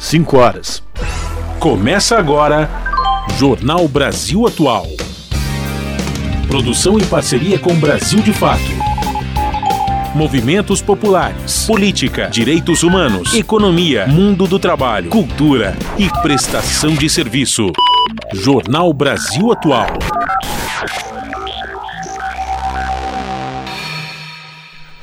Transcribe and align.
5 0.00 0.38
horas. 0.38 0.82
Começa 1.58 2.16
agora 2.16 2.70
Jornal 3.38 3.86
Brasil 3.86 4.46
Atual. 4.46 4.86
Produção 6.48 6.98
em 6.98 7.04
parceria 7.04 7.58
com 7.58 7.74
Brasil 7.74 8.20
de 8.22 8.32
Fato. 8.32 8.62
Movimentos 10.14 10.80
populares, 10.80 11.66
política, 11.66 12.28
direitos 12.28 12.82
humanos, 12.82 13.34
economia, 13.34 14.06
mundo 14.06 14.46
do 14.46 14.58
trabalho, 14.58 15.10
cultura 15.10 15.76
e 15.98 16.08
prestação 16.22 16.94
de 16.94 17.08
serviço. 17.08 17.70
Jornal 18.32 18.92
Brasil 18.94 19.52
Atual. 19.52 19.86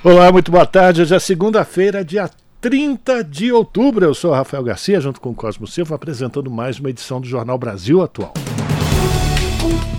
Olá, 0.03 0.31
muito 0.31 0.51
boa 0.51 0.65
tarde. 0.65 1.03
Hoje 1.03 1.15
é 1.15 1.19
segunda-feira, 1.19 2.03
dia 2.03 2.27
30 2.67 3.23
de 3.23 3.49
outubro. 3.49 4.03
Eu 4.03 4.13
sou 4.13 4.33
Rafael 4.33 4.61
Garcia, 4.61 4.99
junto 4.99 5.21
com 5.21 5.33
Cosmo 5.33 5.65
Silva, 5.65 5.95
apresentando 5.95 6.51
mais 6.51 6.77
uma 6.79 6.89
edição 6.89 7.21
do 7.21 7.25
Jornal 7.25 7.57
Brasil 7.57 8.01
Atual. 8.01 8.33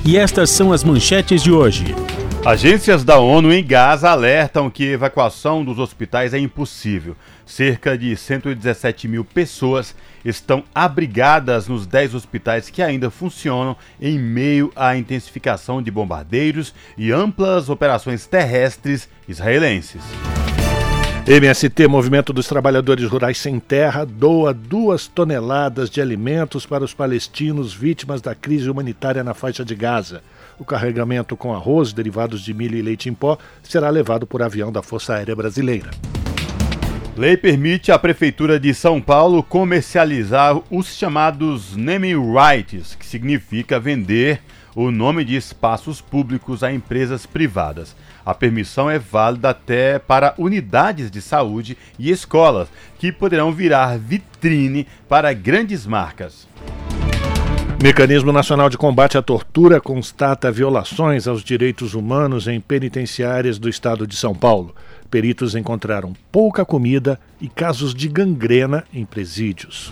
E 0.04 0.18
estas 0.18 0.50
são 0.50 0.70
as 0.70 0.84
manchetes 0.84 1.42
de 1.42 1.50
hoje. 1.50 1.94
Agências 2.44 3.04
da 3.04 3.18
ONU 3.18 3.54
em 3.54 3.64
Gaza 3.64 4.10
alertam 4.10 4.68
que 4.68 4.86
a 4.86 4.92
evacuação 4.92 5.64
dos 5.64 5.78
hospitais 5.78 6.34
é 6.34 6.38
impossível. 6.38 7.16
Cerca 7.46 7.96
de 7.96 8.14
117 8.14 9.08
mil 9.08 9.24
pessoas 9.24 9.94
estão 10.22 10.62
abrigadas 10.74 11.68
nos 11.68 11.86
10 11.86 12.14
hospitais 12.14 12.68
que 12.68 12.82
ainda 12.82 13.08
funcionam 13.08 13.78
em 13.98 14.18
meio 14.18 14.70
à 14.76 14.94
intensificação 14.94 15.80
de 15.80 15.90
bombardeiros 15.90 16.74
e 16.98 17.12
amplas 17.12 17.70
operações 17.70 18.26
terrestres 18.26 19.08
israelenses. 19.26 20.02
MST, 21.28 21.86
Movimento 21.88 22.32
dos 22.32 22.48
Trabalhadores 22.48 23.04
Rurais 23.04 23.36
Sem 23.36 23.60
Terra, 23.60 24.06
doa 24.06 24.54
duas 24.54 25.06
toneladas 25.06 25.90
de 25.90 26.00
alimentos 26.00 26.64
para 26.64 26.82
os 26.82 26.94
palestinos 26.94 27.74
vítimas 27.74 28.22
da 28.22 28.34
crise 28.34 28.70
humanitária 28.70 29.22
na 29.22 29.34
faixa 29.34 29.62
de 29.62 29.74
Gaza. 29.74 30.22
O 30.58 30.64
carregamento 30.64 31.36
com 31.36 31.52
arroz, 31.52 31.92
derivados 31.92 32.40
de 32.40 32.54
milho 32.54 32.78
e 32.78 32.80
leite 32.80 33.10
em 33.10 33.12
pó, 33.12 33.36
será 33.62 33.90
levado 33.90 34.26
por 34.26 34.42
avião 34.42 34.72
da 34.72 34.80
Força 34.80 35.16
Aérea 35.16 35.36
Brasileira. 35.36 35.90
Lei 37.14 37.36
permite 37.36 37.92
à 37.92 37.98
Prefeitura 37.98 38.58
de 38.58 38.72
São 38.72 38.98
Paulo 38.98 39.42
comercializar 39.42 40.58
os 40.70 40.96
chamados 40.96 41.76
naming 41.76 42.32
rights, 42.32 42.94
que 42.94 43.04
significa 43.04 43.78
vender 43.78 44.40
o 44.74 44.90
nome 44.90 45.26
de 45.26 45.36
espaços 45.36 46.00
públicos 46.00 46.62
a 46.62 46.72
empresas 46.72 47.26
privadas. 47.26 47.94
A 48.28 48.34
permissão 48.34 48.90
é 48.90 48.98
válida 48.98 49.48
até 49.48 49.98
para 49.98 50.34
unidades 50.36 51.10
de 51.10 51.22
saúde 51.22 51.78
e 51.98 52.10
escolas, 52.10 52.68
que 52.98 53.10
poderão 53.10 53.50
virar 53.50 53.98
vitrine 53.98 54.86
para 55.08 55.32
grandes 55.32 55.86
marcas. 55.86 56.46
Mecanismo 57.82 58.30
Nacional 58.30 58.68
de 58.68 58.76
Combate 58.76 59.16
à 59.16 59.22
Tortura 59.22 59.80
constata 59.80 60.52
violações 60.52 61.26
aos 61.26 61.42
direitos 61.42 61.94
humanos 61.94 62.46
em 62.46 62.60
penitenciárias 62.60 63.58
do 63.58 63.66
estado 63.66 64.06
de 64.06 64.14
São 64.14 64.34
Paulo. 64.34 64.76
Peritos 65.10 65.54
encontraram 65.54 66.12
pouca 66.30 66.66
comida 66.66 67.18
e 67.40 67.48
casos 67.48 67.94
de 67.94 68.08
gangrena 68.08 68.84
em 68.92 69.06
presídios. 69.06 69.90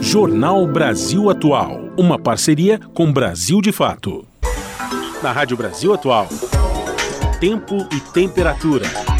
Jornal 0.00 0.68
Brasil 0.68 1.28
Atual, 1.28 1.90
uma 1.98 2.16
parceria 2.16 2.78
com 2.94 3.12
Brasil 3.12 3.60
de 3.60 3.72
Fato. 3.72 4.24
Na 5.20 5.32
Rádio 5.32 5.56
Brasil 5.56 5.92
Atual, 5.92 6.28
tempo 7.40 7.88
e 7.92 7.98
temperatura. 8.12 9.15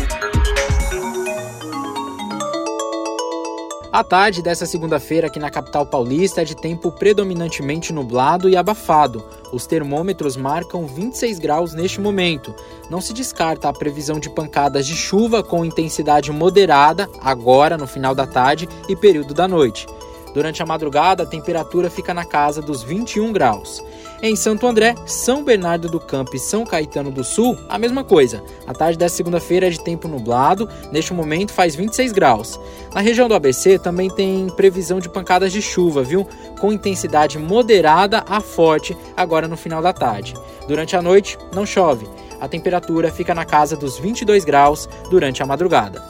A 3.97 4.05
tarde 4.05 4.43
dessa 4.43 4.67
segunda-feira 4.67 5.29
aqui 5.29 5.39
na 5.39 5.51
capital 5.51 5.87
paulista 5.87 6.43
é 6.43 6.45
de 6.45 6.55
tempo 6.55 6.93
predominantemente 6.93 7.95
nublado 7.95 8.47
e 8.47 8.55
abafado. 8.55 9.25
Os 9.51 9.67
termômetros 9.67 10.37
marcam 10.37 10.87
26 10.87 11.39
graus 11.39 11.73
neste 11.73 11.99
momento. 11.99 12.55
Não 12.91 13.01
se 13.01 13.15
descarta 13.15 13.71
a 13.71 13.73
previsão 13.73 14.21
de 14.21 14.29
pancadas 14.29 14.87
de 14.87 14.95
chuva 14.95 15.43
com 15.43 15.65
intensidade 15.65 16.31
moderada 16.31 17.09
agora 17.23 17.79
no 17.79 17.87
final 17.87 18.15
da 18.15 18.27
tarde 18.27 18.69
e 18.87 18.95
período 18.95 19.33
da 19.33 19.49
noite. 19.49 19.87
Durante 20.35 20.63
a 20.63 20.67
madrugada, 20.67 21.23
a 21.23 21.27
temperatura 21.27 21.89
fica 21.89 22.13
na 22.13 22.27
casa 22.27 22.61
dos 22.61 22.83
21 22.83 23.33
graus. 23.33 23.83
Em 24.23 24.35
Santo 24.35 24.67
André, 24.67 24.95
São 25.05 25.45
Bernardo 25.45 25.91
do 25.91 26.01
Campo 26.01 26.35
e 26.35 26.39
São 26.39 26.65
Caetano 26.65 27.11
do 27.11 27.23
Sul, 27.23 27.57
a 27.69 27.79
mesma 27.79 28.03
coisa. 28.03 28.43
A 28.67 28.73
tarde 28.73 28.97
desta 28.97 29.19
segunda-feira 29.19 29.67
é 29.67 29.71
de 29.71 29.83
tempo 29.85 30.09
nublado, 30.09 30.67
neste 30.91 31.13
momento 31.13 31.53
faz 31.53 31.77
26 31.77 32.13
graus. 32.13 32.59
Na 32.95 33.03
região 33.03 33.29
do 33.29 33.35
ABC 33.35 33.79
também 33.79 34.09
tem 34.09 34.49
previsão 34.57 35.01
de 35.01 35.11
pancadas 35.11 35.53
de 35.53 35.61
chuva, 35.61 36.03
viu? 36.03 36.27
Com 36.59 36.73
intensidade 36.73 37.39
moderada 37.39 38.25
a 38.27 38.41
forte 38.41 38.97
agora 39.15 39.47
no 39.47 39.57
final 39.57 39.83
da 39.83 39.93
tarde. 39.93 40.35
Durante 40.67 40.97
a 40.97 41.03
noite, 41.03 41.37
não 41.55 41.67
chove. 41.67 42.09
A 42.41 42.49
temperatura 42.49 43.13
fica 43.13 43.35
na 43.35 43.45
casa 43.45 43.77
dos 43.77 43.99
22 43.99 44.47
graus 44.47 44.89
durante 45.11 45.43
a 45.43 45.47
madrugada. 45.47 46.03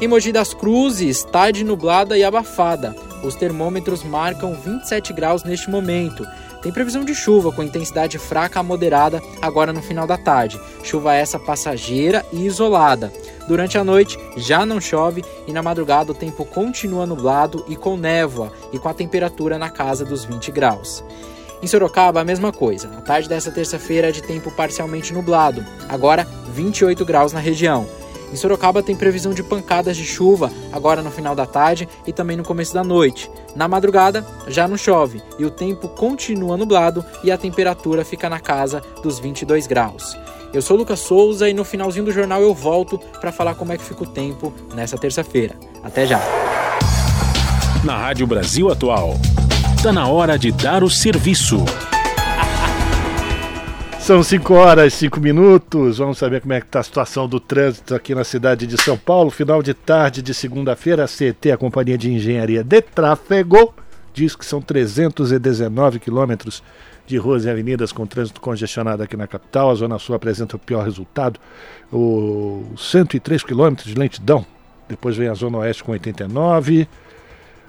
Em 0.00 0.08
Mogi 0.08 0.32
das 0.32 0.54
Cruzes, 0.54 1.22
tarde 1.22 1.62
nublada 1.62 2.16
e 2.16 2.24
abafada. 2.24 2.96
Os 3.22 3.36
termômetros 3.36 4.02
marcam 4.02 4.54
27 4.54 5.12
graus 5.12 5.44
neste 5.44 5.70
momento. 5.70 6.26
Tem 6.62 6.70
previsão 6.70 7.04
de 7.04 7.12
chuva 7.12 7.50
com 7.50 7.62
intensidade 7.62 8.18
fraca 8.18 8.60
a 8.60 8.62
moderada 8.62 9.20
agora 9.40 9.72
no 9.72 9.82
final 9.82 10.06
da 10.06 10.16
tarde. 10.16 10.60
Chuva 10.84 11.12
essa 11.12 11.38
passageira 11.38 12.24
e 12.32 12.46
isolada. 12.46 13.12
Durante 13.48 13.76
a 13.76 13.82
noite 13.82 14.16
já 14.36 14.64
não 14.64 14.80
chove 14.80 15.24
e 15.46 15.52
na 15.52 15.60
madrugada 15.60 16.12
o 16.12 16.14
tempo 16.14 16.44
continua 16.44 17.04
nublado 17.04 17.64
e 17.68 17.74
com 17.74 17.96
névoa 17.96 18.52
e 18.72 18.78
com 18.78 18.88
a 18.88 18.94
temperatura 18.94 19.58
na 19.58 19.68
casa 19.68 20.04
dos 20.04 20.24
20 20.24 20.52
graus. 20.52 21.02
Em 21.60 21.66
Sorocaba, 21.66 22.20
a 22.20 22.24
mesma 22.24 22.52
coisa. 22.52 22.88
A 22.96 23.00
tarde 23.00 23.28
dessa 23.28 23.50
terça-feira 23.50 24.08
é 24.08 24.12
de 24.12 24.22
tempo 24.22 24.50
parcialmente 24.50 25.12
nublado, 25.12 25.64
agora 25.88 26.26
28 26.52 27.04
graus 27.04 27.32
na 27.32 27.40
região. 27.40 27.86
Em 28.32 28.36
Sorocaba 28.36 28.82
tem 28.82 28.96
previsão 28.96 29.34
de 29.34 29.42
pancadas 29.42 29.96
de 29.96 30.04
chuva 30.04 30.50
agora 30.72 31.02
no 31.02 31.10
final 31.10 31.34
da 31.34 31.44
tarde 31.44 31.86
e 32.06 32.12
também 32.12 32.36
no 32.36 32.42
começo 32.42 32.72
da 32.72 32.82
noite. 32.82 33.30
Na 33.54 33.68
madrugada 33.68 34.26
já 34.48 34.66
não 34.66 34.76
chove 34.76 35.20
e 35.38 35.44
o 35.44 35.50
tempo 35.50 35.88
continua 35.88 36.56
nublado 36.56 37.04
e 37.22 37.30
a 37.30 37.36
temperatura 37.36 38.04
fica 38.04 38.30
na 38.30 38.40
casa 38.40 38.82
dos 39.02 39.18
22 39.18 39.66
graus. 39.66 40.16
Eu 40.52 40.62
sou 40.62 40.76
Lucas 40.76 41.00
Souza 41.00 41.48
e 41.48 41.54
no 41.54 41.64
finalzinho 41.64 42.06
do 42.06 42.12
jornal 42.12 42.40
eu 42.40 42.54
volto 42.54 42.98
para 43.20 43.32
falar 43.32 43.54
como 43.54 43.72
é 43.72 43.76
que 43.76 43.84
fica 43.84 44.02
o 44.02 44.06
tempo 44.06 44.52
nessa 44.74 44.96
terça-feira. 44.96 45.54
Até 45.82 46.06
já. 46.06 46.20
Na 47.84 47.98
Rádio 47.98 48.26
Brasil 48.26 48.70
Atual, 48.70 49.14
está 49.76 49.92
na 49.92 50.06
hora 50.06 50.38
de 50.38 50.52
dar 50.52 50.82
o 50.82 50.88
serviço. 50.88 51.64
São 54.02 54.20
5 54.20 54.52
horas 54.54 54.94
e 54.94 54.96
5 54.96 55.20
minutos. 55.20 55.98
Vamos 55.98 56.18
saber 56.18 56.40
como 56.40 56.52
é 56.52 56.60
que 56.60 56.66
está 56.66 56.80
a 56.80 56.82
situação 56.82 57.28
do 57.28 57.38
trânsito 57.38 57.94
aqui 57.94 58.16
na 58.16 58.24
cidade 58.24 58.66
de 58.66 58.76
São 58.76 58.98
Paulo. 58.98 59.30
Final 59.30 59.62
de 59.62 59.72
tarde 59.74 60.20
de 60.20 60.34
segunda-feira, 60.34 61.04
a 61.04 61.06
CET, 61.06 61.52
a 61.52 61.56
Companhia 61.56 61.96
de 61.96 62.10
Engenharia 62.10 62.64
de 62.64 62.82
Tráfego, 62.82 63.72
diz 64.12 64.34
que 64.34 64.44
são 64.44 64.60
319 64.60 66.00
quilômetros 66.00 66.64
de 67.06 67.16
ruas 67.16 67.44
e 67.44 67.50
avenidas 67.50 67.92
com 67.92 68.04
trânsito 68.04 68.40
congestionado 68.40 69.04
aqui 69.04 69.16
na 69.16 69.28
capital. 69.28 69.70
A 69.70 69.74
Zona 69.76 70.00
Sul 70.00 70.16
apresenta 70.16 70.56
o 70.56 70.58
pior 70.58 70.84
resultado, 70.84 71.38
o 71.92 72.72
103 72.76 73.44
quilômetros 73.44 73.86
de 73.86 73.94
lentidão. 73.94 74.44
Depois 74.88 75.16
vem 75.16 75.28
a 75.28 75.34
Zona 75.34 75.58
Oeste 75.58 75.84
com 75.84 75.92
89, 75.92 76.88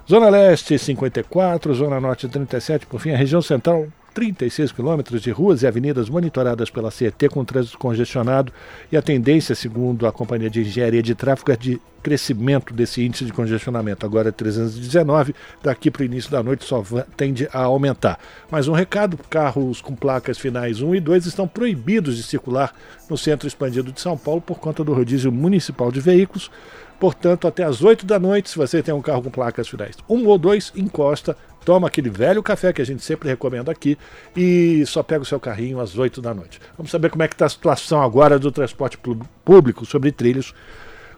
Zona 0.10 0.30
Leste 0.30 0.80
54, 0.80 1.76
Zona 1.76 2.02
Norte 2.02 2.28
37, 2.28 2.88
por 2.88 3.00
fim 3.00 3.12
a 3.12 3.18
região 3.18 3.40
central 3.40 3.88
36 4.14 4.72
quilômetros 4.72 5.22
de 5.22 5.32
ruas 5.32 5.64
e 5.64 5.68
avenidas 5.68 6.10
monitoradas 6.10 6.70
pela 6.70 6.92
CET 6.92 7.30
com 7.30 7.44
trânsito 7.44 7.78
congestionado 7.78 8.54
e 8.92 8.98
a 8.98 9.02
tendência, 9.02 9.56
segundo 9.56 10.06
a 10.08 10.12
Companhia 10.12 10.50
de 10.50 10.62
Engenharia 10.62 11.02
de 11.02 11.16
Tráfego, 11.16 11.52
é 11.52 11.56
de 11.56 11.82
crescimento 12.04 12.74
desse 12.74 13.02
índice 13.02 13.24
de 13.24 13.32
congestionamento. 13.32 14.06
Agora 14.06 14.30
é 14.30 14.32
319, 14.32 15.34
daqui 15.64 15.90
para 15.90 16.02
o 16.02 16.06
início 16.06 16.30
da 16.30 16.44
noite 16.44 16.66
só 16.66 16.84
tende 17.16 17.48
a 17.52 17.64
aumentar. 17.64 18.20
Mais 18.52 18.68
um 18.68 18.74
recado: 18.74 19.18
carros 19.30 19.82
com 19.82 19.96
placas 19.96 20.38
finais 20.38 20.82
1 20.82 20.96
e 20.96 21.00
2 21.00 21.26
estão 21.26 21.48
proibidos 21.48 22.18
de 22.18 22.24
circular 22.24 22.74
no 23.10 23.18
centro 23.18 23.48
expandido 23.48 23.92
de 23.92 24.02
São 24.02 24.18
Paulo 24.18 24.42
por 24.42 24.60
conta 24.60 24.84
do 24.84 24.94
rodízio 24.94 25.32
municipal 25.32 25.92
de 25.92 26.02
veículos. 26.02 26.52
Portanto, 27.00 27.48
até 27.48 27.64
às 27.64 27.82
8 27.82 28.06
da 28.06 28.18
noite, 28.20 28.50
se 28.50 28.58
você 28.58 28.82
tem 28.82 28.94
um 28.94 29.02
carro 29.02 29.24
com 29.24 29.30
placas 29.30 29.68
finais 29.68 29.98
1 30.08 30.26
ou 30.26 30.38
2, 30.38 30.74
encosta 30.76 31.36
toma 31.64 31.88
aquele 31.88 32.10
velho 32.10 32.44
café 32.44 32.74
que 32.74 32.82
a 32.82 32.86
gente 32.86 33.04
sempre 33.04 33.30
recomenda 33.30 33.72
aqui 33.72 33.98
e 34.36 34.84
só 34.86 35.02
pega 35.02 35.22
o 35.22 35.26
seu 35.26 35.40
carrinho 35.40 35.80
às 35.80 35.98
8 35.98 36.22
da 36.22 36.34
noite. 36.34 36.60
Vamos 36.78 36.92
saber 36.92 37.10
como 37.10 37.24
é 37.24 37.28
que 37.28 37.36
está 37.36 37.46
a 37.46 37.50
situação 37.50 38.02
agora 38.02 38.38
do 38.38 38.52
transporte 38.52 38.98
público 39.44 39.86
sobre 39.86 40.12
trilhos 40.12 40.54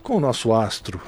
com 0.01 0.17
o 0.17 0.19
nosso 0.19 0.53
astro 0.53 1.01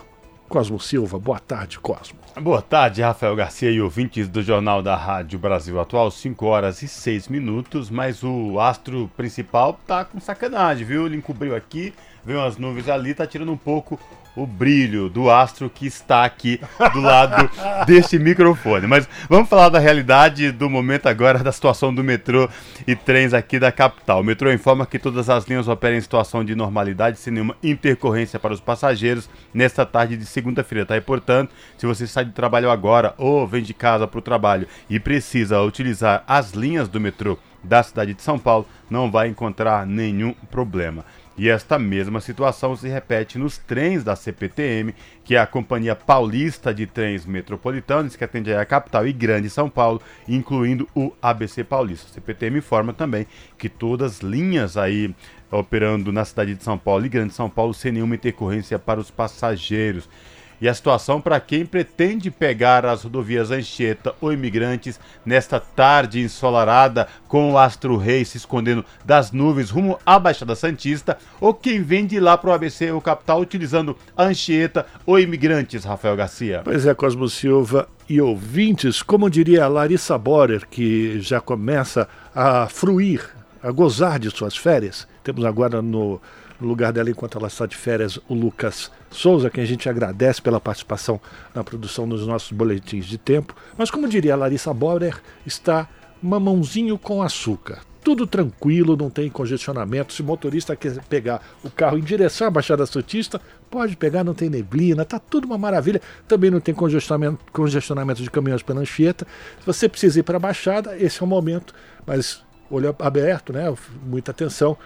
Cosmo 0.47 0.79
Silva. 0.79 1.19
Boa 1.19 1.39
tarde, 1.39 1.79
Cosmo. 1.79 2.17
Boa 2.39 2.61
tarde, 2.61 3.01
Rafael 3.01 3.35
Garcia 3.35 3.69
e 3.69 3.81
ouvintes 3.81 4.29
do 4.29 4.41
Jornal 4.41 4.81
da 4.81 4.95
Rádio 4.95 5.39
Brasil 5.39 5.79
Atual, 5.79 6.09
5 6.09 6.45
horas 6.45 6.81
e 6.81 6.87
6 6.87 7.27
minutos, 7.27 7.89
mas 7.89 8.23
o 8.23 8.59
astro 8.59 9.09
principal 9.17 9.79
tá 9.85 10.05
com 10.05 10.19
sacanagem, 10.19 10.85
viu? 10.85 11.05
Ele 11.05 11.17
encobriu 11.17 11.55
aqui, 11.55 11.93
veio 12.23 12.39
umas 12.39 12.57
nuvens 12.57 12.87
ali, 12.87 13.13
tá 13.13 13.25
tirando 13.25 13.51
um 13.51 13.57
pouco 13.57 13.99
o 14.37 14.45
brilho 14.45 15.09
do 15.09 15.31
astro 15.31 15.67
que 15.67 15.87
está 15.87 16.23
aqui 16.23 16.61
do 16.93 17.01
lado 17.01 17.49
deste 17.87 18.19
microfone. 18.19 18.85
Mas 18.85 19.09
vamos 19.27 19.49
falar 19.49 19.69
da 19.69 19.79
realidade 19.79 20.51
do 20.51 20.69
momento 20.69 21.07
agora, 21.07 21.39
da 21.39 21.51
situação 21.51 21.93
do 21.93 22.03
metrô 22.03 22.47
e 22.85 22.95
trens 22.95 23.33
aqui 23.33 23.57
da 23.57 23.71
capital. 23.71 24.21
O 24.21 24.23
metrô 24.23 24.53
informa 24.53 24.85
que 24.85 24.99
todas 24.99 25.27
as 25.27 25.45
linhas 25.45 25.67
operam 25.67 25.97
em 25.97 26.01
situação 26.01 26.45
de 26.45 26.53
normalidade, 26.53 27.17
sem 27.17 27.33
nenhuma 27.33 27.57
intercorrência 27.63 28.39
para 28.39 28.53
os 28.53 28.61
passageiros, 28.61 29.27
nesta 29.51 29.85
tarde 29.87 30.15
de 30.15 30.25
segunda-feira. 30.25 30.85
Tá? 30.85 30.95
E, 30.95 31.01
portanto, 31.01 31.51
se 31.75 31.87
você 31.87 32.05
sai 32.05 32.25
do 32.25 32.31
trabalho 32.31 32.69
agora 32.69 33.15
ou 33.17 33.47
vem 33.47 33.63
de 33.63 33.73
casa 33.73 34.07
para 34.07 34.19
o 34.19 34.21
trabalho 34.21 34.67
e 34.87 34.99
precisa 34.99 35.59
utilizar 35.61 36.23
as 36.27 36.51
linhas 36.51 36.87
do 36.87 36.99
metrô 36.99 37.39
da 37.63 37.81
cidade 37.81 38.13
de 38.13 38.21
São 38.21 38.37
Paulo, 38.37 38.67
não 38.89 39.09
vai 39.11 39.27
encontrar 39.27 39.85
nenhum 39.85 40.33
problema. 40.51 41.03
E 41.37 41.49
esta 41.49 41.77
mesma 41.77 42.19
situação 42.19 42.75
se 42.75 42.87
repete 42.87 43.37
nos 43.37 43.59
trens 43.59 44.03
da 44.03 44.15
CPTM, 44.15 44.95
que 45.23 45.35
é 45.35 45.39
a 45.39 45.45
Companhia 45.45 45.95
Paulista 45.95 46.73
de 46.73 46.87
Trens 46.87 47.27
Metropolitanos, 47.27 48.15
que 48.15 48.23
atende 48.23 48.51
a 48.51 48.65
capital 48.65 49.05
e 49.05 49.13
grande 49.13 49.47
São 49.47 49.69
Paulo, 49.69 50.01
incluindo 50.27 50.89
o 50.95 51.13
ABC 51.21 51.63
Paulista. 51.63 52.07
A 52.09 52.13
CPTM 52.13 52.57
informa 52.57 52.91
também 52.91 53.27
que 53.55 53.69
todas 53.69 54.13
as 54.13 54.19
linhas 54.21 54.77
aí 54.77 55.13
operando 55.51 56.11
na 56.11 56.25
cidade 56.25 56.55
de 56.55 56.63
São 56.63 56.77
Paulo 56.77 57.05
e 57.05 57.09
grande 57.09 57.33
São 57.33 57.49
Paulo 57.49 57.73
sem 57.73 57.91
nenhuma 57.91 58.15
intercorrência 58.15 58.79
para 58.79 58.99
os 58.99 59.11
passageiros 59.11 60.09
e 60.59 60.67
a 60.67 60.73
situação 60.73 61.21
para 61.21 61.39
quem 61.39 61.65
pretende 61.65 62.31
pegar 62.31 62.85
as 62.85 63.03
rodovias 63.03 63.51
Anchieta 63.51 64.13
ou 64.19 64.33
Imigrantes 64.33 64.99
nesta 65.25 65.59
tarde 65.59 66.21
ensolarada 66.21 67.07
com 67.27 67.51
o 67.51 67.57
Astro 67.57 67.97
Rei 67.97 68.25
se 68.25 68.37
escondendo 68.37 68.83
das 69.05 69.31
nuvens 69.31 69.69
rumo 69.69 69.99
à 70.05 70.17
Baixada 70.17 70.55
Santista 70.55 71.17
ou 71.39 71.53
quem 71.53 71.81
vem 71.81 72.05
de 72.05 72.19
lá 72.19 72.37
para 72.37 72.49
o 72.49 72.53
ABC 72.53 72.91
ou 72.91 73.01
capital 73.01 73.41
utilizando 73.41 73.97
Anchieta 74.17 74.85
ou 75.05 75.19
Imigrantes, 75.19 75.83
Rafael 75.83 76.15
Garcia. 76.15 76.61
Pois 76.63 76.85
é, 76.85 76.93
Cosmo 76.93 77.29
Silva 77.29 77.87
e 78.09 78.21
ouvintes, 78.21 79.01
como 79.01 79.29
diria 79.29 79.65
a 79.65 79.67
Larissa 79.67 80.17
Borer, 80.17 80.65
que 80.69 81.19
já 81.19 81.41
começa 81.41 82.07
a 82.33 82.67
fruir, 82.67 83.29
a 83.61 83.71
gozar 83.71 84.17
de 84.17 84.29
suas 84.29 84.55
férias. 84.55 85.07
Temos 85.23 85.43
agora 85.43 85.81
no 85.81 86.21
no 86.59 86.67
lugar 86.67 86.91
dela, 86.91 87.09
enquanto 87.09 87.37
ela 87.37 87.47
está 87.47 87.65
de 87.65 87.75
férias, 87.75 88.19
o 88.27 88.33
Lucas 88.33 88.91
Souza, 89.11 89.49
quem 89.49 89.63
a 89.63 89.67
gente 89.67 89.87
agradece 89.87 90.41
pela 90.41 90.59
participação 90.59 91.19
na 91.53 91.63
produção 91.63 92.07
dos 92.07 92.25
nossos 92.25 92.51
boletins 92.51 93.05
de 93.05 93.17
tempo. 93.17 93.55
Mas, 93.77 93.91
como 93.91 94.07
diria 94.07 94.33
a 94.33 94.37
Larissa 94.37 94.73
Borer, 94.73 95.21
está 95.45 95.87
mamãozinho 96.21 96.97
com 96.97 97.21
açúcar. 97.21 97.79
Tudo 98.03 98.25
tranquilo, 98.25 98.95
não 98.95 99.09
tem 99.09 99.29
congestionamento. 99.29 100.13
Se 100.13 100.21
o 100.21 100.25
motorista 100.25 100.75
quer 100.75 101.03
pegar 101.05 101.41
o 101.63 101.69
carro 101.69 101.97
em 101.97 102.01
direção 102.01 102.47
à 102.47 102.49
Baixada 102.49 102.85
Santista, 102.85 103.41
pode 103.69 103.97
pegar, 103.97 104.23
não 104.23 104.33
tem 104.33 104.49
neblina, 104.49 105.03
tá 105.03 105.19
tudo 105.19 105.45
uma 105.45 105.57
maravilha. 105.57 106.01
Também 106.27 106.49
não 106.49 106.61
tem 106.61 106.73
congestionamento, 106.73 107.39
congestionamento 107.51 108.23
de 108.23 108.31
caminhões 108.31 108.63
pela 108.63 108.79
Anchieta. 108.79 109.27
Se 109.59 109.65
você 109.65 109.89
precisa 109.89 110.19
ir 110.19 110.23
para 110.23 110.37
a 110.37 110.39
Baixada, 110.39 110.97
esse 110.97 111.21
é 111.21 111.25
o 111.25 111.27
momento, 111.27 111.73
mas 112.05 112.41
olho 112.71 112.95
aberto, 112.99 113.51
né? 113.51 113.73
Muita 114.05 114.31
atenção. 114.31 114.77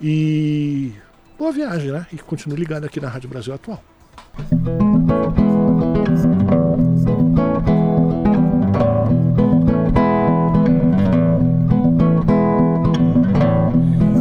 E 0.00 0.94
boa 1.40 1.52
viagem, 1.52 1.90
né? 1.90 2.06
E 2.12 2.18
continue 2.18 2.58
ligado 2.58 2.84
aqui 2.84 3.00
na 3.00 3.08
Rádio 3.08 3.30
Brasil 3.30 3.54
Atual. 3.54 3.82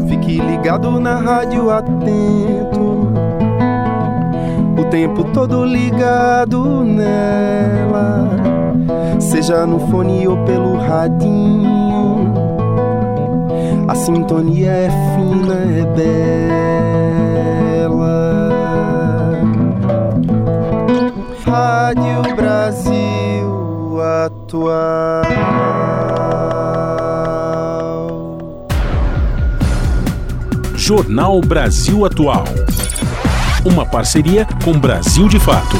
Fique 0.07 0.39
ligado 0.39 0.97
na 1.01 1.15
rádio 1.17 1.69
atento, 1.69 3.11
o 4.79 4.85
tempo 4.89 5.25
todo 5.33 5.65
ligado 5.65 6.85
nela, 6.85 8.29
seja 9.19 9.67
no 9.67 9.77
fone 9.91 10.25
ou 10.25 10.37
pelo 10.45 10.77
radinho. 10.77 12.28
A 13.89 13.95
sintonia 13.95 14.69
é 14.69 14.87
fina, 15.15 15.55
é 15.55 15.83
bela. 17.81 18.19
Rádio 21.43 22.35
Brasil 22.35 23.99
Atual. 24.27 25.23
Jornal 30.75 31.41
Brasil 31.41 32.05
Atual. 32.05 32.43
Uma 33.65 33.87
parceria 33.87 34.47
com 34.63 34.73
Brasil 34.79 35.27
de 35.27 35.39
Fato. 35.39 35.77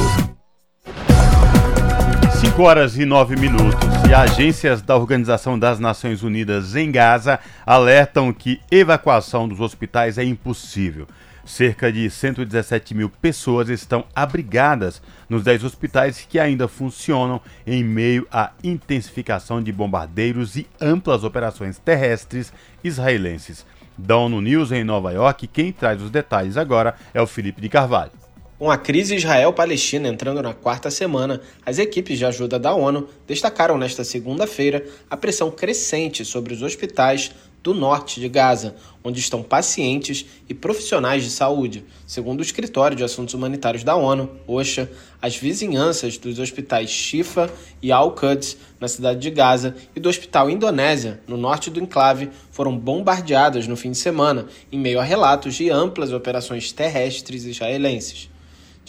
5 2.40 2.60
horas 2.60 2.96
e 2.98 3.04
9 3.04 3.36
minutos. 3.36 3.99
E 4.10 4.12
agências 4.12 4.82
da 4.82 4.96
Organização 4.96 5.56
das 5.56 5.78
Nações 5.78 6.24
Unidas 6.24 6.74
em 6.74 6.90
Gaza 6.90 7.38
alertam 7.64 8.32
que 8.32 8.60
evacuação 8.68 9.46
dos 9.46 9.60
hospitais 9.60 10.18
é 10.18 10.24
impossível. 10.24 11.06
Cerca 11.44 11.92
de 11.92 12.10
117 12.10 12.92
mil 12.92 13.08
pessoas 13.08 13.68
estão 13.68 14.04
abrigadas 14.12 15.00
nos 15.28 15.44
10 15.44 15.62
hospitais 15.62 16.26
que 16.28 16.40
ainda 16.40 16.66
funcionam 16.66 17.40
em 17.64 17.84
meio 17.84 18.26
à 18.32 18.50
intensificação 18.64 19.62
de 19.62 19.70
bombardeiros 19.70 20.56
e 20.56 20.66
amplas 20.80 21.22
operações 21.22 21.78
terrestres 21.78 22.52
israelenses. 22.82 23.64
Da 23.96 24.16
ONU 24.16 24.40
News 24.40 24.72
em 24.72 24.82
Nova 24.82 25.12
York, 25.12 25.46
quem 25.46 25.70
traz 25.70 26.02
os 26.02 26.10
detalhes 26.10 26.56
agora 26.56 26.96
é 27.14 27.22
o 27.22 27.28
Felipe 27.28 27.60
de 27.60 27.68
Carvalho. 27.68 28.19
Com 28.60 28.70
a 28.70 28.76
crise 28.76 29.14
Israel-Palestina 29.14 30.06
entrando 30.06 30.42
na 30.42 30.52
quarta 30.52 30.90
semana, 30.90 31.40
as 31.64 31.78
equipes 31.78 32.18
de 32.18 32.26
ajuda 32.26 32.58
da 32.58 32.74
ONU 32.74 33.08
destacaram 33.26 33.78
nesta 33.78 34.04
segunda-feira 34.04 34.84
a 35.08 35.16
pressão 35.16 35.50
crescente 35.50 36.26
sobre 36.26 36.52
os 36.52 36.60
hospitais 36.60 37.30
do 37.62 37.72
norte 37.72 38.20
de 38.20 38.28
Gaza, 38.28 38.76
onde 39.02 39.18
estão 39.18 39.42
pacientes 39.42 40.26
e 40.46 40.52
profissionais 40.52 41.24
de 41.24 41.30
saúde. 41.30 41.86
Segundo 42.06 42.40
o 42.40 42.42
Escritório 42.42 42.94
de 42.94 43.02
Assuntos 43.02 43.32
Humanitários 43.32 43.82
da 43.82 43.96
ONU, 43.96 44.30
OSHA, 44.46 44.90
as 45.22 45.34
vizinhanças 45.36 46.18
dos 46.18 46.38
hospitais 46.38 46.90
Shifa 46.90 47.50
e 47.80 47.90
Al-Quds, 47.90 48.58
na 48.78 48.88
cidade 48.88 49.20
de 49.20 49.30
Gaza, 49.30 49.74
e 49.96 50.00
do 50.00 50.10
Hospital 50.10 50.50
Indonésia, 50.50 51.18
no 51.26 51.38
norte 51.38 51.70
do 51.70 51.80
enclave, 51.80 52.28
foram 52.50 52.76
bombardeadas 52.76 53.66
no 53.66 53.74
fim 53.74 53.92
de 53.92 53.96
semana, 53.96 54.48
em 54.70 54.78
meio 54.78 55.00
a 55.00 55.02
relatos 55.02 55.54
de 55.54 55.70
amplas 55.70 56.12
operações 56.12 56.70
terrestres 56.72 57.44
israelenses. 57.44 58.29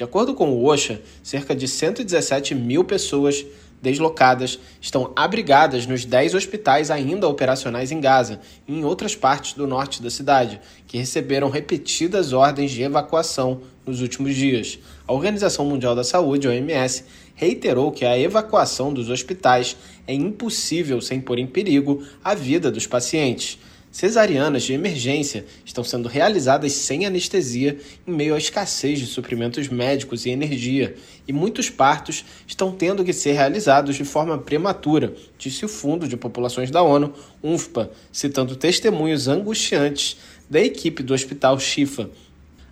De 0.01 0.05
acordo 0.05 0.33
com 0.33 0.49
o 0.49 0.65
OSHA, 0.65 0.99
cerca 1.21 1.55
de 1.55 1.67
117 1.67 2.55
mil 2.55 2.83
pessoas 2.83 3.45
deslocadas 3.79 4.57
estão 4.81 5.13
abrigadas 5.15 5.85
nos 5.85 6.05
10 6.05 6.33
hospitais 6.33 6.89
ainda 6.89 7.27
operacionais 7.27 7.91
em 7.91 8.01
Gaza 8.01 8.39
e 8.67 8.73
em 8.73 8.83
outras 8.83 9.15
partes 9.15 9.53
do 9.53 9.67
norte 9.67 10.01
da 10.01 10.09
cidade, 10.09 10.59
que 10.87 10.97
receberam 10.97 11.51
repetidas 11.51 12.33
ordens 12.33 12.71
de 12.71 12.81
evacuação 12.81 13.61
nos 13.85 14.01
últimos 14.01 14.33
dias. 14.33 14.79
A 15.07 15.13
Organização 15.13 15.65
Mundial 15.65 15.93
da 15.93 16.03
Saúde, 16.03 16.47
OMS, 16.47 17.03
reiterou 17.35 17.91
que 17.91 18.03
a 18.03 18.17
evacuação 18.17 18.91
dos 18.91 19.07
hospitais 19.07 19.77
é 20.07 20.15
impossível 20.15 20.99
sem 20.99 21.21
pôr 21.21 21.37
em 21.37 21.45
perigo 21.45 22.03
a 22.23 22.33
vida 22.33 22.71
dos 22.71 22.87
pacientes. 22.87 23.59
Cesarianas 23.91 24.63
de 24.63 24.71
emergência 24.71 25.45
estão 25.65 25.83
sendo 25.83 26.07
realizadas 26.07 26.71
sem 26.71 27.05
anestesia 27.05 27.77
em 28.07 28.11
meio 28.11 28.33
à 28.33 28.37
escassez 28.37 28.99
de 28.99 29.05
suprimentos 29.05 29.67
médicos 29.67 30.25
e 30.25 30.29
energia, 30.29 30.95
e 31.27 31.33
muitos 31.33 31.69
partos 31.69 32.23
estão 32.47 32.71
tendo 32.71 33.03
que 33.03 33.11
ser 33.11 33.33
realizados 33.33 33.97
de 33.97 34.05
forma 34.05 34.37
prematura, 34.37 35.13
disse 35.37 35.65
o 35.65 35.69
Fundo 35.69 36.07
de 36.07 36.15
Populações 36.15 36.71
da 36.71 36.81
ONU, 36.81 37.13
UNFPA, 37.43 37.91
citando 38.13 38.55
testemunhos 38.55 39.27
angustiantes 39.27 40.17
da 40.49 40.61
equipe 40.61 41.03
do 41.03 41.13
Hospital 41.13 41.59
Shifa, 41.59 42.09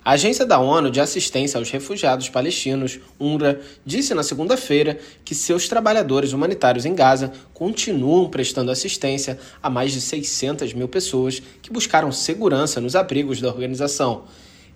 a 0.04 0.12
Agência 0.12 0.46
da 0.46 0.60
ONU 0.60 0.90
de 0.90 1.02
Assistência 1.02 1.58
aos 1.58 1.70
Refugiados 1.70 2.30
Palestinos, 2.30 3.00
UNRWA, 3.20 3.60
disse 3.86 4.14
na 4.14 4.24
segunda-feira 4.24 4.98
que 5.26 5.36
seus 5.36 5.68
trabalhadores 5.68 6.32
humanitários 6.32 6.86
em 6.86 6.96
Gaza 6.96 7.34
continuam 7.54 8.30
prestando 8.30 8.72
assistência 8.72 9.38
a 9.62 9.70
mais 9.70 9.92
de 9.92 10.00
600 10.00 10.74
mil 10.74 10.88
pessoas 10.88 11.42
que 11.62 11.72
buscaram 11.72 12.12
segurança 12.12 12.80
nos 12.80 12.96
abrigos 12.96 13.42
da 13.42 13.50
organização. 13.50 14.24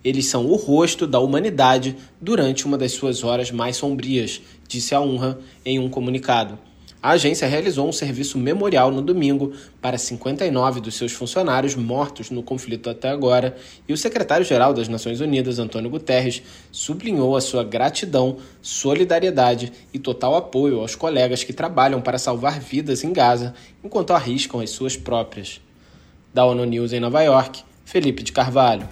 Eles 0.04 0.26
são 0.26 0.44
o 0.44 0.56
rosto 0.56 1.06
da 1.06 1.18
humanidade 1.18 1.96
durante 2.20 2.66
uma 2.66 2.76
das 2.76 2.92
suas 2.92 3.24
horas 3.24 3.50
mais 3.50 3.78
sombrias, 3.78 4.42
disse 4.68 4.94
a 4.94 5.00
UNRWA 5.00 5.40
em 5.64 5.78
um 5.78 5.88
comunicado. 5.88 6.58
A 7.04 7.10
agência 7.10 7.46
realizou 7.46 7.86
um 7.86 7.92
serviço 7.92 8.38
memorial 8.38 8.90
no 8.90 9.02
domingo 9.02 9.52
para 9.78 9.98
59 9.98 10.80
dos 10.80 10.94
seus 10.94 11.12
funcionários 11.12 11.74
mortos 11.74 12.30
no 12.30 12.42
conflito 12.42 12.88
até 12.88 13.10
agora, 13.10 13.54
e 13.86 13.92
o 13.92 13.96
secretário-geral 13.96 14.72
das 14.72 14.88
Nações 14.88 15.20
Unidas, 15.20 15.58
Antônio 15.58 15.90
Guterres, 15.90 16.42
sublinhou 16.72 17.36
a 17.36 17.42
sua 17.42 17.62
gratidão, 17.62 18.38
solidariedade 18.62 19.70
e 19.92 19.98
total 19.98 20.34
apoio 20.34 20.80
aos 20.80 20.94
colegas 20.94 21.44
que 21.44 21.52
trabalham 21.52 22.00
para 22.00 22.16
salvar 22.16 22.58
vidas 22.58 23.04
em 23.04 23.12
Gaza 23.12 23.52
enquanto 23.84 24.14
arriscam 24.14 24.60
as 24.60 24.70
suas 24.70 24.96
próprias. 24.96 25.60
Da 26.32 26.46
ONU 26.46 26.64
News 26.64 26.94
em 26.94 27.00
Nova 27.00 27.20
York, 27.20 27.64
Felipe 27.84 28.22
de 28.22 28.32
Carvalho. 28.32 28.88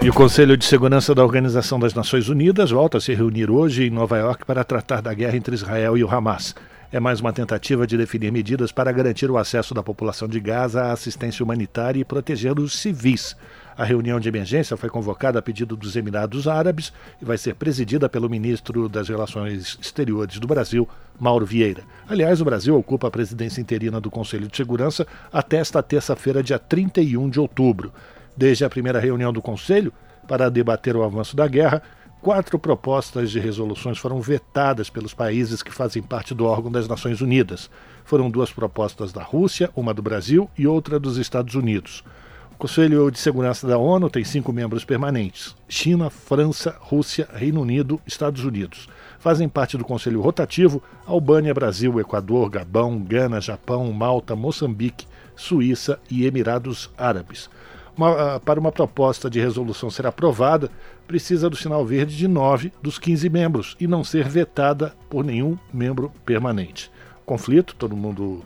E 0.00 0.08
o 0.08 0.14
Conselho 0.14 0.56
de 0.56 0.64
Segurança 0.64 1.14
da 1.14 1.22
Organização 1.22 1.78
das 1.78 1.92
Nações 1.92 2.30
Unidas 2.30 2.70
volta 2.70 2.96
a 2.96 3.00
se 3.02 3.12
reunir 3.12 3.50
hoje 3.50 3.84
em 3.84 3.90
Nova 3.90 4.16
York 4.16 4.46
para 4.46 4.64
tratar 4.64 5.02
da 5.02 5.12
guerra 5.12 5.36
entre 5.36 5.54
Israel 5.54 5.98
e 5.98 6.02
o 6.02 6.10
Hamas 6.10 6.54
é 6.92 7.00
mais 7.00 7.20
uma 7.20 7.32
tentativa 7.32 7.86
de 7.86 7.96
definir 7.96 8.30
medidas 8.30 8.70
para 8.70 8.92
garantir 8.92 9.30
o 9.30 9.38
acesso 9.38 9.72
da 9.72 9.82
população 9.82 10.28
de 10.28 10.38
Gaza 10.38 10.82
à 10.82 10.92
assistência 10.92 11.42
humanitária 11.42 11.98
e 11.98 12.04
proteger 12.04 12.58
os 12.58 12.78
civis. 12.78 13.34
A 13.74 13.82
reunião 13.82 14.20
de 14.20 14.28
emergência 14.28 14.76
foi 14.76 14.90
convocada 14.90 15.38
a 15.38 15.42
pedido 15.42 15.74
dos 15.74 15.96
Emirados 15.96 16.46
Árabes 16.46 16.92
e 17.20 17.24
vai 17.24 17.38
ser 17.38 17.54
presidida 17.54 18.10
pelo 18.10 18.28
ministro 18.28 18.90
das 18.90 19.08
Relações 19.08 19.78
Exteriores 19.80 20.38
do 20.38 20.46
Brasil, 20.46 20.86
Mauro 21.18 21.46
Vieira. 21.46 21.82
Aliás, 22.06 22.42
o 22.42 22.44
Brasil 22.44 22.76
ocupa 22.76 23.08
a 23.08 23.10
presidência 23.10 23.62
interina 23.62 23.98
do 23.98 24.10
Conselho 24.10 24.46
de 24.46 24.56
Segurança 24.58 25.06
até 25.32 25.56
esta 25.56 25.82
terça-feira, 25.82 26.42
dia 26.42 26.58
31 26.58 27.30
de 27.30 27.40
outubro. 27.40 27.90
Desde 28.36 28.66
a 28.66 28.70
primeira 28.70 29.00
reunião 29.00 29.32
do 29.32 29.40
Conselho, 29.40 29.94
para 30.28 30.50
debater 30.50 30.94
o 30.94 31.02
avanço 31.02 31.34
da 31.34 31.48
guerra, 31.48 31.82
Quatro 32.22 32.56
propostas 32.56 33.32
de 33.32 33.40
resoluções 33.40 33.98
foram 33.98 34.20
vetadas 34.20 34.88
pelos 34.88 35.12
países 35.12 35.60
que 35.60 35.72
fazem 35.72 36.00
parte 36.00 36.32
do 36.32 36.44
órgão 36.44 36.70
das 36.70 36.86
Nações 36.86 37.20
Unidas. 37.20 37.68
Foram 38.04 38.30
duas 38.30 38.52
propostas 38.52 39.12
da 39.12 39.24
Rússia, 39.24 39.70
uma 39.74 39.92
do 39.92 40.02
Brasil 40.02 40.48
e 40.56 40.64
outra 40.64 41.00
dos 41.00 41.16
Estados 41.16 41.56
Unidos. 41.56 42.04
O 42.52 42.56
Conselho 42.56 43.10
de 43.10 43.18
Segurança 43.18 43.66
da 43.66 43.76
ONU 43.76 44.08
tem 44.08 44.22
cinco 44.22 44.52
membros 44.52 44.84
permanentes: 44.84 45.56
China, 45.68 46.10
França, 46.10 46.76
Rússia, 46.78 47.28
Reino 47.34 47.60
Unido, 47.60 48.00
Estados 48.06 48.44
Unidos. 48.44 48.88
Fazem 49.18 49.48
parte 49.48 49.76
do 49.76 49.84
Conselho 49.84 50.20
Rotativo 50.20 50.80
Albânia, 51.04 51.52
Brasil, 51.52 51.98
Equador, 51.98 52.48
Gabão, 52.48 53.00
Gana, 53.00 53.40
Japão, 53.40 53.92
Malta, 53.92 54.36
Moçambique, 54.36 55.08
Suíça 55.34 55.98
e 56.08 56.24
Emirados 56.24 56.88
Árabes. 56.96 57.50
Uma, 57.96 58.40
para 58.40 58.58
uma 58.58 58.72
proposta 58.72 59.28
de 59.28 59.38
resolução 59.38 59.90
ser 59.90 60.06
aprovada, 60.06 60.70
precisa 61.06 61.50
do 61.50 61.56
sinal 61.56 61.84
verde 61.84 62.16
de 62.16 62.26
nove 62.26 62.72
dos 62.82 62.98
15 62.98 63.28
membros 63.28 63.76
e 63.78 63.86
não 63.86 64.02
ser 64.02 64.28
vetada 64.28 64.94
por 65.10 65.24
nenhum 65.24 65.58
membro 65.72 66.10
permanente. 66.24 66.90
O 67.20 67.24
conflito, 67.24 67.74
todo 67.74 67.96
mundo 67.96 68.42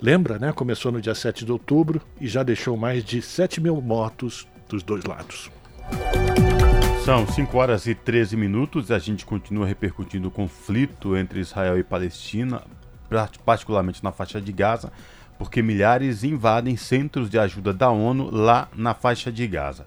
lembra, 0.00 0.38
né? 0.38 0.52
Começou 0.52 0.92
no 0.92 1.00
dia 1.00 1.14
7 1.14 1.44
de 1.44 1.52
outubro 1.52 2.02
e 2.20 2.28
já 2.28 2.42
deixou 2.42 2.76
mais 2.76 3.02
de 3.02 3.22
7 3.22 3.60
mil 3.60 3.80
mortos 3.80 4.46
dos 4.68 4.82
dois 4.82 5.04
lados. 5.04 5.50
São 7.04 7.26
5 7.26 7.56
horas 7.56 7.86
e 7.86 7.94
13 7.94 8.36
minutos 8.36 8.90
e 8.90 8.94
a 8.94 8.98
gente 8.98 9.24
continua 9.24 9.66
repercutindo 9.66 10.28
o 10.28 10.30
conflito 10.30 11.16
entre 11.16 11.40
Israel 11.40 11.78
e 11.78 11.82
Palestina, 11.82 12.62
particularmente 13.44 14.04
na 14.04 14.12
faixa 14.12 14.40
de 14.40 14.52
Gaza 14.52 14.92
porque 15.40 15.62
milhares 15.62 16.22
invadem 16.22 16.76
centros 16.76 17.30
de 17.30 17.38
ajuda 17.38 17.72
da 17.72 17.88
ONU 17.88 18.28
lá 18.30 18.68
na 18.76 18.92
faixa 18.92 19.32
de 19.32 19.46
Gaza. 19.46 19.86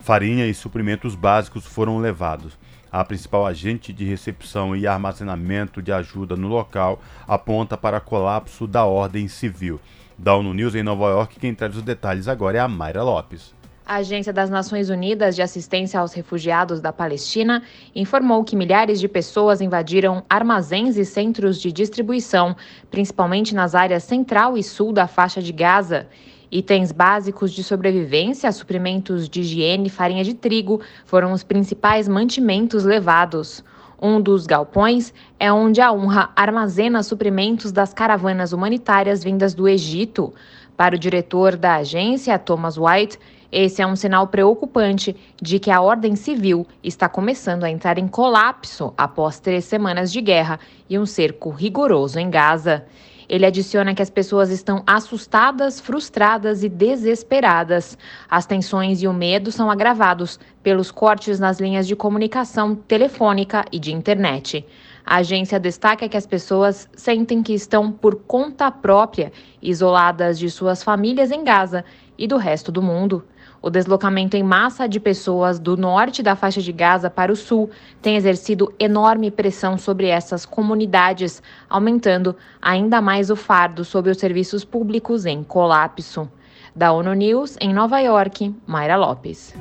Farinha 0.00 0.46
e 0.46 0.54
suprimentos 0.54 1.14
básicos 1.14 1.66
foram 1.66 1.98
levados. 1.98 2.58
A 2.90 3.04
principal 3.04 3.44
agente 3.46 3.92
de 3.92 4.06
recepção 4.06 4.74
e 4.74 4.86
armazenamento 4.86 5.82
de 5.82 5.92
ajuda 5.92 6.34
no 6.34 6.48
local 6.48 7.02
aponta 7.28 7.76
para 7.76 8.00
colapso 8.00 8.66
da 8.66 8.86
ordem 8.86 9.28
civil. 9.28 9.78
Da 10.16 10.34
ONU 10.34 10.54
News 10.54 10.74
em 10.74 10.82
Nova 10.82 11.10
York, 11.10 11.38
quem 11.38 11.54
traz 11.54 11.76
os 11.76 11.82
detalhes 11.82 12.26
agora 12.26 12.56
é 12.56 12.60
a 12.62 12.66
Mayra 12.66 13.02
Lopes. 13.02 13.54
A 13.88 13.98
Agência 13.98 14.32
das 14.32 14.50
Nações 14.50 14.90
Unidas 14.90 15.36
de 15.36 15.42
Assistência 15.42 16.00
aos 16.00 16.12
Refugiados 16.12 16.80
da 16.80 16.92
Palestina 16.92 17.62
informou 17.94 18.42
que 18.42 18.56
milhares 18.56 18.98
de 18.98 19.06
pessoas 19.06 19.60
invadiram 19.60 20.24
armazéns 20.28 20.96
e 20.96 21.04
centros 21.04 21.60
de 21.60 21.70
distribuição, 21.70 22.56
principalmente 22.90 23.54
nas 23.54 23.76
áreas 23.76 24.02
central 24.02 24.58
e 24.58 24.62
sul 24.64 24.92
da 24.92 25.06
faixa 25.06 25.40
de 25.40 25.52
Gaza. 25.52 26.08
Itens 26.50 26.90
básicos 26.90 27.52
de 27.52 27.62
sobrevivência, 27.62 28.50
suprimentos 28.50 29.28
de 29.28 29.42
higiene 29.42 29.86
e 29.86 29.90
farinha 29.90 30.24
de 30.24 30.34
trigo 30.34 30.80
foram 31.04 31.32
os 31.32 31.44
principais 31.44 32.08
mantimentos 32.08 32.82
levados. 32.82 33.62
Um 34.02 34.20
dos 34.20 34.46
galpões 34.46 35.14
é 35.38 35.52
onde 35.52 35.80
a 35.80 35.92
UNRWA 35.92 36.30
armazena 36.34 37.04
suprimentos 37.04 37.70
das 37.70 37.94
caravanas 37.94 38.52
humanitárias 38.52 39.22
vindas 39.22 39.54
do 39.54 39.68
Egito. 39.68 40.34
Para 40.76 40.96
o 40.96 40.98
diretor 40.98 41.56
da 41.56 41.76
agência, 41.76 42.36
Thomas 42.36 42.76
White, 42.76 43.16
esse 43.50 43.80
é 43.80 43.86
um 43.86 43.96
sinal 43.96 44.26
preocupante 44.26 45.14
de 45.40 45.58
que 45.58 45.70
a 45.70 45.80
ordem 45.80 46.16
civil 46.16 46.66
está 46.82 47.08
começando 47.08 47.64
a 47.64 47.70
entrar 47.70 47.98
em 47.98 48.08
colapso 48.08 48.92
após 48.96 49.38
três 49.38 49.64
semanas 49.64 50.12
de 50.12 50.20
guerra 50.20 50.58
e 50.88 50.98
um 50.98 51.06
cerco 51.06 51.50
rigoroso 51.50 52.18
em 52.18 52.28
Gaza. 52.28 52.84
Ele 53.28 53.44
adiciona 53.44 53.94
que 53.94 54.02
as 54.02 54.10
pessoas 54.10 54.50
estão 54.50 54.82
assustadas, 54.86 55.80
frustradas 55.80 56.62
e 56.62 56.68
desesperadas. 56.68 57.98
As 58.30 58.46
tensões 58.46 59.02
e 59.02 59.08
o 59.08 59.12
medo 59.12 59.50
são 59.50 59.68
agravados 59.68 60.38
pelos 60.62 60.92
cortes 60.92 61.40
nas 61.40 61.58
linhas 61.58 61.88
de 61.88 61.96
comunicação 61.96 62.74
telefônica 62.74 63.64
e 63.72 63.80
de 63.80 63.92
internet. 63.92 64.64
A 65.04 65.16
agência 65.16 65.58
destaca 65.58 66.08
que 66.08 66.16
as 66.16 66.26
pessoas 66.26 66.88
sentem 66.94 67.42
que 67.42 67.52
estão 67.52 67.90
por 67.90 68.16
conta 68.16 68.70
própria, 68.70 69.32
isoladas 69.60 70.38
de 70.38 70.48
suas 70.50 70.82
famílias 70.82 71.30
em 71.30 71.42
Gaza 71.42 71.84
e 72.16 72.26
do 72.26 72.36
resto 72.36 72.70
do 72.70 72.82
mundo. 72.82 73.24
O 73.62 73.70
deslocamento 73.70 74.36
em 74.36 74.42
massa 74.42 74.88
de 74.88 75.00
pessoas 75.00 75.58
do 75.58 75.76
norte 75.76 76.22
da 76.22 76.36
faixa 76.36 76.60
de 76.60 76.72
Gaza 76.72 77.10
para 77.10 77.32
o 77.32 77.36
sul 77.36 77.70
tem 78.00 78.16
exercido 78.16 78.72
enorme 78.78 79.30
pressão 79.30 79.76
sobre 79.76 80.06
essas 80.06 80.46
comunidades, 80.46 81.42
aumentando 81.68 82.36
ainda 82.60 83.00
mais 83.00 83.30
o 83.30 83.36
fardo 83.36 83.84
sobre 83.84 84.10
os 84.10 84.18
serviços 84.18 84.64
públicos 84.64 85.26
em 85.26 85.42
colapso. 85.42 86.30
Da 86.74 86.92
ONU 86.92 87.14
News, 87.14 87.56
em 87.60 87.72
Nova 87.72 87.98
York, 88.00 88.54
Mayra 88.66 88.96
Lopes. 88.96 89.54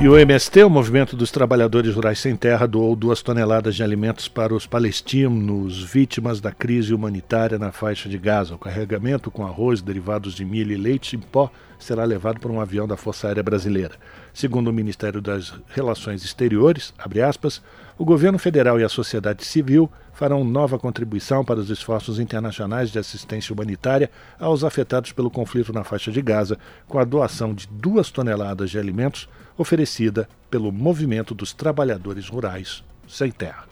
E 0.00 0.08
o 0.08 0.16
MST, 0.16 0.62
o 0.62 0.70
Movimento 0.70 1.16
dos 1.16 1.32
Trabalhadores 1.32 1.92
Rurais 1.92 2.20
Sem 2.20 2.36
Terra, 2.36 2.68
doou 2.68 2.94
duas 2.94 3.20
toneladas 3.20 3.74
de 3.74 3.82
alimentos 3.82 4.28
para 4.28 4.54
os 4.54 4.64
palestinos 4.64 5.82
vítimas 5.82 6.40
da 6.40 6.52
crise 6.52 6.94
humanitária 6.94 7.58
na 7.58 7.72
faixa 7.72 8.08
de 8.08 8.16
Gaza. 8.16 8.54
O 8.54 8.58
carregamento 8.58 9.28
com 9.28 9.44
arroz, 9.44 9.82
derivados 9.82 10.34
de 10.34 10.44
milho 10.44 10.72
e 10.72 10.76
leite 10.76 11.16
em 11.16 11.18
pó 11.18 11.50
será 11.80 12.04
levado 12.04 12.38
por 12.38 12.48
um 12.48 12.60
avião 12.60 12.86
da 12.86 12.96
Força 12.96 13.26
Aérea 13.26 13.42
Brasileira. 13.42 13.96
Segundo 14.32 14.68
o 14.68 14.72
Ministério 14.72 15.20
das 15.20 15.52
Relações 15.66 16.24
Exteriores, 16.24 16.94
aspas, 17.28 17.60
o 17.98 18.04
governo 18.04 18.38
federal 18.38 18.78
e 18.78 18.84
a 18.84 18.88
sociedade 18.88 19.44
civil 19.44 19.90
farão 20.12 20.44
nova 20.44 20.78
contribuição 20.78 21.44
para 21.44 21.58
os 21.58 21.70
esforços 21.70 22.20
internacionais 22.20 22.90
de 22.90 23.00
assistência 23.00 23.52
humanitária 23.52 24.10
aos 24.38 24.62
afetados 24.62 25.10
pelo 25.10 25.30
conflito 25.30 25.72
na 25.72 25.82
faixa 25.82 26.12
de 26.12 26.22
Gaza, 26.22 26.56
com 26.86 27.00
a 27.00 27.04
doação 27.04 27.52
de 27.52 27.66
duas 27.66 28.10
toneladas 28.10 28.70
de 28.70 28.78
alimentos 28.78 29.28
oferecida 29.58 30.28
pelo 30.50 30.72
Movimento 30.72 31.34
dos 31.34 31.52
Trabalhadores 31.52 32.28
Rurais 32.28 32.82
Sem 33.06 33.30
Terra. 33.30 33.64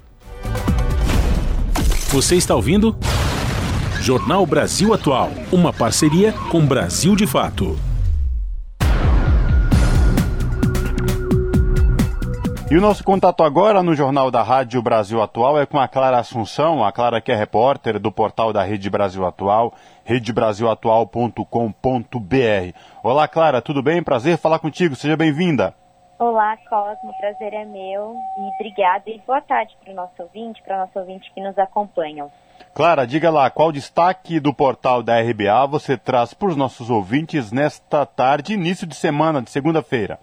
Você 2.10 2.36
está 2.36 2.54
ouvindo? 2.54 2.96
Jornal 4.00 4.44
Brasil 4.46 4.92
Atual, 4.92 5.30
uma 5.50 5.72
parceria 5.72 6.32
com 6.50 6.64
Brasil 6.64 7.16
de 7.16 7.26
Fato. 7.26 7.78
E 12.68 12.76
o 12.76 12.80
nosso 12.80 13.04
contato 13.04 13.44
agora 13.44 13.80
no 13.80 13.94
Jornal 13.94 14.28
da 14.28 14.42
Rádio 14.42 14.82
Brasil 14.82 15.22
Atual 15.22 15.60
é 15.60 15.64
com 15.64 15.78
a 15.78 15.86
Clara 15.86 16.18
Assunção, 16.18 16.84
a 16.84 16.90
Clara 16.90 17.20
que 17.20 17.30
é 17.30 17.36
repórter 17.36 17.98
do 18.00 18.10
portal 18.10 18.52
da 18.52 18.64
Rede 18.64 18.90
Brasil 18.90 19.24
Atual, 19.24 19.72
redebrasilatual.com.br. 20.06 22.78
Olá, 23.02 23.26
Clara, 23.26 23.60
tudo 23.60 23.82
bem? 23.82 24.00
Prazer 24.02 24.38
falar 24.38 24.60
contigo, 24.60 24.94
seja 24.94 25.16
bem-vinda. 25.16 25.74
Olá, 26.18 26.56
Cosmo, 26.70 27.12
prazer 27.18 27.52
é 27.52 27.66
meu 27.66 28.16
e 28.38 28.42
obrigada 28.54 29.10
e 29.10 29.20
boa 29.26 29.42
tarde 29.42 29.76
para 29.82 29.92
o 29.92 29.96
nosso 29.96 30.22
ouvinte, 30.22 30.62
para 30.62 30.76
o 30.76 30.78
nosso 30.80 30.98
ouvinte 30.98 31.30
que 31.34 31.42
nos 31.42 31.58
acompanham. 31.58 32.32
Clara, 32.72 33.06
diga 33.06 33.30
lá, 33.30 33.50
qual 33.50 33.70
destaque 33.70 34.40
do 34.40 34.54
portal 34.54 35.02
da 35.02 35.20
RBA 35.20 35.66
você 35.66 35.98
traz 35.98 36.32
para 36.32 36.48
os 36.48 36.56
nossos 36.56 36.88
ouvintes 36.88 37.52
nesta 37.52 38.06
tarde, 38.06 38.54
início 38.54 38.86
de 38.86 38.94
semana, 38.94 39.42
de 39.42 39.50
segunda-feira? 39.50 40.18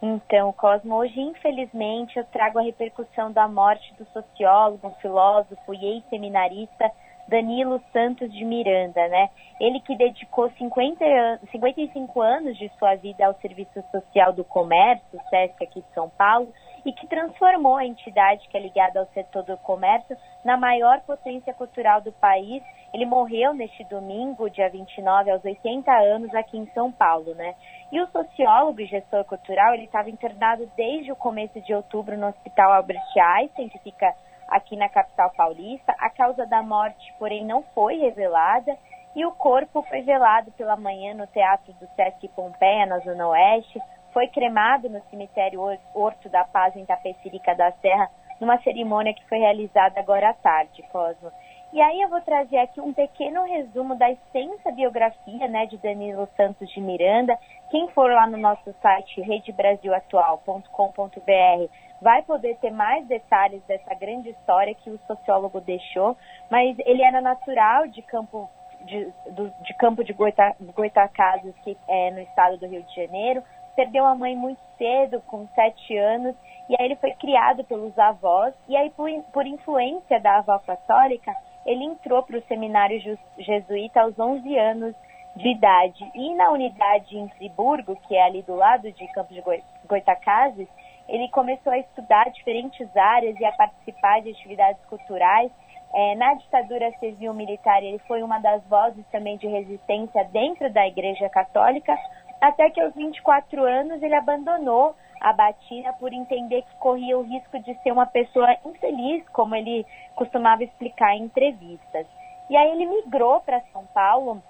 Então, 0.00 0.50
Cosmo, 0.52 0.94
hoje 0.96 1.20
infelizmente 1.20 2.16
eu 2.16 2.24
trago 2.24 2.58
a 2.58 2.62
repercussão 2.62 3.30
da 3.30 3.46
morte 3.46 3.92
do 3.98 4.06
sociólogo, 4.12 4.96
filósofo 5.00 5.74
e 5.74 5.84
ex-seminarista 5.84 6.90
Danilo 7.32 7.82
Santos 7.94 8.30
de 8.30 8.44
Miranda, 8.44 9.08
né? 9.08 9.30
Ele 9.58 9.80
que 9.80 9.96
dedicou 9.96 10.50
50 10.50 11.40
55 11.50 12.20
anos 12.20 12.58
de 12.58 12.68
sua 12.78 12.94
vida 12.96 13.26
ao 13.26 13.32
Serviço 13.40 13.82
Social 13.90 14.34
do 14.34 14.44
Comércio, 14.44 15.18
SESC 15.30 15.64
aqui 15.64 15.80
de 15.80 15.94
São 15.94 16.10
Paulo, 16.10 16.52
e 16.84 16.92
que 16.92 17.06
transformou 17.06 17.76
a 17.76 17.86
entidade 17.86 18.46
que 18.50 18.56
é 18.56 18.60
ligada 18.60 19.00
ao 19.00 19.06
setor 19.14 19.44
do 19.44 19.56
comércio 19.56 20.14
na 20.44 20.58
maior 20.58 21.00
potência 21.06 21.54
cultural 21.54 22.02
do 22.02 22.12
país. 22.12 22.62
Ele 22.92 23.06
morreu 23.06 23.54
neste 23.54 23.82
domingo, 23.84 24.50
dia 24.50 24.68
29, 24.68 25.30
aos 25.30 25.42
80 25.42 25.90
anos, 25.90 26.34
aqui 26.34 26.58
em 26.58 26.66
São 26.74 26.92
Paulo, 26.92 27.34
né? 27.34 27.54
E 27.90 27.98
o 27.98 28.06
sociólogo 28.08 28.78
e 28.82 28.86
gestor 28.86 29.24
cultural, 29.24 29.72
ele 29.72 29.84
estava 29.84 30.10
internado 30.10 30.70
desde 30.76 31.10
o 31.10 31.16
começo 31.16 31.58
de 31.62 31.72
outubro 31.72 32.14
no 32.18 32.26
Hospital 32.26 32.72
Albert 32.72 33.00
Einstein, 33.16 33.70
que 33.70 33.78
fica 33.78 34.14
aqui 34.52 34.76
na 34.76 34.88
capital 34.88 35.30
paulista. 35.30 35.92
A 35.98 36.10
causa 36.10 36.46
da 36.46 36.62
morte, 36.62 37.12
porém, 37.18 37.44
não 37.44 37.64
foi 37.74 37.96
revelada 37.96 38.76
e 39.16 39.26
o 39.26 39.32
corpo 39.32 39.82
foi 39.82 40.02
velado 40.02 40.52
pela 40.52 40.76
manhã 40.76 41.14
no 41.14 41.26
Teatro 41.26 41.72
do 41.74 41.88
Sesc 41.96 42.28
Pompeia, 42.28 42.86
na 42.86 43.00
Zona 43.00 43.26
Oeste. 43.28 43.80
Foi 44.12 44.28
cremado 44.28 44.88
no 44.88 45.02
cemitério 45.10 45.60
Horto 45.94 46.28
da 46.28 46.44
Paz, 46.44 46.76
em 46.76 46.84
Tapecirica 46.84 47.54
da 47.54 47.72
Serra, 47.72 48.08
numa 48.40 48.62
cerimônia 48.62 49.14
que 49.14 49.26
foi 49.28 49.38
realizada 49.38 49.98
agora 49.98 50.30
à 50.30 50.34
tarde, 50.34 50.82
Cosmo. 50.92 51.32
E 51.72 51.80
aí 51.80 52.02
eu 52.02 52.10
vou 52.10 52.20
trazer 52.20 52.58
aqui 52.58 52.82
um 52.82 52.92
pequeno 52.92 53.44
resumo 53.44 53.94
da 53.94 54.10
extensa 54.10 54.70
biografia 54.72 55.48
né, 55.48 55.64
de 55.64 55.78
Danilo 55.78 56.28
Santos 56.36 56.70
de 56.70 56.82
Miranda. 56.82 57.38
Quem 57.70 57.88
for 57.88 58.10
lá 58.10 58.26
no 58.26 58.36
nosso 58.36 58.74
site 58.82 59.22
redebrasilatual.com.br 59.22 61.70
vai 62.02 62.22
poder 62.22 62.56
ter 62.56 62.70
mais 62.70 63.06
detalhes 63.06 63.62
dessa 63.62 63.94
grande 63.94 64.30
história 64.30 64.74
que 64.74 64.90
o 64.90 64.98
sociólogo 65.06 65.60
deixou, 65.60 66.16
mas 66.50 66.76
ele 66.80 67.02
era 67.02 67.20
natural 67.20 67.86
de 67.86 68.02
Campo 68.02 68.50
de, 68.84 69.12
do, 69.30 69.48
de 69.62 69.74
Campo 69.74 70.02
de 70.02 70.12
Goita, 70.12 70.56
Goitacazes, 70.74 71.54
que 71.62 71.78
é 71.88 72.10
no 72.10 72.20
estado 72.20 72.58
do 72.58 72.66
Rio 72.66 72.82
de 72.82 72.94
Janeiro, 72.94 73.42
perdeu 73.76 74.04
a 74.04 74.14
mãe 74.14 74.36
muito 74.36 74.60
cedo, 74.76 75.22
com 75.28 75.46
sete 75.54 75.96
anos, 75.96 76.34
e 76.68 76.74
aí 76.78 76.86
ele 76.86 76.96
foi 76.96 77.12
criado 77.12 77.62
pelos 77.64 77.96
avós, 77.96 78.52
e 78.68 78.76
aí 78.76 78.90
por, 78.90 79.08
por 79.32 79.46
influência 79.46 80.20
da 80.20 80.38
avó 80.38 80.58
católica, 80.58 81.32
ele 81.64 81.84
entrou 81.84 82.24
para 82.24 82.38
o 82.38 82.42
seminário 82.42 83.00
jesuíta 83.38 84.00
aos 84.00 84.18
11 84.18 84.58
anos 84.58 84.94
de 85.36 85.48
idade. 85.48 86.10
E 86.14 86.34
na 86.34 86.50
unidade 86.50 87.16
em 87.16 87.28
Friburgo, 87.30 87.96
que 88.08 88.16
é 88.16 88.24
ali 88.24 88.42
do 88.42 88.56
lado 88.56 88.90
de 88.90 89.06
Campos 89.12 89.34
de 89.34 89.42
Goitacazes, 89.86 90.68
ele 91.12 91.28
começou 91.28 91.70
a 91.70 91.78
estudar 91.78 92.30
diferentes 92.30 92.88
áreas 92.96 93.38
e 93.38 93.44
a 93.44 93.52
participar 93.52 94.22
de 94.22 94.30
atividades 94.30 94.82
culturais. 94.86 95.52
É, 95.94 96.14
na 96.14 96.32
ditadura 96.32 96.90
civil-militar, 96.98 97.84
ele 97.84 97.98
foi 98.08 98.22
uma 98.22 98.38
das 98.38 98.64
vozes 98.64 99.04
também 99.12 99.36
de 99.36 99.46
resistência 99.46 100.24
dentro 100.32 100.72
da 100.72 100.86
Igreja 100.88 101.28
Católica, 101.28 101.94
até 102.40 102.70
que 102.70 102.80
aos 102.80 102.94
24 102.94 103.62
anos 103.62 104.02
ele 104.02 104.14
abandonou 104.14 104.96
a 105.20 105.34
batina 105.34 105.92
por 105.92 106.14
entender 106.14 106.62
que 106.62 106.76
corria 106.76 107.18
o 107.18 107.22
risco 107.22 107.58
de 107.60 107.74
ser 107.82 107.92
uma 107.92 108.06
pessoa 108.06 108.56
infeliz, 108.64 109.22
como 109.28 109.54
ele 109.54 109.84
costumava 110.16 110.64
explicar 110.64 111.14
em 111.14 111.24
entrevistas. 111.24 112.06
E 112.48 112.56
aí 112.56 112.70
ele 112.70 112.86
migrou 112.86 113.42
para 113.42 113.60
São 113.70 113.84
Paulo, 113.94 114.42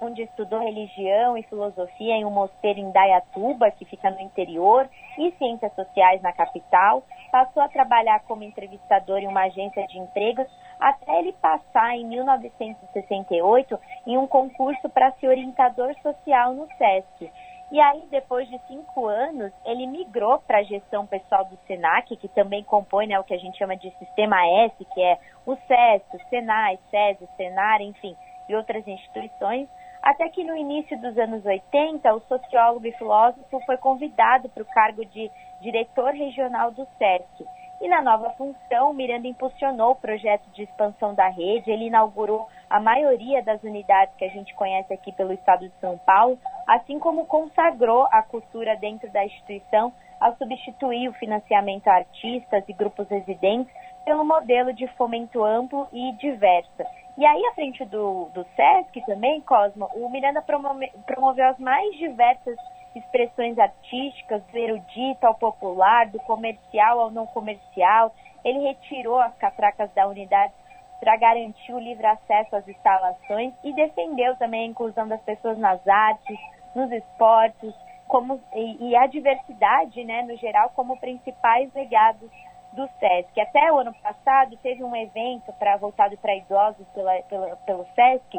onde 0.00 0.22
estudou 0.22 0.60
religião 0.60 1.36
e 1.36 1.42
filosofia 1.44 2.14
em 2.14 2.24
um 2.24 2.30
mosteiro 2.30 2.78
em 2.78 2.90
Dayatuba, 2.90 3.70
que 3.70 3.84
fica 3.84 4.10
no 4.10 4.20
interior, 4.20 4.88
e 5.18 5.30
ciências 5.32 5.72
sociais 5.74 6.22
na 6.22 6.32
capital. 6.32 7.02
Passou 7.30 7.62
a 7.62 7.68
trabalhar 7.68 8.20
como 8.20 8.44
entrevistador 8.44 9.18
em 9.18 9.26
uma 9.26 9.44
agência 9.44 9.86
de 9.86 9.98
empregos, 9.98 10.46
até 10.78 11.18
ele 11.18 11.32
passar 11.32 11.96
em 11.96 12.04
1968 12.06 13.78
em 14.06 14.16
um 14.16 14.26
concurso 14.26 14.88
para 14.88 15.12
ser 15.12 15.28
orientador 15.28 15.94
social 16.02 16.54
no 16.54 16.66
SESC. 16.76 17.30
E 17.70 17.78
aí, 17.78 18.02
depois 18.10 18.48
de 18.48 18.58
cinco 18.66 19.06
anos, 19.06 19.52
ele 19.64 19.86
migrou 19.86 20.38
para 20.38 20.58
a 20.58 20.62
gestão 20.62 21.06
pessoal 21.06 21.44
do 21.44 21.58
SENAC, 21.66 22.16
que 22.16 22.28
também 22.28 22.64
compõe 22.64 23.06
né, 23.06 23.20
o 23.20 23.24
que 23.24 23.34
a 23.34 23.38
gente 23.38 23.58
chama 23.58 23.76
de 23.76 23.90
Sistema 23.98 24.38
S, 24.64 24.74
que 24.94 25.02
é 25.02 25.18
o 25.44 25.54
SESC, 25.54 26.16
o 26.16 26.28
SENAI, 26.30 26.78
SESI, 26.90 27.28
SENAR, 27.36 27.82
enfim, 27.82 28.16
e 28.48 28.54
outras 28.54 28.86
instituições. 28.88 29.68
Até 30.02 30.28
que 30.28 30.44
no 30.44 30.56
início 30.56 30.98
dos 31.00 31.16
anos 31.18 31.44
80, 31.44 32.14
o 32.14 32.20
sociólogo 32.20 32.86
e 32.86 32.92
filósofo 32.92 33.60
foi 33.66 33.76
convidado 33.76 34.48
para 34.48 34.62
o 34.62 34.66
cargo 34.66 35.04
de 35.04 35.30
diretor 35.60 36.12
regional 36.12 36.70
do 36.70 36.86
SESC. 36.98 37.46
E 37.80 37.88
na 37.88 38.02
nova 38.02 38.30
função, 38.30 38.92
Miranda 38.92 39.28
impulsionou 39.28 39.92
o 39.92 39.96
projeto 39.96 40.48
de 40.50 40.64
expansão 40.64 41.14
da 41.14 41.28
rede, 41.28 41.70
ele 41.70 41.86
inaugurou 41.86 42.48
a 42.68 42.80
maioria 42.80 43.40
das 43.42 43.62
unidades 43.62 44.14
que 44.16 44.24
a 44.24 44.28
gente 44.28 44.52
conhece 44.54 44.92
aqui 44.92 45.12
pelo 45.12 45.32
estado 45.32 45.68
de 45.68 45.74
São 45.80 45.96
Paulo, 45.98 46.38
assim 46.66 46.98
como 46.98 47.26
consagrou 47.26 48.08
a 48.10 48.20
cultura 48.22 48.76
dentro 48.76 49.08
da 49.10 49.24
instituição 49.24 49.92
ao 50.20 50.36
substituir 50.36 51.08
o 51.08 51.14
financiamento 51.14 51.86
a 51.86 51.94
artistas 51.94 52.64
e 52.68 52.72
grupos 52.72 53.08
residentes 53.08 53.72
pelo 54.04 54.24
modelo 54.24 54.72
de 54.72 54.86
fomento 54.96 55.44
amplo 55.44 55.86
e 55.92 56.12
diverso. 56.14 56.82
E 57.18 57.26
aí, 57.26 57.44
à 57.46 57.52
frente 57.52 57.84
do, 57.84 58.26
do 58.32 58.46
SESC 58.54 59.04
também, 59.04 59.40
Cosmo, 59.40 59.90
o 59.92 60.08
Miranda 60.08 60.40
promove, 60.40 60.88
promoveu 61.04 61.48
as 61.48 61.58
mais 61.58 61.96
diversas 61.96 62.56
expressões 62.94 63.58
artísticas, 63.58 64.40
do 64.44 64.56
erudito 64.56 65.26
ao 65.26 65.34
popular, 65.34 66.06
do 66.06 66.20
comercial 66.20 67.00
ao 67.00 67.10
não 67.10 67.26
comercial. 67.26 68.14
Ele 68.44 68.60
retirou 68.60 69.18
as 69.18 69.34
catracas 69.36 69.92
da 69.94 70.06
unidade 70.06 70.52
para 71.00 71.16
garantir 71.16 71.72
o 71.72 71.80
livre 71.80 72.06
acesso 72.06 72.54
às 72.54 72.68
instalações 72.68 73.52
e 73.64 73.72
defendeu 73.72 74.36
também 74.36 74.62
a 74.62 74.70
inclusão 74.70 75.08
das 75.08 75.20
pessoas 75.22 75.58
nas 75.58 75.84
artes, 75.88 76.38
nos 76.72 76.92
esportes, 76.92 77.74
como, 78.06 78.40
e, 78.54 78.90
e 78.90 78.96
a 78.96 79.08
diversidade, 79.08 80.04
né, 80.04 80.22
no 80.22 80.36
geral, 80.36 80.70
como 80.70 80.96
principais 81.00 81.68
legados 81.74 82.30
do 82.72 82.88
SESC. 82.98 83.40
Até 83.40 83.72
o 83.72 83.78
ano 83.78 83.94
passado 84.02 84.56
teve 84.58 84.82
um 84.84 84.94
evento 84.94 85.52
para 85.54 85.76
voltado 85.76 86.16
para 86.18 86.36
idosos 86.36 86.86
pela, 86.94 87.22
pela, 87.22 87.56
pelo 87.56 87.86
SESC, 87.94 88.38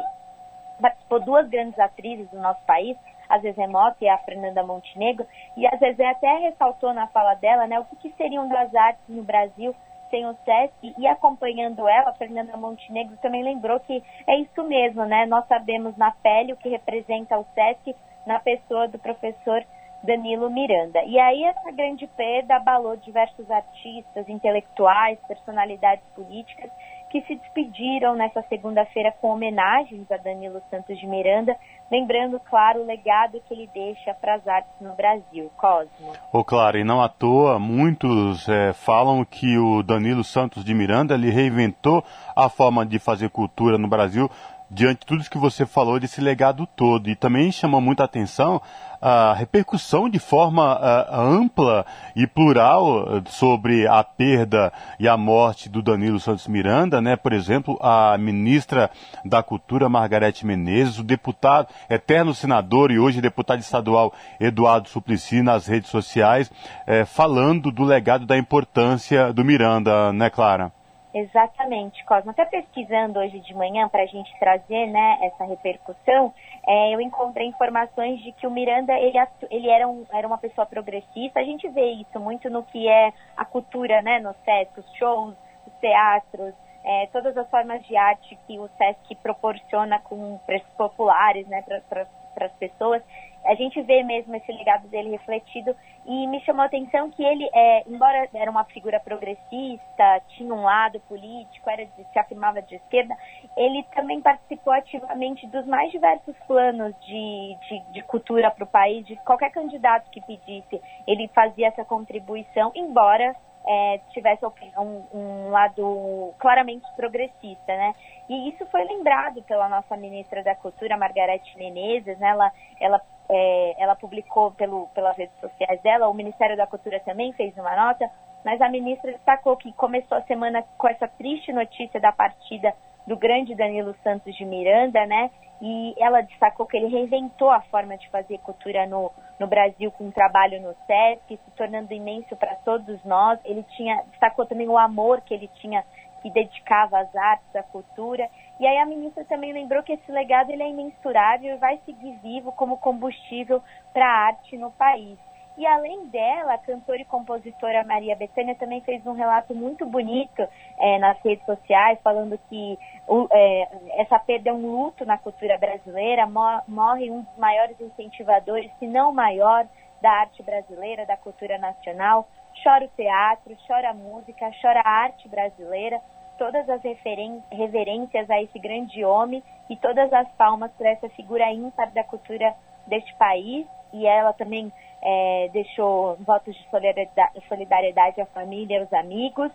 participou 0.80 1.20
duas 1.20 1.48
grandes 1.48 1.78
atrizes 1.78 2.28
do 2.30 2.40
nosso 2.40 2.64
país, 2.64 2.96
a 3.28 3.38
Zezé 3.38 3.66
Mota 3.66 3.96
e 4.00 4.08
a 4.08 4.18
Fernanda 4.18 4.62
Montenegro, 4.62 5.26
e 5.56 5.66
a 5.66 5.76
Zezé 5.76 6.08
até 6.08 6.38
ressaltou 6.38 6.92
na 6.92 7.06
fala 7.08 7.34
dela 7.34 7.66
né, 7.66 7.78
o 7.78 7.84
que, 7.84 7.96
que 7.96 8.16
seriam 8.16 8.48
das 8.48 8.74
artes 8.74 9.02
no 9.08 9.22
Brasil 9.22 9.74
sem 10.10 10.26
o 10.26 10.36
SESC, 10.44 10.94
e 10.98 11.06
acompanhando 11.06 11.88
ela, 11.88 12.10
a 12.10 12.14
Fernanda 12.14 12.56
Montenegro 12.56 13.16
também 13.18 13.44
lembrou 13.44 13.78
que 13.78 14.02
é 14.26 14.36
isso 14.40 14.64
mesmo, 14.64 15.04
né? 15.04 15.24
Nós 15.24 15.46
sabemos 15.46 15.96
na 15.96 16.10
pele 16.10 16.52
o 16.52 16.56
que 16.56 16.68
representa 16.68 17.38
o 17.38 17.46
SESC 17.54 17.94
na 18.26 18.40
pessoa 18.40 18.88
do 18.88 18.98
professor 18.98 19.64
Danilo 20.02 20.50
Miranda. 20.50 21.02
E 21.04 21.18
aí 21.18 21.44
essa 21.44 21.70
grande 21.70 22.06
perda 22.06 22.56
abalou 22.56 22.96
diversos 22.96 23.50
artistas, 23.50 24.28
intelectuais, 24.28 25.18
personalidades 25.28 26.04
políticas 26.14 26.70
que 27.10 27.20
se 27.22 27.34
despediram 27.34 28.14
nessa 28.14 28.40
segunda-feira 28.42 29.12
com 29.20 29.30
homenagens 29.30 30.10
a 30.10 30.16
Danilo 30.16 30.62
Santos 30.70 30.96
de 30.98 31.06
Miranda, 31.06 31.56
lembrando, 31.90 32.38
claro, 32.38 32.82
o 32.82 32.86
legado 32.86 33.42
que 33.46 33.52
ele 33.52 33.68
deixa 33.74 34.14
para 34.14 34.36
as 34.36 34.46
artes 34.46 34.72
no 34.80 34.94
Brasil. 34.94 35.50
Cosmo. 35.56 36.12
Ô, 36.32 36.38
oh, 36.38 36.44
claro, 36.44 36.78
e 36.78 36.84
não 36.84 37.02
à 37.02 37.08
toa, 37.08 37.58
muitos 37.58 38.48
é, 38.48 38.72
falam 38.72 39.24
que 39.24 39.58
o 39.58 39.82
Danilo 39.82 40.22
Santos 40.22 40.64
de 40.64 40.72
Miranda 40.72 41.14
ele 41.14 41.30
reinventou 41.30 42.04
a 42.36 42.48
forma 42.48 42.86
de 42.86 43.00
fazer 43.00 43.28
cultura 43.28 43.76
no 43.76 43.88
Brasil 43.88 44.30
diante 44.70 45.00
de 45.00 45.06
tudo 45.06 45.28
que 45.28 45.38
você 45.38 45.66
falou 45.66 45.98
desse 45.98 46.20
legado 46.20 46.66
todo. 46.76 47.10
E 47.10 47.16
também 47.16 47.50
chama 47.50 47.80
muita 47.80 48.04
atenção 48.04 48.60
a 49.00 49.32
repercussão 49.32 50.10
de 50.10 50.18
forma 50.18 50.76
uh, 50.76 51.20
ampla 51.20 51.86
e 52.14 52.26
plural 52.26 53.22
sobre 53.26 53.86
a 53.86 54.04
perda 54.04 54.70
e 54.98 55.08
a 55.08 55.16
morte 55.16 55.70
do 55.70 55.80
Danilo 55.80 56.20
Santos 56.20 56.46
Miranda, 56.46 57.00
né? 57.00 57.16
Por 57.16 57.32
exemplo, 57.32 57.78
a 57.80 58.16
ministra 58.18 58.90
da 59.24 59.42
Cultura 59.42 59.88
Margarete 59.88 60.44
Menezes, 60.44 60.98
o 60.98 61.02
deputado, 61.02 61.68
eterno 61.88 62.34
senador 62.34 62.90
e 62.90 62.98
hoje 62.98 63.22
deputado 63.22 63.60
estadual 63.60 64.12
Eduardo 64.38 64.88
Suplicy 64.88 65.42
nas 65.42 65.66
redes 65.66 65.90
sociais, 65.90 66.50
eh, 66.86 67.04
falando 67.04 67.72
do 67.72 67.84
legado 67.84 68.26
da 68.26 68.36
importância 68.36 69.32
do 69.32 69.44
Miranda, 69.44 70.12
né, 70.12 70.28
Clara? 70.28 70.72
Exatamente, 71.12 72.04
Cosmo. 72.04 72.30
Até 72.30 72.44
pesquisando 72.44 73.18
hoje 73.18 73.40
de 73.40 73.52
manhã 73.52 73.88
para 73.88 74.04
a 74.04 74.06
gente 74.06 74.32
trazer 74.38 74.86
né, 74.86 75.18
essa 75.22 75.44
repercussão, 75.44 76.32
é, 76.66 76.94
eu 76.94 77.00
encontrei 77.00 77.48
informações 77.48 78.20
de 78.22 78.30
que 78.32 78.46
o 78.46 78.50
Miranda 78.50 78.92
ele, 78.92 79.18
ele 79.50 79.68
era, 79.68 79.88
um, 79.88 80.06
era 80.12 80.26
uma 80.26 80.38
pessoa 80.38 80.66
progressista. 80.66 81.40
A 81.40 81.44
gente 81.44 81.68
vê 81.68 81.90
isso 81.92 82.20
muito 82.20 82.48
no 82.48 82.62
que 82.62 82.88
é 82.88 83.12
a 83.36 83.44
cultura 83.44 84.00
né, 84.02 84.20
no 84.20 84.32
SESC, 84.44 84.78
os 84.78 84.94
shows, 84.96 85.34
os 85.66 85.72
teatros, 85.80 86.54
é, 86.84 87.06
todas 87.12 87.36
as 87.36 87.48
formas 87.50 87.84
de 87.86 87.96
arte 87.96 88.38
que 88.46 88.58
o 88.58 88.68
SESC 88.78 89.16
proporciona 89.16 89.98
com 89.98 90.38
preços 90.46 90.70
populares 90.76 91.46
né, 91.48 91.62
para 91.88 92.06
as 92.46 92.52
pessoas 92.52 93.02
a 93.44 93.54
gente 93.54 93.80
vê 93.82 94.02
mesmo 94.02 94.34
esse 94.36 94.52
legado 94.52 94.86
dele 94.88 95.10
refletido 95.10 95.74
e 96.06 96.26
me 96.26 96.40
chamou 96.40 96.62
a 96.62 96.66
atenção 96.66 97.10
que 97.10 97.22
ele, 97.22 97.48
é, 97.52 97.88
embora 97.88 98.28
era 98.34 98.50
uma 98.50 98.64
figura 98.64 99.00
progressista, 99.00 100.22
tinha 100.28 100.52
um 100.52 100.62
lado 100.62 101.00
político, 101.00 101.68
era 101.68 101.84
de, 101.84 102.04
se 102.12 102.18
afirmava 102.18 102.60
de 102.62 102.76
esquerda, 102.76 103.14
ele 103.56 103.82
também 103.94 104.20
participou 104.20 104.72
ativamente 104.72 105.46
dos 105.46 105.66
mais 105.66 105.90
diversos 105.90 106.36
planos 106.46 106.94
de, 107.00 107.56
de, 107.68 107.92
de 107.92 108.02
cultura 108.02 108.50
para 108.50 108.64
o 108.64 108.66
país, 108.66 109.06
de 109.06 109.16
qualquer 109.24 109.50
candidato 109.50 110.10
que 110.10 110.20
pedisse, 110.20 110.80
ele 111.06 111.28
fazia 111.28 111.68
essa 111.68 111.84
contribuição, 111.84 112.72
embora 112.74 113.34
é, 113.66 114.00
tivesse 114.10 114.44
um, 114.44 115.04
um, 115.12 115.50
lado 115.50 116.34
claramente 116.38 116.86
progressista, 116.96 117.66
né? 117.66 117.94
E 118.28 118.48
isso 118.50 118.64
foi 118.66 118.84
lembrado 118.84 119.42
pela 119.42 119.68
nossa 119.68 119.96
ministra 119.96 120.42
da 120.42 120.54
Cultura, 120.54 120.96
Margarete 120.96 121.56
Menezes, 121.56 122.18
né? 122.18 122.28
Ela, 122.28 122.52
ela 122.80 123.02
é, 123.30 123.82
ela 123.82 123.94
publicou 123.94 124.50
pelo, 124.52 124.88
pelas 124.88 125.16
redes 125.16 125.38
sociais 125.40 125.80
dela, 125.82 126.08
o 126.08 126.14
Ministério 126.14 126.56
da 126.56 126.66
Cultura 126.66 127.00
também 127.00 127.32
fez 127.34 127.56
uma 127.56 127.76
nota, 127.76 128.10
mas 128.44 128.60
a 128.60 128.68
ministra 128.68 129.12
destacou 129.12 129.56
que 129.56 129.72
começou 129.72 130.18
a 130.18 130.22
semana 130.22 130.64
com 130.76 130.88
essa 130.88 131.06
triste 131.06 131.52
notícia 131.52 132.00
da 132.00 132.10
partida 132.10 132.74
do 133.06 133.16
grande 133.16 133.54
Danilo 133.54 133.94
Santos 134.02 134.34
de 134.34 134.44
Miranda, 134.44 135.04
né? 135.06 135.30
E 135.62 135.94
ela 135.98 136.22
destacou 136.22 136.66
que 136.66 136.76
ele 136.76 136.86
reinventou 136.86 137.50
a 137.50 137.60
forma 137.62 137.96
de 137.96 138.08
fazer 138.08 138.38
cultura 138.38 138.86
no, 138.86 139.10
no 139.38 139.46
Brasil 139.46 139.90
com 139.92 140.04
um 140.04 140.10
trabalho 140.10 140.60
no 140.60 140.74
SESC, 140.86 141.28
se 141.28 141.50
tornando 141.56 141.92
imenso 141.92 142.34
para 142.36 142.54
todos 142.56 143.02
nós. 143.04 143.38
Ele 143.44 143.62
tinha 143.76 144.02
destacou 144.10 144.46
também 144.46 144.68
o 144.68 144.78
amor 144.78 145.20
que 145.20 145.34
ele 145.34 145.48
tinha 145.60 145.84
que 146.22 146.30
dedicava 146.30 147.00
às 147.00 147.14
artes, 147.14 147.56
à 147.56 147.62
cultura. 147.62 148.28
E 148.58 148.66
aí 148.66 148.78
a 148.78 148.86
ministra 148.86 149.24
também 149.24 149.52
lembrou 149.52 149.82
que 149.82 149.92
esse 149.92 150.12
legado 150.12 150.50
ele 150.50 150.62
é 150.62 150.68
imensurável 150.68 151.54
e 151.54 151.58
vai 151.58 151.78
seguir 151.84 152.12
vivo 152.22 152.52
como 152.52 152.78
combustível 152.78 153.62
para 153.92 154.06
a 154.06 154.26
arte 154.26 154.56
no 154.56 154.70
país. 154.70 155.18
E 155.60 155.66
além 155.66 156.06
dela, 156.06 156.54
a 156.54 156.58
cantora 156.58 157.02
e 157.02 157.04
compositora 157.04 157.84
Maria 157.84 158.16
Bethânia 158.16 158.54
também 158.54 158.80
fez 158.80 159.06
um 159.06 159.12
relato 159.12 159.54
muito 159.54 159.84
bonito 159.84 160.48
é, 160.78 160.98
nas 160.98 161.20
redes 161.22 161.44
sociais, 161.44 161.98
falando 162.02 162.40
que 162.48 162.78
o, 163.06 163.28
é, 163.30 163.68
essa 164.00 164.18
perda 164.20 164.48
é 164.48 164.52
um 164.54 164.66
luto 164.66 165.04
na 165.04 165.18
cultura 165.18 165.58
brasileira, 165.58 166.26
morre 166.26 167.10
um 167.10 167.20
dos 167.20 167.36
maiores 167.36 167.78
incentivadores, 167.78 168.70
se 168.78 168.86
não 168.86 169.10
o 169.10 169.14
maior, 169.14 169.68
da 170.00 170.10
arte 170.10 170.42
brasileira, 170.42 171.04
da 171.04 171.18
cultura 171.18 171.58
nacional. 171.58 172.26
Chora 172.64 172.86
o 172.86 172.96
teatro, 172.96 173.54
chora 173.66 173.90
a 173.90 173.94
música, 173.94 174.50
chora 174.62 174.80
a 174.82 174.88
arte 174.88 175.28
brasileira, 175.28 176.00
todas 176.38 176.66
as 176.70 176.80
reverências 176.82 178.30
a 178.30 178.40
esse 178.40 178.58
grande 178.58 179.04
homem 179.04 179.42
e 179.68 179.76
todas 179.76 180.10
as 180.10 180.26
palmas 180.38 180.72
para 180.78 180.88
essa 180.88 181.10
figura 181.10 181.52
ímpar 181.52 181.90
da 181.90 182.02
cultura 182.02 182.54
deste 182.86 183.14
país. 183.16 183.66
E 183.92 184.06
ela 184.06 184.32
também 184.32 184.72
é, 185.02 185.48
deixou 185.52 186.16
votos 186.16 186.54
de 186.54 186.68
solidariedade, 186.70 188.20
à 188.20 188.26
família 188.26 188.78
e 188.78 188.80
aos 188.80 188.92
amigos. 188.92 189.50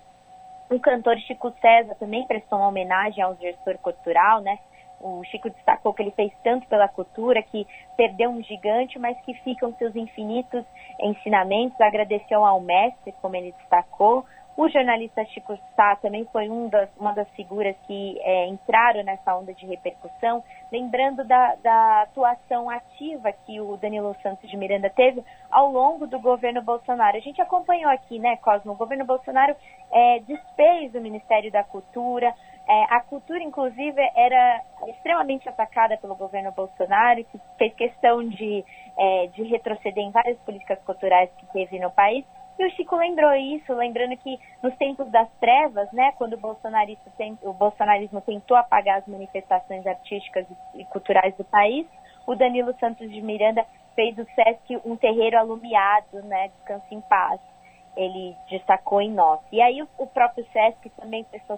O 0.69 0.79
cantor 0.79 1.17
Chico 1.19 1.53
César 1.61 1.95
também 1.95 2.25
prestou 2.25 2.59
uma 2.59 2.69
homenagem 2.69 3.23
ao 3.23 3.35
gestor 3.35 3.77
cultural, 3.77 4.41
né? 4.41 4.57
O 4.99 5.23
Chico 5.25 5.49
destacou 5.49 5.93
que 5.93 6.01
ele 6.01 6.11
fez 6.11 6.31
tanto 6.43 6.67
pela 6.67 6.87
cultura, 6.87 7.43
que 7.43 7.67
perdeu 7.95 8.29
um 8.31 8.41
gigante, 8.41 8.97
mas 8.97 9.19
que 9.21 9.33
ficam 9.35 9.73
seus 9.75 9.95
infinitos 9.95 10.65
ensinamentos. 10.99 11.79
Agradeceu 11.79 12.43
ao 12.43 12.59
mestre, 12.61 13.13
como 13.21 13.35
ele 13.35 13.53
destacou. 13.59 14.25
O 14.57 14.69
jornalista 14.69 15.25
Chico 15.25 15.59
Sá 15.75 15.97
também 15.97 16.25
foi 16.31 16.49
um 16.49 16.69
das, 16.69 16.89
uma 16.97 17.11
das 17.11 17.27
figuras 17.31 17.75
que 17.85 18.17
é, 18.21 18.47
entraram 18.47 19.03
nessa 19.03 19.35
onda 19.35 19.53
de 19.53 19.65
repercussão, 19.65 20.41
lembrando 20.71 21.25
da, 21.25 21.55
da, 21.55 22.01
atuação 22.03 22.69
ativa 22.69 23.33
que 23.45 23.59
o 23.59 23.75
Danilo 23.75 24.15
Santos 24.23 24.49
de 24.49 24.55
Miranda 24.55 24.89
teve 24.89 25.21
ao 25.51 25.69
longo 25.69 26.07
do 26.07 26.19
governo 26.19 26.61
Bolsonaro. 26.61 27.17
A 27.17 27.19
gente 27.19 27.41
acompanhou 27.41 27.91
aqui, 27.91 28.17
né, 28.17 28.37
Cosmo? 28.37 28.71
O 28.71 28.77
governo 28.77 29.03
Bolsonaro 29.03 29.53
é, 29.91 30.19
desfez 30.19 30.95
o 30.95 31.01
Ministério 31.01 31.51
da 31.51 31.63
Cultura, 31.63 32.33
é, 32.67 32.83
a 32.95 32.99
cultura, 33.01 33.43
inclusive, 33.43 34.01
era 34.15 34.61
extremamente 34.87 35.47
atacada 35.47 35.97
pelo 35.97 36.15
governo 36.15 36.51
Bolsonaro, 36.51 37.23
que 37.25 37.39
fez 37.57 37.73
questão 37.75 38.27
de, 38.27 38.65
é, 38.97 39.27
de 39.27 39.43
retroceder 39.43 40.03
em 40.03 40.09
várias 40.11 40.37
políticas 40.39 40.79
culturais 40.83 41.29
que 41.37 41.45
teve 41.47 41.77
no 41.79 41.91
país. 41.91 42.25
E 42.57 42.65
o 42.65 42.69
Chico 42.71 42.95
lembrou 42.95 43.33
isso, 43.33 43.73
lembrando 43.73 44.15
que 44.17 44.39
nos 44.63 44.75
tempos 44.77 45.09
das 45.11 45.29
trevas, 45.39 45.91
né, 45.91 46.13
quando 46.17 46.33
o, 46.33 46.39
bolsonarista 46.39 47.11
tem, 47.17 47.37
o 47.41 47.51
bolsonarismo 47.51 48.21
tentou 48.21 48.55
apagar 48.55 48.99
as 48.99 49.07
manifestações 49.07 49.85
artísticas 49.85 50.45
e 50.73 50.85
culturais 50.85 51.35
do 51.35 51.43
país, 51.43 51.85
o 52.25 52.33
Danilo 52.33 52.73
Santos 52.79 53.11
de 53.11 53.21
Miranda 53.21 53.65
fez 53.93 54.15
do 54.15 54.25
SESC 54.25 54.81
um 54.85 54.95
terreiro 54.95 55.37
alumiado, 55.37 56.21
né, 56.23 56.49
descanso 56.49 56.85
em 56.91 57.01
paz. 57.01 57.39
Ele 57.95 58.35
destacou 58.49 59.01
em 59.01 59.11
nós. 59.11 59.39
E 59.51 59.61
aí 59.61 59.81
o, 59.97 60.07
próprio 60.07 60.45
SESC 60.51 60.89
também 60.97 61.23
prestou 61.25 61.57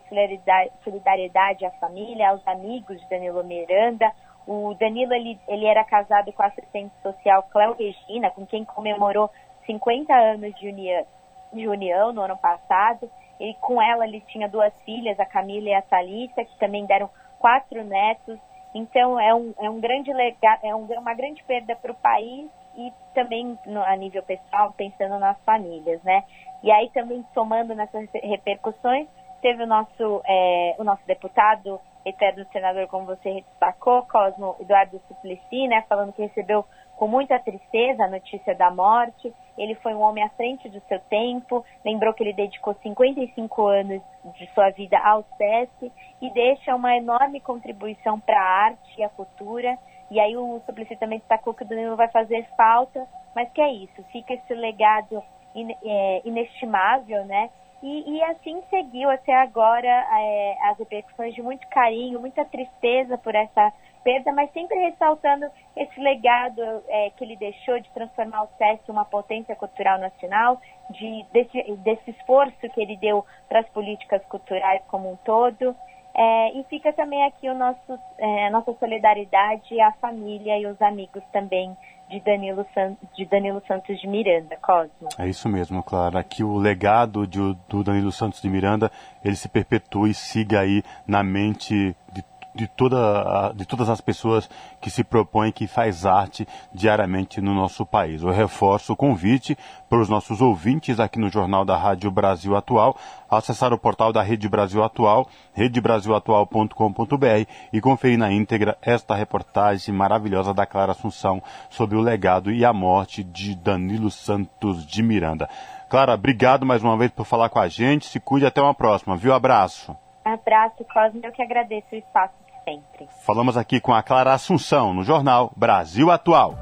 solidariedade 0.84 1.66
à 1.66 1.72
família, 1.72 2.30
aos 2.30 2.48
amigos 2.48 3.00
de 3.00 3.10
Danilo 3.10 3.44
Miranda. 3.44 4.12
O 4.46 4.76
Danilo, 4.76 5.14
ele, 5.14 5.40
ele 5.48 5.66
era 5.66 5.84
casado 5.84 6.32
com 6.32 6.44
a 6.44 6.48
assistente 6.48 6.94
social 7.02 7.44
Cléo 7.52 7.74
Regina, 7.74 8.30
com 8.30 8.46
quem 8.46 8.64
comemorou 8.66 9.32
50 9.68 10.12
anos 10.12 10.56
de 10.56 10.68
união, 10.68 11.06
de 11.54 11.68
união 11.68 12.12
no 12.12 12.22
ano 12.22 12.38
passado. 12.38 13.10
E 13.40 13.54
com 13.62 13.80
ela 13.80 14.08
ele 14.08 14.22
tinha 14.22 14.50
duas 14.50 14.74
filhas, 14.82 15.20
a 15.20 15.26
Camila 15.26 15.70
e 15.70 15.74
a 15.76 15.82
Thalita, 15.84 16.44
que 16.44 16.58
também 16.58 16.86
deram 16.88 17.08
quatro 17.38 17.84
netos. 17.84 18.40
Então 18.74 19.20
é 19.20 19.34
um, 19.36 19.54
é 19.60 19.70
um 19.70 19.80
grande 19.80 20.12
legado, 20.12 20.60
é 20.64 20.76
um, 20.76 20.86
uma 20.86 21.14
grande 21.14 21.44
perda 21.44 21.76
para 21.76 21.92
o 21.92 21.96
país 21.96 22.50
e 22.76 22.92
também 23.14 23.58
no, 23.66 23.84
a 23.84 23.96
nível 23.96 24.24
pessoal, 24.24 24.74
pensando 24.76 25.20
nas 25.20 25.40
famílias, 25.44 26.02
né? 26.04 26.24
E 26.64 26.72
aí 26.72 26.90
também 26.90 27.24
somando 27.34 27.76
nessas 27.76 28.10
repercussões, 28.14 29.08
teve 29.42 29.64
o 29.64 29.68
nosso, 29.68 30.22
é, 30.26 30.76
o 30.80 30.84
nosso 30.84 31.06
deputado 31.06 31.80
eterno 32.06 32.46
senador, 32.52 32.88
como 32.88 33.06
você 33.06 33.42
destacou, 33.42 34.04
Cosmo 34.04 34.56
Eduardo 34.60 35.00
Suplicy, 35.08 35.68
né, 35.68 35.84
falando 35.90 36.14
que 36.14 36.22
recebeu 36.22 36.66
com 36.98 37.08
muita 37.08 37.40
tristeza 37.40 38.04
a 38.04 38.10
notícia 38.10 38.54
da 38.56 38.70
morte. 38.70 39.34
Ele 39.58 39.76
foi 39.76 39.94
um 39.94 40.02
homem 40.02 40.24
à 40.24 40.30
frente 40.30 40.68
do 40.68 40.82
seu 40.82 41.00
tempo, 41.02 41.64
lembrou 41.86 42.14
que 42.14 42.24
ele 42.24 42.34
dedicou 42.34 42.76
55 42.82 43.66
anos 43.68 44.02
de 44.36 44.48
sua 44.54 44.72
vida 44.72 44.98
ao 45.00 45.24
SESC 45.38 45.92
e 46.22 46.30
deixa 46.32 46.76
uma 46.76 46.98
enorme 46.98 47.40
contribuição 47.40 48.20
para 48.20 48.40
a 48.40 48.66
arte 48.66 49.00
e 49.00 49.04
a 49.04 49.10
cultura. 49.10 49.78
E 50.12 50.20
aí 50.20 50.36
o 50.36 50.60
Suplicy 50.66 50.96
também 50.98 51.20
destacou 51.20 51.54
que 51.54 51.64
o 51.64 51.68
Danilo 51.68 51.96
vai 51.96 52.08
fazer 52.10 52.46
falta, 52.58 53.08
mas 53.36 53.50
que 53.52 53.62
é 53.62 53.72
isso, 53.72 54.04
fica 54.12 54.34
esse 54.34 54.54
legado 54.54 55.24
in, 55.56 55.72
é, 55.84 56.22
inestimável, 56.26 57.26
né? 57.26 57.50
E, 57.84 58.18
e, 58.18 58.24
assim 58.24 58.64
seguiu 58.72 59.08
até 59.08 59.36
agora 59.36 59.88
é, 59.88 60.58
as 60.64 60.80
repercussões 60.80 61.36
de 61.36 61.44
muito 61.44 61.68
carinho, 61.68 62.20
muita 62.20 62.44
tristeza 62.44 63.20
por 63.20 63.36
essa 63.36 63.72
perda, 64.04 64.32
mas 64.34 64.52
sempre 64.52 64.78
ressaltando 64.80 65.46
esse 65.76 66.00
legado 66.00 66.62
é, 66.88 67.10
que 67.12 67.24
ele 67.24 67.36
deixou 67.36 67.80
de 67.80 67.90
transformar 67.92 68.44
o 68.44 68.50
SESC 68.58 68.84
em 68.88 68.92
uma 68.92 69.06
potência 69.06 69.56
cultural 69.56 70.00
nacional, 70.00 70.60
de, 70.92 71.26
desse, 71.32 71.62
desse 71.78 72.12
esforço 72.12 72.70
que 72.74 72.82
ele 72.82 72.98
deu 72.98 73.26
para 73.48 73.60
as 73.60 73.70
políticas 73.70 74.24
culturais 74.26 74.82
como 74.88 75.12
um 75.12 75.16
todo. 75.18 75.76
É, 76.20 76.60
e 76.60 76.64
fica 76.64 76.92
também 76.94 77.24
aqui 77.26 77.48
o 77.48 77.54
nosso, 77.54 78.00
é, 78.18 78.50
nossa 78.50 78.74
solidariedade 78.74 79.80
à 79.80 79.92
família 79.94 80.58
e 80.58 80.66
os 80.66 80.82
amigos 80.82 81.24
também 81.32 81.78
de 82.10 82.20
Danilo, 82.22 82.66
San, 82.74 82.96
de 83.16 83.26
Danilo 83.26 83.62
Santos 83.68 84.00
de 84.00 84.08
Miranda, 84.08 84.58
Cosmo. 84.62 85.10
É 85.20 85.28
isso 85.28 85.48
mesmo, 85.48 85.84
Clara. 85.84 86.24
Que 86.24 86.44
o 86.44 86.58
legado 86.58 87.28
de, 87.28 87.40
do 87.70 87.84
Danilo 87.84 88.12
Santos 88.12 88.42
de 88.42 88.50
Miranda 88.50 88.92
ele 89.24 89.36
se 89.36 89.48
perpetue 89.48 90.12
e 90.12 90.14
siga 90.14 90.62
aí 90.62 90.82
na 91.06 91.22
mente 91.22 91.96
de 92.12 92.24
de, 92.58 92.68
toda, 92.68 93.54
de 93.56 93.66
todas 93.66 93.88
as 93.90 94.02
pessoas 94.02 94.50
que 94.82 94.90
se 94.90 95.04
propõem, 95.04 95.52
que 95.52 95.68
faz 95.68 96.06
arte 96.06 96.48
diariamente 96.74 97.40
no 97.40 97.54
nosso 97.54 97.86
país. 97.86 98.24
Eu 98.24 98.32
reforço 98.32 98.94
o 98.94 98.96
convite 98.96 99.56
para 99.88 100.00
os 100.00 100.10
nossos 100.10 100.42
ouvintes 100.42 101.00
aqui 101.00 101.20
no 101.20 101.30
Jornal 101.30 101.64
da 101.64 101.78
Rádio 101.78 102.10
Brasil 102.10 102.56
Atual, 102.56 102.98
acessar 103.30 103.72
o 103.72 103.78
portal 103.78 104.12
da 104.12 104.24
Rede 104.24 104.50
Brasil 104.50 104.84
Atual, 104.84 105.30
redebrasilatual.com.br 105.54 107.50
e 107.72 107.80
conferir 107.80 108.18
na 108.18 108.32
íntegra 108.32 108.76
esta 108.82 109.14
reportagem 109.14 109.94
maravilhosa 109.94 110.54
da 110.54 110.66
Clara 110.66 110.94
Assunção 110.94 111.42
sobre 111.70 111.96
o 111.96 112.02
legado 112.02 112.52
e 112.52 112.66
a 112.66 112.74
morte 112.74 113.24
de 113.24 113.56
Danilo 113.56 114.10
Santos 114.10 114.86
de 114.86 115.04
Miranda. 115.04 115.48
Clara, 115.90 116.16
obrigado 116.16 116.66
mais 116.66 116.84
uma 116.84 116.98
vez 116.98 117.12
por 117.12 117.26
falar 117.26 117.50
com 117.50 117.60
a 117.60 117.68
gente. 117.68 118.08
Se 118.08 118.20
cuide 118.20 118.46
até 118.46 118.62
uma 118.62 118.74
próxima, 118.74 119.16
viu? 119.16 119.34
Abraço. 119.34 119.96
Abraço, 120.26 120.84
Cosme. 120.94 121.22
Eu 121.24 121.32
que 121.32 121.42
agradeço 121.42 121.88
o 121.94 121.96
espaço 121.96 122.34
sempre. 122.68 123.08
Falamos 123.26 123.56
aqui 123.56 123.80
com 123.80 123.94
a 123.94 124.04
Clara 124.04 124.34
Assunção, 124.34 124.94
no 124.94 125.02
jornal 125.02 125.54
Brasil 125.56 126.12
Atual. 126.12 126.60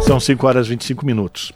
São 0.00 0.18
5 0.18 0.44
horas 0.44 0.66
e 0.66 0.70
25 0.70 1.06
minutos. 1.06 1.52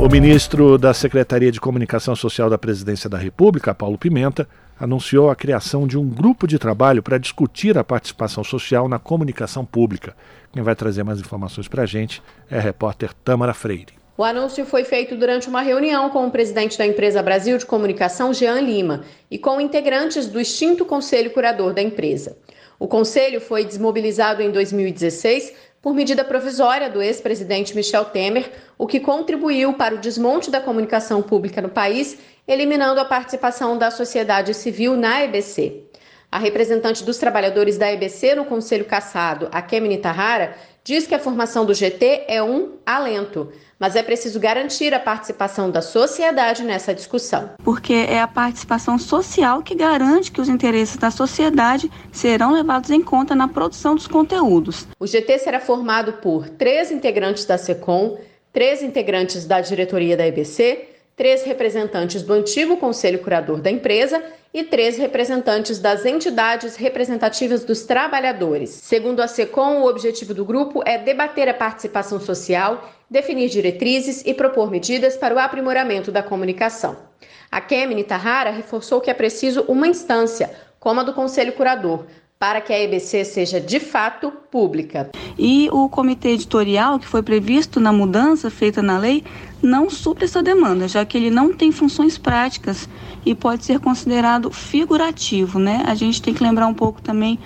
O 0.00 0.08
ministro 0.08 0.76
da 0.76 0.92
Secretaria 0.92 1.52
de 1.52 1.60
Comunicação 1.60 2.16
Social 2.16 2.50
da 2.50 2.58
Presidência 2.58 3.08
da 3.08 3.16
República, 3.16 3.74
Paulo 3.74 3.96
Pimenta, 3.96 4.48
anunciou 4.80 5.30
a 5.30 5.36
criação 5.36 5.86
de 5.86 5.96
um 5.96 6.08
grupo 6.08 6.46
de 6.46 6.58
trabalho 6.58 7.02
para 7.02 7.18
discutir 7.18 7.78
a 7.78 7.84
participação 7.84 8.42
social 8.42 8.88
na 8.88 8.98
comunicação 8.98 9.64
pública. 9.64 10.16
Quem 10.52 10.62
vai 10.62 10.74
trazer 10.74 11.04
mais 11.04 11.20
informações 11.20 11.68
para 11.68 11.84
a 11.84 11.86
gente 11.86 12.20
é 12.50 12.58
a 12.58 12.62
repórter 12.62 13.12
Tâmara 13.24 13.54
Freire. 13.54 13.97
O 14.18 14.24
anúncio 14.24 14.66
foi 14.66 14.82
feito 14.82 15.14
durante 15.14 15.48
uma 15.48 15.62
reunião 15.62 16.10
com 16.10 16.26
o 16.26 16.30
presidente 16.32 16.76
da 16.76 16.84
empresa 16.84 17.22
Brasil 17.22 17.56
de 17.56 17.64
Comunicação, 17.64 18.34
Jean 18.34 18.60
Lima, 18.60 19.04
e 19.30 19.38
com 19.38 19.60
integrantes 19.60 20.26
do 20.26 20.40
extinto 20.40 20.84
Conselho 20.84 21.30
Curador 21.30 21.72
da 21.72 21.80
empresa. 21.80 22.36
O 22.80 22.88
conselho 22.88 23.40
foi 23.40 23.64
desmobilizado 23.64 24.42
em 24.42 24.50
2016 24.50 25.54
por 25.80 25.94
medida 25.94 26.24
provisória 26.24 26.90
do 26.90 27.00
ex-presidente 27.00 27.76
Michel 27.76 28.06
Temer, 28.06 28.50
o 28.76 28.88
que 28.88 28.98
contribuiu 28.98 29.74
para 29.74 29.94
o 29.94 29.98
desmonte 29.98 30.50
da 30.50 30.60
comunicação 30.60 31.22
pública 31.22 31.62
no 31.62 31.68
país, 31.68 32.18
eliminando 32.48 32.98
a 32.98 33.04
participação 33.04 33.78
da 33.78 33.88
sociedade 33.88 34.52
civil 34.52 34.96
na 34.96 35.22
EBC. 35.22 35.84
A 36.30 36.38
representante 36.38 37.04
dos 37.04 37.16
trabalhadores 37.16 37.78
da 37.78 37.92
EBC 37.92 38.34
no 38.34 38.44
Conselho 38.44 38.84
Cassado, 38.84 39.48
a 39.50 39.62
Kemini 39.62 39.98
Tahara, 39.98 40.54
diz 40.84 41.06
que 41.06 41.14
a 41.14 41.18
formação 41.18 41.64
do 41.64 41.74
GT 41.74 42.24
é 42.28 42.42
um 42.42 42.72
alento 42.84 43.50
mas 43.78 43.94
é 43.94 44.02
preciso 44.02 44.40
garantir 44.40 44.92
a 44.92 44.98
participação 44.98 45.70
da 45.70 45.80
sociedade 45.80 46.64
nessa 46.64 46.94
discussão. 46.94 47.50
Porque 47.62 47.92
é 47.92 48.20
a 48.20 48.26
participação 48.26 48.98
social 48.98 49.62
que 49.62 49.74
garante 49.74 50.32
que 50.32 50.40
os 50.40 50.48
interesses 50.48 50.96
da 50.96 51.10
sociedade 51.10 51.90
serão 52.10 52.52
levados 52.52 52.90
em 52.90 53.02
conta 53.02 53.34
na 53.34 53.46
produção 53.46 53.94
dos 53.94 54.06
conteúdos. 54.06 54.86
O 54.98 55.06
GT 55.06 55.38
será 55.38 55.60
formado 55.60 56.14
por 56.14 56.48
três 56.48 56.90
integrantes 56.90 57.44
da 57.44 57.56
SECOM, 57.56 58.18
três 58.52 58.82
integrantes 58.82 59.46
da 59.46 59.60
diretoria 59.60 60.16
da 60.16 60.26
EBC, 60.26 60.97
três 61.18 61.42
representantes 61.42 62.22
do 62.22 62.32
antigo 62.32 62.76
conselho 62.76 63.18
curador 63.18 63.60
da 63.60 63.70
empresa 63.70 64.22
e 64.54 64.62
três 64.62 64.96
representantes 64.96 65.80
das 65.80 66.06
entidades 66.06 66.76
representativas 66.76 67.64
dos 67.64 67.82
trabalhadores. 67.82 68.70
Segundo 68.70 69.20
a 69.20 69.26
SECOM, 69.26 69.82
o 69.82 69.88
objetivo 69.88 70.32
do 70.32 70.44
grupo 70.44 70.80
é 70.86 70.96
debater 70.96 71.48
a 71.48 71.54
participação 71.54 72.20
social 72.20 72.88
definir 73.10 73.48
diretrizes 73.48 74.22
e 74.24 74.32
propor 74.32 74.70
medidas 74.70 75.16
para 75.16 75.34
o 75.34 75.38
aprimoramento 75.38 76.12
da 76.12 76.22
comunicação. 76.22 76.96
A 77.50 77.60
Kemini 77.60 78.04
Tahara 78.04 78.50
reforçou 78.50 79.00
que 79.00 79.10
é 79.10 79.14
preciso 79.14 79.62
uma 79.62 79.88
instância, 79.88 80.54
como 80.78 81.00
a 81.00 81.02
do 81.02 81.14
Conselho 81.14 81.54
Curador, 81.54 82.04
para 82.38 82.60
que 82.60 82.72
a 82.72 82.80
EBC 82.80 83.24
seja 83.24 83.60
de 83.60 83.80
fato 83.80 84.30
pública. 84.30 85.10
E 85.36 85.68
o 85.72 85.88
comitê 85.88 86.30
editorial, 86.30 86.98
que 86.98 87.06
foi 87.06 87.22
previsto 87.22 87.80
na 87.80 87.92
mudança 87.92 88.48
feita 88.48 88.80
na 88.80 88.96
lei, 88.96 89.24
não 89.60 89.90
supre 89.90 90.24
essa 90.24 90.40
demanda, 90.42 90.86
já 90.86 91.04
que 91.04 91.18
ele 91.18 91.30
não 91.30 91.52
tem 91.52 91.72
funções 91.72 92.16
práticas 92.16 92.88
e 93.26 93.34
pode 93.34 93.64
ser 93.64 93.80
considerado 93.80 94.52
figurativo, 94.52 95.58
né? 95.58 95.82
A 95.86 95.96
gente 95.96 96.22
tem 96.22 96.32
que 96.32 96.42
lembrar 96.42 96.68
um 96.68 96.74
pouco 96.74 97.02
também 97.02 97.38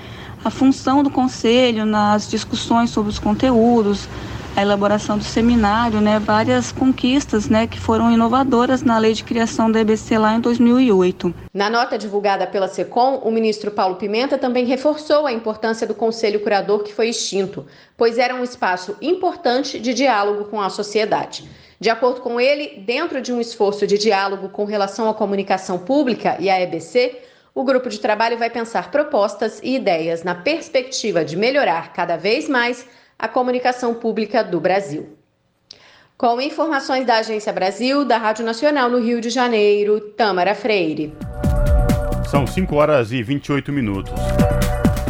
a 0.45 0.51
função 0.51 1.03
do 1.03 1.11
conselho 1.11 1.87
nas 1.87 2.29
discussões 2.29 2.91
sobre 2.91 3.11
os 3.11 3.19
conteúdos, 3.19 4.07
a 4.55 4.61
elaboração 4.61 5.17
do 5.17 5.25
seminário, 5.25 6.01
né, 6.01 6.19
várias 6.19 6.71
conquistas 6.71 7.49
né, 7.49 7.67
que 7.67 7.81
foram 7.81 8.13
inovadoras 8.13 8.83
na 8.83 8.99
lei 8.99 9.15
de 9.15 9.25
criação 9.25 9.71
da 9.71 9.81
EBC 9.81 10.19
lá 10.19 10.35
em 10.35 10.41
2008. 10.41 11.35
Na 11.55 11.71
nota 11.71 11.97
divulgada 11.97 12.47
pela 12.47 12.69
SECOM, 12.69 13.21
o 13.25 13.31
ministro 13.31 13.71
Paulo 13.71 13.97
Pimenta 13.97 14.37
também 14.37 14.67
reforçou 14.67 15.27
a 15.27 15.33
importância 15.33 15.87
do 15.87 15.95
Conselho 15.95 16.41
Curador 16.41 16.83
que 16.83 16.93
foi 16.93 17.09
extinto, 17.09 17.67
pois 17.97 18.19
era 18.19 18.35
um 18.35 18.45
espaço 18.45 18.97
importante 19.01 19.79
de 19.79 19.95
diálogo 19.95 20.45
com 20.45 20.61
a 20.61 20.69
sociedade. 20.69 21.49
De 21.81 21.89
acordo 21.91 22.21
com 22.21 22.39
ele, 22.39 22.83
dentro 22.87 23.21
de 23.21 23.33
um 23.33 23.41
esforço 23.41 23.87
de 23.87 23.99
diálogo 23.99 24.51
com 24.51 24.65
relação 24.65 25.09
à 25.09 25.15
comunicação 25.15 25.79
pública 25.79 26.37
e 26.39 26.49
à 26.49 26.61
EBC, 26.61 27.19
o 27.55 27.65
grupo 27.65 27.89
de 27.89 27.99
trabalho 27.99 28.39
vai 28.39 28.49
pensar 28.49 28.91
propostas 28.91 29.61
e 29.63 29.77
ideias 29.77 30.23
na 30.23 30.35
perspectiva 30.35 31.25
de 31.25 31.37
melhorar 31.37 31.93
cada 31.93 32.17
vez 32.17 32.49
mais 32.49 32.87
a 33.23 33.29
comunicação 33.29 33.95
pública 33.95 34.43
do 34.43 34.61
Brasil. 34.61 35.17
Com 36.19 36.41
informações 36.41 37.07
da 37.07 37.19
Agência 37.19 37.53
Brasil, 37.53 38.05
da 38.05 38.19
Rádio 38.19 38.45
Nacional 38.45 38.91
no 38.91 38.99
Rio 38.99 39.21
de 39.21 39.31
Janeiro, 39.31 40.01
Tâmara 40.01 40.57
Freire. 40.57 41.15
São 42.29 42.45
5 42.45 42.75
horas 42.75 43.13
e 43.13 43.23
28 43.23 43.71
minutos. 43.71 44.13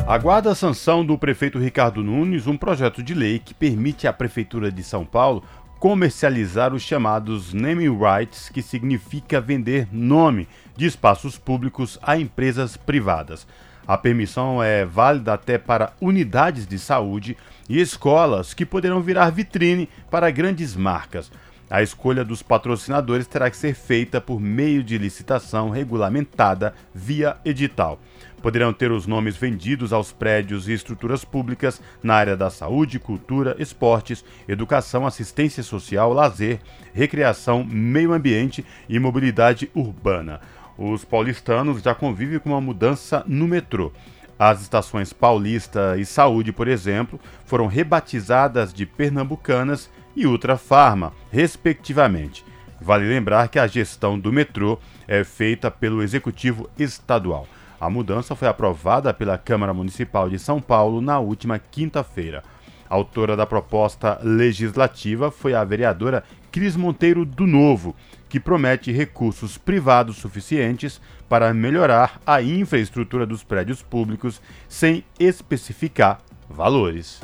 Aguarda 0.07 0.51
a 0.51 0.55
sanção 0.55 1.03
do 1.03 1.17
prefeito 1.17 1.59
Ricardo 1.59 2.03
Nunes 2.03 2.47
um 2.47 2.55
projeto 2.55 3.03
de 3.03 3.15
lei 3.15 3.39
que 3.39 3.55
permite 3.55 4.07
à 4.07 4.13
Prefeitura 4.13 4.71
de 4.71 4.83
São 4.83 5.07
Paulo 5.07 5.43
comercializar 5.79 6.75
os 6.75 6.83
chamados 6.83 7.55
naming 7.55 7.99
rights, 7.99 8.51
que 8.51 8.61
significa 8.61 9.41
vender 9.41 9.89
nome 9.91 10.47
de 10.77 10.85
espaços 10.85 11.39
públicos 11.39 11.99
a 12.03 12.19
empresas 12.19 12.77
privadas. 12.77 13.47
A 13.87 13.99
permissão 13.99 14.63
é 14.63 14.85
válida 14.85 15.35
até 15.35 15.59
para 15.59 15.93
unidades 16.01 16.67
de 16.67 16.79
saúde 16.79 17.37
e 17.69 17.81
escolas 17.81 18.55
que 18.55 18.65
poderão 18.65 19.01
virar 19.01 19.31
vitrine 19.31 19.89
para 20.11 20.31
grandes 20.31 20.77
marcas. 20.77 21.31
A 21.69 21.83
escolha 21.83 22.23
dos 22.23 22.43
patrocinadores 22.43 23.27
terá 23.27 23.51
que 23.51 23.57
ser 23.57 23.75
feita 23.75 24.21
por 24.21 24.39
meio 24.39 24.85
de 24.85 24.99
licitação 24.99 25.71
regulamentada 25.71 26.75
via 26.95 27.39
edital. 27.47 27.99
Poderão 28.43 28.75
ter 28.75 28.93
os 28.93 29.07
nomes 29.07 29.37
vendidos 29.37 29.91
aos 29.91 30.13
prédios 30.13 30.69
e 30.69 30.73
estruturas 30.73 31.25
públicas 31.25 31.81
na 32.03 32.15
área 32.15 32.37
da 32.37 32.51
saúde, 32.51 32.99
cultura, 32.99 33.57
esportes, 33.59 34.23
educação, 34.47 35.07
assistência 35.07 35.63
social, 35.63 36.13
lazer, 36.13 36.61
recreação, 36.93 37.65
meio 37.65 38.13
ambiente 38.13 38.67
e 38.87 38.99
mobilidade 38.99 39.71
urbana. 39.75 40.41
Os 40.77 41.05
paulistanos 41.05 41.83
já 41.83 41.95
convivem 41.95 42.39
com 42.39 42.51
uma 42.51 42.61
mudança 42.61 43.25
no 43.27 43.47
metrô. 43.47 43.93
As 44.39 44.63
estações 44.63 45.13
Paulista 45.13 45.97
e 45.99 46.05
Saúde, 46.05 46.53
por 46.53 46.67
exemplo, 46.67 47.21
foram 47.45 47.67
rebatizadas 47.67 48.73
de 48.73 48.85
Pernambucanas 48.85 49.91
e 50.17 50.27
Ultra 50.27 50.57
Farma, 50.57 51.13
respectivamente. 51.31 52.45
Vale 52.81 53.09
lembrar 53.09 53.49
que 53.49 53.59
a 53.59 53.67
gestão 53.67 54.19
do 54.19 54.33
metrô 54.33 54.79
é 55.07 55.23
feita 55.23 55.71
pelo 55.71 56.03
Executivo 56.03 56.69
Estadual. 56.77 57.47
A 57.81 57.89
mudança 57.89 58.35
foi 58.35 58.49
aprovada 58.49 59.15
pela 59.15 59.39
Câmara 59.39 59.73
Municipal 59.73 60.29
de 60.29 60.39
São 60.39 60.61
Paulo 60.61 61.01
na 61.01 61.19
última 61.19 61.59
quinta-feira. 61.59 62.43
autora 62.89 63.37
da 63.37 63.47
proposta 63.47 64.19
legislativa 64.23 65.31
foi 65.31 65.55
a 65.55 65.65
vereadora 65.65 66.25
Cris 66.51 66.77
Monteiro 66.77 67.25
do 67.25 67.47
Novo, 67.47 67.97
que 68.33 68.41
promete 68.41 68.91
recursos 68.91 69.59
privados 69.59 70.17
suficientes 70.17 71.03
para 71.29 71.53
melhorar 71.53 72.19
a 72.27 72.41
infraestrutura 72.41 73.27
dos 73.27 73.45
prédios 73.45 73.83
públicos 73.83 74.41
sem 74.67 75.05
especificar 75.21 76.19
valores. 76.49 77.21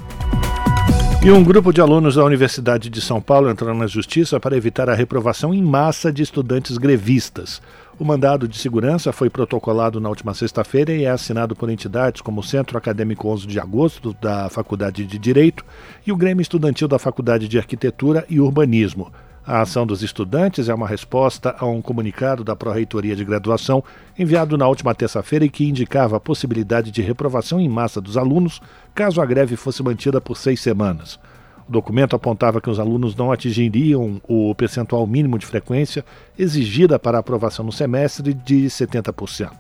E 1.25 1.31
um 1.31 1.43
grupo 1.43 1.73
de 1.73 1.81
alunos 1.81 2.17
da 2.17 2.25
Universidade 2.25 2.91
de 2.91 3.01
São 3.01 3.23
Paulo 3.23 3.49
entrou 3.49 3.75
na 3.75 3.87
justiça 3.87 4.39
para 4.39 4.55
evitar 4.55 4.91
a 4.91 4.95
reprovação 4.95 5.55
em 5.55 5.63
massa 5.63 6.13
de 6.13 6.23
estudantes 6.23 6.77
grevistas. 6.77 7.63
O 7.99 8.05
mandado 8.05 8.47
de 8.47 8.59
segurança 8.59 9.11
foi 9.11 9.31
protocolado 9.31 9.99
na 10.03 10.11
última 10.11 10.35
sexta-feira 10.35 10.93
e 10.93 11.05
é 11.05 11.11
assinado 11.11 11.57
por 11.57 11.71
entidades 11.71 12.21
como 12.21 12.41
o 12.41 12.45
Centro 12.45 12.77
Acadêmico 12.77 13.27
11 13.27 13.47
de 13.47 13.59
Agosto 13.59 14.15
da 14.21 14.51
Faculdade 14.51 15.07
de 15.07 15.19
Direito 15.19 15.65
e 16.07 16.13
o 16.13 16.17
Grêmio 16.19 16.43
Estudantil 16.43 16.87
da 16.87 16.99
Faculdade 16.99 17.49
de 17.49 17.57
Arquitetura 17.57 18.27
e 18.29 18.39
Urbanismo. 18.39 19.11
A 19.49 19.63
ação 19.63 19.87
dos 19.87 20.03
estudantes 20.03 20.69
é 20.69 20.75
uma 20.75 20.87
resposta 20.87 21.57
a 21.59 21.65
um 21.65 21.81
comunicado 21.81 22.45
da 22.45 22.55
Pró-Reitoria 22.55 23.17
de 23.17 23.25
Graduação 23.25 23.83
enviado 24.19 24.59
na 24.59 24.69
última 24.69 24.95
terça-feira 24.95 25.43
e 25.43 25.49
que 25.49 25.67
indicava 25.67 26.19
a 26.19 26.21
possibilidade 26.21 26.91
de 26.91 27.01
reprovação 27.01 27.59
em 27.59 27.67
massa 27.67 27.99
dos 27.99 28.19
alunos 28.19 28.61
caso 28.95 29.23
a 29.23 29.25
greve 29.25 29.57
fosse 29.57 29.83
mantida 29.83 30.21
por 30.21 30.37
seis 30.37 30.61
semanas. 30.61 31.19
O 31.67 31.73
documento 31.73 32.15
apontava 32.15 32.61
que 32.61 32.69
os 32.69 32.79
alunos 32.79 33.17
não 33.17 33.33
atingiriam 33.33 34.21
o 34.29 34.55
percentual 34.55 35.07
mínimo 35.07 35.39
de 35.39 35.47
frequência 35.47 36.05
exigida 36.39 36.99
para 36.99 37.17
aprovação 37.17 37.65
no 37.65 37.73
semestre 37.73 38.35
de 38.35 38.67
70%. 38.67 39.51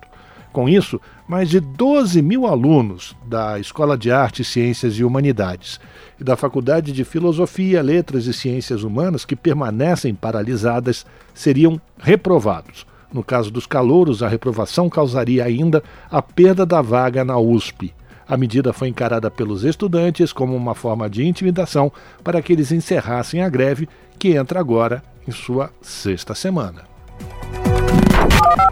Com 0.53 0.69
isso, 0.69 1.01
mais 1.27 1.49
de 1.49 1.61
12 1.61 2.21
mil 2.21 2.47
alunos 2.47 3.17
da 3.27 3.59
Escola 3.59 3.97
de 3.97 4.11
Artes, 4.11 4.49
Ciências 4.49 4.99
e 4.99 5.05
Humanidades 5.05 5.81
e 6.21 6.25
da 6.25 6.37
Faculdade 6.37 6.93
de 6.93 7.05
Filosofia, 7.05 7.83
Letras 7.83 8.27
e 8.27 8.33
Ciências 8.33 8.83
Humanas, 8.83 9.25
que 9.25 9.37
permanecem 9.37 10.15
paralisadas, 10.15 11.07
seriam 11.33 11.81
reprovados. 11.99 12.87
No 13.13 13.23
caso 13.23 13.51
dos 13.51 13.67
calouros, 13.67 14.23
a 14.23 14.29
reprovação 14.29 14.89
causaria 14.91 15.45
ainda 15.45 15.83
a 16.11 16.21
perda 16.21 16.67
da 16.67 16.83
vaga 16.83 17.25
na 17.25 17.39
USP. 17.39 17.95
A 18.29 18.37
medida 18.37 18.75
foi 18.75 18.89
encarada 18.89 19.31
pelos 19.31 19.65
estudantes 19.65 20.33
como 20.33 20.55
uma 20.55 20.75
forma 20.75 21.09
de 21.09 21.27
intimidação 21.27 21.91
para 22.23 22.43
que 22.43 22.53
eles 22.53 22.71
encerrassem 22.71 23.43
a 23.43 23.49
greve, 23.49 23.89
que 24.19 24.37
entra 24.37 24.61
agora 24.61 25.03
em 25.27 25.31
sua 25.31 25.71
sexta 25.81 26.35
semana. 26.35 26.83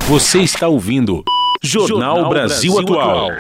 Você 0.09 0.41
está 0.41 0.69
ouvindo 0.69 1.25
Jornal, 1.63 2.17
Jornal 2.17 2.31
Brasil, 2.31 2.75
Brasil, 2.75 3.01
Atual. 3.01 3.31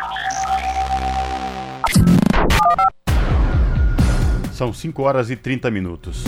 São 4.57 4.73
5 4.73 5.03
horas 5.03 5.29
e 5.29 5.37
30 5.37 5.71
minutos. 5.71 6.25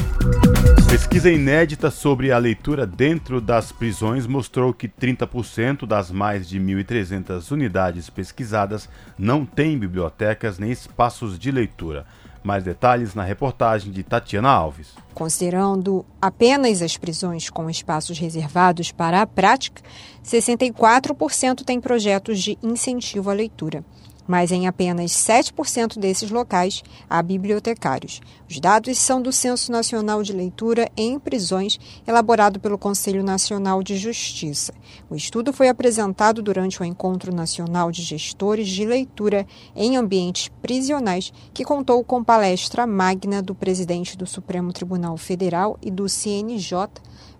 Pesquisa 0.87 1.31
inédita 1.31 1.91
sobre 1.91 2.31
a 2.31 2.37
leitura 2.37 2.87
dentro 2.87 3.41
das 3.41 3.73
prisões 3.73 4.27
mostrou 4.27 4.75
que 4.75 4.87
30% 4.87 5.87
das 5.87 6.11
mais 6.11 6.47
de 6.47 6.61
1.300 6.61 7.51
unidades 7.51 8.11
pesquisadas 8.11 8.87
não 9.19 9.47
têm 9.47 9.79
bibliotecas 9.79 10.59
nem 10.59 10.71
espaços 10.71 11.38
de 11.38 11.51
leitura. 11.51 12.05
Mais 12.45 12.62
detalhes 12.62 13.14
na 13.14 13.25
reportagem 13.25 13.91
de 13.91 14.03
Tatiana 14.03 14.51
Alves. 14.51 14.93
Considerando 15.14 16.05
apenas 16.21 16.83
as 16.83 16.99
prisões 16.99 17.49
com 17.49 17.71
espaços 17.71 18.19
reservados 18.19 18.93
para 18.93 19.23
a 19.23 19.27
prática, 19.27 19.81
64% 20.23 21.64
têm 21.64 21.81
projetos 21.81 22.43
de 22.43 22.59
incentivo 22.62 23.31
à 23.31 23.33
leitura 23.33 23.83
mas 24.29 24.53
em 24.53 24.67
apenas 24.67 25.11
7% 25.12 25.99
desses 25.99 26.31
locais 26.31 26.83
há 27.09 27.23
bibliotecários. 27.23 28.21
Os 28.49 28.61
dados 28.61 28.99
são 28.99 29.21
do 29.23 29.33
Censo 29.33 29.73
Nacional 29.73 30.23
de 30.23 30.35
Leitura 30.35 30.88
em 30.95 31.19
Prisões, 31.19 31.79
elaborado 32.07 32.61
pelo 32.61 32.79
Conselho 32.79 33.25
Nacional 33.25 33.83
de 33.83 33.97
Justiça. 33.97 34.75
O 35.09 35.17
estudo 35.17 35.53
foi 35.53 35.69
apresentado 35.69 36.43
durante 36.43 36.81
o 36.81 36.85
Encontro 36.85 37.35
Nacional 37.35 37.91
de 37.91 38.03
Gestores 38.03 38.69
de 38.69 38.85
Leitura 38.85 39.47
em 39.75 39.97
Ambientes 39.97 40.49
Prisionais, 40.61 41.33
que 41.55 41.64
contou 41.64 42.05
com 42.05 42.23
palestra 42.23 42.87
magna 42.87 43.43
do 43.43 43.55
presidente 43.55 44.17
do 44.17 44.27
Supremo 44.27 44.73
Tribunal 44.73 45.17
Federal 45.17 45.79
e 45.81 45.91
do 45.91 46.09
CNJ, 46.09 46.88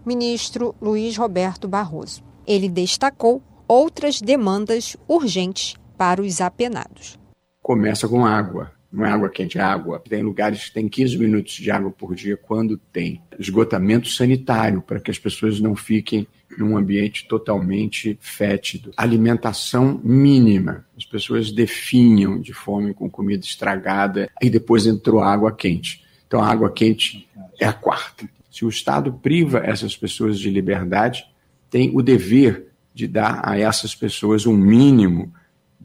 ministro 0.07 0.75
Luiz 0.81 1.17
Roberto 1.19 1.69
Barroso. 1.69 2.23
Ele 2.47 2.69
destacou 2.69 3.43
outras 3.69 4.23
demandas 4.23 4.97
urgentes 5.07 5.75
para 5.99 6.23
os 6.23 6.41
apenados. 6.41 7.19
Começa 7.61 8.09
com 8.09 8.25
água. 8.25 8.71
Não 8.91 9.05
é 9.05 9.11
água 9.11 9.29
quente, 9.29 9.59
é 9.59 9.61
água. 9.61 10.03
Tem 10.09 10.23
lugares 10.23 10.65
que 10.65 10.73
tem 10.73 10.89
15 10.89 11.19
minutos 11.19 11.53
de 11.53 11.71
água 11.71 11.91
por 11.91 12.15
dia 12.15 12.37
quando 12.39 12.79
tem 12.79 13.21
esgotamento 13.39 14.09
sanitário, 14.09 14.81
para 14.81 14.99
que 14.99 15.11
as 15.11 15.19
pessoas 15.19 15.61
não 15.61 15.77
fiquem 15.77 16.27
num 16.57 16.77
ambiente 16.77 17.29
totalmente 17.29 18.17
fétido. 18.21 18.93
Alimentação 18.97 20.01
mínima. 20.03 20.87
As 20.97 21.05
pessoas 21.05 21.53
definham 21.53 22.41
de 22.41 22.55
fome 22.55 22.95
com 22.95 23.11
comida 23.11 23.45
estragada 23.45 24.31
e 24.41 24.49
depois 24.49 24.87
entrou 24.87 25.21
água 25.21 25.53
quente. 25.53 26.03
Então 26.27 26.41
a 26.41 26.51
água 26.51 26.73
quente 26.73 27.29
é 27.61 27.67
a 27.67 27.73
quarta. 27.73 28.27
Se 28.51 28.65
o 28.65 28.69
Estado 28.69 29.13
priva 29.13 29.59
essas 29.59 29.95
pessoas 29.95 30.39
de 30.39 30.49
liberdade, 30.49 31.27
tem 31.71 31.95
o 31.95 32.03
dever 32.03 32.69
de 32.95 33.07
dar 33.07 33.41
a 33.45 33.59
essas 33.59 33.95
pessoas 33.95 34.47
um 34.47 34.57
mínimo 34.57 35.33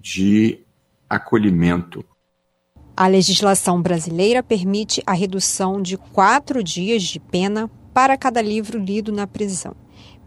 de 0.03 0.59
acolhimento. 1.09 2.03
A 2.95 3.07
legislação 3.07 3.81
brasileira 3.81 4.43
permite 4.43 5.01
a 5.07 5.13
redução 5.13 5.81
de 5.81 5.97
quatro 5.97 6.61
dias 6.61 7.03
de 7.03 7.21
pena 7.21 7.71
para 7.93 8.17
cada 8.17 8.41
livro 8.41 8.77
lido 8.77 9.13
na 9.13 9.25
prisão. 9.25 9.73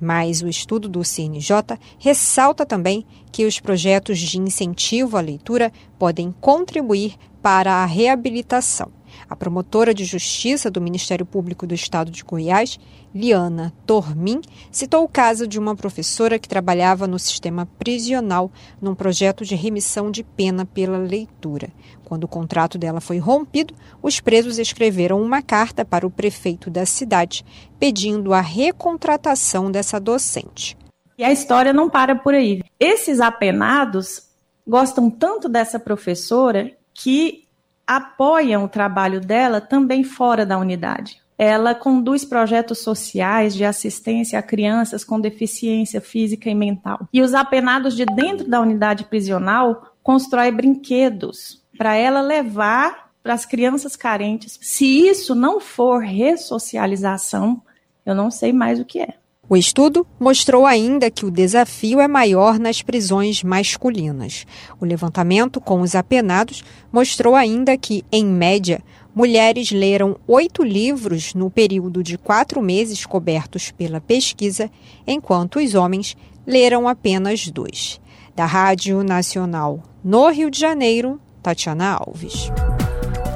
Mas 0.00 0.40
o 0.40 0.48
estudo 0.48 0.88
do 0.88 1.04
CNJ 1.04 1.78
ressalta 1.98 2.64
também 2.64 3.04
que 3.30 3.44
os 3.44 3.60
projetos 3.60 4.18
de 4.18 4.38
incentivo 4.38 5.16
à 5.18 5.20
leitura 5.20 5.70
podem 5.98 6.34
contribuir 6.40 7.14
para 7.42 7.74
a 7.74 7.86
reabilitação. 7.86 8.90
A 9.28 9.36
promotora 9.36 9.92
de 9.92 10.04
justiça 10.04 10.70
do 10.70 10.80
Ministério 10.80 11.26
Público 11.26 11.66
do 11.66 11.74
Estado 11.74 12.10
de 12.10 12.24
Goiás, 12.24 12.78
Liana 13.16 13.72
Tormin, 13.86 14.42
citou 14.70 15.02
o 15.02 15.08
caso 15.08 15.46
de 15.46 15.58
uma 15.58 15.74
professora 15.74 16.38
que 16.38 16.46
trabalhava 16.46 17.06
no 17.06 17.18
sistema 17.18 17.64
prisional 17.78 18.52
num 18.78 18.94
projeto 18.94 19.42
de 19.42 19.54
remissão 19.54 20.10
de 20.10 20.22
pena 20.22 20.66
pela 20.66 20.98
leitura. 20.98 21.70
Quando 22.04 22.24
o 22.24 22.28
contrato 22.28 22.76
dela 22.76 23.00
foi 23.00 23.18
rompido, 23.18 23.72
os 24.02 24.20
presos 24.20 24.58
escreveram 24.58 25.22
uma 25.22 25.40
carta 25.40 25.82
para 25.82 26.06
o 26.06 26.10
prefeito 26.10 26.68
da 26.68 26.84
cidade 26.84 27.42
pedindo 27.80 28.34
a 28.34 28.42
recontratação 28.42 29.70
dessa 29.70 29.98
docente. 29.98 30.76
E 31.16 31.24
a 31.24 31.32
história 31.32 31.72
não 31.72 31.88
para 31.88 32.14
por 32.14 32.34
aí. 32.34 32.62
Esses 32.78 33.18
apenados 33.20 34.28
gostam 34.66 35.08
tanto 35.08 35.48
dessa 35.48 35.80
professora 35.80 36.70
que 36.92 37.44
apoiam 37.86 38.64
o 38.64 38.68
trabalho 38.68 39.22
dela 39.22 39.58
também 39.58 40.04
fora 40.04 40.44
da 40.44 40.58
unidade. 40.58 41.24
Ela 41.38 41.74
conduz 41.74 42.24
projetos 42.24 42.78
sociais 42.78 43.54
de 43.54 43.64
assistência 43.64 44.38
a 44.38 44.42
crianças 44.42 45.04
com 45.04 45.20
deficiência 45.20 46.00
física 46.00 46.48
e 46.48 46.54
mental. 46.54 47.08
E 47.12 47.20
os 47.20 47.34
apenados 47.34 47.94
de 47.94 48.06
dentro 48.06 48.48
da 48.48 48.60
unidade 48.60 49.04
prisional 49.04 49.94
constroem 50.02 50.52
brinquedos 50.52 51.62
para 51.76 51.94
ela 51.94 52.20
levar 52.20 53.10
para 53.22 53.34
as 53.34 53.44
crianças 53.44 53.96
carentes. 53.96 54.58
Se 54.62 55.06
isso 55.06 55.34
não 55.34 55.60
for 55.60 56.00
ressocialização, 56.00 57.60
eu 58.04 58.14
não 58.14 58.30
sei 58.30 58.52
mais 58.52 58.78
o 58.78 58.84
que 58.84 59.00
é. 59.00 59.14
O 59.48 59.56
estudo 59.56 60.04
mostrou 60.18 60.66
ainda 60.66 61.08
que 61.08 61.24
o 61.24 61.30
desafio 61.30 62.00
é 62.00 62.08
maior 62.08 62.58
nas 62.58 62.82
prisões 62.82 63.44
masculinas. 63.44 64.44
O 64.80 64.84
levantamento 64.84 65.60
com 65.60 65.80
os 65.80 65.94
apenados 65.94 66.64
mostrou 66.92 67.36
ainda 67.36 67.76
que, 67.76 68.04
em 68.10 68.24
média, 68.24 68.82
mulheres 69.16 69.70
leram 69.72 70.18
oito 70.28 70.62
livros 70.62 71.32
no 71.32 71.50
período 71.50 72.02
de 72.02 72.18
quatro 72.18 72.60
meses 72.60 73.06
cobertos 73.06 73.70
pela 73.70 73.98
pesquisa, 73.98 74.70
enquanto 75.06 75.58
os 75.58 75.74
homens 75.74 76.14
leram 76.46 76.86
apenas 76.86 77.48
dois. 77.48 77.98
Da 78.36 78.44
Rádio 78.44 79.02
Nacional 79.02 79.82
no 80.04 80.28
Rio 80.28 80.50
de 80.50 80.60
Janeiro, 80.60 81.18
Tatiana 81.42 81.94
Alves. 81.94 82.52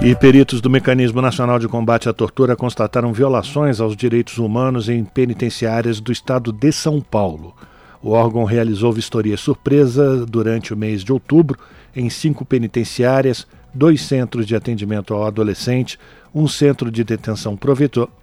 E 0.03 0.15
peritos 0.15 0.61
do 0.61 0.69
Mecanismo 0.69 1.23
Nacional 1.23 1.59
de 1.59 1.67
Combate 1.67 2.11
à 2.11 2.13
Tortura 2.13 2.55
constataram 2.55 3.11
violações 3.11 3.81
aos 3.81 3.97
direitos 3.97 4.37
humanos 4.37 4.91
em 4.91 5.03
penitenciárias 5.03 5.99
do 5.99 6.13
estado 6.13 6.53
de 6.53 6.71
São 6.73 7.01
Paulo. 7.01 7.55
O 8.03 8.11
órgão 8.11 8.45
realizou 8.45 8.93
vistoria 8.93 9.37
surpresa 9.39 10.27
durante 10.27 10.75
o 10.75 10.77
mês 10.77 11.03
de 11.03 11.13
outubro 11.13 11.59
em 11.97 12.09
cinco 12.09 12.45
penitenciárias, 12.45 13.47
dois 13.73 14.03
centros 14.03 14.47
de 14.47 14.57
atendimento 14.57 15.15
ao 15.15 15.27
adolescente, 15.27 15.99
um 16.35 16.47
centro 16.47 16.91
de 16.91 17.03
detenção 17.03 17.59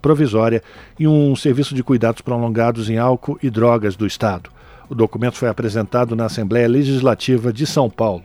provisória 0.02 0.64
e 0.98 1.08
um 1.08 1.36
serviço 1.36 1.76
de 1.76 1.84
cuidados 1.84 2.22
prolongados 2.22 2.90
em 2.90 2.98
álcool 2.98 3.38
e 3.42 3.50
drogas 3.50 3.96
do 3.96 4.06
Estado. 4.06 4.50
O 4.90 4.96
documento 4.96 5.36
foi 5.36 5.50
apresentado 5.50 6.16
na 6.16 6.26
Assembleia 6.26 6.68
Legislativa 6.68 7.52
de 7.52 7.66
São 7.66 7.90
Paulo. 7.90 8.24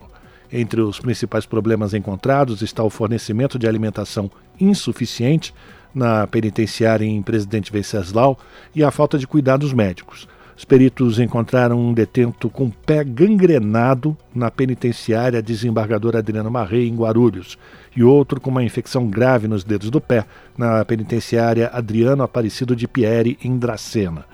Entre 0.52 0.80
os 0.80 1.00
principais 1.00 1.46
problemas 1.46 1.94
encontrados 1.94 2.62
está 2.62 2.84
o 2.84 2.90
fornecimento 2.90 3.58
de 3.58 3.66
alimentação 3.66 4.30
insuficiente 4.60 5.54
na 5.94 6.26
penitenciária 6.26 7.04
em 7.04 7.22
Presidente 7.22 7.72
Venceslau 7.72 8.38
e 8.74 8.84
a 8.84 8.90
falta 8.90 9.18
de 9.18 9.26
cuidados 9.26 9.72
médicos. 9.72 10.28
Os 10.62 10.64
peritos 10.64 11.18
encontraram 11.18 11.76
um 11.76 11.92
detento 11.92 12.48
com 12.48 12.70
pé 12.70 13.02
gangrenado 13.02 14.16
na 14.32 14.48
penitenciária 14.48 15.42
desembargadora 15.42 16.20
Adriano 16.20 16.52
Marrei, 16.52 16.88
em 16.88 16.94
Guarulhos, 16.94 17.58
e 17.96 18.04
outro 18.04 18.40
com 18.40 18.48
uma 18.48 18.62
infecção 18.62 19.08
grave 19.08 19.48
nos 19.48 19.64
dedos 19.64 19.90
do 19.90 20.00
pé 20.00 20.24
na 20.56 20.84
penitenciária 20.84 21.68
Adriano 21.74 22.22
Aparecido 22.22 22.76
de 22.76 22.86
Pieri, 22.86 23.36
em 23.42 23.58
Dracena. 23.58 24.24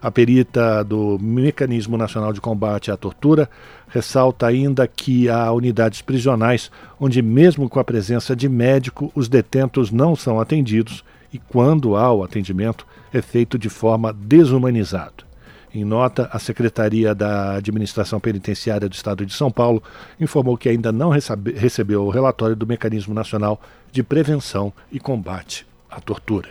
A 0.00 0.10
perita 0.10 0.84
do 0.84 1.18
Mecanismo 1.18 1.96
Nacional 1.96 2.34
de 2.34 2.40
Combate 2.42 2.90
à 2.90 2.96
Tortura 2.98 3.48
ressalta 3.88 4.46
ainda 4.46 4.86
que 4.86 5.30
há 5.30 5.50
unidades 5.50 6.02
prisionais 6.02 6.70
onde, 7.00 7.22
mesmo 7.22 7.66
com 7.66 7.80
a 7.80 7.84
presença 7.84 8.36
de 8.36 8.46
médico, 8.46 9.10
os 9.14 9.26
detentos 9.26 9.90
não 9.90 10.14
são 10.14 10.38
atendidos 10.38 11.02
e, 11.32 11.38
quando 11.38 11.96
há 11.96 12.12
o 12.12 12.22
atendimento, 12.22 12.86
é 13.10 13.22
feito 13.22 13.58
de 13.58 13.70
forma 13.70 14.12
desumanizada. 14.12 15.27
Em 15.74 15.84
nota, 15.84 16.28
a 16.32 16.38
Secretaria 16.38 17.14
da 17.14 17.56
Administração 17.56 18.18
Penitenciária 18.18 18.88
do 18.88 18.94
Estado 18.94 19.26
de 19.26 19.34
São 19.34 19.50
Paulo 19.50 19.82
informou 20.18 20.56
que 20.56 20.68
ainda 20.68 20.90
não 20.90 21.10
recebe, 21.10 21.52
recebeu 21.52 22.04
o 22.04 22.10
relatório 22.10 22.56
do 22.56 22.66
Mecanismo 22.66 23.12
Nacional 23.12 23.60
de 23.92 24.02
Prevenção 24.02 24.72
e 24.90 24.98
Combate 24.98 25.66
à 25.90 26.00
Tortura. 26.00 26.48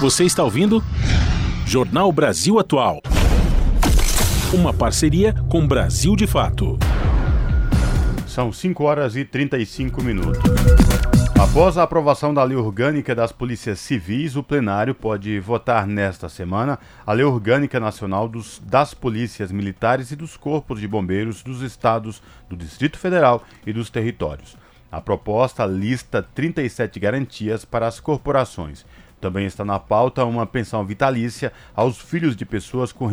Você 0.00 0.24
está 0.24 0.42
ouvindo? 0.42 0.82
Jornal 1.66 2.12
Brasil 2.12 2.58
Atual. 2.58 3.00
Uma 4.52 4.74
parceria 4.74 5.34
com 5.48 5.66
Brasil 5.66 6.14
de 6.14 6.26
Fato. 6.26 6.78
São 8.26 8.52
5 8.52 8.84
horas 8.84 9.16
e 9.16 9.24
35 9.24 10.02
minutos. 10.02 10.42
Após 11.52 11.76
a 11.76 11.82
aprovação 11.82 12.32
da 12.32 12.42
Lei 12.42 12.56
Orgânica 12.56 13.14
das 13.14 13.30
Polícias 13.30 13.78
Civis, 13.78 14.36
o 14.36 14.42
plenário 14.42 14.94
pode 14.94 15.38
votar 15.38 15.86
nesta 15.86 16.26
semana 16.26 16.78
a 17.06 17.12
Lei 17.12 17.26
Orgânica 17.26 17.78
Nacional 17.78 18.26
dos, 18.26 18.58
das 18.64 18.94
Polícias 18.94 19.52
Militares 19.52 20.10
e 20.10 20.16
dos 20.16 20.34
Corpos 20.34 20.80
de 20.80 20.88
Bombeiros 20.88 21.42
dos 21.42 21.60
Estados, 21.60 22.22
do 22.48 22.56
Distrito 22.56 22.98
Federal 22.98 23.44
e 23.66 23.72
dos 23.72 23.90
territórios. 23.90 24.56
A 24.90 24.98
proposta 24.98 25.66
lista 25.66 26.22
37 26.22 26.98
garantias 26.98 27.66
para 27.66 27.86
as 27.86 28.00
corporações 28.00 28.86
também 29.22 29.46
está 29.46 29.64
na 29.64 29.78
pauta 29.78 30.24
uma 30.24 30.44
pensão 30.44 30.84
vitalícia 30.84 31.52
aos 31.76 31.96
filhos 31.96 32.34
de 32.34 32.44
pessoas 32.44 32.90
com 32.90 33.06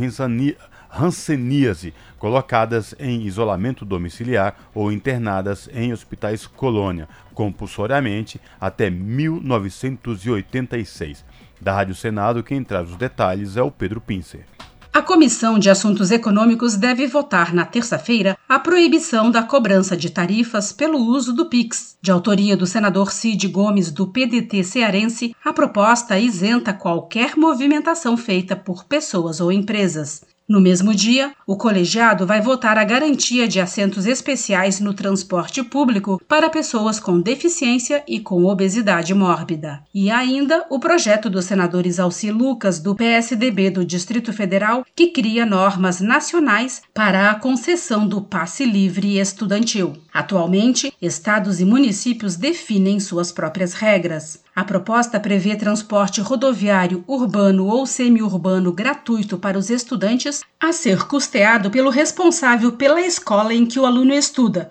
hanseníase, 0.90 1.94
colocadas 2.18 2.96
em 3.00 3.22
isolamento 3.24 3.86
domiciliar 3.86 4.56
ou 4.74 4.92
internadas 4.92 5.70
em 5.74 5.94
hospitais 5.94 6.48
colônia, 6.48 7.08
compulsoriamente 7.34 8.42
até 8.60 8.90
1986. 8.90 11.24
Da 11.62 11.74
Rádio 11.74 11.96
Senado, 11.96 12.44
quem 12.44 12.64
traz 12.64 12.90
os 12.90 12.96
detalhes 12.96 13.58
é 13.58 13.62
o 13.62 13.70
Pedro 13.70 14.02
Pincer. 14.02 14.46
A 14.92 15.04
Comissão 15.04 15.60
de 15.60 15.70
Assuntos 15.70 16.10
Econômicos 16.10 16.76
deve 16.76 17.06
votar 17.06 17.54
na 17.54 17.64
terça-feira 17.64 18.36
a 18.50 18.58
proibição 18.58 19.30
da 19.30 19.44
cobrança 19.44 19.96
de 19.96 20.10
tarifas 20.10 20.74
pelo 20.74 20.98
uso 20.98 21.32
do 21.32 21.46
Pix. 21.46 21.96
De 22.02 22.12
autoria 22.12 22.58
do 22.58 22.66
senador 22.66 23.12
Cid 23.12 23.48
Gomes, 23.50 23.92
do 23.92 24.08
PDT 24.08 24.64
cearense, 24.64 25.36
a 25.46 25.54
proposta 25.54 26.18
isenta 26.18 26.74
qualquer 26.74 27.38
movimentação 27.38 28.18
feita 28.18 28.56
por 28.56 28.86
pessoas 28.86 29.40
ou 29.40 29.52
empresas. 29.52 30.24
No 30.50 30.60
mesmo 30.60 30.96
dia, 30.96 31.32
o 31.46 31.56
colegiado 31.56 32.26
vai 32.26 32.42
votar 32.42 32.76
a 32.76 32.84
garantia 32.84 33.48
de 33.48 33.60
assentos 33.60 34.08
especiais 34.08 34.80
no 34.80 34.96
transporte 34.96 35.62
público 35.62 36.20
para 36.28 36.50
pessoas 36.50 37.00
com 37.00 37.22
deficiência 37.22 38.04
e 38.08 38.20
com 38.20 38.44
obesidade 38.46 39.14
mórbida. 39.14 39.84
E 39.94 40.10
ainda 40.10 40.66
o 40.72 40.80
projeto 40.80 41.30
dos 41.30 41.46
senadores 41.46 42.00
Alci 42.00 42.32
Lucas, 42.32 42.80
do 42.80 42.96
PSDB 42.96 43.70
do 43.70 43.86
Distrito 43.86 44.34
Federal, 44.34 44.84
que 44.96 45.12
cria 45.12 45.46
normas 45.46 46.02
nacionais 46.02 46.82
para 46.96 47.30
a 47.30 47.36
concessão 47.36 48.08
do 48.08 48.20
passe 48.20 48.66
livre 48.66 49.20
estudantil. 49.20 49.94
Atualmente, 50.12 50.92
estados 51.00 51.62
e 51.62 51.66
municípios 51.66 52.36
definem 52.36 53.00
suas 53.00 53.32
próprias 53.32 53.74
regras. 53.74 54.44
A 54.60 54.64
proposta 54.66 55.22
prevê 55.22 55.56
transporte 55.56 56.20
rodoviário 56.20 57.02
urbano 57.08 57.66
ou 57.68 57.86
semiurbano 57.86 58.74
gratuito 58.74 59.38
para 59.38 59.58
os 59.58 59.70
estudantes, 59.70 60.42
a 60.60 60.74
ser 60.74 61.08
custeado 61.08 61.72
pelo 61.72 61.90
responsável 61.90 62.74
pela 62.74 63.00
escola 63.00 63.54
em 63.54 63.66
que 63.66 63.80
o 63.80 63.86
aluno 63.86 64.14
estuda. 64.14 64.70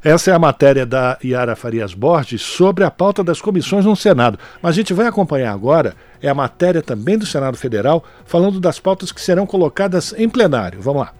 Essa 0.00 0.30
é 0.30 0.34
a 0.34 0.38
matéria 0.38 0.86
da 0.86 1.18
Yara 1.24 1.56
Farias 1.56 1.92
Borges 1.92 2.40
sobre 2.40 2.84
a 2.84 2.90
pauta 2.90 3.24
das 3.24 3.40
comissões 3.40 3.84
no 3.84 3.96
Senado. 3.96 4.38
Mas 4.62 4.70
a 4.70 4.74
gente 4.76 4.94
vai 4.94 5.08
acompanhar 5.08 5.52
agora 5.52 5.96
é 6.22 6.28
a 6.28 6.34
matéria 6.34 6.80
também 6.80 7.18
do 7.18 7.26
Senado 7.26 7.56
Federal, 7.56 8.04
falando 8.24 8.60
das 8.60 8.78
pautas 8.78 9.10
que 9.10 9.20
serão 9.20 9.44
colocadas 9.44 10.14
em 10.16 10.28
plenário. 10.28 10.80
Vamos 10.80 11.02
lá. 11.02 11.19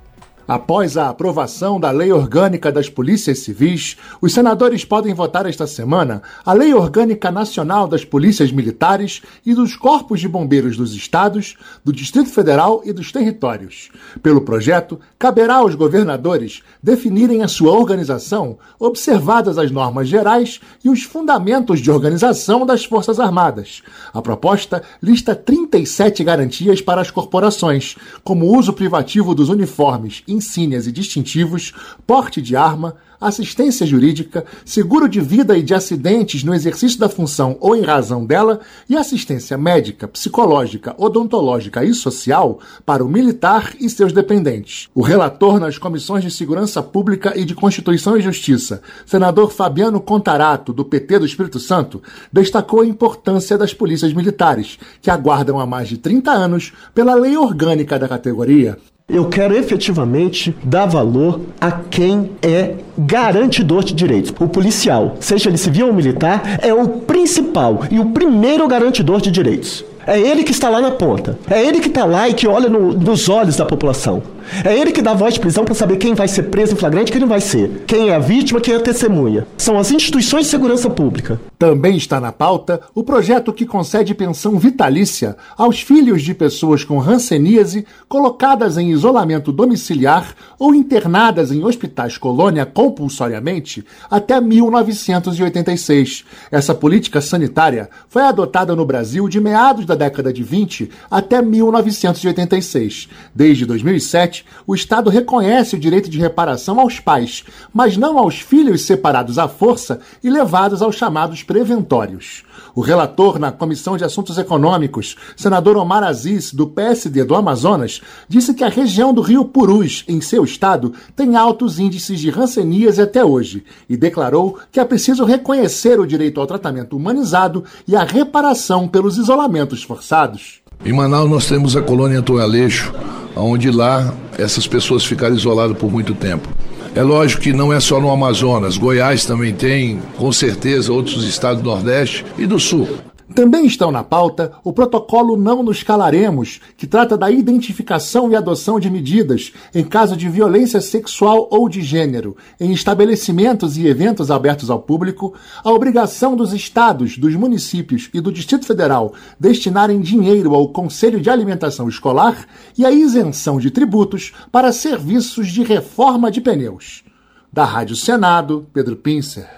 Após 0.51 0.97
a 0.97 1.09
aprovação 1.09 1.79
da 1.79 1.93
Lei 1.93 2.11
Orgânica 2.11 2.73
das 2.73 2.89
Polícias 2.89 3.39
Civis, 3.39 3.97
os 4.21 4.33
senadores 4.33 4.85
podem 4.85 5.15
votar 5.15 5.47
esta 5.47 5.65
semana 5.65 6.25
a 6.45 6.53
Lei 6.53 6.75
Orgânica 6.75 7.31
Nacional 7.31 7.87
das 7.87 8.05
Polícias 8.05 8.51
Militares 8.51 9.23
e 9.47 9.55
dos 9.55 9.77
Corpos 9.77 10.19
de 10.19 10.27
Bombeiros 10.27 10.77
dos 10.77 10.93
Estados, 10.93 11.55
do 11.85 11.93
Distrito 11.93 12.31
Federal 12.31 12.83
e 12.85 12.93
dos 12.93 13.13
territórios. 13.13 13.91
Pelo 14.25 14.41
projeto, 14.41 14.99
caberá 15.17 15.59
aos 15.59 15.77
governadores 15.77 16.65
definirem 16.83 17.45
a 17.45 17.49
sua 17.49 17.71
organização, 17.71 18.59
observadas 18.77 19.57
as 19.57 19.71
normas 19.71 20.09
gerais 20.09 20.61
e 20.85 20.91
os 20.91 21.05
fundamentos 21.05 21.79
de 21.79 21.93
organização 21.93 22.67
das 22.67 22.85
Forças 22.85 23.21
Armadas. 23.21 23.83
A 24.13 24.21
proposta 24.21 24.83
lista 25.01 25.33
37 25.33 26.25
garantias 26.25 26.83
para 26.83 27.01
as 27.01 27.09
corporações, 27.09 27.95
como 28.25 28.47
o 28.47 28.59
uso 28.59 28.73
privativo 28.73 29.33
dos 29.33 29.49
uniformes 29.49 30.25
insígnias 30.41 30.87
e 30.87 30.93
distintivos, 30.93 31.75
porte 32.07 32.41
de 32.41 32.57
arma, 32.57 32.97
assistência 33.21 33.87
jurídica, 33.87 34.47
seguro 34.65 35.09
de 35.09 35.21
vida 35.21 35.57
e 35.57 35.63
de 35.63 35.75
acidentes 35.75 36.43
no 36.43 36.55
exercício 36.55 36.99
da 36.99 37.09
função 37.09 37.57
ou 37.61 37.77
em 37.77 37.83
razão 37.83 38.25
dela 38.25 38.61
e 38.89 38.97
assistência 38.97 39.59
médica, 39.59 40.09
psicológica, 40.09 40.95
odontológica 40.97 41.85
e 41.85 41.93
social 41.93 42.59
para 42.87 43.05
o 43.05 43.09
militar 43.09 43.75
e 43.79 43.91
seus 43.91 44.13
dependentes. 44.13 44.89
O 44.95 45.03
relator 45.03 45.61
nas 45.61 45.77
comissões 45.77 46.25
de 46.25 46.31
Segurança 46.31 46.83
Pública 46.83 47.39
e 47.39 47.45
de 47.45 47.55
Constituição 47.55 48.17
e 48.17 48.23
Justiça, 48.23 48.81
senador 49.05 49.53
Fabiano 49.53 50.01
Contarato, 50.01 50.73
do 50.73 50.85
PT 50.85 51.19
do 51.19 51.27
Espírito 51.27 51.61
Santo, 51.61 52.03
destacou 52.33 52.81
a 52.81 52.87
importância 52.87 53.59
das 53.59 53.75
polícias 53.75 54.15
militares, 54.15 54.79
que 55.03 55.11
aguardam 55.11 55.61
há 55.61 55.67
mais 55.67 55.89
de 55.89 55.99
30 55.99 56.31
anos 56.31 56.73
pela 56.95 57.15
lei 57.15 57.37
orgânica 57.37 57.99
da 57.99 58.09
categoria. 58.09 58.79
Eu 59.13 59.27
quero 59.27 59.57
efetivamente 59.57 60.55
dar 60.63 60.87
valor 60.87 61.41
a 61.61 61.73
quem 61.73 62.31
é 62.41 62.75
garantidor 62.97 63.83
de 63.83 63.93
direitos. 63.93 64.33
O 64.39 64.47
policial, 64.47 65.17
seja 65.21 65.49
ele 65.49 65.59
civil 65.59 65.89
ou 65.89 65.93
militar, 65.93 66.59
é 66.63 66.73
o 66.73 66.87
principal 66.89 67.85
e 67.91 67.99
o 67.99 68.07
primeiro 68.07 68.67
garantidor 68.69 69.21
de 69.21 69.31
direitos. 69.31 69.85
É 70.07 70.19
ele 70.19 70.43
que 70.43 70.53
está 70.53 70.69
lá 70.69 70.81
na 70.81 70.91
ponta. 70.91 71.39
É 71.49 71.63
ele 71.63 71.81
que 71.81 71.89
está 71.89 72.05
lá 72.05 72.29
e 72.29 72.35
que 72.35 72.47
olha 72.47 72.69
no, 72.69 72.93
nos 72.93 73.29
olhos 73.29 73.57
da 73.57 73.67
população. 73.67 74.23
É 74.65 74.77
ele 74.77 74.93
que 74.93 75.03
dá 75.03 75.15
voz 75.15 75.35
de 75.35 75.41
prisão 75.41 75.65
para 75.65 75.75
saber 75.75 75.97
quem 75.97 76.15
vai 76.15 76.29
ser 76.29 76.45
preso 76.45 76.75
em 76.75 76.77
flagrante 76.77 77.11
e 77.11 77.13
quem 77.13 77.21
não 77.21 77.29
vai 77.29 77.41
ser. 77.41 77.85
Quem 77.87 78.11
é 78.11 78.15
a 78.15 78.19
vítima, 78.19 78.61
quem 78.61 78.75
é 78.75 78.77
a 78.77 78.81
testemunha. 78.81 79.47
São 79.57 79.79
as 79.79 79.91
instituições 79.91 80.45
de 80.45 80.51
segurança 80.51 80.91
pública. 80.91 81.41
Também 81.59 81.97
está 81.97 82.21
na 82.21 82.33
pauta 82.33 82.81
o 82.95 83.03
projeto 83.03 83.53
que 83.53 83.67
concede 83.67 84.15
pensão 84.15 84.59
vitalícia 84.59 85.37
aos 85.57 85.81
filhos 85.81 86.23
de 86.23 86.35
pessoas 86.35 86.85
com 86.85 87.01
hanseníase 87.01 87.87
colocadas 88.09 88.77
em 88.77 88.91
isolamento 88.91 89.53
domiciliar 89.53 90.35
ou 90.59 90.75
internadas 90.75 91.53
em 91.53 91.65
hospitais 91.65 92.19
colônia 92.19 92.67
compulsoriamente 92.67 93.85
até 94.11 94.41
1986. 94.41 96.25
Essa 96.51 96.75
política 96.75 97.21
sanitária 97.21 97.89
foi 98.09 98.23
adotada 98.23 98.75
no 98.75 98.85
Brasil 98.85 99.29
de 99.29 99.41
meados 99.41 99.85
da 99.85 99.95
década 99.95 100.33
de 100.33 100.43
20 100.43 100.91
até 101.11 101.43
1986. 101.43 103.09
Desde 103.35 103.67
2007, 103.67 104.40
o 104.67 104.75
Estado 104.75 105.11
reconhece 105.11 105.77
o 105.77 105.79
direito 105.79 106.09
de 106.09 106.19
reparação 106.19 106.81
aos 106.81 107.01
pais, 107.01 107.45
mas 107.73 107.97
não 107.97 108.19
aos 108.19 108.41
filhos 108.41 108.83
separados 108.83 109.39
à 109.39 109.49
força 109.49 110.01
e 110.23 110.31
levados 110.31 110.83
aos 110.83 110.97
chamados 110.97 111.43
preventórios. 111.43 112.45
O 112.75 112.81
relator 112.81 113.39
na 113.39 113.51
Comissão 113.51 113.97
de 113.97 114.05
Assuntos 114.05 114.39
Econômicos, 114.39 115.17
senador 115.37 115.77
Omar 115.77 116.05
Aziz, 116.05 116.53
do 116.53 116.67
PSD 116.67 117.25
do 117.25 117.35
Amazonas, 117.35 118.01
disse 118.29 118.55
que 118.55 118.65
a 118.65 118.69
região 118.69 119.13
do 119.13 119.21
Rio 119.21 119.45
Purus, 119.45 120.05
em 120.07 120.21
seu 120.21 120.45
estado, 120.45 120.93
tem 121.17 121.37
altos 121.37 121.79
índices 121.79 122.21
de 122.21 122.31
ranceníase 122.31 123.03
até 123.03 123.25
hoje 123.25 123.65
e 123.89 123.97
declarou 123.97 124.59
que 124.71 124.79
é 124.79 124.85
preciso 124.85 125.25
reconhecer 125.25 125.99
o 125.99 126.07
direito 126.07 126.41
ao 126.41 126.47
tratamento 126.47 126.97
humanizado 126.97 127.65
e 127.87 127.97
à 127.97 128.05
reparação 128.05 128.87
pelos 128.87 129.17
isolamentos 129.17 129.83
forçados. 129.83 130.60
Em 130.83 130.95
Manaus 130.95 131.29
nós 131.29 131.47
temos 131.47 131.77
a 131.77 131.83
colônia 131.83 132.23
Toaleixo, 132.23 132.93
onde 133.37 133.71
lá 133.71 134.15
essas 134.39 134.67
pessoas 134.67 135.05
ficaram 135.05 135.37
isoladas 135.37 135.77
por 135.77 135.93
muito 135.93 136.15
tempo. 136.15 136.49
É 136.95 137.03
lógico 137.03 137.43
que 137.43 137.53
não 137.53 137.71
é 137.71 137.79
só 137.79 138.01
no 138.01 138.11
Amazonas, 138.11 138.79
Goiás 138.79 139.27
também 139.27 139.53
tem, 139.53 140.01
com 140.17 140.33
certeza, 140.33 140.91
outros 140.91 141.25
estados 141.25 141.63
do 141.63 141.69
Nordeste 141.69 142.25
e 142.39 142.47
do 142.47 142.59
Sul. 142.59 142.89
Também 143.35 143.65
estão 143.65 143.93
na 143.93 144.03
pauta 144.03 144.53
o 144.65 144.73
protocolo 144.73 145.37
Não 145.37 145.63
Nos 145.63 145.83
Calaremos, 145.83 146.61
que 146.77 146.87
trata 146.87 147.17
da 147.17 147.31
identificação 147.31 148.31
e 148.31 148.37
adoção 148.37 148.81
de 148.81 148.91
medidas 148.91 149.53
em 149.75 149.85
caso 149.85 150.17
de 150.17 150.29
violência 150.29 150.81
sexual 150.81 151.49
ou 151.51 151.69
de 151.69 151.81
gênero, 151.81 152.37
em 152.59 152.73
estabelecimentos 152.73 153.77
e 153.77 153.87
eventos 153.87 154.31
abertos 154.31 154.69
ao 154.69 154.81
público, 154.81 155.35
a 155.63 155.71
obrigação 155.71 156.35
dos 156.35 156.53
estados, 156.53 157.17
dos 157.17 157.35
municípios 157.37 158.11
e 158.13 158.21
do 158.21 158.33
Distrito 158.33 158.67
Federal 158.67 159.15
destinarem 159.39 160.01
dinheiro 160.01 160.55
ao 160.55 160.69
Conselho 160.69 161.21
de 161.21 161.31
Alimentação 161.31 161.89
Escolar 161.89 162.47
e 162.77 162.85
a 162.85 162.91
isenção 162.91 163.59
de 163.59 163.71
tributos 163.71 164.33
para 164.51 164.73
serviços 164.73 165.49
de 165.49 165.63
reforma 165.63 166.31
de 166.31 166.41
pneus. 166.41 167.05
Da 167.53 167.65
Rádio 167.65 167.97
Senado, 167.97 168.67
Pedro 168.73 168.97
Pincer. 168.97 169.49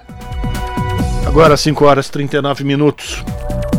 Agora 1.26 1.56
5 1.56 1.84
horas 1.84 2.08
e 2.08 2.12
39 2.12 2.64
minutos. 2.64 3.24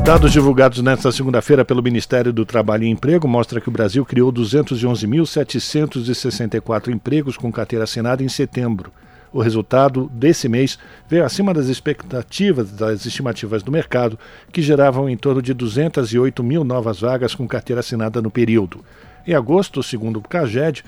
Dados 0.03 0.31
divulgados 0.33 0.81
nesta 0.81 1.09
segunda-feira 1.13 1.63
pelo 1.63 1.81
Ministério 1.81 2.33
do 2.33 2.45
Trabalho 2.45 2.83
e 2.83 2.89
Emprego 2.89 3.25
mostram 3.25 3.61
que 3.61 3.69
o 3.69 3.71
Brasil 3.71 4.03
criou 4.03 4.33
211.764 4.33 6.89
empregos 6.89 7.37
com 7.37 7.49
carteira 7.49 7.85
assinada 7.85 8.21
em 8.21 8.27
setembro. 8.27 8.91
O 9.31 9.41
resultado 9.41 10.11
desse 10.13 10.49
mês 10.49 10.77
veio 11.07 11.23
acima 11.23 11.53
das 11.53 11.67
expectativas 11.67 12.73
das 12.73 13.05
estimativas 13.05 13.63
do 13.63 13.71
mercado, 13.71 14.19
que 14.51 14.61
geravam 14.61 15.09
em 15.09 15.15
torno 15.15 15.41
de 15.41 15.53
208 15.53 16.43
mil 16.43 16.65
novas 16.65 16.99
vagas 16.99 17.33
com 17.33 17.47
carteira 17.47 17.79
assinada 17.79 18.21
no 18.21 18.29
período. 18.29 18.83
Em 19.25 19.33
agosto, 19.33 19.81
segundo 19.81 20.17
o 20.17 20.21
CAGED, 20.21 20.83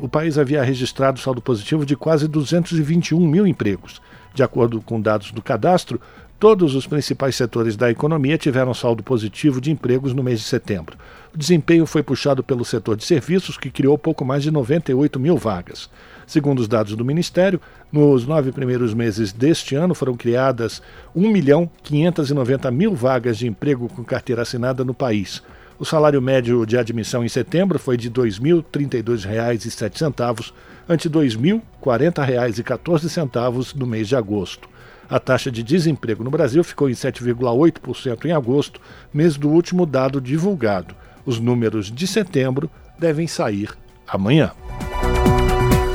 o 0.00 0.08
país 0.08 0.38
havia 0.38 0.62
registrado 0.62 1.20
saldo 1.20 1.42
positivo 1.42 1.84
de 1.84 1.94
quase 1.94 2.26
221 2.26 3.20
mil 3.20 3.46
empregos. 3.46 4.00
De 4.34 4.42
acordo 4.42 4.80
com 4.80 4.98
dados 5.00 5.30
do 5.30 5.42
cadastro, 5.42 6.00
todos 6.38 6.74
os 6.74 6.86
principais 6.86 7.34
setores 7.34 7.76
da 7.76 7.90
economia 7.90 8.38
tiveram 8.38 8.72
saldo 8.72 9.02
positivo 9.02 9.60
de 9.60 9.72
empregos 9.72 10.14
no 10.14 10.22
mês 10.22 10.38
de 10.38 10.46
setembro. 10.46 10.96
O 11.34 11.38
desempenho 11.38 11.84
foi 11.84 12.02
puxado 12.02 12.42
pelo 12.42 12.64
setor 12.64 12.96
de 12.96 13.04
serviços, 13.04 13.58
que 13.58 13.70
criou 13.70 13.98
pouco 13.98 14.24
mais 14.24 14.42
de 14.42 14.50
98 14.50 15.18
mil 15.18 15.36
vagas. 15.36 15.90
Segundo 16.26 16.60
os 16.60 16.68
dados 16.68 16.94
do 16.94 17.04
Ministério, 17.04 17.60
nos 17.90 18.26
nove 18.26 18.52
primeiros 18.52 18.94
meses 18.94 19.32
deste 19.32 19.74
ano 19.74 19.94
foram 19.94 20.16
criadas 20.16 20.80
1 21.14 21.30
milhão 21.30 21.68
590 21.82 22.70
mil 22.70 22.94
vagas 22.94 23.36
de 23.36 23.48
emprego 23.48 23.88
com 23.88 24.04
carteira 24.04 24.42
assinada 24.42 24.84
no 24.84 24.94
país. 24.94 25.42
O 25.78 25.84
salário 25.84 26.20
médio 26.20 26.66
de 26.66 26.76
admissão 26.76 27.24
em 27.24 27.28
setembro 27.28 27.78
foi 27.78 27.96
de 27.96 28.08
R$ 28.08 28.14
2.032,07, 28.14 30.52
ante 30.88 31.06
R$ 31.08 31.14
2.040,14 31.14 33.76
no 33.76 33.86
mês 33.86 34.08
de 34.08 34.16
agosto. 34.16 34.68
A 35.10 35.18
taxa 35.18 35.50
de 35.50 35.62
desemprego 35.62 36.22
no 36.22 36.30
Brasil 36.30 36.62
ficou 36.62 36.90
em 36.90 36.92
7,8% 36.92 38.26
em 38.26 38.32
agosto, 38.32 38.78
mês 39.12 39.38
do 39.38 39.48
último 39.48 39.86
dado 39.86 40.20
divulgado. 40.20 40.94
Os 41.24 41.40
números 41.40 41.90
de 41.90 42.06
setembro 42.06 42.70
devem 42.98 43.26
sair 43.26 43.70
amanhã. 44.06 44.52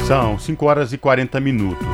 São 0.07 0.39
5 0.39 0.65
horas 0.65 0.93
e 0.93 0.97
40 0.97 1.39
minutos. 1.39 1.87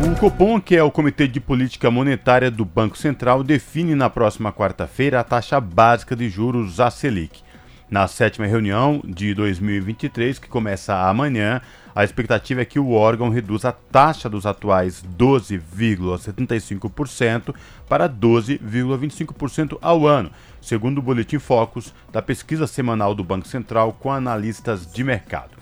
O 0.00 0.18
Copom, 0.18 0.58
que 0.58 0.74
é 0.74 0.82
o 0.82 0.90
Comitê 0.90 1.28
de 1.28 1.38
Política 1.38 1.90
Monetária 1.90 2.50
do 2.50 2.64
Banco 2.64 2.96
Central, 2.96 3.42
define 3.42 3.94
na 3.94 4.08
próxima 4.08 4.50
quarta-feira 4.50 5.20
a 5.20 5.24
taxa 5.24 5.60
básica 5.60 6.16
de 6.16 6.30
juros 6.30 6.80
a 6.80 6.90
Selic. 6.90 7.42
Na 7.90 8.06
sétima 8.06 8.46
reunião 8.46 9.02
de 9.04 9.34
2023, 9.34 10.38
que 10.38 10.48
começa 10.48 10.94
amanhã, 10.94 11.60
a 11.98 12.04
expectativa 12.04 12.62
é 12.62 12.64
que 12.64 12.78
o 12.78 12.92
órgão 12.92 13.28
reduza 13.28 13.70
a 13.70 13.72
taxa 13.72 14.30
dos 14.30 14.46
atuais 14.46 15.04
12,75% 15.18 17.52
para 17.88 18.08
12,25% 18.08 19.76
ao 19.82 20.06
ano, 20.06 20.30
segundo 20.60 20.98
o 20.98 21.02
Boletim 21.02 21.40
Focus 21.40 21.92
da 22.12 22.22
pesquisa 22.22 22.68
semanal 22.68 23.16
do 23.16 23.24
Banco 23.24 23.48
Central 23.48 23.92
com 23.94 24.12
analistas 24.12 24.86
de 24.86 25.02
mercado. 25.02 25.58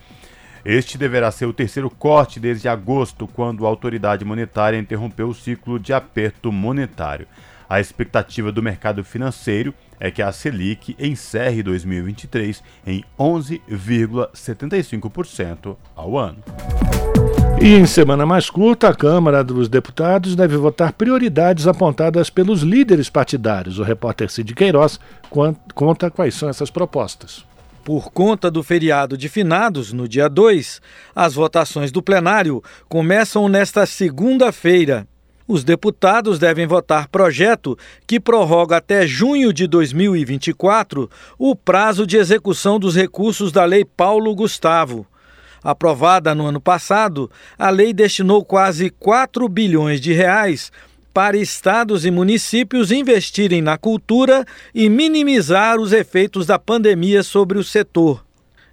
Este 0.63 0.99
deverá 0.99 1.31
ser 1.31 1.47
o 1.47 1.55
terceiro 1.55 1.89
corte 1.89 2.39
desde 2.39 2.69
agosto, 2.69 3.27
quando 3.27 3.65
a 3.65 3.69
autoridade 3.71 4.23
monetária 4.23 4.79
interrompeu 4.79 5.29
o 5.29 5.35
ciclo 5.35 5.79
de 5.79 5.95
aperto 5.95 6.53
monetário. 6.53 7.27
A 7.69 7.81
expectativa 7.81 8.53
do 8.53 8.63
mercado 8.63 9.03
financeiro 9.03 9.75
é 9.99 10.09
que 10.11 10.21
a 10.23 10.31
Selic 10.31 10.95
encerre 10.99 11.63
2023 11.63 12.63
em 12.87 13.03
11,75% 13.19 15.75
ao 15.95 16.17
ano. 16.17 16.39
E 17.61 17.75
em 17.75 17.85
semana 17.87 18.25
mais 18.27 18.49
curta, 18.51 18.91
a 18.91 18.95
Câmara 18.95 19.43
dos 19.43 19.69
Deputados 19.69 20.37
deve 20.37 20.57
votar 20.57 20.93
prioridades 20.93 21.67
apontadas 21.67 22.31
pelos 22.31 22.63
líderes 22.63 23.11
partidários. 23.11 23.79
O 23.79 23.83
repórter 23.83 24.31
Cid 24.31 24.55
Queiroz 24.55 25.01
conta 25.75 26.11
quais 26.11 26.35
são 26.35 26.49
essas 26.49 26.71
propostas. 26.71 27.45
Por 27.83 28.13
conta 28.13 28.49
do 28.51 28.63
feriado 28.63 29.17
de 29.17 29.29
finados, 29.29 29.93
no 29.93 30.07
dia 30.07 30.29
2, 30.29 30.81
as 31.15 31.35
votações 31.35 31.91
do 31.91 32.03
plenário 32.03 32.63
começam 32.89 33.49
nesta 33.49 33.87
segunda-feira. 33.87 35.09
Os 35.49 35.63
deputados 35.63 36.41
devem 36.41 36.67
votar 36.67 37.07
projeto 37.07 37.79
que 38.05 38.19
prorroga 38.19 38.79
até 38.79 39.07
junho 39.07 39.53
de 39.53 39.69
2024 39.69 41.09
o 41.39 41.55
prazo 41.55 42.05
de 42.05 42.17
execução 42.17 42.81
dos 42.81 42.97
recursos 42.97 43.53
da 43.53 43.65
Lei 43.65 43.85
Paulo 43.85 44.35
Gustavo. 44.35 45.07
Aprovada 45.63 46.35
no 46.35 46.47
ano 46.47 46.61
passado, 46.61 47.31
a 47.57 47.71
lei 47.71 47.93
destinou 47.93 48.45
quase 48.45 48.91
4 48.91 49.49
bilhões 49.49 50.01
de 50.01 50.13
reais 50.13 50.73
para 51.15 51.37
estados 51.37 52.05
e 52.05 52.11
municípios 52.11 52.91
investirem 52.91 53.63
na 53.63 53.79
cultura 53.79 54.45
e 54.75 54.89
minimizar 54.89 55.79
os 55.79 55.93
efeitos 55.93 56.45
da 56.45 56.59
pandemia 56.59 57.23
sobre 57.23 57.57
o 57.57 57.65
setor. 57.65 58.26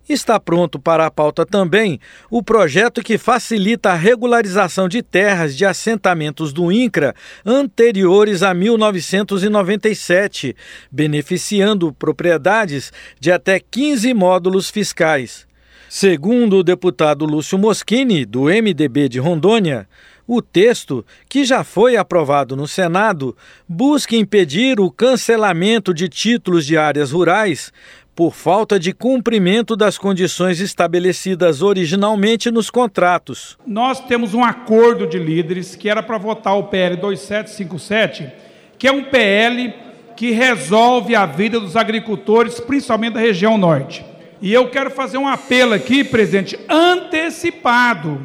Está 0.08 0.38
pronto 0.38 0.80
para 0.80 1.06
a 1.06 1.12
pauta 1.12 1.46
também 1.46 1.98
o 2.30 2.44
projeto 2.44 3.02
que 3.02 3.18
facilita 3.18 3.92
a 3.92 3.96
regularização 3.96 4.90
de 4.90 5.02
terras 5.02 5.56
de 5.56 5.66
assentamentos 5.66 6.52
do 6.52 6.70
INCRA 6.72 7.16
anteriores 7.46 8.44
a 8.44 8.54
1997, 8.54 10.54
beneficiando 10.92 11.94
propriedades 11.94 12.92
de 13.18 13.32
até 13.32 13.62
15 13.62 14.14
módulos 14.14 14.70
fiscais. 14.70 15.48
Segundo 15.88 16.58
o 16.58 16.64
deputado 16.64 17.24
Lúcio 17.24 17.58
Moschini, 17.58 18.26
do 18.26 18.46
MDB 18.46 19.08
de 19.08 19.20
Rondônia, 19.20 19.88
o 20.26 20.42
texto, 20.42 21.06
que 21.28 21.44
já 21.44 21.64
foi 21.64 21.98
aprovado 21.98 22.56
no 22.56 22.68
Senado, 22.68 23.36
busca 23.68 24.16
impedir 24.16 24.80
o 24.80 24.90
cancelamento 24.90 25.94
de 25.94 26.08
títulos 26.08 26.66
de 26.66 26.78
áreas 26.78 27.12
rurais 27.12 27.74
por 28.16 28.34
falta 28.34 28.80
de 28.80 28.94
cumprimento 28.94 29.76
das 29.76 29.98
condições 29.98 30.60
estabelecidas 30.60 31.62
originalmente 31.62 32.52
nos 32.52 32.70
contratos. 32.70 33.58
Nós 33.66 34.00
temos 34.00 34.34
um 34.34 34.44
acordo 34.44 35.08
de 35.08 35.18
líderes 35.18 35.76
que 35.76 35.90
era 35.90 36.04
para 36.04 36.18
votar 36.18 36.58
o 36.58 36.66
PL 36.66 36.98
2757, 36.98 38.32
que 38.78 38.88
é 38.88 38.92
um 38.92 39.04
PL 39.04 39.74
que 40.16 40.32
resolve 40.32 41.16
a 41.16 41.26
vida 41.26 41.60
dos 41.60 41.76
agricultores, 41.76 42.60
principalmente 42.60 43.14
da 43.14 43.20
região 43.20 43.58
norte. 43.58 44.06
E 44.40 44.54
eu 44.54 44.70
quero 44.70 44.92
fazer 44.92 45.18
um 45.18 45.28
apelo 45.28 45.74
aqui, 45.74 46.04
presidente, 46.04 46.60
antecipado 46.70 48.22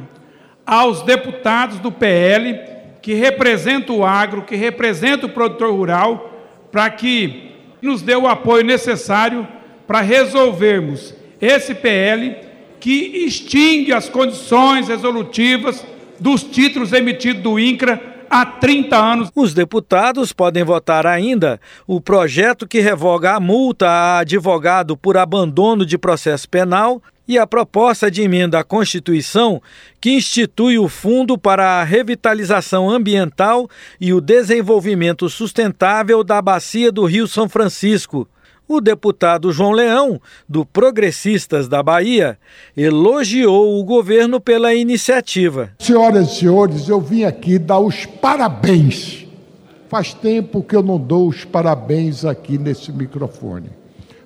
aos 0.67 1.03
deputados 1.03 1.79
do 1.79 1.91
PL 1.91 2.61
que 3.01 3.15
representam 3.15 3.99
o 3.99 4.05
agro, 4.05 4.43
que 4.43 4.55
representam 4.55 5.31
o 5.31 5.33
produtor 5.33 5.73
rural, 5.73 6.31
para 6.71 6.91
que 6.91 7.53
nos 7.81 8.03
dê 8.03 8.15
o 8.15 8.27
apoio 8.27 8.65
necessário 8.65 9.49
para 9.89 10.03
resolvermos 10.03 11.15
esse 11.41 11.75
PL 11.75 12.37
que 12.79 13.25
extingue 13.27 13.91
as 13.91 14.07
condições 14.07 14.87
resolutivas 14.87 15.83
dos 16.21 16.43
títulos 16.43 16.93
emitidos 16.93 17.43
do 17.43 17.59
INCRA 17.59 17.99
há 18.29 18.45
30 18.45 18.97
anos. 18.97 19.31
Os 19.35 19.55
deputados 19.55 20.31
podem 20.31 20.63
votar 20.63 21.07
ainda 21.07 21.59
o 21.87 22.03
projeto 22.03 22.69
que 22.69 22.81
revoga 22.81 23.33
a 23.33 23.41
multa 23.41 23.89
a 23.89 24.19
advogado 24.19 24.95
por 24.95 25.17
abandono 25.17 25.87
de 25.87 25.97
processo 25.97 26.47
penal 26.47 27.03
e 27.27 27.39
a 27.39 27.47
proposta 27.47 28.11
de 28.11 28.21
emenda 28.21 28.59
à 28.59 28.65
Constituição 28.65 29.63
que 30.01 30.11
institui 30.11 30.79
o 30.79 30.89
Fundo 30.89 31.39
para 31.39 31.81
a 31.81 31.85
Revitalização 31.85 32.91
Ambiental 32.91 33.71
e 33.99 34.13
o 34.13 34.21
Desenvolvimento 34.21 35.31
Sustentável 35.31 36.23
da 36.23 36.43
Bacia 36.43 36.93
do 36.93 37.07
Rio 37.07 37.27
São 37.27 37.49
Francisco. 37.49 38.29
O 38.69 38.83
deputado 38.83 39.51
João 39.51 39.73
Leão, 39.73 40.21
do 40.47 40.63
Progressistas 40.63 41.67
da 41.69 41.83
Bahia, 41.83 42.39
elogiou 42.77 43.81
o 43.81 43.83
governo 43.83 44.39
pela 44.39 44.75
iniciativa. 44.75 45.71
Senhoras 45.79 46.29
e 46.29 46.35
senhores, 46.41 46.87
eu 46.87 47.01
vim 47.01 47.25
aqui 47.25 47.59
dar 47.59 47.79
os 47.79 48.05
parabéns. 48.05 49.27
Faz 49.89 50.13
tempo 50.13 50.63
que 50.63 50.77
eu 50.77 50.83
não 50.83 50.99
dou 50.99 51.29
os 51.29 51.47
parabéns 51.47 52.27
aqui 52.27 52.59
nesse 52.59 52.93
microfone. 52.93 53.71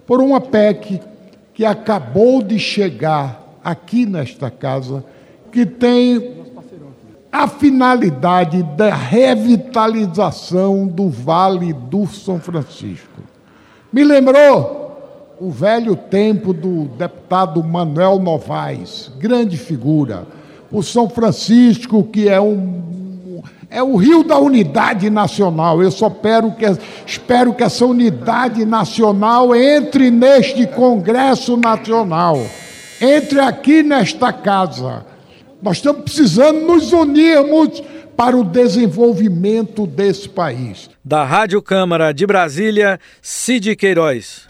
Por 0.05 0.20
uma 0.20 0.40
PEC 0.40 1.01
que 1.55 1.64
acabou 1.64 2.43
de 2.43 2.59
chegar 2.59 3.61
aqui 3.62 4.05
nesta 4.05 4.51
casa, 4.51 5.05
que 5.53 5.64
tem 5.64 6.43
a 7.30 7.47
finalidade 7.47 8.61
da 8.76 8.93
revitalização 8.93 10.88
do 10.88 11.09
Vale 11.09 11.72
do 11.72 12.09
São 12.09 12.40
Francisco. 12.40 13.22
Me 13.93 14.03
lembrou 14.03 15.36
o 15.38 15.51
velho 15.51 15.95
tempo 15.95 16.55
do 16.55 16.84
deputado 16.97 17.62
Manuel 17.62 18.18
Novaes, 18.18 19.11
grande 19.18 19.59
figura. 19.59 20.26
O 20.70 20.82
São 20.82 21.11
Francisco, 21.11 22.03
que 22.05 22.26
é 22.26 22.40
um 22.40 22.80
é 23.68 23.82
o 23.82 23.97
rio 23.97 24.22
da 24.22 24.38
unidade 24.38 25.09
nacional. 25.09 25.82
Eu 25.82 25.90
só 25.90 26.09
espero 26.09 26.53
que, 26.53 26.64
espero 27.07 27.55
que 27.55 27.64
essa 27.64 27.86
unidade 27.86 28.66
nacional 28.66 29.55
entre 29.55 30.11
neste 30.11 30.66
Congresso 30.66 31.57
Nacional, 31.57 32.38
entre 33.01 33.40
aqui 33.40 33.82
nesta 33.82 34.30
casa. 34.30 35.07
Nós 35.62 35.78
estamos 35.78 36.03
precisando 36.03 36.61
nos 36.61 36.93
unirmos 36.93 37.82
para 38.23 38.37
o 38.37 38.45
desenvolvimento 38.45 39.85
desse 39.85 40.29
país. 40.29 40.89
Da 41.05 41.25
Rádio 41.25 41.61
Câmara 41.61 42.14
de 42.14 42.25
Brasília, 42.25 43.01
Cid 43.20 43.75
Queiroz. 43.75 44.47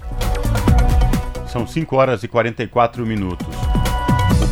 São 1.51 1.66
5 1.66 1.97
horas 1.97 2.23
e 2.23 2.29
44 2.29 3.07
minutos 3.07 3.73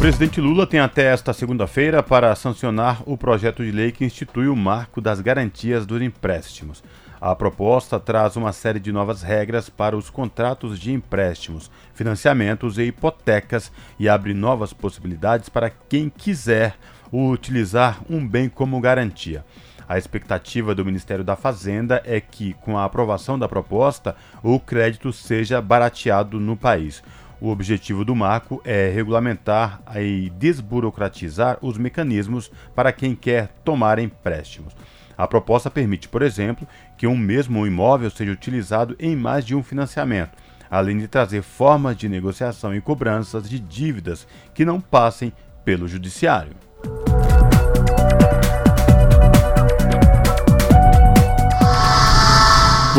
presidente 0.00 0.40
Lula 0.40 0.66
tem 0.66 0.80
até 0.80 1.12
esta 1.12 1.30
segunda-feira 1.34 2.02
para 2.02 2.34
sancionar 2.34 3.02
o 3.04 3.18
projeto 3.18 3.62
de 3.62 3.70
lei 3.70 3.92
que 3.92 4.02
institui 4.02 4.48
o 4.48 4.56
marco 4.56 4.98
das 4.98 5.20
garantias 5.20 5.84
dos 5.84 6.00
empréstimos. 6.00 6.82
A 7.20 7.36
proposta 7.36 8.00
traz 8.00 8.34
uma 8.34 8.50
série 8.50 8.80
de 8.80 8.90
novas 8.90 9.20
regras 9.20 9.68
para 9.68 9.94
os 9.94 10.08
contratos 10.08 10.80
de 10.80 10.90
empréstimos, 10.90 11.70
financiamentos 11.92 12.78
e 12.78 12.84
hipotecas 12.84 13.70
e 13.98 14.08
abre 14.08 14.32
novas 14.32 14.72
possibilidades 14.72 15.50
para 15.50 15.68
quem 15.68 16.08
quiser 16.08 16.76
utilizar 17.12 18.00
um 18.08 18.26
bem 18.26 18.48
como 18.48 18.80
garantia. 18.80 19.44
A 19.88 19.98
expectativa 19.98 20.74
do 20.74 20.84
Ministério 20.84 21.24
da 21.24 21.34
Fazenda 21.34 22.00
é 22.04 22.20
que, 22.20 22.52
com 22.60 22.78
a 22.78 22.84
aprovação 22.84 23.36
da 23.36 23.48
proposta, 23.48 24.14
o 24.42 24.60
crédito 24.60 25.12
seja 25.12 25.60
barateado 25.60 26.38
no 26.38 26.56
país. 26.56 27.02
O 27.40 27.48
objetivo 27.48 28.04
do 28.04 28.14
marco 28.14 28.62
é 28.64 28.88
regulamentar 28.90 29.80
e 29.96 30.30
desburocratizar 30.38 31.58
os 31.60 31.76
mecanismos 31.76 32.52
para 32.74 32.92
quem 32.92 33.16
quer 33.16 33.48
tomar 33.64 33.98
empréstimos. 33.98 34.76
A 35.18 35.26
proposta 35.26 35.68
permite, 35.68 36.08
por 36.08 36.22
exemplo, 36.22 36.68
que 36.96 37.06
um 37.06 37.16
mesmo 37.16 37.66
imóvel 37.66 38.10
seja 38.10 38.30
utilizado 38.30 38.94
em 38.98 39.16
mais 39.16 39.44
de 39.44 39.56
um 39.56 39.62
financiamento, 39.62 40.38
além 40.70 40.98
de 40.98 41.08
trazer 41.08 41.42
formas 41.42 41.96
de 41.96 42.08
negociação 42.08 42.74
e 42.74 42.80
cobranças 42.80 43.48
de 43.50 43.58
dívidas 43.58 44.24
que 44.54 44.64
não 44.64 44.80
passem 44.80 45.32
pelo 45.64 45.88
judiciário. 45.88 46.69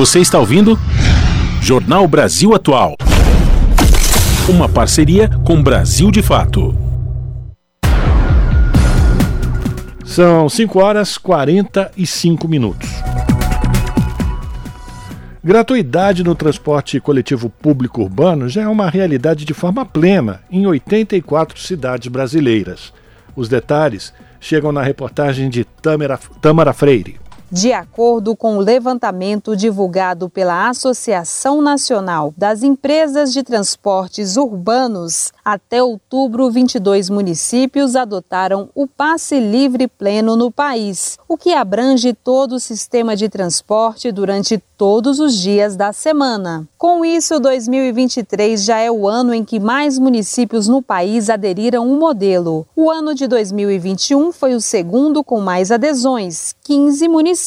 Você 0.01 0.19
está 0.19 0.39
ouvindo? 0.39 0.79
Jornal 1.61 2.07
Brasil 2.07 2.55
Atual. 2.55 2.95
Uma 4.49 4.67
parceria 4.67 5.29
com 5.45 5.61
Brasil 5.61 6.09
de 6.09 6.23
Fato. 6.23 6.75
São 10.03 10.49
5 10.49 10.79
horas 10.79 11.19
45 11.19 12.47
minutos. 12.47 12.89
Gratuidade 15.43 16.23
no 16.23 16.33
transporte 16.33 16.99
coletivo 16.99 17.47
público 17.47 18.01
urbano 18.01 18.49
já 18.49 18.63
é 18.63 18.67
uma 18.67 18.89
realidade 18.89 19.45
de 19.45 19.53
forma 19.53 19.85
plena 19.85 20.41
em 20.49 20.65
84 20.65 21.59
cidades 21.59 22.07
brasileiras. 22.07 22.91
Os 23.35 23.47
detalhes 23.47 24.11
chegam 24.39 24.71
na 24.71 24.81
reportagem 24.81 25.47
de 25.47 25.63
Tamara, 25.63 26.73
Freire. 26.73 27.19
De 27.53 27.73
acordo 27.73 28.33
com 28.33 28.55
o 28.55 28.61
levantamento 28.61 29.57
divulgado 29.57 30.29
pela 30.29 30.69
Associação 30.69 31.61
Nacional 31.61 32.33
das 32.37 32.63
Empresas 32.63 33.33
de 33.33 33.43
Transportes 33.43 34.37
Urbanos, 34.37 35.33
até 35.43 35.83
outubro, 35.83 36.49
22 36.49 37.09
municípios 37.09 37.97
adotaram 37.97 38.69
o 38.73 38.87
passe 38.87 39.37
livre 39.37 39.85
pleno 39.85 40.37
no 40.37 40.49
país, 40.49 41.19
o 41.27 41.35
que 41.35 41.51
abrange 41.53 42.13
todo 42.13 42.53
o 42.53 42.59
sistema 42.59 43.17
de 43.17 43.27
transporte 43.27 44.13
durante 44.13 44.57
todos 44.77 45.19
os 45.19 45.37
dias 45.37 45.75
da 45.75 45.91
semana. 45.91 46.65
Com 46.77 47.03
isso, 47.03 47.37
2023 47.37 48.63
já 48.63 48.79
é 48.79 48.89
o 48.89 49.07
ano 49.07 49.33
em 49.33 49.43
que 49.43 49.59
mais 49.59 49.99
municípios 49.99 50.69
no 50.69 50.81
país 50.81 51.29
aderiram 51.29 51.83
ao 51.83 51.99
modelo. 51.99 52.65
O 52.75 52.89
ano 52.89 53.13
de 53.13 53.27
2021 53.27 54.31
foi 54.31 54.55
o 54.55 54.61
segundo 54.61 55.21
com 55.21 55.41
mais 55.41 55.69
adesões, 55.69 56.55
15 56.63 57.09
municípios. 57.09 57.40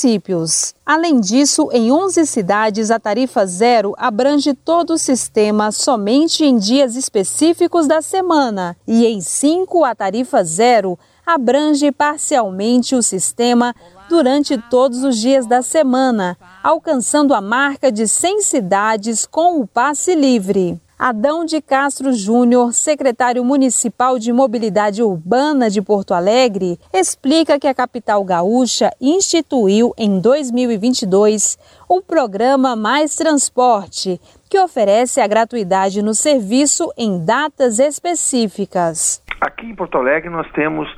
Além 0.85 1.21
disso, 1.21 1.69
em 1.73 1.93
11 1.93 2.27
cidades, 2.27 2.91
a 2.91 2.99
tarifa 2.99 3.47
zero 3.47 3.95
abrange 3.97 4.53
todo 4.53 4.95
o 4.95 4.99
sistema 4.99 5.71
somente 5.73 6.45
em 6.45 6.59
dias 6.59 6.97
específicos 6.97 7.87
da 7.87 8.03
semana, 8.03 8.77
e 8.87 9.07
em 9.07 9.21
5, 9.21 9.85
a 9.85 9.95
tarifa 9.95 10.43
zero 10.43 10.99
abrange 11.25 11.91
parcialmente 11.91 12.95
o 12.95 13.03
sistema 13.03 13.75
durante 14.09 14.59
todos 14.69 15.03
os 15.03 15.17
dias 15.17 15.47
da 15.47 15.63
semana, 15.63 16.37
alcançando 16.63 17.33
a 17.33 17.41
marca 17.41 17.91
de 17.91 18.07
100 18.07 18.43
cidades 18.43 19.27
com 19.27 19.61
o 19.61 19.67
passe 19.67 20.15
livre. 20.15 20.81
Adão 21.07 21.45
de 21.45 21.61
Castro 21.61 22.15
Júnior, 22.15 22.73
secretário 22.73 23.45
municipal 23.45 24.19
de 24.19 24.33
Mobilidade 24.33 25.03
Urbana 25.03 25.69
de 25.69 25.83
Porto 25.83 26.15
Alegre, 26.15 26.79
explica 26.95 27.61
que 27.61 27.69
a 27.69 27.75
capital 27.75 28.25
gaúcha 28.25 28.89
instituiu 28.99 29.93
em 29.99 30.19
2022 30.19 31.59
o 31.91 32.01
programa 32.01 32.75
Mais 32.75 33.15
Transporte, 33.17 34.19
que 34.49 34.59
oferece 34.59 35.21
a 35.21 35.27
gratuidade 35.27 36.01
no 36.01 36.15
serviço 36.15 36.91
em 36.97 37.23
datas 37.23 37.79
específicas. 37.79 39.23
Aqui 39.43 39.67
em 39.67 39.75
Porto 39.75 39.99
Alegre 39.99 40.31
nós 40.31 40.51
temos 40.53 40.89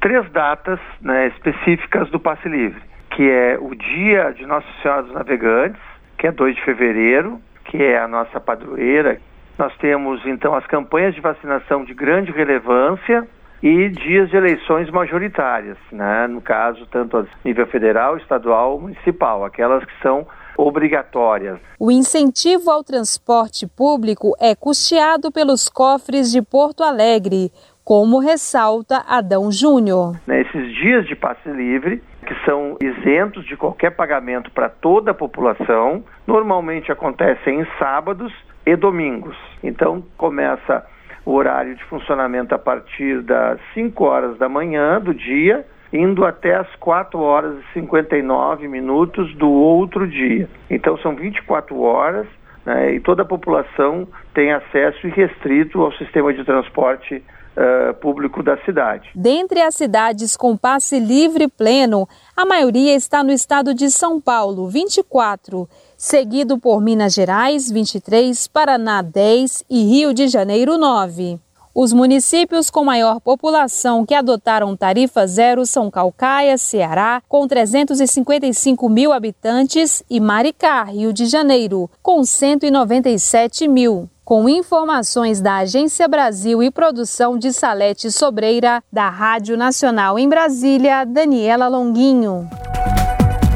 três 0.00 0.30
datas 0.30 0.78
né, 1.00 1.26
específicas 1.34 2.08
do 2.12 2.20
passe 2.20 2.48
livre, 2.48 2.80
que 3.10 3.28
é 3.28 3.58
o 3.60 3.74
dia 3.74 4.30
de 4.30 4.46
Nossa 4.46 4.68
Senhora 4.80 5.02
dos 5.02 5.14
Navegantes, 5.14 5.82
que 6.16 6.28
é 6.28 6.30
2 6.30 6.54
de 6.54 6.64
fevereiro, 6.64 7.40
que 7.64 7.82
é 7.82 7.98
a 7.98 8.06
nossa 8.06 8.38
padroeira, 8.40 9.20
nós 9.58 9.76
temos, 9.78 10.24
então, 10.24 10.54
as 10.54 10.64
campanhas 10.66 11.14
de 11.14 11.20
vacinação 11.20 11.84
de 11.84 11.92
grande 11.92 12.30
relevância 12.30 13.26
e 13.60 13.88
dias 13.88 14.30
de 14.30 14.36
eleições 14.36 14.88
majoritárias, 14.88 15.76
né? 15.90 16.28
no 16.28 16.40
caso, 16.40 16.86
tanto 16.86 17.16
a 17.16 17.26
nível 17.44 17.66
federal, 17.66 18.16
estadual, 18.16 18.80
municipal, 18.80 19.44
aquelas 19.44 19.84
que 19.84 19.92
são 20.00 20.24
obrigatórias. 20.56 21.58
O 21.78 21.90
incentivo 21.90 22.70
ao 22.70 22.84
transporte 22.84 23.66
público 23.66 24.34
é 24.40 24.54
custeado 24.54 25.32
pelos 25.32 25.68
cofres 25.68 26.30
de 26.30 26.40
Porto 26.40 26.82
Alegre, 26.82 27.50
como 27.84 28.18
ressalta 28.20 29.02
Adão 29.08 29.50
Júnior. 29.50 30.20
Nesses 30.26 30.74
dias 30.74 31.06
de 31.06 31.16
passe 31.16 31.48
livre, 31.48 32.02
que 32.26 32.34
são 32.44 32.76
isentos 32.80 33.46
de 33.46 33.56
qualquer 33.56 33.90
pagamento 33.90 34.50
para 34.50 34.68
toda 34.68 35.12
a 35.12 35.14
população, 35.14 36.04
normalmente 36.26 36.92
acontecem 36.92 37.60
em 37.60 37.66
sábados 37.78 38.32
e 38.68 38.76
domingos. 38.76 39.36
Então 39.62 40.04
começa 40.16 40.84
o 41.24 41.32
horário 41.32 41.74
de 41.74 41.84
funcionamento 41.84 42.54
a 42.54 42.58
partir 42.58 43.22
das 43.22 43.58
5 43.74 44.04
horas 44.04 44.38
da 44.38 44.48
manhã 44.48 45.00
do 45.00 45.14
dia, 45.14 45.66
indo 45.92 46.24
até 46.24 46.54
as 46.54 46.68
4 46.76 47.18
horas 47.18 47.58
e 47.58 47.72
59 47.80 48.68
minutos 48.68 49.34
do 49.36 49.50
outro 49.50 50.06
dia. 50.06 50.48
Então 50.68 50.98
são 50.98 51.16
24 51.16 51.80
horas 51.80 52.26
né, 52.64 52.94
e 52.94 53.00
toda 53.00 53.22
a 53.22 53.26
população 53.26 54.06
tem 54.34 54.52
acesso 54.52 55.06
irrestrito 55.06 55.80
ao 55.80 55.92
sistema 55.92 56.32
de 56.34 56.44
transporte 56.44 57.16
uh, 57.58 57.94
público 57.94 58.42
da 58.42 58.58
cidade. 58.58 59.08
Dentre 59.14 59.62
as 59.62 59.74
cidades 59.74 60.36
com 60.36 60.56
passe 60.56 61.00
livre 61.00 61.48
pleno, 61.48 62.06
a 62.36 62.44
maioria 62.44 62.94
está 62.94 63.24
no 63.24 63.32
estado 63.32 63.74
de 63.74 63.90
São 63.90 64.20
Paulo, 64.20 64.68
24 64.68 65.66
seguido 65.98 66.58
por 66.58 66.80
Minas 66.80 67.12
Gerais, 67.12 67.68
23, 67.68 68.46
Paraná, 68.46 69.02
10 69.02 69.64
e 69.68 69.82
Rio 69.82 70.14
de 70.14 70.28
Janeiro, 70.28 70.78
9. 70.78 71.40
Os 71.74 71.92
municípios 71.92 72.70
com 72.70 72.84
maior 72.84 73.20
população 73.20 74.06
que 74.06 74.14
adotaram 74.14 74.76
tarifa 74.76 75.26
zero 75.26 75.66
são 75.66 75.90
Calcaia, 75.90 76.56
Ceará, 76.56 77.22
com 77.28 77.46
355 77.46 78.88
mil 78.88 79.12
habitantes, 79.12 80.02
e 80.08 80.18
Maricá, 80.18 80.84
Rio 80.84 81.12
de 81.12 81.26
Janeiro, 81.26 81.90
com 82.02 82.24
197 82.24 83.68
mil. 83.68 84.08
Com 84.24 84.48
informações 84.48 85.40
da 85.40 85.58
Agência 85.58 86.06
Brasil 86.06 86.62
e 86.62 86.70
produção 86.70 87.38
de 87.38 87.52
Salete 87.52 88.10
Sobreira, 88.10 88.82
da 88.92 89.08
Rádio 89.08 89.56
Nacional 89.56 90.18
em 90.18 90.28
Brasília, 90.28 91.04
Daniela 91.04 91.68
Longuinho. 91.68 92.48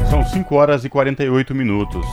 São 0.09 0.25
5 0.25 0.55
horas 0.55 0.85
e 0.85 0.89
48 0.89 1.53
minutos. 1.53 2.05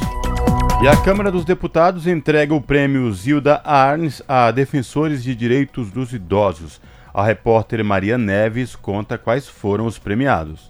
E 0.82 0.88
a 0.88 0.96
Câmara 0.96 1.30
dos 1.30 1.44
Deputados 1.44 2.06
entrega 2.06 2.54
o 2.54 2.60
prêmio 2.60 3.12
Zilda 3.12 3.60
Arnes 3.62 4.22
a 4.26 4.50
defensores 4.50 5.22
de 5.22 5.34
direitos 5.34 5.90
dos 5.90 6.14
idosos. 6.14 6.80
A 7.12 7.22
repórter 7.22 7.84
Maria 7.84 8.16
Neves 8.16 8.74
conta 8.74 9.18
quais 9.18 9.46
foram 9.46 9.84
os 9.84 9.98
premiados. 9.98 10.69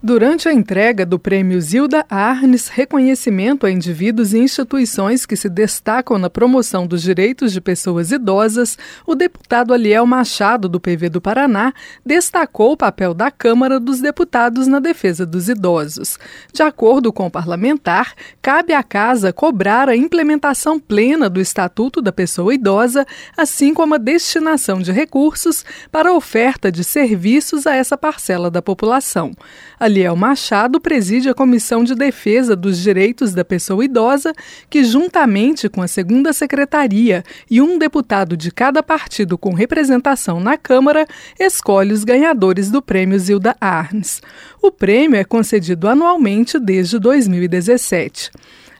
Durante 0.00 0.48
a 0.48 0.54
entrega 0.54 1.04
do 1.04 1.18
prêmio 1.18 1.60
Zilda 1.60 2.06
Arnes, 2.08 2.68
reconhecimento 2.68 3.66
a 3.66 3.70
indivíduos 3.70 4.32
e 4.32 4.38
instituições 4.38 5.26
que 5.26 5.34
se 5.34 5.48
destacam 5.48 6.16
na 6.18 6.30
promoção 6.30 6.86
dos 6.86 7.02
direitos 7.02 7.52
de 7.52 7.60
pessoas 7.60 8.12
idosas, 8.12 8.78
o 9.04 9.16
deputado 9.16 9.74
Aliel 9.74 10.06
Machado, 10.06 10.68
do 10.68 10.78
PV 10.78 11.08
do 11.08 11.20
Paraná, 11.20 11.72
destacou 12.06 12.72
o 12.72 12.76
papel 12.76 13.12
da 13.12 13.28
Câmara 13.28 13.80
dos 13.80 14.00
Deputados 14.00 14.68
na 14.68 14.78
defesa 14.78 15.26
dos 15.26 15.48
idosos. 15.48 16.16
De 16.52 16.62
acordo 16.62 17.12
com 17.12 17.26
o 17.26 17.30
parlamentar, 17.30 18.14
cabe 18.40 18.74
à 18.74 18.84
Casa 18.84 19.32
cobrar 19.32 19.88
a 19.88 19.96
implementação 19.96 20.78
plena 20.78 21.28
do 21.28 21.40
Estatuto 21.40 22.00
da 22.00 22.12
Pessoa 22.12 22.54
Idosa, 22.54 23.04
assim 23.36 23.74
como 23.74 23.96
a 23.96 23.98
destinação 23.98 24.80
de 24.80 24.92
recursos 24.92 25.64
para 25.90 26.10
a 26.10 26.14
oferta 26.14 26.70
de 26.70 26.84
serviços 26.84 27.66
a 27.66 27.74
essa 27.74 27.98
parcela 27.98 28.48
da 28.48 28.62
população. 28.62 29.32
Aliel 29.88 30.14
Machado 30.14 30.78
preside 30.78 31.30
a 31.30 31.34
Comissão 31.34 31.82
de 31.82 31.94
Defesa 31.94 32.54
dos 32.54 32.78
Direitos 32.78 33.32
da 33.32 33.42
Pessoa 33.42 33.82
Idosa, 33.82 34.34
que, 34.68 34.84
juntamente 34.84 35.66
com 35.66 35.80
a 35.80 35.88
segunda 35.88 36.30
secretaria 36.34 37.24
e 37.50 37.62
um 37.62 37.78
deputado 37.78 38.36
de 38.36 38.50
cada 38.50 38.82
partido 38.82 39.38
com 39.38 39.54
representação 39.54 40.40
na 40.40 40.58
Câmara, 40.58 41.06
escolhe 41.40 41.94
os 41.94 42.04
ganhadores 42.04 42.70
do 42.70 42.82
Prêmio 42.82 43.18
Zilda 43.18 43.56
Arnes. 43.58 44.20
O 44.60 44.70
prêmio 44.70 45.18
é 45.18 45.24
concedido 45.24 45.88
anualmente 45.88 46.58
desde 46.58 46.98
2017. 46.98 48.30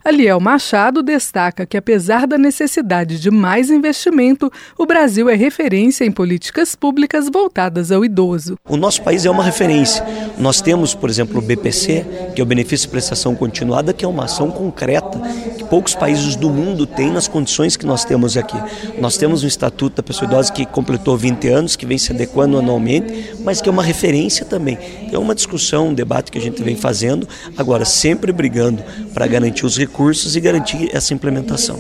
Aliel 0.05 0.39
Machado 0.39 1.03
destaca 1.03 1.67
que, 1.67 1.77
apesar 1.77 2.27
da 2.27 2.39
necessidade 2.39 3.21
de 3.21 3.31
mais 3.31 3.69
investimento, 3.69 4.51
o 4.79 4.87
Brasil 4.87 5.29
é 5.29 5.35
referência 5.35 6.05
em 6.05 6.13
políticas 6.13 6.75
públicas 6.75 7.29
voltadas 7.29 7.91
ao 7.91 8.05
idoso. 8.05 8.57
O 8.69 8.77
nosso 8.77 9.03
país 9.03 9.27
é 9.27 9.31
uma 9.31 9.43
referência. 9.43 10.05
Nós 10.39 10.61
temos, 10.61 10.95
por 10.95 11.11
exemplo, 11.11 11.39
o 11.39 11.43
BPC, 11.43 12.07
que 12.35 12.41
é 12.41 12.45
o 12.45 12.47
Benefício 12.47 12.87
de 12.87 12.93
Prestação 12.93 13.35
Continuada, 13.35 13.93
que 13.93 14.05
é 14.05 14.09
uma 14.09 14.25
ação 14.25 14.51
concreta 14.51 15.21
que 15.59 15.65
poucos 15.65 15.95
países 15.95 16.37
do 16.37 16.49
mundo 16.49 16.87
têm 16.87 17.11
nas 17.11 17.27
condições 17.27 17.77
que 17.77 17.85
nós 17.85 18.05
temos 18.05 18.37
aqui. 18.37 18.57
Nós 19.01 19.17
temos 19.17 19.43
o 19.43 19.47
Estatuto 19.47 19.97
da 19.97 20.03
Pessoa 20.03 20.29
Idosa 20.29 20.53
que 20.53 20.65
completou 20.65 21.17
20 21.17 21.49
anos, 21.49 21.77
que 21.77 21.85
vem 21.85 21.99
se 21.99 22.13
adequando 22.13 22.57
anualmente, 22.57 23.35
mas 23.41 23.61
que 23.61 23.69
é 23.69 23.73
uma 23.73 23.83
referência 23.83 24.47
também. 24.47 24.79
É 25.13 25.19
uma 25.19 25.35
discussão, 25.35 25.89
um 25.89 25.95
debate 25.95 26.31
que 26.31 26.39
a 26.39 26.41
gente 26.41 26.63
vem 26.63 26.77
fazendo, 26.77 27.29
agora 27.57 27.85
sempre 27.85 28.33
brigando 28.33 28.83
para 29.13 29.27
garantir 29.27 29.67
os 29.67 29.77
recursos 29.77 29.98
recursos 29.99 30.37
e 30.37 30.41
garantir 30.41 30.95
essa 30.95 31.13
implementação. 31.13 31.77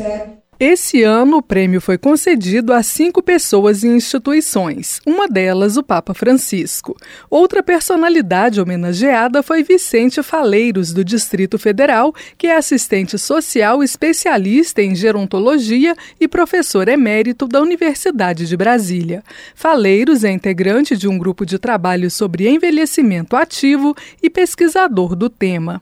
Esse 0.61 1.05
ano, 1.05 1.37
o 1.37 1.43
prêmio 1.43 1.81
foi 1.81 1.97
concedido 1.97 2.73
a 2.73 2.83
cinco 2.83 3.23
pessoas 3.23 3.85
e 3.85 3.87
instituições, 3.87 5.01
uma 5.07 5.29
delas 5.29 5.77
o 5.77 5.85
Papa 5.85 6.13
Francisco. 6.15 6.97
Outra 7.31 7.63
personalidade 7.63 8.61
homenageada 8.61 9.41
foi 9.41 9.63
Vicente 9.63 10.21
Faleiros, 10.21 10.93
do 10.93 11.05
Distrito 11.05 11.61
Federal, 11.61 12.13
que 12.37 12.49
é 12.49 12.57
assistente 12.57 13.17
social 13.17 13.85
especialista 13.85 14.83
em 14.83 14.97
gerontologia 14.97 15.95
e 16.21 16.27
professor 16.27 16.89
emérito 16.89 17.47
da 17.47 17.63
Universidade 17.63 18.49
de 18.49 18.57
Brasília. 18.57 19.23
Faleiros 19.55 20.25
é 20.25 20.33
integrante 20.33 20.97
de 20.97 21.07
um 21.07 21.17
grupo 21.17 21.47
de 21.47 21.57
trabalho 21.57 22.11
sobre 22.11 22.49
envelhecimento 22.49 23.37
ativo 23.37 23.95
e 24.21 24.29
pesquisador 24.29 25.15
do 25.15 25.31
tema. 25.31 25.81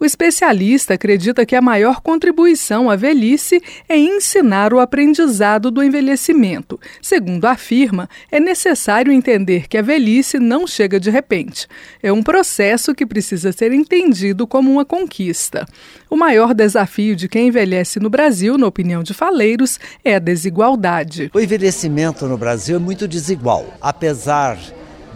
O 0.00 0.04
especialista 0.04 0.94
acredita 0.94 1.44
que 1.44 1.56
a 1.56 1.60
maior 1.60 2.00
contribuição 2.00 2.88
à 2.88 2.94
velhice 2.94 3.60
é 3.88 3.96
ensinar 3.96 4.72
o 4.72 4.78
aprendizado 4.78 5.72
do 5.72 5.82
envelhecimento. 5.82 6.78
Segundo 7.02 7.46
afirma, 7.46 8.08
é 8.30 8.38
necessário 8.38 9.12
entender 9.12 9.66
que 9.66 9.76
a 9.76 9.82
velhice 9.82 10.38
não 10.38 10.68
chega 10.68 11.00
de 11.00 11.10
repente. 11.10 11.66
É 12.00 12.12
um 12.12 12.22
processo 12.22 12.94
que 12.94 13.04
precisa 13.04 13.50
ser 13.50 13.72
entendido 13.72 14.46
como 14.46 14.70
uma 14.70 14.84
conquista. 14.84 15.66
O 16.08 16.16
maior 16.16 16.54
desafio 16.54 17.16
de 17.16 17.28
quem 17.28 17.48
envelhece 17.48 17.98
no 17.98 18.08
Brasil, 18.08 18.56
na 18.56 18.68
opinião 18.68 19.02
de 19.02 19.12
Faleiros, 19.12 19.80
é 20.04 20.14
a 20.14 20.20
desigualdade. 20.20 21.28
O 21.34 21.40
envelhecimento 21.40 22.26
no 22.26 22.38
Brasil 22.38 22.76
é 22.76 22.78
muito 22.78 23.08
desigual. 23.08 23.66
Apesar 23.80 24.58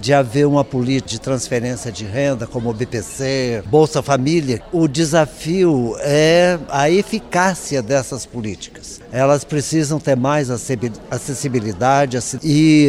de 0.03 0.12
haver 0.12 0.48
uma 0.48 0.64
política 0.64 1.12
de 1.12 1.20
transferência 1.20 1.92
de 1.92 2.05
renda, 2.05 2.44
como 2.44 2.68
o 2.68 2.74
BPC, 2.74 3.62
Bolsa 3.66 4.03
Família, 4.03 4.61
o 4.72 4.88
desafio 4.88 5.94
é 6.00 6.59
a 6.68 6.90
eficácia 6.90 7.80
dessas 7.80 8.26
políticas. 8.26 9.00
Elas 9.12 9.44
precisam 9.44 10.00
ter 10.00 10.16
mais 10.16 10.50
acessibilidade 10.50 12.18
e 12.42 12.88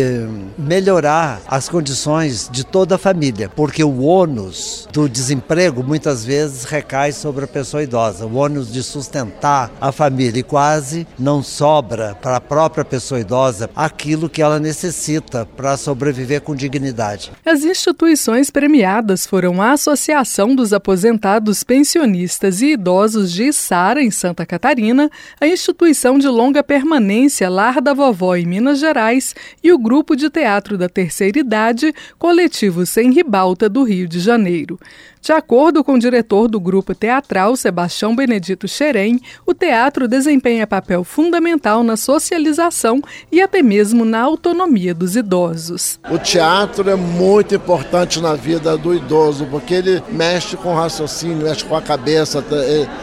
melhorar 0.58 1.40
as 1.48 1.70
condições 1.70 2.50
de 2.52 2.64
toda 2.66 2.96
a 2.96 2.98
família, 2.98 3.48
porque 3.48 3.84
o 3.84 4.02
ônus 4.02 4.88
do 4.92 5.08
desemprego 5.08 5.84
muitas 5.84 6.26
vezes 6.26 6.64
recai 6.64 7.12
sobre 7.12 7.46
a 7.46 7.48
pessoa 7.48 7.84
idosa, 7.84 8.26
o 8.26 8.36
ônus 8.36 8.74
de 8.74 8.82
sustentar 8.82 9.72
a 9.80 9.92
família 9.92 10.40
e 10.40 10.44
quase 10.44 11.06
não 11.20 11.44
sobra 11.44 12.16
para 12.16 12.38
a 12.38 12.42
própria 12.42 12.84
pessoa 12.84 13.20
idosa 13.20 13.70
aquilo 13.76 14.30
que 14.30 14.42
ela 14.42 14.60
necessita 14.60 15.46
para 15.46 15.78
sobreviver 15.78 16.42
com 16.42 16.56
dignidade. 16.56 17.03
As 17.46 17.64
instituições 17.64 18.50
premiadas 18.50 19.26
foram 19.26 19.62
a 19.62 19.72
Associação 19.72 20.56
dos 20.56 20.72
Aposentados 20.72 21.64
Pensionistas 21.64 22.62
e 22.62 22.74
Idosos 22.74 23.32
de 23.32 23.44
Içara, 23.44 24.02
em 24.02 24.10
Santa 24.10 24.46
Catarina, 24.46 25.10
a 25.40 25.48
Instituição 25.48 26.18
de 26.18 26.28
Longa 26.28 26.64
Permanência 26.64 27.50
Lar 27.50 27.82
da 27.82 27.94
Vovó, 27.94 28.36
em 28.36 28.46
Minas 28.46 28.80
Gerais, 28.80 29.36
e 29.64 29.72
o 29.74 29.78
Grupo 29.78 30.16
de 30.16 30.30
Teatro 30.30 30.78
da 30.78 30.88
Terceira 30.88 31.40
Idade, 31.40 31.94
Coletivo 32.18 32.86
Sem 32.86 33.12
Ribalta, 33.12 33.68
do 33.68 33.84
Rio 33.84 34.08
de 34.08 34.20
Janeiro. 34.20 34.80
De 35.24 35.32
acordo 35.32 35.86
com 35.86 35.94
o 35.94 36.00
diretor 36.00 36.50
do 36.50 36.60
grupo 36.60 36.94
teatral, 36.94 37.56
Sebastião 37.56 38.14
Benedito 38.14 38.68
Xerém, 38.68 39.22
o 39.46 39.54
teatro 39.54 40.06
desempenha 40.06 40.68
papel 40.68 41.06
fundamental 41.06 41.82
na 41.82 41.96
socialização 41.96 43.02
e 43.32 43.42
até 43.42 43.62
mesmo 43.64 44.04
na 44.04 44.20
autonomia 44.20 44.94
dos 44.94 45.16
idosos. 45.16 45.98
O 46.12 46.18
teatro 46.18 46.90
é 46.90 46.96
muito 46.96 47.56
importante 47.56 48.20
na 48.20 48.34
vida 48.34 48.78
do 48.78 48.94
idoso, 48.94 49.48
porque 49.50 49.76
ele 49.76 50.04
mexe 50.12 50.58
com 50.58 50.74
o 50.74 50.76
raciocínio, 50.76 51.48
mexe 51.48 51.64
com 51.64 51.78
a 51.78 51.82
cabeça, 51.82 52.44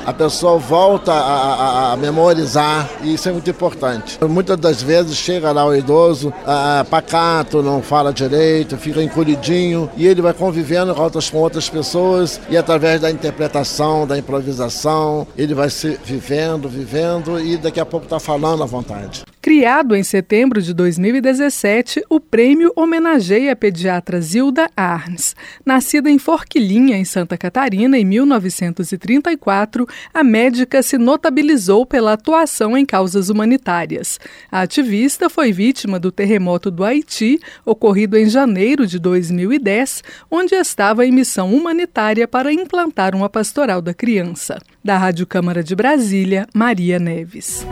a 0.05 0.13
pessoa 0.13 0.59
volta 0.59 1.15
a, 1.15 1.55
a, 1.55 1.93
a 1.95 1.97
memorizar 1.97 2.87
e 3.03 3.15
isso 3.15 3.31
é 3.31 3.33
muito 3.33 3.49
importante. 3.49 4.19
Muitas 4.29 4.59
das 4.59 4.83
vezes 4.83 5.17
chega 5.17 5.51
lá 5.53 5.65
o 5.65 5.75
idoso 5.75 6.31
ah, 6.47 6.85
pacato, 6.91 7.63
não 7.63 7.81
fala 7.81 8.13
direito, 8.13 8.77
fica 8.77 9.03
encolhidinho 9.03 9.91
e 9.97 10.07
ele 10.07 10.21
vai 10.21 10.35
convivendo 10.35 10.95
com 10.95 11.01
outras, 11.01 11.31
com 11.31 11.39
outras 11.39 11.71
pessoas 11.71 12.10
pessoas 12.11 12.41
e 12.51 12.57
através 12.57 13.01
da 13.01 13.11
interpretação, 13.11 14.07
da 14.07 14.19
improvisação, 14.19 15.27
ele 15.37 15.55
vai 15.55 15.71
se 15.71 15.99
vivendo, 16.05 16.69
vivendo 16.69 17.39
e 17.39 17.57
daqui 17.57 17.79
a 17.79 17.87
pouco 17.87 18.07
está 18.07 18.19
falando 18.19 18.63
à 18.63 18.67
vontade. 18.67 19.23
Criado 19.41 19.97
em 19.97 20.03
setembro 20.03 20.61
de 20.61 20.75
2017, 20.75 22.05
o 22.11 22.21
prêmio 22.21 22.73
homenageia 22.77 23.53
a 23.53 23.57
pediatra 23.57 24.21
Zilda 24.21 24.69
Arns. 24.77 25.35
Nascida 25.65 26.11
em 26.11 26.19
Forquilinha, 26.19 26.97
em 26.97 27.07
Santa 27.07 27.39
Catarina, 27.39 27.97
em 27.97 28.05
1934, 28.05 29.87
a 30.13 30.23
médica 30.23 30.83
se 30.83 30.99
notabilizou 30.99 31.87
pela 31.87 32.13
atuação 32.13 32.77
em 32.77 32.85
causas 32.85 33.31
humanitárias. 33.31 34.21
A 34.53 34.61
ativista 34.61 35.31
foi 35.31 35.53
vítima 35.53 35.99
do 35.99 36.13
terremoto 36.13 36.71
do 36.71 36.85
Haiti, 36.85 37.41
ocorrido 37.65 38.19
em 38.19 38.29
janeiro 38.29 38.87
de 38.87 38.99
2010, 38.99 40.03
onde 40.31 40.55
estava 40.55 41.07
em 41.07 41.11
missão 41.11 41.55
humanitária 41.55 42.00
para 42.27 42.51
implantar 42.51 43.15
uma 43.15 43.29
pastoral 43.29 43.83
da 43.83 43.93
criança. 43.93 44.59
Da 44.83 44.97
Rádio 44.97 45.27
Câmara 45.27 45.63
de 45.63 45.77
Brasília, 45.77 46.47
Maria 46.55 46.99
Neves. 46.99 47.67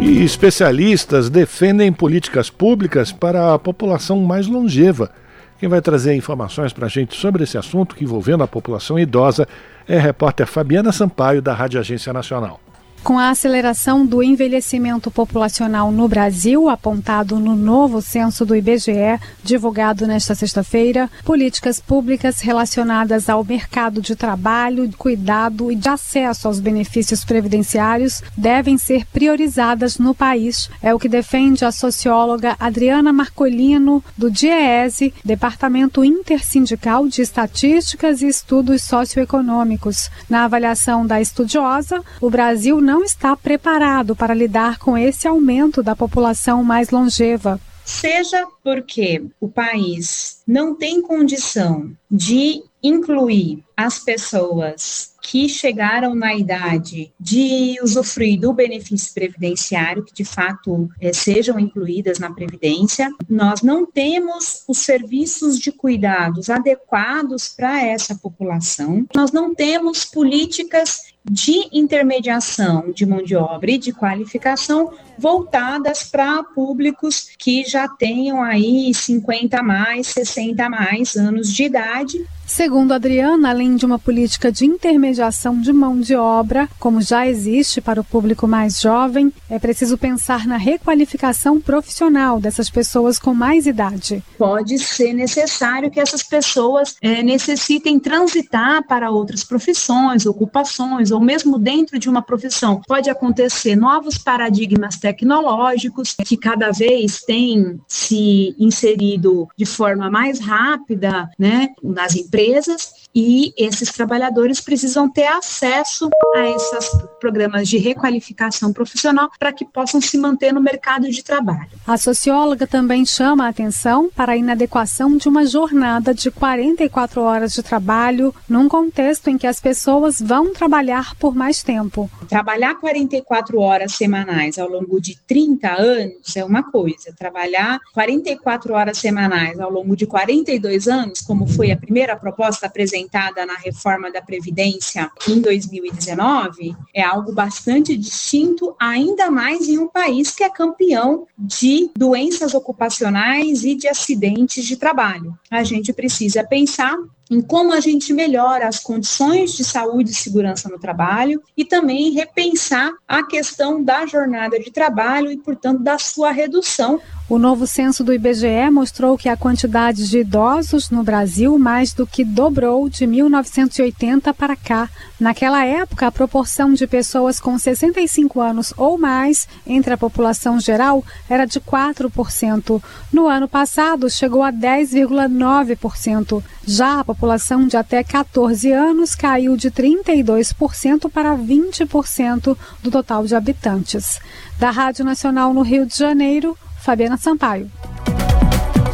E 0.00 0.24
especialistas 0.24 1.28
defendem 1.28 1.92
políticas 1.92 2.48
públicas 2.48 3.12
para 3.12 3.52
a 3.52 3.58
população 3.58 4.20
mais 4.20 4.46
longeva. 4.46 5.10
Quem 5.58 5.68
vai 5.68 5.82
trazer 5.82 6.14
informações 6.14 6.72
para 6.72 6.86
a 6.86 6.88
gente 6.88 7.14
sobre 7.14 7.44
esse 7.44 7.58
assunto 7.58 7.94
que 7.94 8.04
envolvendo 8.04 8.42
a 8.42 8.48
população 8.48 8.98
idosa 8.98 9.46
é 9.86 9.98
a 9.98 10.00
repórter 10.00 10.46
Fabiana 10.46 10.90
Sampaio, 10.90 11.42
da 11.42 11.52
Rádio 11.52 11.78
Agência 11.78 12.14
Nacional. 12.14 12.63
Com 13.04 13.18
a 13.18 13.28
aceleração 13.28 14.06
do 14.06 14.22
envelhecimento 14.22 15.10
populacional 15.10 15.92
no 15.92 16.08
Brasil, 16.08 16.70
apontado 16.70 17.38
no 17.38 17.54
novo 17.54 18.00
censo 18.00 18.46
do 18.46 18.56
IBGE, 18.56 19.20
divulgado 19.42 20.06
nesta 20.06 20.34
sexta-feira, 20.34 21.10
políticas 21.22 21.78
públicas 21.78 22.40
relacionadas 22.40 23.28
ao 23.28 23.44
mercado 23.44 24.00
de 24.00 24.16
trabalho, 24.16 24.90
cuidado 24.96 25.70
e 25.70 25.76
de 25.76 25.86
acesso 25.86 26.48
aos 26.48 26.60
benefícios 26.60 27.26
previdenciários 27.26 28.22
devem 28.34 28.78
ser 28.78 29.04
priorizadas 29.12 29.98
no 29.98 30.14
país. 30.14 30.70
É 30.82 30.94
o 30.94 30.98
que 30.98 31.06
defende 31.08 31.62
a 31.62 31.70
socióloga 31.70 32.56
Adriana 32.58 33.12
Marcolino, 33.12 34.02
do 34.16 34.30
DIEESE, 34.30 35.12
Departamento 35.22 36.02
Intersindical 36.02 37.06
de 37.06 37.20
Estatísticas 37.20 38.22
e 38.22 38.28
Estudos 38.28 38.82
Socioeconômicos. 38.82 40.10
Na 40.26 40.44
avaliação 40.44 41.06
da 41.06 41.20
estudiosa, 41.20 42.00
o 42.18 42.30
Brasil 42.30 42.80
não 42.80 42.93
não 42.94 43.02
está 43.02 43.36
preparado 43.36 44.14
para 44.14 44.32
lidar 44.32 44.78
com 44.78 44.96
esse 44.96 45.26
aumento 45.26 45.82
da 45.82 45.96
população 45.96 46.62
mais 46.62 46.90
longeva. 46.90 47.60
seja 47.84 48.46
porque 48.62 49.22
o 49.40 49.48
país 49.48 50.42
não 50.46 50.76
tem 50.76 51.02
condição 51.02 51.90
de 52.08 52.62
incluir 52.80 53.64
as 53.76 53.98
pessoas 53.98 55.14
que 55.20 55.48
chegaram 55.48 56.14
na 56.14 56.34
idade 56.34 57.12
de 57.18 57.76
usufruir 57.82 58.38
do 58.38 58.52
benefício 58.52 59.12
previdenciário, 59.12 60.04
que 60.04 60.14
de 60.14 60.24
fato 60.24 60.88
é, 61.00 61.12
sejam 61.12 61.58
incluídas 61.58 62.18
na 62.18 62.30
Previdência. 62.30 63.10
Nós 63.28 63.62
não 63.62 63.86
temos 63.86 64.62
os 64.68 64.78
serviços 64.78 65.58
de 65.58 65.72
cuidados 65.72 66.50
adequados 66.50 67.48
para 67.48 67.82
essa 67.82 68.14
população, 68.14 69.06
nós 69.14 69.32
não 69.32 69.54
temos 69.54 70.04
políticas 70.04 71.13
de 71.24 71.68
intermediação 71.72 72.92
de 72.92 73.06
mão 73.06 73.22
de 73.22 73.34
obra 73.34 73.70
e 73.70 73.78
de 73.78 73.92
qualificação 73.92 74.92
voltadas 75.18 76.04
para 76.04 76.42
públicos 76.42 77.28
que 77.38 77.64
já 77.64 77.88
tenham 77.88 78.42
aí 78.42 78.92
50 78.92 79.62
mais, 79.62 80.08
60 80.08 80.68
mais 80.68 81.16
anos 81.16 81.52
de 81.52 81.64
idade. 81.64 82.24
Segundo 82.46 82.92
Adriana, 82.92 83.50
além 83.50 83.74
de 83.74 83.86
uma 83.86 83.98
política 83.98 84.52
de 84.52 84.66
intermediação 84.66 85.58
de 85.60 85.72
mão 85.72 85.98
de 85.98 86.14
obra, 86.14 86.68
como 86.78 87.00
já 87.00 87.26
existe 87.26 87.80
para 87.80 88.00
o 88.00 88.04
público 88.04 88.46
mais 88.46 88.80
jovem, 88.80 89.32
é 89.48 89.58
preciso 89.58 89.96
pensar 89.96 90.46
na 90.46 90.58
requalificação 90.58 91.58
profissional 91.58 92.38
dessas 92.38 92.68
pessoas 92.68 93.18
com 93.18 93.34
mais 93.34 93.66
idade. 93.66 94.22
Pode 94.36 94.78
ser 94.78 95.14
necessário 95.14 95.90
que 95.90 95.98
essas 95.98 96.22
pessoas 96.22 96.96
é, 97.00 97.22
necessitem 97.22 97.98
transitar 97.98 98.86
para 98.86 99.10
outras 99.10 99.42
profissões, 99.42 100.26
ocupações, 100.26 101.10
ou 101.10 101.20
mesmo 101.20 101.58
dentro 101.58 101.98
de 101.98 102.10
uma 102.10 102.20
profissão. 102.20 102.82
Pode 102.86 103.08
acontecer 103.08 103.74
novos 103.74 104.18
paradigmas 104.18 104.98
tecnológicos 105.04 106.14
que 106.26 106.34
cada 106.34 106.70
vez 106.70 107.20
têm 107.20 107.78
se 107.86 108.56
inserido 108.58 109.46
de 109.54 109.66
forma 109.66 110.10
mais 110.10 110.40
rápida 110.40 111.28
né, 111.38 111.74
nas 111.82 112.16
empresas 112.16 113.03
e 113.14 113.54
esses 113.56 113.92
trabalhadores 113.92 114.60
precisam 114.60 115.08
ter 115.08 115.26
acesso 115.26 116.10
a 116.34 116.50
esses 116.50 116.90
programas 117.20 117.68
de 117.68 117.78
requalificação 117.78 118.72
profissional 118.72 119.30
para 119.38 119.52
que 119.52 119.64
possam 119.64 120.00
se 120.00 120.18
manter 120.18 120.52
no 120.52 120.60
mercado 120.60 121.08
de 121.08 121.22
trabalho. 121.22 121.70
A 121.86 121.96
socióloga 121.96 122.66
também 122.66 123.06
chama 123.06 123.46
a 123.46 123.48
atenção 123.48 124.10
para 124.14 124.32
a 124.32 124.36
inadequação 124.36 125.16
de 125.16 125.28
uma 125.28 125.46
jornada 125.46 126.12
de 126.12 126.30
44 126.30 127.22
horas 127.22 127.52
de 127.52 127.62
trabalho 127.62 128.34
num 128.48 128.68
contexto 128.68 129.28
em 129.28 129.38
que 129.38 129.46
as 129.46 129.60
pessoas 129.60 130.20
vão 130.20 130.52
trabalhar 130.52 131.14
por 131.16 131.34
mais 131.34 131.62
tempo. 131.62 132.10
Trabalhar 132.28 132.74
44 132.80 133.60
horas 133.60 133.92
semanais 133.92 134.58
ao 134.58 134.68
longo 134.68 135.00
de 135.00 135.16
30 135.26 135.68
anos 135.68 136.36
é 136.36 136.44
uma 136.44 136.62
coisa, 136.62 137.14
trabalhar 137.16 137.78
44 137.92 138.74
horas 138.74 138.98
semanais 138.98 139.60
ao 139.60 139.70
longo 139.70 139.94
de 139.94 140.06
42 140.06 140.88
anos, 140.88 141.20
como 141.20 141.46
foi 141.46 141.70
a 141.70 141.76
primeira 141.76 142.16
proposta 142.16 142.66
apresentada 142.66 143.03
implementada 143.04 143.46
na 143.46 143.54
reforma 143.54 144.10
da 144.10 144.22
Previdência 144.22 145.10
em 145.28 145.40
2019 145.40 146.74
é 146.92 147.02
algo 147.02 147.32
bastante 147.32 147.96
distinto, 147.96 148.74
ainda 148.80 149.30
mais 149.30 149.68
em 149.68 149.78
um 149.78 149.88
país 149.88 150.30
que 150.30 150.42
é 150.42 150.50
campeão 150.50 151.26
de 151.38 151.90
doenças 151.96 152.54
ocupacionais 152.54 153.64
e 153.64 153.74
de 153.74 153.88
acidentes 153.88 154.64
de 154.64 154.76
trabalho. 154.76 155.38
A 155.50 155.62
gente 155.62 155.92
precisa 155.92 156.42
pensar 156.42 156.96
em 157.30 157.40
como 157.40 157.72
a 157.72 157.80
gente 157.80 158.12
melhora 158.12 158.68
as 158.68 158.78
condições 158.80 159.54
de 159.54 159.64
saúde 159.64 160.10
e 160.10 160.14
segurança 160.14 160.68
no 160.68 160.78
trabalho 160.78 161.42
e 161.56 161.64
também 161.64 162.12
repensar 162.12 162.92
a 163.08 163.22
questão 163.22 163.82
da 163.82 164.06
jornada 164.06 164.58
de 164.58 164.70
trabalho 164.70 165.30
e, 165.30 165.36
portanto, 165.38 165.82
da 165.82 165.98
sua 165.98 166.30
redução. 166.30 167.00
O 167.26 167.38
novo 167.38 167.66
censo 167.66 168.04
do 168.04 168.12
IBGE 168.12 168.68
mostrou 168.70 169.16
que 169.16 169.30
a 169.30 169.36
quantidade 169.36 170.10
de 170.10 170.18
idosos 170.18 170.90
no 170.90 171.02
Brasil 171.02 171.58
mais 171.58 171.94
do 171.94 172.06
que 172.06 172.22
dobrou 172.22 172.86
de 172.86 173.06
1980 173.06 174.34
para 174.34 174.54
cá. 174.54 174.90
Naquela 175.18 175.64
época, 175.64 176.06
a 176.06 176.12
proporção 176.12 176.74
de 176.74 176.86
pessoas 176.86 177.40
com 177.40 177.58
65 177.58 178.42
anos 178.42 178.74
ou 178.76 178.98
mais 178.98 179.48
entre 179.66 179.94
a 179.94 179.96
população 179.96 180.60
geral 180.60 181.02
era 181.26 181.46
de 181.46 181.58
4%. 181.60 182.82
No 183.10 183.26
ano 183.26 183.48
passado, 183.48 184.10
chegou 184.10 184.42
a 184.42 184.52
10,9%. 184.52 186.42
Já 186.66 187.00
a 187.00 187.04
população 187.04 187.66
de 187.66 187.78
até 187.78 188.04
14 188.04 188.70
anos 188.70 189.14
caiu 189.14 189.56
de 189.56 189.70
32% 189.70 191.10
para 191.10 191.34
20% 191.34 192.54
do 192.82 192.90
total 192.90 193.24
de 193.24 193.34
habitantes. 193.34 194.20
Da 194.58 194.70
Rádio 194.70 195.06
Nacional 195.06 195.54
no 195.54 195.62
Rio 195.62 195.86
de 195.86 195.96
Janeiro, 195.96 196.54
Fabiana 196.84 197.16
Sampaio. 197.16 197.70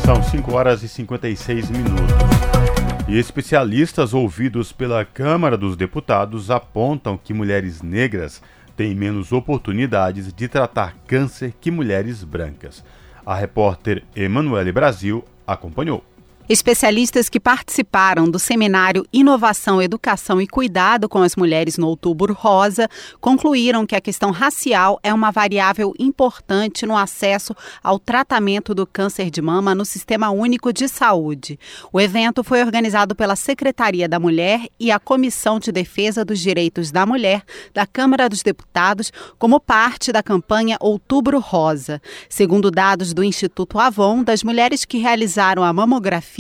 São 0.05 0.23
5 0.23 0.55
horas 0.55 0.85
e 0.85 0.89
56 0.89 1.71
minutos. 1.71 2.15
E 3.09 3.19
especialistas 3.19 4.15
ouvidos 4.15 4.71
pela 4.71 5.05
Câmara 5.05 5.57
dos 5.57 5.77
Deputados 5.77 6.53
apontam 6.53 7.19
que 7.19 7.35
mulheres 7.35 7.83
negras 7.83 8.41
têm 8.77 8.95
menos 8.95 9.33
oportunidades 9.33 10.33
de 10.33 10.47
tratar 10.47 10.95
câncer 11.05 11.53
que 11.61 11.69
mulheres 11.69 12.23
brancas. 12.23 12.85
A 13.27 13.35
repórter 13.35 14.05
Emanuele 14.15 14.71
Brasil 14.71 15.25
acompanhou. 15.45 16.05
Especialistas 16.53 17.29
que 17.29 17.39
participaram 17.39 18.29
do 18.29 18.37
seminário 18.37 19.07
Inovação, 19.13 19.81
Educação 19.81 20.43
e 20.43 20.49
Cuidado 20.49 21.09
com 21.09 21.23
as 21.23 21.37
Mulheres 21.37 21.79
no 21.79 21.87
Outubro 21.87 22.35
Rosa 22.35 22.89
concluíram 23.21 23.87
que 23.87 23.95
a 23.95 24.01
questão 24.01 24.33
racial 24.33 24.99
é 25.01 25.15
uma 25.15 25.31
variável 25.31 25.95
importante 25.97 26.85
no 26.85 26.97
acesso 26.97 27.55
ao 27.81 28.01
tratamento 28.01 28.75
do 28.75 28.85
câncer 28.85 29.31
de 29.31 29.41
mama 29.41 29.77
no 29.77 29.85
Sistema 29.85 30.31
Único 30.31 30.73
de 30.73 30.89
Saúde. 30.89 31.57
O 31.93 32.01
evento 32.01 32.43
foi 32.43 32.61
organizado 32.61 33.15
pela 33.15 33.37
Secretaria 33.37 34.09
da 34.09 34.19
Mulher 34.19 34.67
e 34.81 34.91
a 34.91 34.99
Comissão 34.99 35.61
de 35.61 35.71
Defesa 35.71 36.25
dos 36.25 36.41
Direitos 36.41 36.91
da 36.91 37.07
Mulher 37.07 37.45
da 37.73 37.87
Câmara 37.87 38.29
dos 38.29 38.43
Deputados 38.43 39.13
como 39.39 39.61
parte 39.61 40.11
da 40.11 40.21
campanha 40.21 40.77
Outubro 40.81 41.39
Rosa. 41.39 42.03
Segundo 42.29 42.73
dados 42.73 43.15
do 43.15 43.23
Instituto 43.23 43.79
Avon, 43.79 44.25
das 44.25 44.43
mulheres 44.43 44.85
que 44.85 44.99
realizaram 44.99 45.63
a 45.63 45.73
mamografia, 45.73 46.40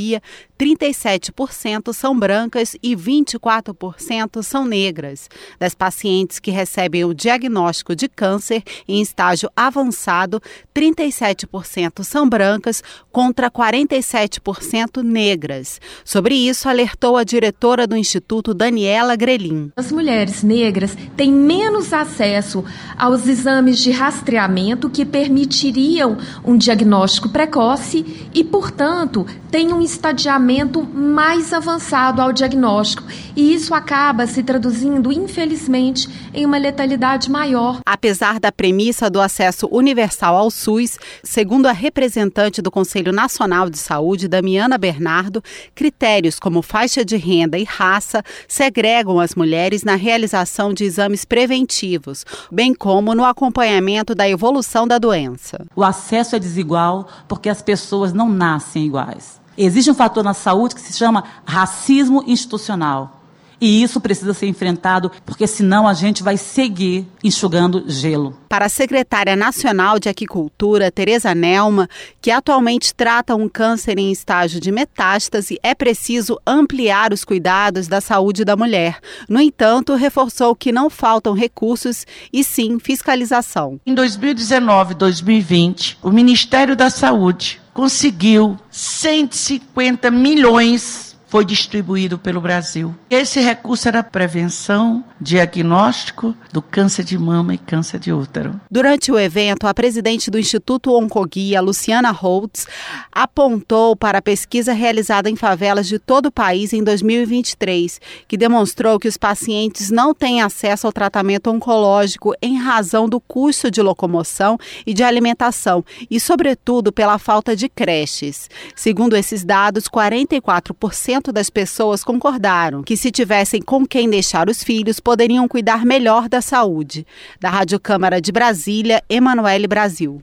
37% 0.58 1.94
são 1.94 2.18
brancas 2.18 2.76
e 2.82 2.94
24% 2.94 4.42
são 4.42 4.66
negras. 4.66 5.28
Das 5.58 5.74
pacientes 5.74 6.38
que 6.38 6.50
recebem 6.50 7.02
o 7.04 7.14
diagnóstico 7.14 7.96
de 7.96 8.08
câncer 8.08 8.62
em 8.86 9.00
estágio 9.00 9.50
avançado, 9.56 10.42
37% 10.74 12.04
são 12.04 12.28
brancas 12.28 12.82
contra 13.10 13.50
47% 13.50 15.02
negras. 15.02 15.80
Sobre 16.04 16.34
isso, 16.34 16.68
alertou 16.68 17.16
a 17.16 17.24
diretora 17.24 17.86
do 17.86 17.96
Instituto, 17.96 18.52
Daniela 18.52 19.16
Grelin. 19.16 19.72
As 19.76 19.90
mulheres 19.90 20.42
negras 20.42 20.94
têm 21.16 21.32
menos 21.32 21.92
acesso 21.92 22.62
aos 22.98 23.26
exames 23.26 23.78
de 23.78 23.90
rastreamento 23.90 24.90
que 24.90 25.06
permitiriam 25.06 26.18
um 26.44 26.56
diagnóstico 26.56 27.30
precoce 27.30 28.28
e, 28.34 28.44
portanto, 28.44 29.26
têm 29.50 29.72
um 29.72 29.80
estadiamento 29.90 30.82
mais 30.82 31.52
avançado 31.52 32.22
ao 32.22 32.32
diagnóstico. 32.32 33.04
E 33.36 33.54
isso 33.54 33.74
acaba 33.74 34.26
se 34.26 34.42
traduzindo, 34.42 35.12
infelizmente, 35.12 36.08
em 36.32 36.46
uma 36.46 36.58
letalidade 36.58 37.30
maior. 37.30 37.80
Apesar 37.84 38.38
da 38.38 38.52
premissa 38.52 39.10
do 39.10 39.20
acesso 39.20 39.68
universal 39.70 40.36
ao 40.36 40.50
SUS, 40.50 40.98
segundo 41.22 41.66
a 41.66 41.72
representante 41.72 42.62
do 42.62 42.70
Conselho 42.70 43.12
Nacional 43.12 43.68
de 43.68 43.78
Saúde, 43.78 44.28
Damiana 44.28 44.78
Bernardo, 44.78 45.42
critérios 45.74 46.38
como 46.38 46.62
faixa 46.62 47.04
de 47.04 47.16
renda 47.16 47.58
e 47.58 47.64
raça 47.64 48.22
segregam 48.46 49.18
as 49.18 49.34
mulheres 49.34 49.82
na 49.82 49.94
realização 49.94 50.72
de 50.72 50.84
exames 50.84 51.24
preventivos, 51.24 52.24
bem 52.50 52.74
como 52.74 53.14
no 53.14 53.24
acompanhamento 53.24 54.14
da 54.14 54.28
evolução 54.28 54.86
da 54.86 54.98
doença. 54.98 55.64
O 55.74 55.82
acesso 55.82 56.36
é 56.36 56.38
desigual 56.38 57.08
porque 57.28 57.48
as 57.48 57.62
pessoas 57.62 58.12
não 58.12 58.28
nascem 58.28 58.86
iguais. 58.86 59.39
Existe 59.62 59.90
um 59.90 59.94
fator 59.94 60.24
na 60.24 60.32
saúde 60.32 60.74
que 60.74 60.80
se 60.80 60.94
chama 60.94 61.22
racismo 61.44 62.24
institucional. 62.26 63.19
E 63.60 63.82
isso 63.82 64.00
precisa 64.00 64.32
ser 64.32 64.46
enfrentado, 64.46 65.12
porque 65.26 65.46
senão 65.46 65.86
a 65.86 65.92
gente 65.92 66.22
vai 66.22 66.36
seguir 66.36 67.06
enxugando 67.22 67.84
gelo. 67.86 68.38
Para 68.48 68.66
a 68.66 68.70
secretária 68.70 69.36
nacional 69.36 69.98
de 69.98 70.08
Aquicultura, 70.08 70.90
Tereza 70.90 71.34
Nelma, 71.34 71.88
que 72.22 72.30
atualmente 72.30 72.94
trata 72.94 73.36
um 73.36 73.48
câncer 73.48 73.98
em 73.98 74.10
estágio 74.10 74.60
de 74.60 74.72
metástase, 74.72 75.58
é 75.62 75.74
preciso 75.74 76.40
ampliar 76.46 77.12
os 77.12 77.24
cuidados 77.24 77.86
da 77.86 78.00
saúde 78.00 78.44
da 78.44 78.56
mulher. 78.56 78.98
No 79.28 79.40
entanto, 79.40 79.94
reforçou 79.94 80.56
que 80.56 80.72
não 80.72 80.88
faltam 80.88 81.34
recursos 81.34 82.06
e 82.32 82.42
sim 82.42 82.78
fiscalização. 82.78 83.78
Em 83.84 83.94
2019 83.94 84.94
2020, 84.94 85.98
o 86.02 86.10
Ministério 86.10 86.74
da 86.74 86.88
Saúde 86.88 87.60
conseguiu 87.72 88.58
150 88.70 90.10
milhões 90.10 91.09
foi 91.30 91.44
distribuído 91.44 92.18
pelo 92.18 92.40
Brasil. 92.40 92.92
Esse 93.08 93.38
recurso 93.38 93.86
era 93.86 94.02
prevenção, 94.02 95.04
diagnóstico 95.20 96.34
do 96.52 96.60
câncer 96.60 97.04
de 97.04 97.16
mama 97.16 97.54
e 97.54 97.58
câncer 97.58 98.00
de 98.00 98.12
útero. 98.12 98.60
Durante 98.68 99.12
o 99.12 99.18
evento, 99.18 99.68
a 99.68 99.72
presidente 99.72 100.28
do 100.28 100.40
Instituto 100.40 100.92
Oncoguia, 100.92 101.60
Luciana 101.60 102.10
Holtz, 102.10 102.66
apontou 103.12 103.94
para 103.94 104.18
a 104.18 104.22
pesquisa 104.22 104.72
realizada 104.72 105.30
em 105.30 105.36
favelas 105.36 105.86
de 105.86 106.00
todo 106.00 106.26
o 106.26 106.32
país 106.32 106.72
em 106.72 106.82
2023, 106.82 108.00
que 108.26 108.36
demonstrou 108.36 108.98
que 108.98 109.06
os 109.06 109.16
pacientes 109.16 109.88
não 109.88 110.12
têm 110.12 110.42
acesso 110.42 110.88
ao 110.88 110.92
tratamento 110.92 111.48
oncológico 111.48 112.34
em 112.42 112.58
razão 112.58 113.08
do 113.08 113.20
custo 113.20 113.70
de 113.70 113.80
locomoção 113.80 114.58
e 114.84 114.92
de 114.92 115.04
alimentação 115.04 115.84
e, 116.10 116.18
sobretudo, 116.18 116.90
pela 116.90 117.18
falta 117.18 117.54
de 117.54 117.68
creches. 117.68 118.50
Segundo 118.74 119.16
esses 119.16 119.44
dados, 119.44 119.84
44% 119.84 121.19
das 121.30 121.50
pessoas 121.50 122.02
concordaram 122.02 122.82
que, 122.82 122.96
se 122.96 123.10
tivessem 123.10 123.60
com 123.60 123.86
quem 123.86 124.08
deixar 124.08 124.48
os 124.48 124.64
filhos, 124.64 124.98
poderiam 124.98 125.46
cuidar 125.46 125.84
melhor 125.84 126.28
da 126.28 126.40
saúde. 126.40 127.06
Da 127.38 127.50
Rádio 127.50 127.78
Câmara 127.78 128.18
de 128.18 128.32
Brasília, 128.32 129.02
Emanuele 129.10 129.66
Brasil. 129.66 130.22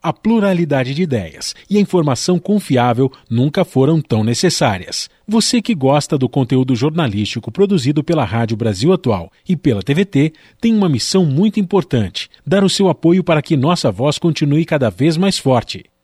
A 0.00 0.12
pluralidade 0.12 0.94
de 0.94 1.02
ideias 1.02 1.54
e 1.68 1.76
a 1.76 1.80
informação 1.80 2.38
confiável 2.38 3.12
nunca 3.28 3.64
foram 3.64 4.00
tão 4.00 4.24
necessárias. 4.24 5.10
Você 5.26 5.60
que 5.60 5.74
gosta 5.74 6.16
do 6.16 6.28
conteúdo 6.28 6.74
jornalístico 6.76 7.50
produzido 7.50 8.02
pela 8.02 8.24
Rádio 8.24 8.56
Brasil 8.56 8.92
Atual 8.92 9.30
e 9.46 9.56
pela 9.56 9.82
TVT 9.82 10.32
tem 10.60 10.72
uma 10.72 10.88
missão 10.88 11.26
muito 11.26 11.58
importante: 11.58 12.30
dar 12.46 12.62
o 12.62 12.70
seu 12.70 12.88
apoio 12.88 13.24
para 13.24 13.42
que 13.42 13.56
nossa 13.56 13.90
voz 13.90 14.18
continue 14.18 14.64
cada 14.64 14.88
vez 14.88 15.16
mais 15.16 15.36
forte. 15.36 15.84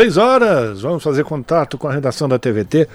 Seis 0.00 0.16
horas, 0.16 0.80
vamos 0.80 1.02
fazer 1.02 1.24
contato 1.24 1.76
com 1.76 1.86
a 1.86 1.92
redação 1.92 2.26
da 2.26 2.38
TVT 2.38 2.88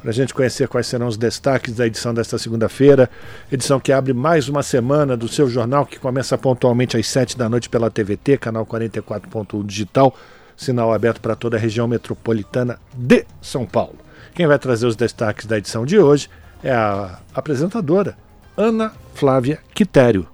para 0.00 0.10
a 0.10 0.12
gente 0.12 0.34
conhecer 0.34 0.66
quais 0.66 0.88
serão 0.88 1.06
os 1.06 1.16
destaques 1.16 1.72
da 1.72 1.86
edição 1.86 2.12
desta 2.12 2.36
segunda-feira. 2.36 3.08
Edição 3.52 3.78
que 3.78 3.92
abre 3.92 4.12
mais 4.12 4.48
uma 4.48 4.60
semana 4.64 5.16
do 5.16 5.28
seu 5.28 5.48
jornal, 5.48 5.86
que 5.86 6.00
começa 6.00 6.36
pontualmente 6.36 6.96
às 6.96 7.06
sete 7.06 7.38
da 7.38 7.48
noite 7.48 7.68
pela 7.68 7.88
TVT, 7.88 8.38
canal 8.38 8.66
44.1 8.66 9.64
digital, 9.64 10.12
sinal 10.56 10.92
aberto 10.92 11.20
para 11.20 11.36
toda 11.36 11.56
a 11.56 11.60
região 11.60 11.86
metropolitana 11.86 12.80
de 12.92 13.24
São 13.40 13.64
Paulo. 13.64 13.94
Quem 14.34 14.48
vai 14.48 14.58
trazer 14.58 14.88
os 14.88 14.96
destaques 14.96 15.46
da 15.46 15.58
edição 15.58 15.86
de 15.86 15.96
hoje 16.00 16.28
é 16.64 16.72
a 16.72 17.20
apresentadora 17.32 18.16
Ana 18.56 18.90
Flávia 19.14 19.60
Quitério. 19.72 20.26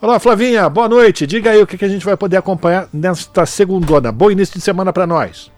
Olá, 0.00 0.20
Flavinha, 0.20 0.68
boa 0.68 0.88
noite. 0.88 1.26
Diga 1.26 1.50
aí 1.50 1.60
o 1.60 1.66
que 1.66 1.84
a 1.84 1.88
gente 1.88 2.06
vai 2.06 2.16
poder 2.16 2.36
acompanhar 2.36 2.88
nesta 2.92 3.44
segundona. 3.44 4.12
Bom 4.12 4.30
início 4.30 4.54
de 4.54 4.60
semana 4.60 4.92
para 4.92 5.08
nós. 5.08 5.55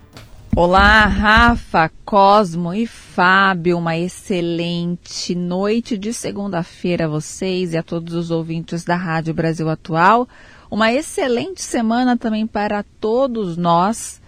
Olá, 0.57 1.07
Rafa, 1.07 1.91
Cosmo 2.05 2.75
e 2.75 2.87
Fábio. 2.87 3.79
Uma 3.79 3.97
excelente 3.97 5.35
noite 5.35 5.97
de 5.97 6.13
segunda-feira 6.13 7.05
a 7.05 7.09
vocês 7.09 7.73
e 7.73 7.77
a 7.77 7.83
todos 7.83 8.15
os 8.15 8.31
ouvintes 8.31 8.85
da 8.85 8.97
Rádio 8.97 9.33
Brasil 9.33 9.69
Atual. 9.69 10.29
Uma 10.71 10.93
excelente 10.93 11.63
semana 11.63 12.17
também 12.17 12.47
para 12.47 12.83
todos 13.01 13.57
nós. 13.57 14.21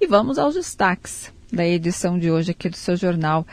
E 0.00 0.06
vamos 0.06 0.38
aos 0.38 0.54
destaques 0.54 1.32
da 1.52 1.66
edição 1.66 2.18
de 2.18 2.30
hoje 2.30 2.52
aqui 2.52 2.68
do 2.70 2.76
seu 2.76 2.96
jornal. 2.96 3.46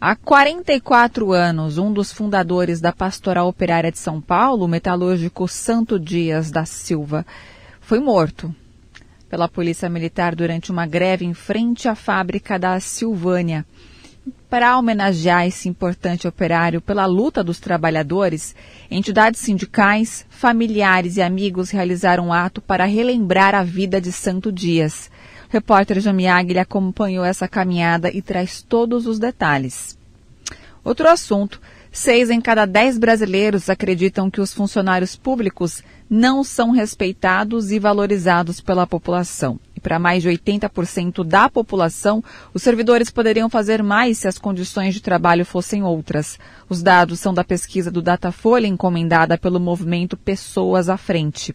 Há 0.00 0.16
44 0.16 1.32
anos, 1.32 1.76
um 1.76 1.92
dos 1.92 2.12
fundadores 2.12 2.80
da 2.80 2.92
Pastoral 2.92 3.48
Operária 3.48 3.92
de 3.92 3.98
São 3.98 4.20
Paulo, 4.20 4.64
o 4.64 4.68
metalúrgico 4.68 5.46
Santo 5.48 5.98
Dias 5.98 6.50
da 6.50 6.64
Silva, 6.64 7.26
foi 7.80 7.98
morto 7.98 8.54
pela 9.28 9.48
Polícia 9.48 9.88
Militar 9.88 10.34
durante 10.34 10.70
uma 10.70 10.86
greve 10.86 11.24
em 11.24 11.34
frente 11.34 11.88
à 11.88 11.94
fábrica 11.94 12.58
da 12.58 12.78
Silvânia. 12.80 13.64
Para 14.48 14.78
homenagear 14.78 15.46
esse 15.46 15.68
importante 15.68 16.26
operário 16.26 16.80
pela 16.80 17.06
luta 17.06 17.44
dos 17.44 17.58
trabalhadores, 17.58 18.54
entidades 18.90 19.40
sindicais, 19.40 20.26
familiares 20.28 21.16
e 21.16 21.22
amigos 21.22 21.70
realizaram 21.70 22.28
um 22.28 22.32
ato 22.32 22.60
para 22.60 22.84
relembrar 22.84 23.54
a 23.54 23.62
vida 23.62 24.00
de 24.00 24.10
Santo 24.10 24.50
Dias. 24.50 25.10
O 25.48 25.52
repórter 25.52 26.00
Jamiag 26.00 26.58
acompanhou 26.58 27.24
essa 27.24 27.48
caminhada 27.48 28.10
e 28.10 28.20
traz 28.20 28.62
todos 28.62 29.06
os 29.06 29.18
detalhes. 29.18 29.98
Outro 30.84 31.08
assunto: 31.08 31.60
seis 31.98 32.30
em 32.30 32.40
cada 32.40 32.64
dez 32.64 32.96
brasileiros 32.96 33.68
acreditam 33.68 34.30
que 34.30 34.40
os 34.40 34.54
funcionários 34.54 35.16
públicos 35.16 35.82
não 36.08 36.42
são 36.44 36.70
respeitados 36.70 37.70
e 37.70 37.78
valorizados 37.78 38.60
pela 38.60 38.86
população. 38.86 39.58
E 39.76 39.80
para 39.80 39.98
mais 39.98 40.22
de 40.22 40.28
80% 40.28 41.24
da 41.24 41.48
população, 41.48 42.22
os 42.54 42.62
servidores 42.62 43.10
poderiam 43.10 43.50
fazer 43.50 43.82
mais 43.82 44.18
se 44.18 44.28
as 44.28 44.38
condições 44.38 44.94
de 44.94 45.02
trabalho 45.02 45.44
fossem 45.44 45.82
outras. 45.82 46.38
Os 46.68 46.82
dados 46.82 47.20
são 47.20 47.34
da 47.34 47.44
pesquisa 47.44 47.90
do 47.90 48.00
Datafolha 48.00 48.66
encomendada 48.66 49.36
pelo 49.36 49.60
movimento 49.60 50.16
Pessoas 50.16 50.88
à 50.88 50.96
Frente. 50.96 51.54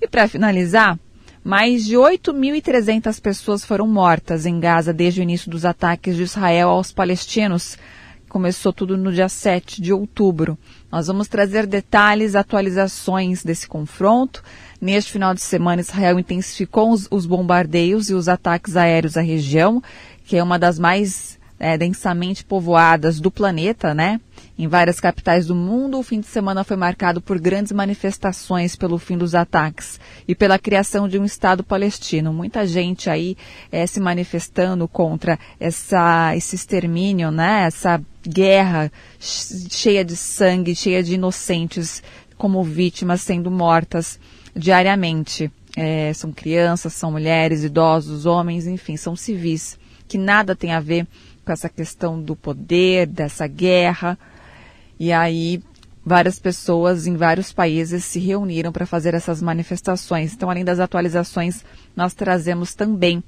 E 0.00 0.08
para 0.08 0.28
finalizar, 0.28 0.98
mais 1.44 1.84
de 1.84 1.96
8.300 1.96 3.20
pessoas 3.20 3.64
foram 3.64 3.88
mortas 3.88 4.46
em 4.46 4.60
Gaza 4.60 4.92
desde 4.92 5.20
o 5.20 5.24
início 5.24 5.50
dos 5.50 5.64
ataques 5.64 6.16
de 6.16 6.22
Israel 6.22 6.68
aos 6.68 6.92
palestinos. 6.92 7.76
Começou 8.32 8.72
tudo 8.72 8.96
no 8.96 9.12
dia 9.12 9.28
7 9.28 9.82
de 9.82 9.92
outubro. 9.92 10.56
Nós 10.90 11.06
vamos 11.06 11.28
trazer 11.28 11.66
detalhes, 11.66 12.34
atualizações 12.34 13.44
desse 13.44 13.68
confronto. 13.68 14.42
Neste 14.80 15.12
final 15.12 15.34
de 15.34 15.42
semana, 15.42 15.82
Israel 15.82 16.18
intensificou 16.18 16.92
os, 16.92 17.06
os 17.10 17.26
bombardeios 17.26 18.08
e 18.08 18.14
os 18.14 18.30
ataques 18.30 18.74
aéreos 18.74 19.18
à 19.18 19.20
região, 19.20 19.82
que 20.24 20.38
é 20.38 20.42
uma 20.42 20.58
das 20.58 20.78
mais 20.78 21.38
é, 21.62 21.78
densamente 21.78 22.44
povoadas 22.44 23.20
do 23.20 23.30
planeta, 23.30 23.94
né? 23.94 24.20
Em 24.58 24.66
várias 24.66 24.98
capitais 24.98 25.46
do 25.46 25.54
mundo, 25.54 25.96
o 25.96 26.02
fim 26.02 26.18
de 26.18 26.26
semana 26.26 26.64
foi 26.64 26.76
marcado 26.76 27.20
por 27.20 27.38
grandes 27.38 27.70
manifestações 27.70 28.74
pelo 28.74 28.98
fim 28.98 29.16
dos 29.16 29.32
ataques 29.32 30.00
e 30.26 30.34
pela 30.34 30.58
criação 30.58 31.06
de 31.06 31.20
um 31.20 31.24
Estado 31.24 31.62
palestino. 31.62 32.32
Muita 32.32 32.66
gente 32.66 33.08
aí 33.08 33.36
é, 33.70 33.86
se 33.86 34.00
manifestando 34.00 34.88
contra 34.88 35.38
essa, 35.60 36.34
esse 36.34 36.56
extermínio, 36.56 37.30
né? 37.30 37.62
Essa 37.66 38.02
guerra 38.26 38.90
cheia 39.20 40.04
de 40.04 40.16
sangue, 40.16 40.74
cheia 40.74 41.00
de 41.00 41.14
inocentes 41.14 42.02
como 42.36 42.64
vítimas 42.64 43.20
sendo 43.20 43.52
mortas 43.52 44.18
diariamente. 44.54 45.48
É, 45.76 46.12
são 46.12 46.32
crianças, 46.32 46.92
são 46.92 47.12
mulheres, 47.12 47.62
idosos, 47.62 48.26
homens, 48.26 48.66
enfim, 48.66 48.96
são 48.96 49.14
civis 49.14 49.78
que 50.12 50.18
nada 50.18 50.54
tem 50.54 50.72
a 50.72 50.80
ver 50.80 51.06
com 51.06 51.08
essa 51.50 51.68
questão 51.68 52.22
do 52.22 52.36
poder, 52.36 53.06
dessa 53.06 53.46
guerra. 53.46 54.18
E 54.98 55.12
aí 55.12 55.62
várias 56.04 56.38
pessoas 56.38 57.06
em 57.06 57.16
vários 57.16 57.52
países 57.52 58.04
se 58.04 58.18
reuniram 58.18 58.72
para 58.72 58.86
fazer 58.86 59.14
essas 59.14 59.40
manifestações. 59.40 60.32
Então, 60.32 60.50
além 60.50 60.64
das 60.64 60.80
atualizações, 60.80 61.64
nós 61.96 62.14
trazemos 62.14 62.74
também 62.74 63.22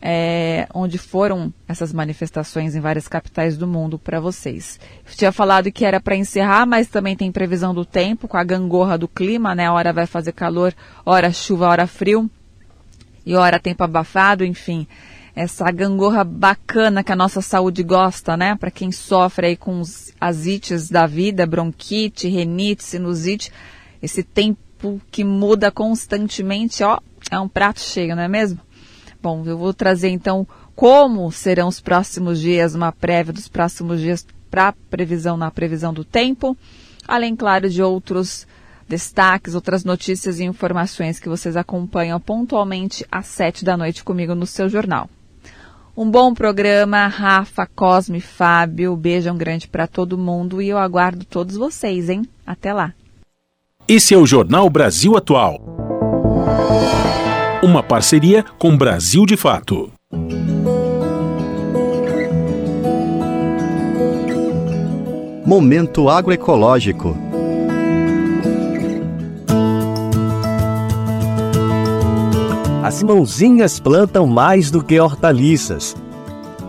é, 0.00 0.66
onde 0.74 0.98
foram 0.98 1.52
essas 1.66 1.92
manifestações 1.92 2.74
em 2.74 2.80
várias 2.80 3.08
capitais 3.08 3.56
do 3.56 3.66
mundo 3.66 3.98
para 3.98 4.20
vocês. 4.20 4.78
Eu 5.08 5.16
tinha 5.16 5.32
falado 5.32 5.72
que 5.72 5.84
era 5.84 6.00
para 6.00 6.16
encerrar, 6.16 6.66
mas 6.66 6.88
também 6.88 7.16
tem 7.16 7.32
previsão 7.32 7.74
do 7.74 7.84
tempo, 7.84 8.28
com 8.28 8.36
a 8.36 8.44
gangorra 8.44 8.98
do 8.98 9.08
clima, 9.08 9.54
né? 9.54 9.70
Hora 9.70 9.92
vai 9.92 10.06
fazer 10.06 10.32
calor, 10.32 10.74
hora 11.06 11.32
chuva, 11.32 11.68
hora 11.68 11.86
frio, 11.86 12.30
e 13.24 13.34
hora 13.34 13.58
tempo 13.58 13.82
abafado, 13.82 14.44
enfim 14.44 14.86
essa 15.34 15.68
gangorra 15.70 16.22
bacana 16.22 17.02
que 17.02 17.10
a 17.10 17.16
nossa 17.16 17.40
saúde 17.40 17.82
gosta, 17.82 18.36
né? 18.36 18.54
Para 18.54 18.70
quem 18.70 18.92
sofre 18.92 19.48
aí 19.48 19.56
com 19.56 19.82
as 20.20 20.46
ites 20.46 20.88
da 20.88 21.06
vida, 21.06 21.44
bronquite, 21.44 22.28
renite, 22.28 22.84
sinusite, 22.84 23.52
esse 24.00 24.22
tempo 24.22 25.00
que 25.10 25.24
muda 25.24 25.72
constantemente, 25.72 26.84
ó, 26.84 27.00
é 27.30 27.38
um 27.38 27.48
prato 27.48 27.80
cheio, 27.80 28.14
não 28.14 28.22
é 28.22 28.28
mesmo? 28.28 28.60
Bom, 29.20 29.42
eu 29.46 29.58
vou 29.58 29.74
trazer 29.74 30.10
então 30.10 30.46
como 30.76 31.30
serão 31.32 31.68
os 31.68 31.80
próximos 31.80 32.40
dias, 32.40 32.74
uma 32.74 32.92
prévia 32.92 33.32
dos 33.32 33.48
próximos 33.48 34.00
dias 34.00 34.26
para 34.50 34.72
previsão 34.90 35.36
na 35.36 35.50
previsão 35.50 35.92
do 35.92 36.04
tempo, 36.04 36.56
além, 37.08 37.34
claro, 37.34 37.68
de 37.68 37.82
outros 37.82 38.46
destaques, 38.88 39.54
outras 39.54 39.84
notícias 39.84 40.38
e 40.38 40.44
informações 40.44 41.18
que 41.18 41.28
vocês 41.28 41.56
acompanham 41.56 42.20
pontualmente 42.20 43.04
às 43.10 43.26
sete 43.26 43.64
da 43.64 43.76
noite 43.76 44.04
comigo 44.04 44.34
no 44.34 44.46
seu 44.46 44.68
jornal. 44.68 45.08
Um 45.96 46.10
bom 46.10 46.34
programa, 46.34 47.06
Rafa, 47.06 47.68
Cosme, 47.72 48.20
Fábio. 48.20 48.96
Beijão 48.96 49.36
grande 49.36 49.68
para 49.68 49.86
todo 49.86 50.18
mundo 50.18 50.60
e 50.60 50.68
eu 50.68 50.76
aguardo 50.76 51.24
todos 51.24 51.56
vocês, 51.56 52.08
hein? 52.08 52.22
Até 52.44 52.72
lá. 52.72 52.92
Esse 53.86 54.12
é 54.12 54.18
o 54.18 54.26
Jornal 54.26 54.68
Brasil 54.68 55.16
Atual. 55.16 55.60
Uma 57.62 57.80
parceria 57.80 58.44
com 58.58 58.76
Brasil 58.76 59.24
de 59.24 59.36
Fato. 59.36 59.92
Momento 65.46 66.08
agroecológico. 66.08 67.33
As 72.84 73.02
mãozinhas 73.02 73.80
plantam 73.80 74.26
mais 74.26 74.70
do 74.70 74.84
que 74.84 75.00
hortaliças. 75.00 75.96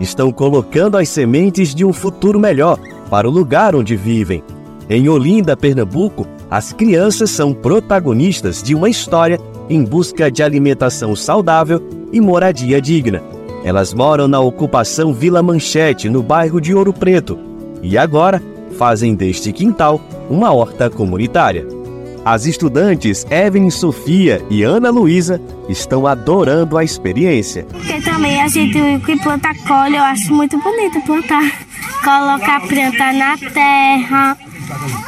Estão 0.00 0.32
colocando 0.32 0.96
as 0.96 1.10
sementes 1.10 1.74
de 1.74 1.84
um 1.84 1.92
futuro 1.92 2.40
melhor 2.40 2.78
para 3.10 3.28
o 3.28 3.30
lugar 3.30 3.76
onde 3.76 3.94
vivem. 3.96 4.42
Em 4.88 5.10
Olinda, 5.10 5.54
Pernambuco, 5.54 6.26
as 6.50 6.72
crianças 6.72 7.28
são 7.28 7.52
protagonistas 7.52 8.62
de 8.62 8.74
uma 8.74 8.88
história 8.88 9.38
em 9.68 9.84
busca 9.84 10.30
de 10.30 10.42
alimentação 10.42 11.14
saudável 11.14 11.86
e 12.10 12.18
moradia 12.18 12.80
digna. 12.80 13.22
Elas 13.62 13.92
moram 13.92 14.26
na 14.26 14.40
ocupação 14.40 15.12
Vila 15.12 15.42
Manchete, 15.42 16.08
no 16.08 16.22
bairro 16.22 16.62
de 16.62 16.74
Ouro 16.74 16.94
Preto, 16.94 17.38
e 17.82 17.98
agora 17.98 18.42
fazem 18.78 19.14
deste 19.14 19.52
quintal 19.52 20.00
uma 20.30 20.50
horta 20.50 20.88
comunitária. 20.88 21.75
As 22.26 22.44
estudantes 22.44 23.24
Evelyn 23.30 23.70
Sofia 23.70 24.44
e 24.50 24.64
Ana 24.64 24.90
Luísa 24.90 25.40
estão 25.68 26.08
adorando 26.08 26.76
a 26.76 26.82
experiência. 26.82 27.64
Porque 27.70 28.00
também 28.00 28.42
a 28.42 28.48
gente 28.48 28.76
que 29.06 29.16
planta 29.20 29.50
colhe, 29.64 29.94
eu 29.94 30.02
acho 30.02 30.34
muito 30.34 30.60
bonito 30.60 31.00
plantar. 31.02 31.52
Colocar 32.02 32.56
a 32.56 32.60
planta 32.62 33.12
na 33.12 33.38
terra, 33.38 34.36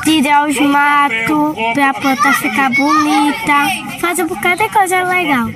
tirar 0.04 0.48
os 0.48 0.60
matos 0.60 1.56
para 1.74 1.90
a 1.90 1.94
planta 1.94 2.32
ficar 2.34 2.70
bonita, 2.70 3.98
fazer 4.00 4.22
um 4.22 4.28
bocado 4.28 4.62
de 4.62 4.68
coisa 4.68 5.02
legal. 5.02 5.48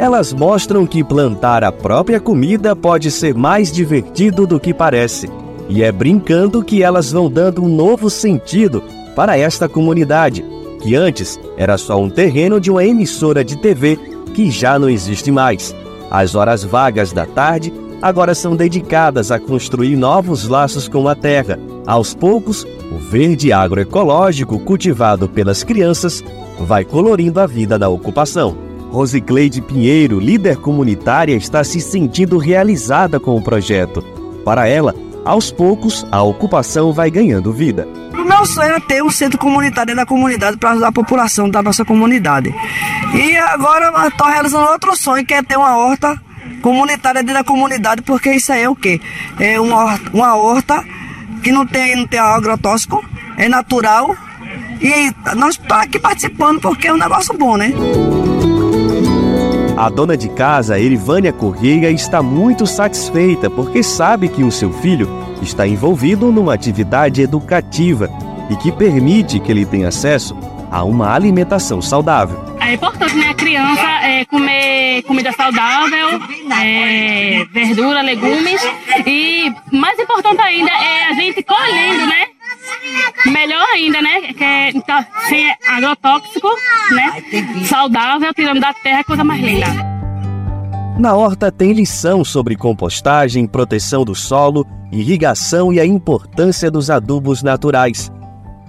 Elas 0.00 0.32
mostram 0.32 0.84
que 0.84 1.04
plantar 1.04 1.62
a 1.62 1.70
própria 1.70 2.18
comida 2.18 2.74
pode 2.74 3.12
ser 3.12 3.36
mais 3.36 3.70
divertido 3.70 4.48
do 4.48 4.58
que 4.58 4.74
parece. 4.74 5.30
E 5.68 5.80
é 5.80 5.92
brincando 5.92 6.64
que 6.64 6.82
elas 6.82 7.12
vão 7.12 7.30
dando 7.30 7.62
um 7.62 7.68
novo 7.68 8.10
sentido 8.10 8.82
para 9.18 9.36
esta 9.36 9.68
comunidade, 9.68 10.44
que 10.80 10.94
antes 10.94 11.40
era 11.56 11.76
só 11.76 12.00
um 12.00 12.08
terreno 12.08 12.60
de 12.60 12.70
uma 12.70 12.84
emissora 12.84 13.44
de 13.44 13.56
TV 13.56 13.98
que 14.32 14.48
já 14.48 14.78
não 14.78 14.88
existe 14.88 15.32
mais. 15.32 15.74
As 16.08 16.36
horas 16.36 16.62
vagas 16.62 17.12
da 17.12 17.26
tarde 17.26 17.72
agora 18.00 18.32
são 18.32 18.54
dedicadas 18.54 19.32
a 19.32 19.40
construir 19.40 19.96
novos 19.96 20.46
laços 20.46 20.86
com 20.86 21.08
a 21.08 21.16
terra. 21.16 21.58
Aos 21.84 22.14
poucos, 22.14 22.64
o 22.92 22.96
verde 22.96 23.52
agroecológico 23.52 24.56
cultivado 24.60 25.28
pelas 25.28 25.64
crianças 25.64 26.22
vai 26.60 26.84
colorindo 26.84 27.40
a 27.40 27.46
vida 27.48 27.76
da 27.76 27.88
ocupação. 27.88 28.56
Rosicleide 28.92 29.60
Pinheiro, 29.60 30.20
líder 30.20 30.58
comunitária, 30.58 31.34
está 31.34 31.64
se 31.64 31.80
sentindo 31.80 32.38
realizada 32.38 33.18
com 33.18 33.36
o 33.36 33.42
projeto. 33.42 34.00
Para 34.44 34.68
ela, 34.68 34.94
aos 35.24 35.50
poucos, 35.50 36.06
a 36.12 36.22
ocupação 36.22 36.92
vai 36.92 37.10
ganhando 37.10 37.52
vida. 37.52 37.88
Meu 38.28 38.44
sonho 38.44 38.74
é 38.74 38.80
ter 38.80 39.02
um 39.02 39.10
centro 39.10 39.38
comunitário 39.38 39.96
da 39.96 40.04
comunidade 40.04 40.58
para 40.58 40.72
ajudar 40.72 40.88
a 40.88 40.92
população 40.92 41.48
da 41.48 41.62
nossa 41.62 41.82
comunidade. 41.82 42.54
E 43.14 43.36
agora 43.38 44.06
estou 44.06 44.26
realizando 44.26 44.68
outro 44.70 44.94
sonho, 44.94 45.24
que 45.24 45.32
é 45.32 45.42
ter 45.42 45.56
uma 45.56 45.78
horta 45.78 46.20
comunitária 46.60 47.22
dentro 47.22 47.42
da 47.42 47.44
comunidade, 47.44 48.02
porque 48.02 48.30
isso 48.32 48.52
aí 48.52 48.62
é 48.62 48.68
o 48.68 48.76
quê? 48.76 49.00
É 49.40 49.58
uma 49.58 49.76
horta, 49.76 50.10
uma 50.12 50.34
horta 50.34 50.84
que 51.42 51.50
não 51.50 51.66
tem, 51.66 51.96
não 51.96 52.06
tem 52.06 52.20
agrotóxico, 52.20 53.02
é 53.38 53.48
natural. 53.48 54.14
E 54.80 55.12
nós 55.34 55.54
estamos 55.54 55.84
aqui 55.84 55.98
participando 55.98 56.60
porque 56.60 56.88
é 56.88 56.92
um 56.92 56.98
negócio 56.98 57.36
bom, 57.36 57.56
né? 57.56 57.72
A 59.76 59.88
dona 59.88 60.16
de 60.16 60.28
casa, 60.28 60.78
Erivânia 60.78 61.32
Correia, 61.32 61.90
está 61.90 62.22
muito 62.22 62.66
satisfeita 62.66 63.48
porque 63.48 63.82
sabe 63.82 64.28
que 64.28 64.44
o 64.44 64.50
seu 64.50 64.72
filho 64.72 65.08
está 65.42 65.66
envolvido 65.66 66.30
numa 66.32 66.54
atividade 66.54 67.22
educativa 67.22 68.10
e 68.50 68.56
que 68.56 68.72
permite 68.72 69.40
que 69.40 69.50
ele 69.50 69.64
tenha 69.64 69.88
acesso 69.88 70.36
a 70.70 70.84
uma 70.84 71.12
alimentação 71.12 71.80
saudável. 71.80 72.38
É 72.60 72.74
importante, 72.74 73.14
né, 73.14 73.28
a 73.30 73.34
criança 73.34 73.86
é, 74.02 74.24
comer 74.26 75.02
comida 75.02 75.32
saudável, 75.32 76.20
é, 76.62 77.44
verdura, 77.52 78.02
legumes 78.02 78.60
e 79.06 79.50
mais 79.72 79.98
importante 79.98 80.40
ainda 80.40 80.70
é 80.70 81.04
a 81.04 81.12
gente 81.14 81.42
colhendo, 81.42 82.06
né? 82.06 82.26
Melhor 83.26 83.66
ainda, 83.72 84.02
né? 84.02 84.20
Que 84.20 84.44
é, 84.44 84.72
tá, 84.86 85.06
sem 85.28 85.50
agrotóxico, 85.66 86.48
né? 86.90 87.22
Saudável, 87.64 88.34
tirando 88.34 88.60
da 88.60 88.74
terra, 88.74 89.02
coisa 89.04 89.24
mais 89.24 89.40
linda. 89.40 89.66
Na 90.98 91.14
horta 91.14 91.50
tem 91.50 91.72
lição 91.72 92.24
sobre 92.24 92.56
compostagem, 92.56 93.46
proteção 93.46 94.04
do 94.04 94.14
solo, 94.14 94.66
irrigação 94.90 95.72
e 95.72 95.80
a 95.80 95.86
importância 95.86 96.70
dos 96.70 96.90
adubos 96.90 97.42
naturais. 97.42 98.10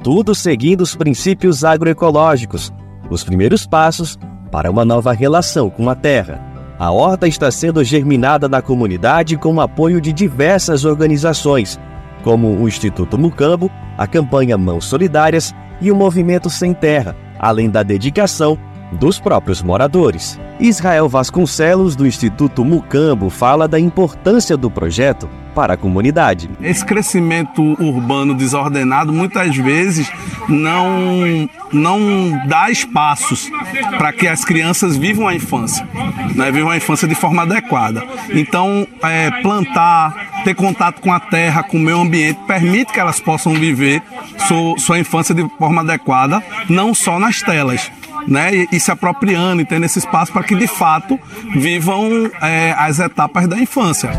Tudo 0.03 0.33
seguindo 0.33 0.81
os 0.81 0.95
princípios 0.95 1.63
agroecológicos, 1.63 2.73
os 3.09 3.23
primeiros 3.23 3.65
passos 3.65 4.17
para 4.51 4.71
uma 4.71 4.85
nova 4.85 5.13
relação 5.13 5.69
com 5.69 5.89
a 5.89 5.95
terra. 5.95 6.41
A 6.77 6.91
horta 6.91 7.27
está 7.27 7.51
sendo 7.51 7.83
germinada 7.83 8.47
na 8.47 8.61
comunidade 8.61 9.35
com 9.35 9.53
o 9.53 9.61
apoio 9.61 9.99
de 9.99 10.13
diversas 10.13 10.85
organizações, 10.85 11.79
como 12.23 12.47
o 12.47 12.67
Instituto 12.67 13.17
Mucambo, 13.17 13.69
a 13.97 14.07
campanha 14.07 14.57
Mãos 14.57 14.85
Solidárias 14.85 15.53
e 15.81 15.91
o 15.91 15.95
Movimento 15.95 16.49
Sem 16.49 16.73
Terra, 16.73 17.15
além 17.37 17.69
da 17.69 17.83
dedicação 17.83 18.57
dos 18.91 19.19
próprios 19.19 19.61
moradores. 19.61 20.39
Israel 20.59 21.07
Vasconcelos, 21.07 21.95
do 21.95 22.05
Instituto 22.05 22.65
Mucambo, 22.65 23.29
fala 23.29 23.67
da 23.67 23.79
importância 23.79 24.57
do 24.57 24.69
projeto 24.69 25.29
para 25.55 25.73
a 25.73 25.77
comunidade. 25.77 26.49
Esse 26.61 26.85
crescimento 26.85 27.61
urbano 27.81 28.33
desordenado 28.33 29.11
muitas 29.11 29.55
vezes 29.55 30.09
não, 30.47 31.49
não 31.71 32.47
dá 32.47 32.69
espaços 32.69 33.49
para 33.97 34.13
que 34.13 34.27
as 34.27 34.45
crianças 34.45 34.95
vivam 34.95 35.27
a 35.27 35.35
infância, 35.35 35.87
né? 36.35 36.51
vivam 36.51 36.71
a 36.71 36.77
infância 36.77 37.07
de 37.07 37.15
forma 37.15 37.41
adequada. 37.41 38.03
Então, 38.29 38.87
é, 39.01 39.31
plantar, 39.41 40.43
ter 40.43 40.55
contato 40.55 41.01
com 41.01 41.11
a 41.11 41.19
terra, 41.19 41.63
com 41.63 41.77
o 41.77 41.81
meio 41.81 41.99
ambiente, 41.99 42.39
permite 42.47 42.93
que 42.93 42.99
elas 42.99 43.19
possam 43.19 43.53
viver 43.53 44.01
sua, 44.47 44.77
sua 44.77 44.99
infância 44.99 45.33
de 45.35 45.45
forma 45.57 45.81
adequada, 45.81 46.43
não 46.69 46.93
só 46.93 47.19
nas 47.19 47.41
telas 47.41 47.91
né, 48.27 48.53
e, 48.53 48.67
e, 48.71 48.79
se 48.79 48.91
apropriando 48.91 49.61
e 49.61 49.65
tendo 49.65 49.85
esse 49.85 49.99
espaço 49.99 50.31
para 50.31 50.43
que 50.43 50.55
de 50.55 50.67
fato 50.67 51.19
vivam 51.55 52.29
é, 52.41 52.73
as 52.77 52.99
etapas 52.99 53.47
da 53.47 53.57
infância. 53.57 54.11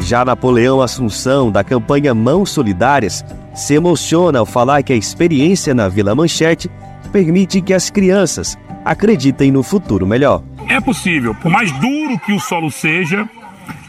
Já 0.00 0.24
Napoleão 0.24 0.80
Assunção, 0.80 1.50
da 1.50 1.64
campanha 1.64 2.14
Mãos 2.14 2.50
Solidárias, 2.50 3.24
se 3.54 3.74
emociona 3.74 4.38
ao 4.38 4.46
falar 4.46 4.82
que 4.82 4.92
a 4.92 4.96
experiência 4.96 5.74
na 5.74 5.88
Vila 5.88 6.14
Manchete 6.14 6.70
permite 7.10 7.60
que 7.60 7.74
as 7.74 7.90
crianças 7.90 8.56
acreditem 8.84 9.50
no 9.50 9.62
futuro 9.62 10.06
melhor. 10.06 10.42
É 10.68 10.80
possível, 10.80 11.34
por 11.34 11.50
mais 11.50 11.72
duro 11.72 12.18
que 12.20 12.32
o 12.32 12.38
solo 12.38 12.70
seja, 12.70 13.28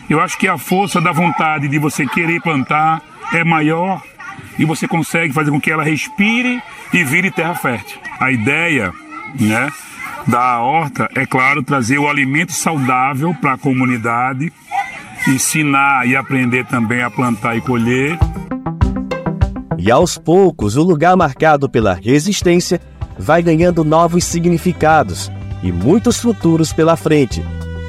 eu 0.09 0.21
acho 0.21 0.37
que 0.37 0.47
a 0.47 0.57
força 0.57 1.01
da 1.01 1.11
vontade 1.11 1.67
de 1.67 1.77
você 1.77 2.05
querer 2.05 2.41
plantar 2.41 3.01
é 3.33 3.43
maior 3.43 4.01
e 4.57 4.65
você 4.65 4.87
consegue 4.87 5.33
fazer 5.33 5.51
com 5.51 5.59
que 5.59 5.71
ela 5.71 5.83
respire 5.83 6.61
e 6.93 7.03
vire 7.03 7.29
terra 7.29 7.55
fértil. 7.55 8.06
A 8.19 8.31
ideia, 8.31 8.91
né, 9.39 9.69
da 10.27 10.59
horta 10.59 11.07
é 11.15 11.25
claro 11.25 11.63
trazer 11.63 11.99
o 11.99 12.09
alimento 12.09 12.51
saudável 12.51 13.33
para 13.35 13.53
a 13.53 13.57
comunidade, 13.57 14.51
ensinar 15.27 16.07
e 16.07 16.15
aprender 16.15 16.65
também 16.65 17.01
a 17.01 17.11
plantar 17.11 17.55
e 17.55 17.61
colher. 17.61 18.17
E 19.77 19.91
aos 19.91 20.17
poucos, 20.17 20.75
o 20.75 20.83
lugar 20.83 21.15
marcado 21.15 21.69
pela 21.69 21.93
resistência 21.93 22.81
vai 23.17 23.41
ganhando 23.41 23.83
novos 23.83 24.23
significados 24.23 25.31
e 25.61 25.71
muitos 25.71 26.19
futuros 26.19 26.73
pela 26.73 26.95
frente. 26.95 27.43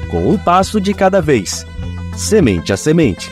com 0.09 0.27
um 0.27 0.39
passo 0.39 0.81
de 0.81 0.91
cada 0.91 1.21
vez, 1.21 1.67
semente 2.15 2.73
a 2.73 2.77
semente. 2.77 3.29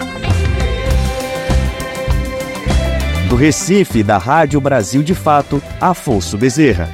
Do 3.30 3.36
Recife, 3.36 4.04
da 4.04 4.18
Rádio 4.18 4.62
Brasil 4.62 5.04
de 5.04 5.14
Fato, 5.14 5.62
Afonso 5.82 6.38
Bezerra. 6.38 6.90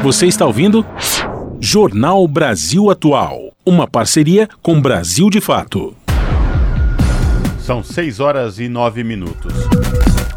Você 0.00 0.26
está 0.28 0.46
ouvindo? 0.46 0.86
Jornal 1.58 2.28
Brasil 2.28 2.88
Atual. 2.88 3.52
Uma 3.66 3.88
parceria 3.88 4.48
com 4.62 4.80
Brasil 4.80 5.28
de 5.28 5.40
Fato. 5.40 5.96
São 7.58 7.82
6 7.82 8.20
horas 8.20 8.60
e 8.60 8.68
9 8.68 9.02
minutos. 9.02 9.52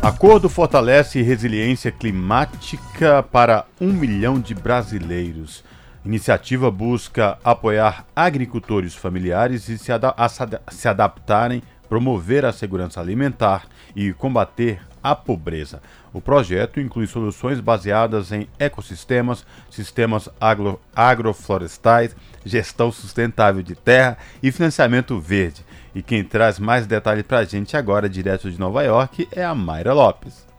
Acordo 0.02 0.50
fortalece 0.50 1.22
resiliência 1.22 1.92
climática 1.92 3.22
para 3.22 3.66
um 3.80 3.94
milhão 3.94 4.40
de 4.40 4.56
brasileiros. 4.56 5.64
Iniciativa 6.04 6.72
busca 6.72 7.38
apoiar 7.44 8.08
agricultores 8.16 8.96
familiares 8.96 9.70
e 9.70 9.78
se, 9.78 9.92
a 9.92 10.30
se 10.70 10.88
adaptarem, 10.88 11.62
promover 11.88 12.44
a 12.44 12.52
segurança 12.52 13.00
alimentar 13.00 13.68
e 13.96 14.12
combater 14.12 14.82
a 15.04 15.16
pobreza. 15.16 15.80
O 16.12 16.20
projeto 16.20 16.80
inclui 16.80 17.06
soluções 17.06 17.60
baseadas 17.60 18.32
em 18.32 18.48
ecossistemas, 18.58 19.46
sistemas 19.70 20.28
agro 20.40 20.80
agroflorestais, 20.96 22.16
gestão 22.44 22.92
sustentável 22.92 23.62
de 23.62 23.76
terra 23.76 24.18
e 24.42 24.52
financiamento 24.52 25.20
verde. 25.20 25.64
E 25.94 26.02
quem 26.02 26.24
traz 26.24 26.58
mais 26.58 26.88
detalhes 26.88 27.24
para 27.24 27.40
a 27.40 27.44
gente 27.44 27.78
agora, 27.78 28.10
direto 28.10 28.50
de 28.50 28.60
Nova 28.60 28.82
York, 28.82 29.28
é 29.32 29.44
a 29.44 29.54
Mayra 29.54 29.94
Lopes. 29.94 30.50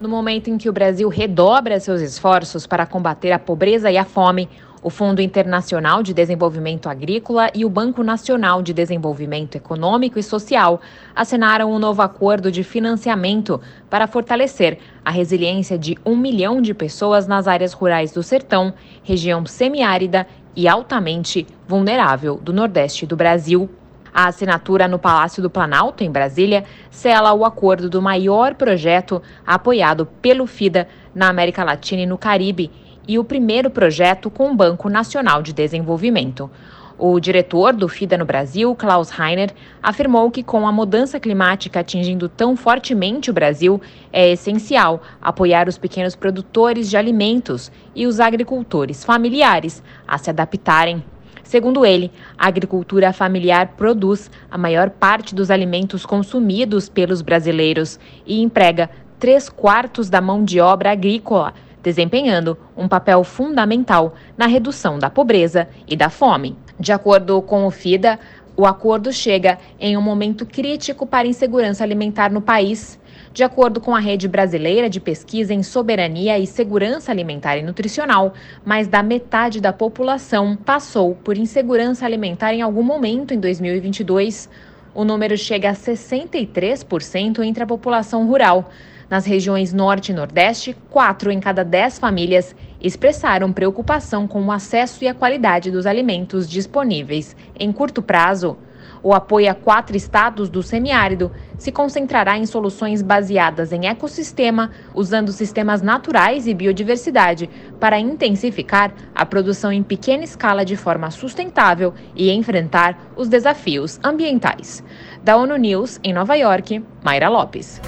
No 0.00 0.08
momento 0.08 0.48
em 0.48 0.56
que 0.56 0.68
o 0.68 0.72
Brasil 0.72 1.08
redobra 1.08 1.80
seus 1.80 2.00
esforços 2.00 2.66
para 2.66 2.86
combater 2.86 3.32
a 3.32 3.38
pobreza 3.38 3.90
e 3.90 3.98
a 3.98 4.04
fome, 4.04 4.48
o 4.82 4.90
Fundo 4.90 5.20
Internacional 5.20 6.02
de 6.02 6.14
Desenvolvimento 6.14 6.88
Agrícola 6.88 7.50
e 7.54 7.64
o 7.64 7.70
Banco 7.70 8.02
Nacional 8.02 8.62
de 8.62 8.72
Desenvolvimento 8.72 9.56
Econômico 9.56 10.18
e 10.18 10.22
Social 10.22 10.80
assinaram 11.14 11.72
um 11.72 11.78
novo 11.78 12.02
acordo 12.02 12.50
de 12.50 12.62
financiamento 12.62 13.60
para 13.90 14.06
fortalecer 14.06 14.78
a 15.04 15.10
resiliência 15.10 15.78
de 15.78 15.96
um 16.04 16.16
milhão 16.16 16.62
de 16.62 16.74
pessoas 16.74 17.26
nas 17.26 17.48
áreas 17.48 17.72
rurais 17.72 18.12
do 18.12 18.22
sertão, 18.22 18.72
região 19.02 19.44
semiárida 19.46 20.26
e 20.54 20.68
altamente 20.68 21.46
vulnerável 21.66 22.36
do 22.36 22.52
Nordeste 22.52 23.06
do 23.06 23.16
Brasil. 23.16 23.68
A 24.12 24.28
assinatura 24.28 24.88
no 24.88 24.98
Palácio 24.98 25.42
do 25.42 25.50
Planalto, 25.50 26.02
em 26.02 26.10
Brasília, 26.10 26.64
sela 26.90 27.32
o 27.32 27.44
acordo 27.44 27.88
do 27.88 28.02
maior 28.02 28.54
projeto 28.54 29.22
apoiado 29.46 30.06
pelo 30.20 30.46
FIDA 30.46 30.88
na 31.14 31.28
América 31.28 31.62
Latina 31.62 32.02
e 32.02 32.06
no 32.06 32.18
Caribe 32.18 32.70
e 33.08 33.18
o 33.18 33.24
primeiro 33.24 33.70
projeto 33.70 34.30
com 34.30 34.50
o 34.50 34.54
Banco 34.54 34.90
Nacional 34.90 35.42
de 35.42 35.54
Desenvolvimento. 35.54 36.50
O 36.98 37.18
diretor 37.18 37.72
do 37.72 37.88
FIDA 37.88 38.18
no 38.18 38.24
Brasil, 38.24 38.74
Klaus 38.74 39.08
Heiner, 39.16 39.54
afirmou 39.82 40.30
que 40.30 40.42
com 40.42 40.66
a 40.66 40.72
mudança 40.72 41.18
climática 41.18 41.80
atingindo 41.80 42.28
tão 42.28 42.54
fortemente 42.56 43.30
o 43.30 43.32
Brasil, 43.32 43.80
é 44.12 44.32
essencial 44.32 45.00
apoiar 45.22 45.68
os 45.68 45.78
pequenos 45.78 46.14
produtores 46.14 46.90
de 46.90 46.96
alimentos 46.96 47.72
e 47.94 48.04
os 48.04 48.20
agricultores 48.20 49.04
familiares 49.04 49.82
a 50.06 50.18
se 50.18 50.28
adaptarem. 50.28 51.02
Segundo 51.44 51.86
ele, 51.86 52.10
a 52.36 52.48
agricultura 52.48 53.12
familiar 53.12 53.68
produz 53.76 54.30
a 54.50 54.58
maior 54.58 54.90
parte 54.90 55.34
dos 55.34 55.50
alimentos 55.50 56.04
consumidos 56.04 56.88
pelos 56.90 57.22
brasileiros 57.22 57.98
e 58.26 58.42
emprega 58.42 58.90
três 59.18 59.48
quartos 59.48 60.10
da 60.10 60.20
mão 60.20 60.44
de 60.44 60.60
obra 60.60 60.90
agrícola 60.92 61.54
desempenhando 61.88 62.58
um 62.76 62.86
papel 62.86 63.24
fundamental 63.24 64.14
na 64.36 64.46
redução 64.46 64.98
da 64.98 65.08
pobreza 65.08 65.66
e 65.86 65.96
da 65.96 66.10
fome. 66.10 66.54
De 66.78 66.92
acordo 66.92 67.40
com 67.40 67.64
o 67.66 67.70
FIDA, 67.70 68.18
o 68.54 68.66
acordo 68.66 69.10
chega 69.10 69.58
em 69.80 69.96
um 69.96 70.02
momento 70.02 70.44
crítico 70.44 71.06
para 71.06 71.26
a 71.26 71.30
insegurança 71.30 71.82
alimentar 71.82 72.30
no 72.30 72.42
país. 72.42 73.00
De 73.32 73.42
acordo 73.42 73.80
com 73.80 73.96
a 73.96 74.00
Rede 74.00 74.28
Brasileira 74.28 74.90
de 74.90 75.00
Pesquisa 75.00 75.54
em 75.54 75.62
Soberania 75.62 76.38
e 76.38 76.46
Segurança 76.46 77.10
Alimentar 77.10 77.56
e 77.56 77.62
Nutricional, 77.62 78.34
mais 78.66 78.86
da 78.86 79.02
metade 79.02 79.62
da 79.62 79.72
população 79.72 80.56
passou 80.56 81.14
por 81.14 81.38
insegurança 81.38 82.04
alimentar 82.04 82.52
em 82.52 82.60
algum 82.60 82.82
momento 82.82 83.32
em 83.32 83.40
2022. 83.40 84.50
O 84.94 85.04
número 85.04 85.38
chega 85.38 85.70
a 85.70 85.74
63% 85.74 87.42
entre 87.44 87.62
a 87.62 87.66
população 87.66 88.26
rural. 88.26 88.70
Nas 89.10 89.24
regiões 89.24 89.72
Norte 89.72 90.12
e 90.12 90.14
Nordeste, 90.14 90.76
quatro 90.90 91.30
em 91.30 91.40
cada 91.40 91.64
dez 91.64 91.98
famílias 91.98 92.54
expressaram 92.80 93.52
preocupação 93.52 94.28
com 94.28 94.44
o 94.44 94.52
acesso 94.52 95.02
e 95.02 95.08
a 95.08 95.14
qualidade 95.14 95.70
dos 95.70 95.86
alimentos 95.86 96.48
disponíveis. 96.48 97.34
Em 97.58 97.72
curto 97.72 98.02
prazo, 98.02 98.58
o 99.02 99.14
apoio 99.14 99.50
a 99.50 99.54
quatro 99.54 99.96
estados 99.96 100.50
do 100.50 100.62
semiárido 100.62 101.30
se 101.56 101.72
concentrará 101.72 102.36
em 102.36 102.44
soluções 102.44 103.00
baseadas 103.00 103.72
em 103.72 103.86
ecossistema, 103.86 104.70
usando 104.94 105.32
sistemas 105.32 105.80
naturais 105.80 106.46
e 106.46 106.54
biodiversidade 106.54 107.48
para 107.80 107.98
intensificar 107.98 108.92
a 109.14 109.24
produção 109.24 109.72
em 109.72 109.82
pequena 109.82 110.24
escala 110.24 110.64
de 110.64 110.76
forma 110.76 111.10
sustentável 111.10 111.94
e 112.14 112.30
enfrentar 112.30 113.12
os 113.16 113.28
desafios 113.28 113.98
ambientais. 114.04 114.82
Da 115.22 115.36
ONU 115.36 115.56
News, 115.56 115.98
em 116.04 116.12
Nova 116.12 116.34
York, 116.34 116.84
Mayra 117.02 117.28
Lopes. 117.28 117.80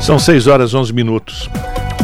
São 0.00 0.18
6 0.18 0.46
horas 0.46 0.74
11 0.74 0.92
minutos. 0.92 1.48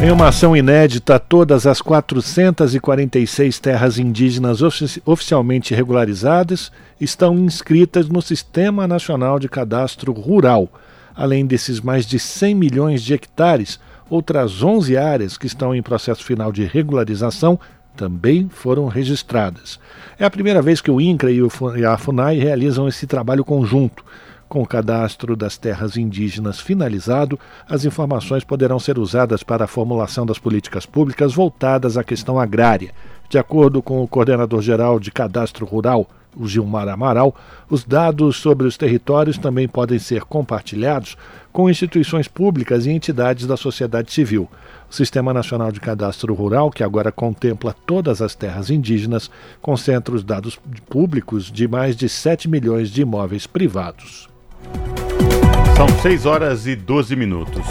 Em 0.01 0.11
uma 0.11 0.27
ação 0.27 0.57
inédita, 0.57 1.17
todas 1.17 1.65
as 1.65 1.81
446 1.81 3.59
terras 3.59 3.97
indígenas 3.97 4.61
ofici 4.61 5.01
oficialmente 5.05 5.73
regularizadas 5.73 6.71
estão 6.99 7.37
inscritas 7.39 8.09
no 8.09 8.21
Sistema 8.21 8.85
Nacional 8.85 9.39
de 9.39 9.47
Cadastro 9.47 10.11
Rural. 10.11 10.67
Além 11.15 11.45
desses 11.45 11.79
mais 11.79 12.05
de 12.05 12.19
100 12.19 12.55
milhões 12.55 13.01
de 13.01 13.13
hectares, 13.13 13.79
outras 14.09 14.61
11 14.61 14.97
áreas 14.97 15.37
que 15.37 15.47
estão 15.47 15.73
em 15.73 15.81
processo 15.81 16.23
final 16.25 16.51
de 16.51 16.65
regularização 16.65 17.57
também 17.95 18.49
foram 18.49 18.87
registradas. 18.87 19.79
É 20.19 20.25
a 20.25 20.29
primeira 20.29 20.61
vez 20.61 20.81
que 20.81 20.91
o 20.91 20.99
INCRA 20.99 21.31
e 21.31 21.85
a 21.85 21.97
FUNAI 21.97 22.39
realizam 22.39 22.87
esse 22.87 23.07
trabalho 23.07 23.45
conjunto. 23.45 24.03
Com 24.53 24.61
o 24.61 24.67
cadastro 24.67 25.35
das 25.35 25.57
terras 25.57 25.97
indígenas 25.97 26.59
finalizado, 26.59 27.39
as 27.67 27.85
informações 27.85 28.43
poderão 28.43 28.77
ser 28.79 28.99
usadas 28.99 29.41
para 29.41 29.65
a 29.65 29.67
formulação 29.67 30.27
das 30.27 30.37
políticas 30.37 30.85
públicas 30.85 31.33
voltadas 31.33 31.97
à 31.97 32.03
questão 32.03 32.39
agrária. 32.39 32.91
De 33.27 33.39
acordo 33.39 33.81
com 33.81 34.03
o 34.03 34.07
coordenador-geral 34.07 34.99
de 34.99 35.09
Cadastro 35.11 35.65
Rural, 35.65 36.07
o 36.37 36.47
Gilmar 36.47 36.87
Amaral, 36.87 37.35
os 37.67 37.83
dados 37.83 38.37
sobre 38.37 38.67
os 38.67 38.77
territórios 38.77 39.39
também 39.39 39.67
podem 39.67 39.97
ser 39.97 40.21
compartilhados 40.21 41.17
com 41.51 41.67
instituições 41.67 42.27
públicas 42.27 42.85
e 42.85 42.91
entidades 42.91 43.47
da 43.47 43.57
sociedade 43.57 44.13
civil. 44.13 44.47
O 44.87 44.93
Sistema 44.93 45.33
Nacional 45.33 45.71
de 45.71 45.79
Cadastro 45.79 46.31
Rural, 46.35 46.69
que 46.69 46.83
agora 46.83 47.11
contempla 47.11 47.75
todas 47.87 48.21
as 48.21 48.35
terras 48.35 48.69
indígenas, 48.69 49.31
concentra 49.63 50.13
os 50.13 50.23
dados 50.23 50.59
públicos 50.87 51.51
de 51.51 51.67
mais 51.67 51.95
de 51.95 52.07
7 52.07 52.47
milhões 52.47 52.91
de 52.91 53.01
imóveis 53.01 53.47
privados. 53.47 54.31
São 55.75 55.87
6 56.01 56.25
horas 56.25 56.67
e 56.67 56.75
12 56.75 57.15
minutos. 57.15 57.65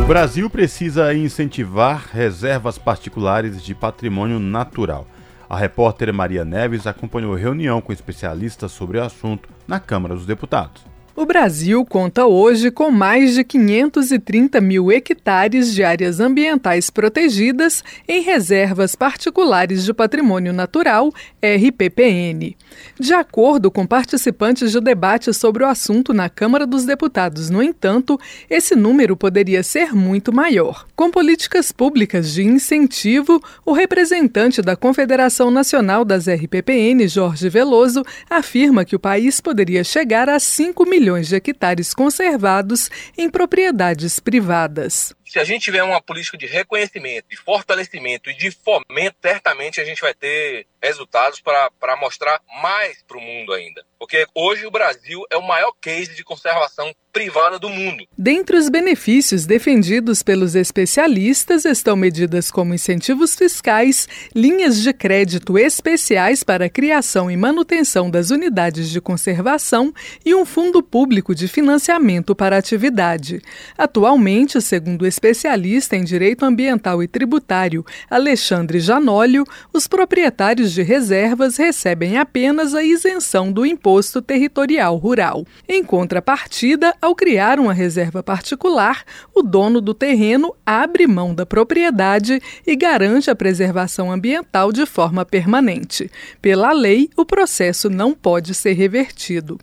O 0.00 0.04
Brasil 0.04 0.50
precisa 0.50 1.14
incentivar 1.14 2.08
reservas 2.12 2.76
particulares 2.76 3.62
de 3.62 3.74
patrimônio 3.74 4.38
natural. 4.38 5.06
A 5.48 5.56
repórter 5.56 6.12
Maria 6.12 6.44
Neves 6.44 6.86
acompanhou 6.86 7.34
reunião 7.34 7.80
com 7.80 7.92
especialistas 7.92 8.72
sobre 8.72 8.98
o 8.98 9.02
assunto 9.02 9.48
na 9.66 9.78
Câmara 9.78 10.14
dos 10.14 10.26
Deputados. 10.26 10.89
O 11.16 11.26
Brasil 11.26 11.84
conta 11.84 12.24
hoje 12.24 12.70
com 12.70 12.88
mais 12.90 13.34
de 13.34 13.42
530 13.42 14.60
mil 14.60 14.92
hectares 14.92 15.74
de 15.74 15.82
áreas 15.82 16.20
ambientais 16.20 16.88
protegidas 16.88 17.82
em 18.06 18.22
reservas 18.22 18.94
particulares 18.94 19.84
de 19.84 19.92
patrimônio 19.92 20.52
natural, 20.52 21.12
RPPN. 21.42 22.56
De 22.98 23.12
acordo 23.12 23.72
com 23.72 23.84
participantes 23.84 24.70
de 24.70 24.80
debate 24.80 25.34
sobre 25.34 25.64
o 25.64 25.66
assunto 25.66 26.14
na 26.14 26.28
Câmara 26.28 26.64
dos 26.64 26.84
Deputados, 26.84 27.50
no 27.50 27.60
entanto, 27.60 28.18
esse 28.48 28.76
número 28.76 29.16
poderia 29.16 29.64
ser 29.64 29.92
muito 29.92 30.32
maior. 30.32 30.86
Com 30.94 31.10
políticas 31.10 31.72
públicas 31.72 32.32
de 32.32 32.44
incentivo, 32.44 33.42
o 33.66 33.72
representante 33.72 34.62
da 34.62 34.76
Confederação 34.76 35.50
Nacional 35.50 36.04
das 36.04 36.28
RPPN, 36.28 37.08
Jorge 37.08 37.48
Veloso, 37.48 38.04
afirma 38.28 38.84
que 38.84 38.94
o 38.94 39.00
país 39.00 39.40
poderia 39.40 39.82
chegar 39.82 40.28
a 40.28 40.38
5 40.38 40.88
milhões 40.88 41.09
milhões 41.10 41.26
de 41.26 41.34
hectares 41.34 41.92
conservados 41.92 42.88
em 43.18 43.28
propriedades 43.28 44.20
privadas. 44.20 45.12
Se 45.30 45.38
a 45.38 45.44
gente 45.44 45.62
tiver 45.62 45.84
uma 45.84 46.02
política 46.02 46.36
de 46.36 46.46
reconhecimento, 46.46 47.28
de 47.28 47.36
fortalecimento 47.36 48.28
e 48.28 48.34
de 48.34 48.50
fomento, 48.50 49.16
certamente 49.22 49.80
a 49.80 49.84
gente 49.84 50.00
vai 50.00 50.12
ter 50.12 50.66
resultados 50.82 51.40
para 51.40 51.96
mostrar 52.00 52.40
mais 52.60 53.00
para 53.06 53.16
o 53.16 53.20
mundo 53.20 53.52
ainda. 53.52 53.84
Porque 53.98 54.26
hoje 54.34 54.66
o 54.66 54.70
Brasil 54.70 55.22
é 55.30 55.36
o 55.36 55.46
maior 55.46 55.72
case 55.80 56.16
de 56.16 56.24
conservação 56.24 56.92
privada 57.12 57.58
do 57.58 57.68
mundo. 57.68 58.06
Dentre 58.16 58.56
os 58.56 58.68
benefícios 58.68 59.44
defendidos 59.44 60.22
pelos 60.22 60.54
especialistas 60.54 61.64
estão 61.64 61.96
medidas 61.96 62.50
como 62.50 62.72
incentivos 62.72 63.34
fiscais, 63.34 64.08
linhas 64.34 64.80
de 64.80 64.92
crédito 64.92 65.58
especiais 65.58 66.42
para 66.42 66.66
a 66.66 66.70
criação 66.70 67.30
e 67.30 67.36
manutenção 67.36 68.10
das 68.10 68.30
unidades 68.30 68.90
de 68.90 69.00
conservação 69.00 69.92
e 70.24 70.34
um 70.34 70.46
fundo 70.46 70.82
público 70.82 71.34
de 71.34 71.46
financiamento 71.46 72.34
para 72.34 72.56
a 72.56 72.58
atividade. 72.58 73.42
Atualmente, 73.76 74.60
segundo 74.62 75.06
especialista 75.20 75.94
em 75.94 76.02
direito 76.02 76.46
ambiental 76.46 77.02
e 77.02 77.06
tributário 77.06 77.84
Alexandre 78.10 78.80
Janólio, 78.80 79.44
os 79.70 79.86
proprietários 79.86 80.72
de 80.72 80.82
reservas 80.82 81.58
recebem 81.58 82.16
apenas 82.16 82.74
a 82.74 82.82
isenção 82.82 83.52
do 83.52 83.66
imposto 83.66 84.22
territorial 84.22 84.96
rural. 84.96 85.46
Em 85.68 85.84
contrapartida, 85.84 86.94
ao 87.02 87.14
criar 87.14 87.60
uma 87.60 87.74
reserva 87.74 88.22
particular, 88.22 89.04
o 89.34 89.42
dono 89.42 89.80
do 89.80 89.92
terreno 89.92 90.54
abre 90.64 91.06
mão 91.06 91.34
da 91.34 91.44
propriedade 91.44 92.40
e 92.66 92.74
garante 92.74 93.30
a 93.30 93.36
preservação 93.36 94.10
ambiental 94.10 94.72
de 94.72 94.86
forma 94.86 95.26
permanente. 95.26 96.10
Pela 96.40 96.72
lei, 96.72 97.10
o 97.14 97.26
processo 97.26 97.90
não 97.90 98.14
pode 98.14 98.54
ser 98.54 98.72
revertido. 98.72 99.58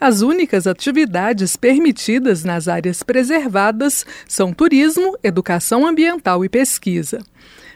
As 0.00 0.20
únicas 0.22 0.66
atividades 0.66 1.56
permitidas 1.56 2.44
nas 2.44 2.68
áreas 2.68 3.02
preservadas 3.02 4.06
são 4.28 4.52
turismo, 4.52 5.18
educação 5.24 5.84
ambiental 5.84 6.44
e 6.44 6.48
pesquisa. 6.48 7.18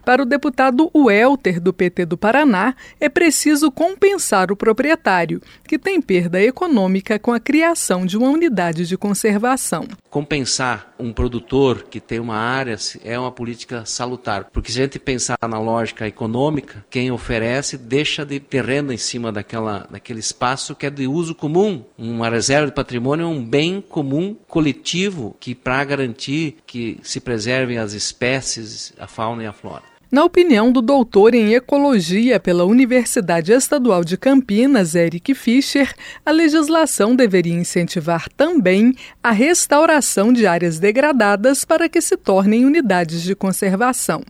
Para 0.05 0.23
o 0.23 0.27
deputado 0.27 0.91
Welter, 0.93 1.61
do 1.61 1.73
PT 1.73 2.07
do 2.07 2.19
Paraná, 2.19 2.75
é 2.99 3.09
preciso 3.09 3.71
compensar 3.71 4.51
o 4.51 4.57
proprietário, 4.57 5.41
que 5.67 5.79
tem 5.79 6.03
perda 6.03 6.43
econômica 6.43 7.21
com 7.21 7.33
a 7.33 7.39
criação 7.39 8.05
de 8.05 8.19
uma 8.19 8.29
unidade 8.29 8.85
de 8.85 8.97
conservação. 8.97 9.87
Compensar 10.11 10.93
um 10.99 11.13
produtor 11.13 11.85
que 11.89 12.01
tem 12.01 12.19
uma 12.19 12.35
área 12.35 12.77
é 13.05 13.17
uma 13.17 13.31
política 13.31 13.85
salutar, 13.87 14.49
porque 14.53 14.73
se 14.73 14.81
a 14.81 14.83
gente 14.83 14.99
pensar 14.99 15.39
na 15.49 15.61
lógica 15.61 16.07
econômica, 16.07 16.85
quem 16.91 17.13
oferece 17.13 17.79
deixa 17.79 18.25
de 18.25 18.41
ter 18.41 18.65
renda 18.65 18.93
em 18.93 18.99
cima 18.99 19.31
daquela, 19.31 19.87
daquele 19.89 20.19
espaço 20.19 20.75
que 20.75 20.87
é 20.87 20.91
de 20.91 21.07
uso 21.07 21.33
comum. 21.33 21.85
Uma 21.97 22.29
reserva 22.29 22.67
de 22.67 22.75
patrimônio 22.75 23.25
é 23.25 23.29
um 23.29 23.45
bem 23.45 23.81
comum 23.81 24.37
coletivo 24.49 25.37
que 25.39 25.55
para 25.55 25.85
garantir 25.85 26.57
que 26.67 26.99
se 27.05 27.21
preservem 27.21 27.79
as 27.79 27.93
espécies, 27.93 28.93
a 28.99 29.07
fauna 29.07 29.45
e 29.45 29.47
a 29.47 29.53
flora. 29.53 29.92
Na 30.13 30.25
opinião 30.25 30.71
do 30.71 30.83
doutor 30.83 31.35
em 31.35 31.55
ecologia 31.55 32.39
pela 32.39 32.67
Universidade 32.67 33.51
Estadual 33.51 34.05
de 34.05 34.19
Campinas, 34.19 34.95
Eric 34.95 35.35
Fischer, 35.35 35.95
a 36.23 36.31
legislação 36.31 37.17
deveria 37.17 37.55
incentivar 37.55 38.29
também 38.37 38.95
a 39.23 39.31
restauração 39.31 40.31
de 40.31 40.47
áreas 40.47 40.79
degradadas 40.79 41.65
para 41.65 41.89
que 41.89 41.99
se 42.03 42.15
tornem 42.19 42.67
unidades 42.67 43.23
de 43.23 43.35
conservação. 43.35 44.23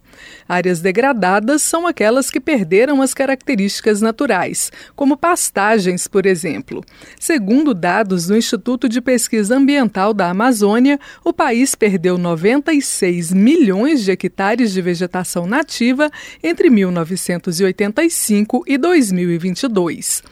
Áreas 0.49 0.81
degradadas 0.81 1.63
são 1.63 1.85
aquelas 1.85 2.31
que 2.31 2.39
perderam 2.39 3.03
as 3.03 3.13
características 3.13 4.01
naturais, 4.01 4.71
como 4.95 5.17
pastagens, 5.17 6.07
por 6.07 6.27
exemplo. 6.27 6.85
Segundo 7.19 7.75
dados 7.75 8.29
do 8.29 8.37
Instituto 8.37 8.89
de 8.89 9.01
Pesquisa 9.01 9.57
Ambiental 9.57 10.15
da 10.15 10.31
Amazônia, 10.31 11.01
o 11.25 11.33
país 11.33 11.75
perdeu 11.75 12.17
96 12.17 13.33
milhões 13.33 14.05
de 14.05 14.13
hectares 14.13 14.73
de 14.73 14.81
vegetação 14.81 15.45
nativa 15.45 15.72
ativa 15.73 16.11
entre 16.43 16.69
1985 16.69 18.65
e 18.67 18.77
2022. 18.77 20.23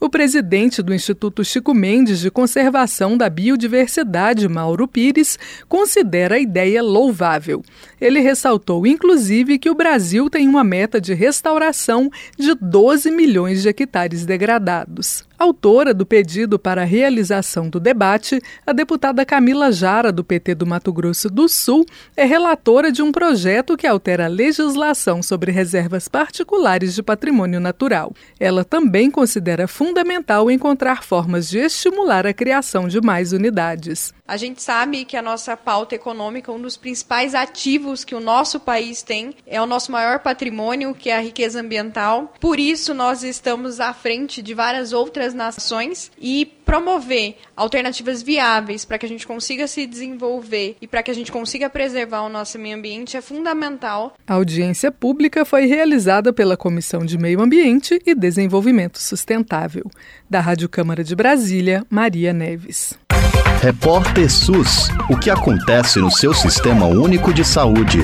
O 0.00 0.08
presidente 0.08 0.82
do 0.82 0.94
Instituto 0.94 1.44
Chico 1.44 1.74
Mendes 1.74 2.20
de 2.20 2.30
Conservação 2.30 3.18
da 3.18 3.28
Biodiversidade, 3.28 4.48
Mauro 4.48 4.88
Pires, 4.88 5.38
considera 5.68 6.36
a 6.36 6.40
ideia 6.40 6.82
louvável. 6.82 7.62
Ele 8.00 8.18
ressaltou, 8.18 8.86
inclusive, 8.86 9.58
que 9.58 9.68
o 9.68 9.74
Brasil 9.74 10.30
tem 10.30 10.48
uma 10.48 10.64
meta 10.64 10.98
de 10.98 11.12
restauração 11.12 12.10
de 12.36 12.54
12 12.54 13.10
milhões 13.10 13.62
de 13.62 13.68
hectares 13.68 14.24
degradados. 14.24 15.29
Autora 15.40 15.94
do 15.94 16.04
pedido 16.04 16.58
para 16.58 16.82
a 16.82 16.84
realização 16.84 17.70
do 17.70 17.80
debate, 17.80 18.42
a 18.66 18.74
deputada 18.74 19.24
Camila 19.24 19.72
Jara, 19.72 20.12
do 20.12 20.22
PT 20.22 20.54
do 20.54 20.66
Mato 20.66 20.92
Grosso 20.92 21.30
do 21.30 21.48
Sul, 21.48 21.86
é 22.14 22.26
relatora 22.26 22.92
de 22.92 23.00
um 23.00 23.10
projeto 23.10 23.74
que 23.74 23.86
altera 23.86 24.26
a 24.26 24.28
legislação 24.28 25.22
sobre 25.22 25.50
reservas 25.50 26.08
particulares 26.08 26.94
de 26.94 27.02
patrimônio 27.02 27.58
natural. 27.58 28.12
Ela 28.38 28.66
também 28.66 29.10
considera 29.10 29.66
fundamental 29.66 30.50
encontrar 30.50 31.02
formas 31.02 31.48
de 31.48 31.56
estimular 31.56 32.26
a 32.26 32.34
criação 32.34 32.86
de 32.86 33.00
mais 33.00 33.32
unidades. 33.32 34.12
A 34.28 34.36
gente 34.36 34.62
sabe 34.62 35.04
que 35.06 35.16
a 35.16 35.22
nossa 35.22 35.56
pauta 35.56 35.94
econômica, 35.94 36.52
um 36.52 36.60
dos 36.60 36.76
principais 36.76 37.34
ativos 37.34 38.04
que 38.04 38.14
o 38.14 38.20
nosso 38.20 38.60
país 38.60 39.02
tem, 39.02 39.34
é 39.44 39.60
o 39.60 39.66
nosso 39.66 39.90
maior 39.90 40.20
patrimônio, 40.20 40.94
que 40.94 41.10
é 41.10 41.16
a 41.16 41.20
riqueza 41.20 41.60
ambiental. 41.60 42.32
Por 42.38 42.60
isso, 42.60 42.94
nós 42.94 43.24
estamos 43.24 43.80
à 43.80 43.92
frente 43.92 44.40
de 44.40 44.54
várias 44.54 44.92
outras 44.92 45.29
nações 45.34 46.10
e 46.20 46.46
promover 46.64 47.36
alternativas 47.56 48.22
viáveis 48.22 48.84
para 48.84 48.98
que 48.98 49.06
a 49.06 49.08
gente 49.08 49.26
consiga 49.26 49.66
se 49.66 49.86
desenvolver 49.86 50.76
e 50.80 50.86
para 50.86 51.02
que 51.02 51.10
a 51.10 51.14
gente 51.14 51.32
consiga 51.32 51.68
preservar 51.68 52.22
o 52.22 52.28
nosso 52.28 52.58
meio 52.58 52.76
ambiente 52.76 53.16
é 53.16 53.20
fundamental. 53.20 54.14
A 54.26 54.34
audiência 54.34 54.92
pública 54.92 55.44
foi 55.44 55.66
realizada 55.66 56.32
pela 56.32 56.56
Comissão 56.56 57.04
de 57.04 57.18
Meio 57.18 57.40
Ambiente 57.40 58.00
e 58.06 58.14
Desenvolvimento 58.14 58.98
Sustentável. 58.98 59.90
Da 60.28 60.40
Rádio 60.40 60.68
Câmara 60.68 61.02
de 61.02 61.16
Brasília, 61.16 61.84
Maria 61.90 62.32
Neves. 62.32 62.98
Repórter 63.60 64.30
SUS. 64.30 64.88
O 65.10 65.18
que 65.18 65.28
acontece 65.28 65.98
no 65.98 66.10
seu 66.10 66.32
sistema 66.32 66.86
único 66.86 67.34
de 67.34 67.44
saúde? 67.44 67.98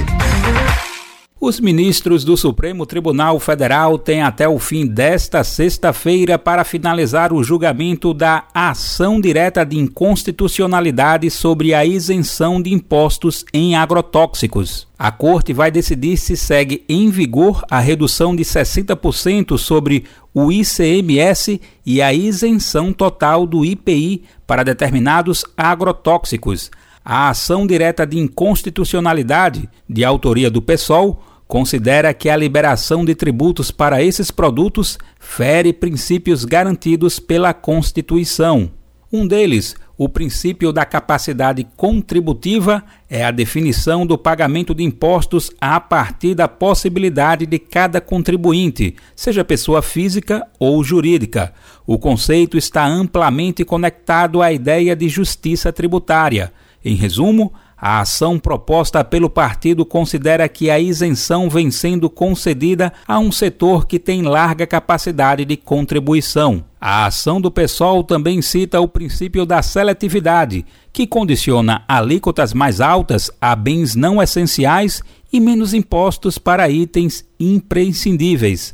Os 1.38 1.60
ministros 1.60 2.24
do 2.24 2.34
Supremo 2.34 2.86
Tribunal 2.86 3.38
Federal 3.38 3.98
têm 3.98 4.22
até 4.22 4.48
o 4.48 4.58
fim 4.58 4.86
desta 4.86 5.44
sexta-feira 5.44 6.38
para 6.38 6.64
finalizar 6.64 7.30
o 7.30 7.44
julgamento 7.44 8.14
da 8.14 8.44
ação 8.54 9.20
direta 9.20 9.62
de 9.62 9.76
inconstitucionalidade 9.78 11.30
sobre 11.30 11.74
a 11.74 11.84
isenção 11.84 12.60
de 12.60 12.72
impostos 12.72 13.44
em 13.52 13.76
agrotóxicos. 13.76 14.88
A 14.98 15.12
Corte 15.12 15.52
vai 15.52 15.70
decidir 15.70 16.16
se 16.16 16.38
segue 16.38 16.82
em 16.88 17.10
vigor 17.10 17.62
a 17.70 17.80
redução 17.80 18.34
de 18.34 18.42
60% 18.42 19.58
sobre 19.58 20.04
o 20.32 20.50
ICMS 20.50 21.60
e 21.84 22.00
a 22.00 22.14
isenção 22.14 22.94
total 22.94 23.46
do 23.46 23.62
IPI 23.62 24.22
para 24.46 24.62
determinados 24.62 25.44
agrotóxicos. 25.54 26.70
A 27.08 27.28
ação 27.28 27.68
direta 27.68 28.04
de 28.04 28.18
inconstitucionalidade, 28.18 29.68
de 29.88 30.04
autoria 30.04 30.50
do 30.50 30.60
PSOL, 30.60 31.22
considera 31.46 32.12
que 32.12 32.28
a 32.28 32.36
liberação 32.36 33.04
de 33.04 33.14
tributos 33.14 33.70
para 33.70 34.02
esses 34.02 34.32
produtos 34.32 34.98
fere 35.20 35.72
princípios 35.72 36.44
garantidos 36.44 37.20
pela 37.20 37.54
Constituição. 37.54 38.72
Um 39.12 39.24
deles, 39.24 39.76
o 39.96 40.08
princípio 40.08 40.72
da 40.72 40.84
capacidade 40.84 41.64
contributiva, 41.76 42.82
é 43.08 43.24
a 43.24 43.30
definição 43.30 44.04
do 44.04 44.18
pagamento 44.18 44.74
de 44.74 44.82
impostos 44.82 45.52
a 45.60 45.78
partir 45.78 46.34
da 46.34 46.48
possibilidade 46.48 47.46
de 47.46 47.60
cada 47.60 48.00
contribuinte, 48.00 48.96
seja 49.14 49.44
pessoa 49.44 49.80
física 49.80 50.44
ou 50.58 50.82
jurídica. 50.82 51.54
O 51.86 52.00
conceito 52.00 52.58
está 52.58 52.84
amplamente 52.84 53.64
conectado 53.64 54.42
à 54.42 54.52
ideia 54.52 54.96
de 54.96 55.08
justiça 55.08 55.72
tributária. 55.72 56.52
Em 56.88 56.94
resumo, 56.94 57.52
a 57.76 57.98
ação 57.98 58.38
proposta 58.38 59.02
pelo 59.02 59.28
partido 59.28 59.84
considera 59.84 60.48
que 60.48 60.70
a 60.70 60.78
isenção 60.78 61.50
vem 61.50 61.68
sendo 61.68 62.08
concedida 62.08 62.92
a 63.08 63.18
um 63.18 63.32
setor 63.32 63.88
que 63.88 63.98
tem 63.98 64.22
larga 64.22 64.68
capacidade 64.68 65.44
de 65.44 65.56
contribuição. 65.56 66.62
A 66.80 67.06
ação 67.06 67.40
do 67.40 67.50
PSOL 67.50 68.04
também 68.04 68.40
cita 68.40 68.80
o 68.80 68.86
princípio 68.86 69.44
da 69.44 69.62
seletividade, 69.62 70.64
que 70.92 71.08
condiciona 71.08 71.82
alíquotas 71.88 72.54
mais 72.54 72.80
altas 72.80 73.32
a 73.40 73.56
bens 73.56 73.96
não 73.96 74.22
essenciais 74.22 75.02
e 75.32 75.40
menos 75.40 75.74
impostos 75.74 76.38
para 76.38 76.70
itens 76.70 77.24
imprescindíveis. 77.40 78.72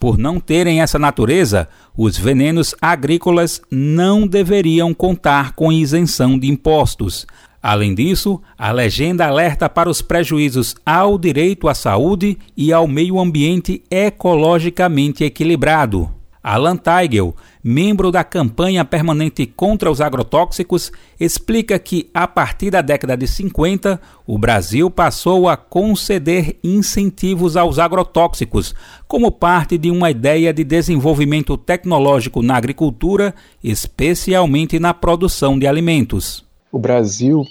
Por 0.00 0.18
não 0.18 0.40
terem 0.40 0.82
essa 0.82 0.98
natureza, 0.98 1.68
os 1.96 2.18
venenos 2.18 2.74
agrícolas 2.82 3.62
não 3.70 4.26
deveriam 4.26 4.92
contar 4.92 5.52
com 5.52 5.70
isenção 5.70 6.36
de 6.36 6.48
impostos. 6.48 7.24
Além 7.62 7.94
disso, 7.94 8.42
a 8.58 8.72
legenda 8.72 9.26
alerta 9.26 9.68
para 9.68 9.88
os 9.88 10.02
prejuízos 10.02 10.74
ao 10.84 11.16
direito 11.16 11.68
à 11.68 11.74
saúde 11.74 12.36
e 12.56 12.72
ao 12.72 12.88
meio 12.88 13.20
ambiente 13.20 13.84
ecologicamente 13.88 15.22
equilibrado. 15.22 16.10
Alan 16.42 16.76
Teigel, 16.76 17.36
membro 17.62 18.10
da 18.10 18.24
campanha 18.24 18.84
permanente 18.84 19.46
contra 19.46 19.88
os 19.88 20.00
agrotóxicos, 20.00 20.90
explica 21.20 21.78
que, 21.78 22.10
a 22.12 22.26
partir 22.26 22.70
da 22.70 22.82
década 22.82 23.16
de 23.16 23.28
50, 23.28 24.00
o 24.26 24.36
Brasil 24.36 24.90
passou 24.90 25.48
a 25.48 25.56
conceder 25.56 26.58
incentivos 26.64 27.56
aos 27.56 27.78
agrotóxicos, 27.78 28.74
como 29.06 29.30
parte 29.30 29.78
de 29.78 29.88
uma 29.88 30.10
ideia 30.10 30.52
de 30.52 30.64
desenvolvimento 30.64 31.56
tecnológico 31.56 32.42
na 32.42 32.56
agricultura, 32.56 33.32
especialmente 33.62 34.80
na 34.80 34.92
produção 34.92 35.56
de 35.56 35.68
alimentos. 35.68 36.50
O 36.72 36.78
Brasil, 36.78 37.44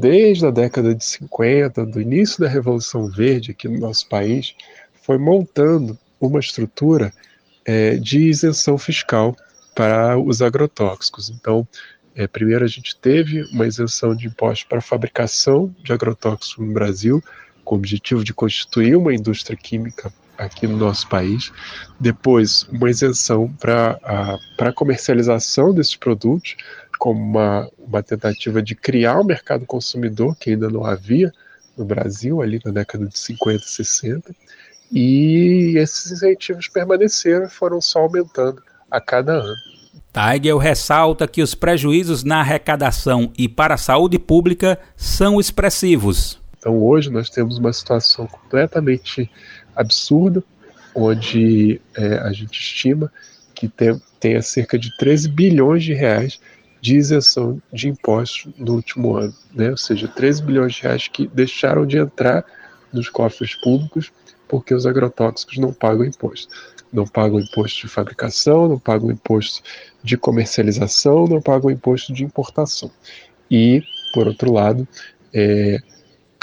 desde 0.00 0.44
a 0.46 0.50
década 0.50 0.92
de 0.96 1.04
50, 1.04 1.86
do 1.86 2.00
início 2.00 2.40
da 2.40 2.48
Revolução 2.48 3.06
Verde 3.06 3.52
aqui 3.52 3.68
no 3.68 3.78
nosso 3.78 4.08
país, 4.08 4.52
foi 5.00 5.16
montando 5.16 5.96
uma 6.20 6.40
estrutura 6.40 7.12
é, 7.64 7.94
de 7.94 8.18
isenção 8.28 8.76
fiscal 8.76 9.36
para 9.76 10.18
os 10.18 10.42
agrotóxicos. 10.42 11.30
Então, 11.30 11.66
é, 12.16 12.26
primeiro 12.26 12.64
a 12.64 12.68
gente 12.68 12.96
teve 12.96 13.44
uma 13.52 13.64
isenção 13.64 14.12
de 14.12 14.26
impostos 14.26 14.64
para 14.64 14.78
a 14.78 14.82
fabricação 14.82 15.72
de 15.84 15.92
agrotóxicos 15.92 16.66
no 16.66 16.72
Brasil, 16.72 17.22
com 17.64 17.76
o 17.76 17.78
objetivo 17.78 18.24
de 18.24 18.34
constituir 18.34 18.96
uma 18.96 19.14
indústria 19.14 19.56
química 19.56 20.12
aqui 20.36 20.66
no 20.66 20.76
nosso 20.76 21.08
país. 21.08 21.52
Depois, 21.98 22.64
uma 22.64 22.90
isenção 22.90 23.48
para 23.60 23.98
a, 24.58 24.72
comercialização 24.72 25.72
desses 25.72 25.96
produtos, 25.96 26.56
como 26.98 27.20
uma, 27.20 27.70
uma 27.78 28.02
tentativa 28.02 28.62
de 28.62 28.74
criar 28.74 29.20
um 29.20 29.24
mercado 29.24 29.66
consumidor 29.66 30.36
que 30.36 30.50
ainda 30.50 30.68
não 30.68 30.84
havia 30.84 31.32
no 31.76 31.84
Brasil, 31.84 32.40
ali 32.40 32.60
na 32.64 32.70
década 32.70 33.06
de 33.06 33.18
50 33.18 33.56
e 33.56 33.68
60. 33.68 34.34
E 34.92 35.74
esses 35.76 36.12
incentivos 36.12 36.68
permaneceram 36.68 37.46
e 37.46 37.50
foram 37.50 37.80
só 37.80 38.00
aumentando 38.00 38.62
a 38.90 39.00
cada 39.00 39.32
ano. 39.32 39.56
Tiger 40.12 40.56
ressalta 40.56 41.26
que 41.26 41.42
os 41.42 41.56
prejuízos 41.56 42.22
na 42.22 42.38
arrecadação 42.38 43.32
e 43.36 43.48
para 43.48 43.74
a 43.74 43.78
saúde 43.78 44.16
pública 44.16 44.78
são 44.96 45.40
expressivos. 45.40 46.40
Então 46.56 46.80
hoje 46.80 47.10
nós 47.10 47.28
temos 47.28 47.58
uma 47.58 47.72
situação 47.72 48.26
completamente 48.26 49.28
absurda, 49.74 50.42
onde 50.94 51.80
é, 51.96 52.18
a 52.18 52.32
gente 52.32 52.58
estima 52.60 53.10
que 53.54 53.68
tem, 53.68 54.00
tenha 54.20 54.42
cerca 54.42 54.78
de 54.78 54.96
13 54.96 55.28
bilhões 55.28 55.82
de 55.84 55.92
reais 55.92 56.40
de 56.80 56.96
isenção 56.96 57.60
de 57.72 57.88
impostos 57.88 58.52
no 58.58 58.74
último 58.74 59.16
ano, 59.16 59.34
né? 59.54 59.70
ou 59.70 59.76
seja, 59.76 60.06
13 60.06 60.42
bilhões 60.42 60.74
de 60.74 60.82
reais 60.82 61.08
que 61.08 61.26
deixaram 61.26 61.86
de 61.86 61.96
entrar 61.96 62.44
nos 62.92 63.08
cofres 63.08 63.54
públicos 63.54 64.12
porque 64.46 64.74
os 64.74 64.86
agrotóxicos 64.86 65.58
não 65.58 65.72
pagam 65.72 66.04
imposto. 66.04 66.54
Não 66.92 67.06
pagam 67.06 67.40
imposto 67.40 67.80
de 67.80 67.88
fabricação, 67.88 68.68
não 68.68 68.78
pagam 68.78 69.10
imposto 69.10 69.62
de 70.02 70.16
comercialização, 70.16 71.26
não 71.26 71.40
pagam 71.40 71.70
imposto 71.70 72.12
de 72.12 72.22
importação. 72.22 72.90
E, 73.50 73.82
por 74.12 74.28
outro 74.28 74.52
lado, 74.52 74.86
é, 75.32 75.78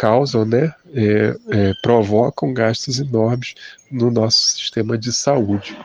causam, 0.02 0.44
né, 0.44 0.73
é, 0.95 1.38
é, 1.52 1.73
provocam 1.84 2.52
gastos 2.52 2.99
enormes 2.99 3.53
no 3.91 4.10
nosso 4.10 4.40
sistema 4.56 4.98
de 4.98 5.14
saúde. 5.14 5.78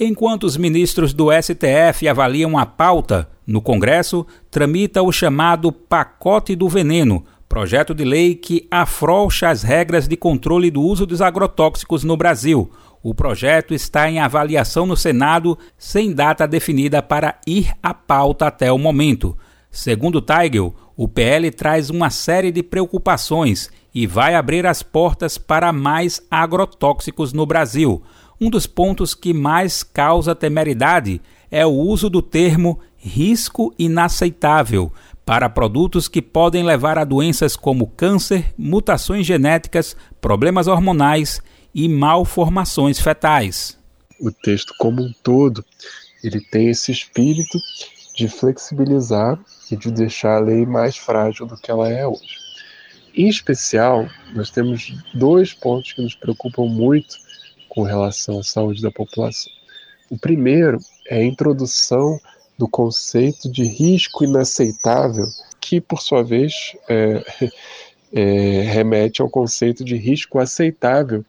Enquanto 0.00 0.44
os 0.44 0.56
ministros 0.56 1.12
do 1.12 1.28
STF 1.30 2.08
avaliam 2.08 2.56
a 2.56 2.64
pauta, 2.64 3.28
no 3.46 3.60
Congresso 3.60 4.26
tramita 4.50 5.02
o 5.02 5.12
chamado 5.12 5.70
Pacote 5.70 6.56
do 6.56 6.66
Veneno, 6.66 7.26
projeto 7.46 7.94
de 7.94 8.06
lei 8.06 8.34
que 8.34 8.66
afrouxa 8.70 9.50
as 9.50 9.62
regras 9.62 10.08
de 10.08 10.16
controle 10.16 10.70
do 10.70 10.80
uso 10.80 11.04
dos 11.04 11.20
agrotóxicos 11.20 12.04
no 12.04 12.16
Brasil. 12.16 12.70
O 13.02 13.14
projeto 13.14 13.74
está 13.74 14.10
em 14.10 14.18
avaliação 14.18 14.86
no 14.86 14.96
Senado, 14.96 15.58
sem 15.76 16.14
data 16.14 16.48
definida 16.48 17.02
para 17.02 17.38
ir 17.46 17.70
à 17.82 17.92
pauta 17.92 18.46
até 18.46 18.72
o 18.72 18.78
momento. 18.78 19.36
Segundo 19.70 20.20
Teigel, 20.20 20.74
o 20.96 21.06
PL 21.06 21.50
traz 21.50 21.90
uma 21.90 22.10
série 22.10 22.50
de 22.50 22.62
preocupações 22.62 23.70
e 23.94 24.06
vai 24.06 24.34
abrir 24.34 24.66
as 24.66 24.82
portas 24.82 25.38
para 25.38 25.72
mais 25.72 26.20
agrotóxicos 26.30 27.32
no 27.32 27.46
Brasil. 27.46 28.02
Um 28.40 28.50
dos 28.50 28.66
pontos 28.66 29.14
que 29.14 29.32
mais 29.32 29.82
causa 29.82 30.34
temeridade 30.34 31.20
é 31.50 31.66
o 31.66 31.70
uso 31.70 32.08
do 32.08 32.22
termo 32.22 32.80
risco 32.96 33.72
inaceitável 33.78 34.92
para 35.24 35.48
produtos 35.48 36.08
que 36.08 36.22
podem 36.22 36.64
levar 36.64 36.98
a 36.98 37.04
doenças 37.04 37.54
como 37.54 37.86
câncer, 37.86 38.52
mutações 38.56 39.26
genéticas, 39.26 39.94
problemas 40.20 40.66
hormonais 40.66 41.42
e 41.74 41.88
malformações 41.88 42.98
fetais. 42.98 43.78
O 44.20 44.32
texto 44.32 44.74
como 44.78 45.02
um 45.02 45.12
todo, 45.22 45.64
ele 46.24 46.40
tem 46.40 46.70
esse 46.70 46.90
espírito 46.90 47.58
de 48.16 48.26
flexibilizar 48.26 49.38
de 49.76 49.90
deixar 49.90 50.36
a 50.36 50.40
lei 50.40 50.64
mais 50.66 50.96
frágil 50.96 51.46
do 51.46 51.56
que 51.56 51.70
ela 51.70 51.88
é 51.88 52.06
hoje. 52.06 52.38
Em 53.14 53.28
especial, 53.28 54.08
nós 54.34 54.50
temos 54.50 54.94
dois 55.14 55.52
pontos 55.52 55.92
que 55.92 56.02
nos 56.02 56.14
preocupam 56.14 56.66
muito 56.66 57.16
com 57.68 57.82
relação 57.82 58.38
à 58.38 58.42
saúde 58.42 58.82
da 58.82 58.90
população. 58.90 59.52
O 60.10 60.18
primeiro 60.18 60.78
é 61.08 61.18
a 61.18 61.24
introdução 61.24 62.18
do 62.56 62.68
conceito 62.68 63.50
de 63.50 63.64
risco 63.64 64.24
inaceitável, 64.24 65.26
que, 65.60 65.80
por 65.80 66.00
sua 66.00 66.22
vez, 66.22 66.76
é, 66.88 67.22
é, 68.12 68.62
remete 68.62 69.20
ao 69.20 69.28
conceito 69.28 69.84
de 69.84 69.96
risco 69.96 70.38
aceitável 70.38 71.24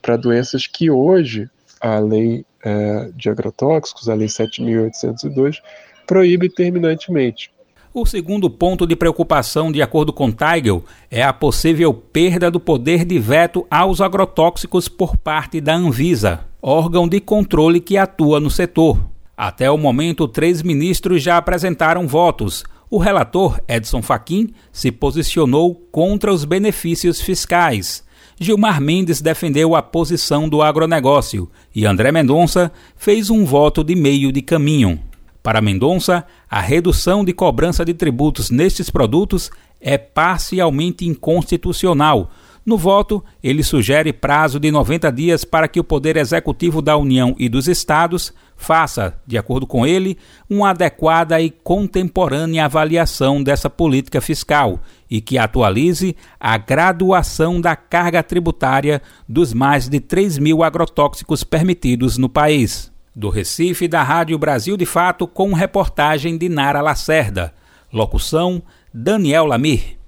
para 0.00 0.16
doenças 0.16 0.66
que 0.66 0.90
hoje 0.90 1.48
a 1.80 1.98
lei 1.98 2.44
é, 2.64 3.10
de 3.14 3.28
agrotóxicos, 3.28 4.08
a 4.08 4.14
lei 4.14 4.26
7.802, 4.26 5.58
proíbe 6.06 6.48
terminantemente. 6.48 7.50
O 7.92 8.04
segundo 8.04 8.50
ponto 8.50 8.86
de 8.86 8.94
preocupação, 8.94 9.72
de 9.72 9.80
acordo 9.80 10.12
com 10.12 10.30
Teigel, 10.30 10.84
é 11.10 11.22
a 11.22 11.32
possível 11.32 11.92
perda 11.94 12.50
do 12.50 12.60
poder 12.60 13.02
de 13.02 13.18
veto 13.18 13.66
aos 13.70 14.02
agrotóxicos 14.02 14.88
por 14.88 15.16
parte 15.16 15.58
da 15.58 15.74
Anvisa, 15.74 16.40
órgão 16.60 17.08
de 17.08 17.18
controle 17.18 17.80
que 17.80 17.96
atua 17.96 18.38
no 18.38 18.50
setor. 18.50 18.98
Até 19.34 19.70
o 19.70 19.78
momento, 19.78 20.28
três 20.28 20.62
ministros 20.62 21.22
já 21.22 21.38
apresentaram 21.38 22.06
votos. 22.06 22.62
O 22.90 22.98
relator, 22.98 23.58
Edson 23.66 24.02
Fachin, 24.02 24.52
se 24.70 24.92
posicionou 24.92 25.74
contra 25.90 26.32
os 26.32 26.44
benefícios 26.44 27.22
fiscais. 27.22 28.04
Gilmar 28.38 28.80
Mendes 28.82 29.22
defendeu 29.22 29.74
a 29.74 29.82
posição 29.82 30.46
do 30.46 30.60
agronegócio 30.60 31.50
e 31.74 31.86
André 31.86 32.12
Mendonça 32.12 32.70
fez 32.96 33.30
um 33.30 33.44
voto 33.44 33.82
de 33.82 33.96
meio 33.96 34.30
de 34.30 34.42
caminho. 34.42 35.00
Para 35.42 35.60
Mendonça, 35.60 36.24
a 36.50 36.60
redução 36.60 37.24
de 37.24 37.32
cobrança 37.32 37.84
de 37.84 37.94
tributos 37.94 38.50
nestes 38.50 38.90
produtos 38.90 39.50
é 39.80 39.96
parcialmente 39.96 41.06
inconstitucional. 41.06 42.30
No 42.68 42.76
voto, 42.76 43.24
ele 43.42 43.62
sugere 43.62 44.12
prazo 44.12 44.60
de 44.60 44.70
90 44.70 45.10
dias 45.10 45.42
para 45.42 45.66
que 45.66 45.80
o 45.80 45.84
Poder 45.84 46.18
Executivo 46.18 46.82
da 46.82 46.98
União 46.98 47.34
e 47.38 47.48
dos 47.48 47.66
Estados 47.66 48.30
faça, 48.58 49.18
de 49.26 49.38
acordo 49.38 49.66
com 49.66 49.86
ele, 49.86 50.18
uma 50.50 50.68
adequada 50.68 51.40
e 51.40 51.48
contemporânea 51.48 52.66
avaliação 52.66 53.42
dessa 53.42 53.70
política 53.70 54.20
fiscal 54.20 54.80
e 55.10 55.18
que 55.18 55.38
atualize 55.38 56.14
a 56.38 56.58
graduação 56.58 57.58
da 57.58 57.74
carga 57.74 58.22
tributária 58.22 59.00
dos 59.26 59.54
mais 59.54 59.88
de 59.88 59.98
3 59.98 60.36
mil 60.36 60.62
agrotóxicos 60.62 61.42
permitidos 61.42 62.18
no 62.18 62.28
país. 62.28 62.92
Do 63.14 63.30
Recife, 63.30 63.88
da 63.88 64.02
Rádio 64.02 64.38
Brasil 64.38 64.76
de 64.76 64.86
Fato, 64.86 65.26
com 65.26 65.52
reportagem 65.52 66.38
de 66.38 66.48
Nara 66.48 66.80
Lacerda. 66.80 67.52
Locução: 67.92 68.62
Daniel 68.92 69.44
Lamir. 69.44 69.98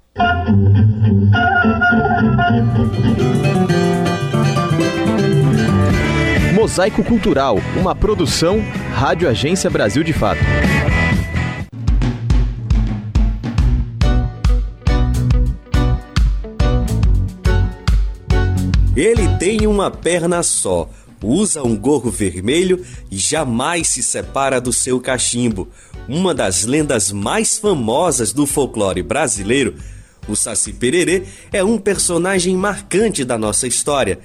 Mosaico 6.55 7.02
Cultural, 7.02 7.56
uma 7.81 7.94
produção 7.94 8.60
Rádio 8.94 9.28
Agência 9.28 9.70
Brasil 9.70 10.05
de 10.05 10.12
Fato. 10.12 10.40
Ele 18.94 19.27
tem 19.39 19.66
uma 19.66 19.90
perna 19.90 20.43
só, 20.43 20.86
usa 21.23 21.63
um 21.63 21.77
gorro 21.77 22.11
vermelho 22.11 22.85
e 23.11 23.17
jamais 23.17 23.89
se 23.89 24.03
separa 24.03 24.61
do 24.61 24.73
seu 24.73 25.01
cachimbo. 25.01 25.69
Uma 26.09 26.35
das 26.35 26.65
lendas 26.65 27.13
mais 27.13 27.59
famosas 27.59 28.33
do 28.33 28.47
folclore 28.47 29.03
brasileiro, 29.03 29.75
o 30.29 30.35
Saci 30.35 30.73
Pererê 30.73 31.25
é 31.53 31.63
um 31.63 31.79
personagem 31.79 32.57
marcante 32.57 33.25
da 33.25 33.39
nossa 33.39 33.67
história 33.67 34.19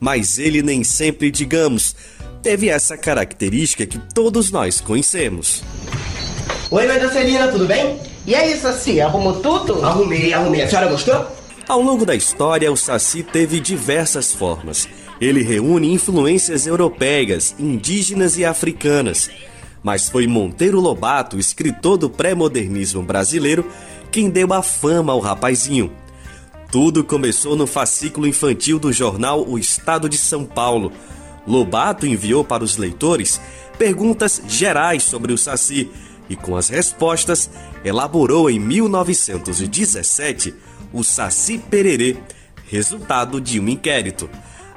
mas 0.00 0.38
ele 0.38 0.62
nem 0.62 0.82
sempre, 0.82 1.30
digamos, 1.30 1.94
teve 2.42 2.70
essa 2.70 2.96
característica 2.96 3.86
que 3.86 3.98
todos 3.98 4.50
nós 4.50 4.80
conhecemos. 4.80 5.62
Oi, 6.70 7.10
Celina, 7.10 7.48
tudo 7.48 7.66
bem? 7.66 8.00
E 8.26 8.34
é 8.34 8.50
isso, 8.50 8.62
Saci, 8.62 9.00
arrumou 9.00 9.40
tudo? 9.40 9.84
Arrumei, 9.84 10.32
arrumei. 10.32 10.62
A 10.62 10.68
senhora 10.68 10.88
gostou? 10.88 11.26
Ao 11.68 11.80
longo 11.80 12.06
da 12.06 12.14
história, 12.14 12.72
o 12.72 12.76
Saci 12.76 13.22
teve 13.22 13.60
diversas 13.60 14.32
formas. 14.32 14.88
Ele 15.20 15.42
reúne 15.42 15.92
influências 15.92 16.66
europeias, 16.66 17.54
indígenas 17.58 18.38
e 18.38 18.44
africanas. 18.44 19.30
Mas 19.82 20.08
foi 20.08 20.26
Monteiro 20.26 20.80
Lobato, 20.80 21.38
escritor 21.38 21.98
do 21.98 22.08
pré-modernismo 22.08 23.02
brasileiro, 23.02 23.66
quem 24.10 24.30
deu 24.30 24.52
a 24.52 24.62
fama 24.62 25.12
ao 25.12 25.20
rapazinho. 25.20 25.92
Tudo 26.70 27.04
começou 27.04 27.56
no 27.56 27.66
fascículo 27.66 28.26
infantil 28.26 28.78
do 28.78 28.92
jornal 28.92 29.44
O 29.46 29.58
Estado 29.58 30.08
de 30.08 30.16
São 30.16 30.44
Paulo. 30.44 30.92
Lobato 31.46 32.06
enviou 32.06 32.44
para 32.44 32.62
os 32.62 32.76
leitores 32.76 33.40
perguntas 33.76 34.40
gerais 34.46 35.02
sobre 35.02 35.32
o 35.32 35.38
Saci 35.38 35.90
e, 36.28 36.36
com 36.36 36.56
as 36.56 36.68
respostas, 36.68 37.50
elaborou 37.84 38.48
em 38.48 38.58
1917 38.58 40.54
o 40.92 41.02
Saci 41.02 41.58
Pererê, 41.58 42.16
resultado 42.68 43.40
de 43.40 43.58
um 43.58 43.68
inquérito. 43.68 44.30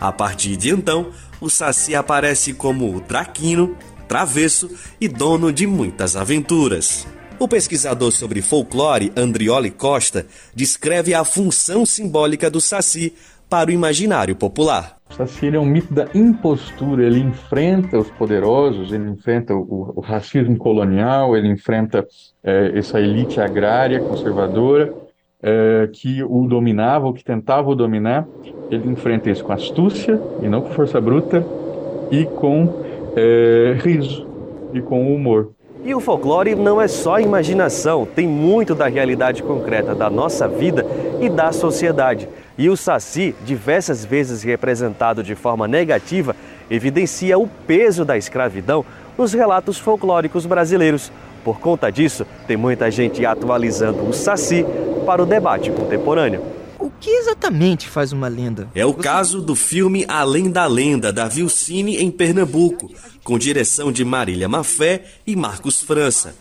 A 0.04 0.12
partir 0.12 0.58
de 0.58 0.70
então, 0.70 1.12
o 1.40 1.50
Saci 1.50 1.96
aparece 1.96 2.54
como 2.54 2.94
o 2.94 3.00
traquino, 3.00 3.78
travesso 4.06 4.70
e 5.00 5.08
dono 5.08 5.50
de 5.50 5.66
muitas 5.66 6.18
aventuras. 6.18 7.08
O 7.40 7.48
pesquisador 7.48 8.12
sobre 8.12 8.42
folclore 8.42 9.14
Andrioli 9.16 9.72
Costa 9.72 10.26
descreve 10.54 11.14
a 11.14 11.24
função 11.24 11.86
simbólica 11.86 12.50
do 12.50 12.60
Saci 12.60 13.14
para 13.50 13.70
o 13.70 13.74
imaginário 13.74 14.36
popular. 14.36 14.98
O 15.10 15.14
Saci 15.14 15.48
é 15.56 15.58
um 15.58 15.66
mito 15.66 15.94
da 15.94 16.10
impostura, 16.14 17.06
ele 17.06 17.22
enfrenta 17.22 17.98
os 17.98 18.12
poderosos, 18.12 18.92
ele 18.92 19.10
enfrenta 19.10 19.56
o, 19.56 19.94
o 19.96 20.02
racismo 20.02 20.58
colonial, 20.58 21.38
ele 21.38 21.48
enfrenta 21.48 22.06
é, 22.44 22.78
essa 22.78 23.00
elite 23.00 23.40
agrária 23.40 24.02
conservadora 24.02 24.94
é, 25.44 25.90
que 25.92 26.24
o 26.24 26.48
dominava, 26.48 27.06
ou 27.06 27.14
que 27.14 27.24
tentava 27.24 27.70
o 27.70 27.76
dominar. 27.76 28.26
Ele 28.72 28.90
enfrenta 28.90 29.30
isso 29.30 29.44
com 29.44 29.52
astúcia 29.52 30.20
e 30.42 30.48
não 30.48 30.62
com 30.62 30.70
força 30.70 31.00
bruta, 31.02 31.46
e 32.10 32.26
com 32.26 32.84
é, 33.16 33.78
riso 33.84 34.26
e 34.74 34.82
com 34.82 35.14
humor. 35.14 35.52
E 35.86 35.94
o 35.94 36.00
folclore 36.00 36.56
não 36.56 36.82
é 36.82 36.88
só 36.88 37.20
imaginação, 37.20 38.06
tem 38.06 38.26
muito 38.26 38.74
da 38.74 38.88
realidade 38.88 39.44
concreta 39.44 39.94
da 39.94 40.10
nossa 40.10 40.48
vida 40.48 40.86
e 41.20 41.30
da 41.30 41.52
sociedade. 41.52 42.30
E 42.58 42.70
o 42.70 42.78
Saci, 42.78 43.36
diversas 43.46 44.06
vezes 44.06 44.44
representado 44.44 45.22
de 45.22 45.36
forma 45.36 45.68
negativa, 45.68 46.36
evidencia 46.72 47.38
o 47.38 47.48
peso 47.68 48.06
da 48.06 48.18
escravidão 48.18 48.86
nos 49.18 49.34
relatos 49.34 49.78
folclóricos 49.78 50.46
brasileiros. 50.46 51.12
Por 51.44 51.60
conta 51.60 51.92
disso, 51.92 52.26
tem 52.48 52.56
muita 52.56 52.90
gente 52.90 53.26
atualizando 53.26 54.08
o 54.08 54.14
Saci 54.14 54.66
para 55.04 55.22
o 55.22 55.26
debate 55.26 55.72
contemporâneo. 55.72 56.44
O 56.80 56.90
que 56.90 57.10
exatamente 57.10 57.88
faz 57.88 58.12
uma 58.12 58.28
lenda? 58.28 58.70
É 58.76 58.86
o 58.86 58.94
caso 58.94 59.42
do 59.42 59.56
filme 59.56 60.06
Além 60.08 60.52
da 60.52 60.66
Lenda, 60.66 61.14
da 61.14 61.28
Vilcine 61.28 61.98
em 61.98 62.12
Pernambuco, 62.12 62.92
com 63.24 63.38
direção 63.38 63.92
de 63.92 64.04
Marília 64.04 64.50
Mafé 64.50 65.06
e 65.26 65.36
Marcos 65.36 65.82
França. 65.82 66.36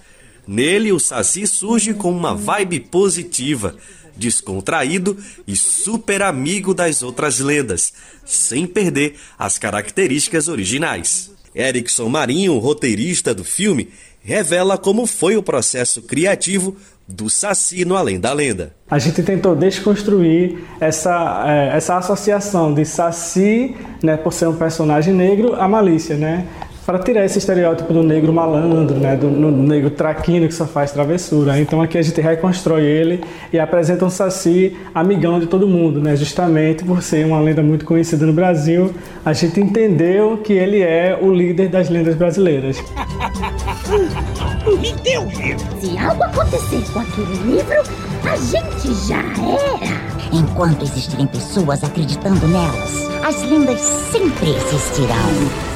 Nele, 0.46 0.90
o 0.92 0.98
Saci 0.98 1.46
surge 1.46 1.94
com 1.94 2.10
uma 2.10 2.34
vibe 2.34 2.80
positiva, 2.80 3.76
descontraído 4.16 5.16
e 5.46 5.54
super 5.56 6.22
amigo 6.22 6.74
das 6.74 7.02
outras 7.02 7.38
lendas, 7.38 7.92
sem 8.24 8.66
perder 8.66 9.16
as 9.38 9.58
características 9.58 10.48
originais. 10.48 11.30
Erickson 11.54 12.08
Marinho, 12.08 12.58
roteirista 12.58 13.34
do 13.34 13.44
filme, 13.44 13.90
revela 14.22 14.78
como 14.78 15.06
foi 15.06 15.36
o 15.36 15.42
processo 15.42 16.02
criativo 16.02 16.76
do 17.06 17.28
Saci 17.28 17.84
no 17.84 17.96
Além 17.96 18.18
da 18.18 18.32
Lenda. 18.32 18.74
A 18.90 18.98
gente 18.98 19.22
tentou 19.22 19.54
desconstruir 19.54 20.58
essa, 20.80 21.44
é, 21.46 21.76
essa 21.76 21.96
associação 21.96 22.72
de 22.72 22.84
Saci, 22.84 23.76
né, 24.02 24.16
por 24.16 24.32
ser 24.32 24.48
um 24.48 24.56
personagem 24.56 25.12
negro, 25.12 25.54
a 25.54 25.68
malícia, 25.68 26.16
né? 26.16 26.46
Para 26.84 26.98
tirar 26.98 27.24
esse 27.24 27.38
estereótipo 27.38 27.92
do 27.92 28.02
negro 28.02 28.32
malandro, 28.32 28.96
né, 28.96 29.16
do, 29.16 29.28
do, 29.30 29.50
negro 29.50 29.90
traquino 29.90 30.48
que 30.48 30.54
só 30.54 30.66
faz 30.66 30.90
travessura. 30.90 31.58
Então 31.60 31.80
aqui 31.80 31.96
a 31.96 32.02
gente 32.02 32.20
reconstrói 32.20 32.82
ele 32.82 33.22
e 33.52 33.58
apresenta 33.58 34.04
um 34.04 34.10
Saci 34.10 34.76
amigão 34.94 35.38
de 35.38 35.46
todo 35.46 35.66
mundo, 35.66 36.00
né, 36.00 36.16
justamente 36.16 36.84
por 36.84 37.02
ser 37.02 37.24
uma 37.24 37.40
lenda 37.40 37.62
muito 37.62 37.84
conhecida 37.84 38.26
no 38.26 38.32
Brasil. 38.32 38.92
A 39.24 39.32
gente 39.32 39.60
entendeu 39.60 40.38
que 40.38 40.52
ele 40.52 40.80
é 40.80 41.18
o 41.20 41.32
líder 41.32 41.68
das 41.68 41.88
lendas 41.88 42.16
brasileiras. 42.16 42.82
Me 44.80 44.92
deu 45.02 45.24
livro! 45.24 45.66
Se 45.80 45.98
algo 45.98 46.22
acontecer 46.22 46.82
com 46.92 47.00
aquele 47.00 47.34
livro, 47.52 47.82
a 48.24 48.36
gente 48.36 48.94
já 49.06 49.18
era! 49.18 50.12
Enquanto 50.32 50.84
existirem 50.84 51.26
pessoas 51.26 51.84
acreditando 51.84 52.46
nelas, 52.48 53.10
as 53.22 53.42
lendas 53.42 53.80
sempre 53.80 54.50
existirão. 54.50 55.16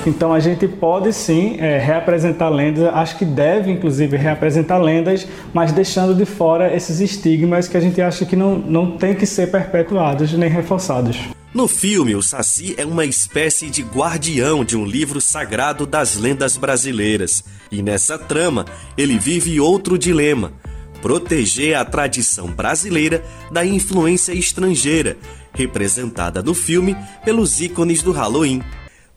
Então 0.06 0.32
a 0.32 0.40
gente 0.40 0.66
pode 0.66 0.95
sim 1.12 1.56
é, 1.58 1.78
reapresentar 1.78 2.48
lendas, 2.48 2.92
acho 2.92 3.18
que 3.18 3.24
deve 3.24 3.70
inclusive 3.70 4.16
reapresentar 4.16 4.78
lendas, 4.78 5.26
mas 5.52 5.72
deixando 5.72 6.14
de 6.14 6.24
fora 6.24 6.74
esses 6.74 7.00
estigmas 7.00 7.68
que 7.68 7.76
a 7.76 7.80
gente 7.80 8.00
acha 8.00 8.24
que 8.24 8.36
não, 8.36 8.56
não 8.58 8.96
tem 8.96 9.14
que 9.14 9.26
ser 9.26 9.50
perpetuados 9.50 10.32
nem 10.32 10.48
reforçados. 10.48 11.18
No 11.54 11.66
filme, 11.66 12.14
o 12.14 12.22
Saci 12.22 12.74
é 12.76 12.84
uma 12.84 13.06
espécie 13.06 13.70
de 13.70 13.82
guardião 13.82 14.62
de 14.62 14.76
um 14.76 14.84
livro 14.84 15.20
sagrado 15.20 15.86
das 15.86 16.16
lendas 16.16 16.56
brasileiras. 16.56 17.42
E 17.72 17.82
nessa 17.82 18.18
trama, 18.18 18.66
ele 18.96 19.18
vive 19.18 19.58
outro 19.58 19.96
dilema: 19.96 20.52
proteger 21.00 21.74
a 21.76 21.84
tradição 21.84 22.48
brasileira 22.48 23.24
da 23.50 23.64
influência 23.64 24.32
estrangeira 24.32 25.16
representada 25.54 26.42
no 26.42 26.52
filme 26.52 26.94
pelos 27.24 27.60
ícones 27.60 28.02
do 28.02 28.12
Halloween. 28.12 28.62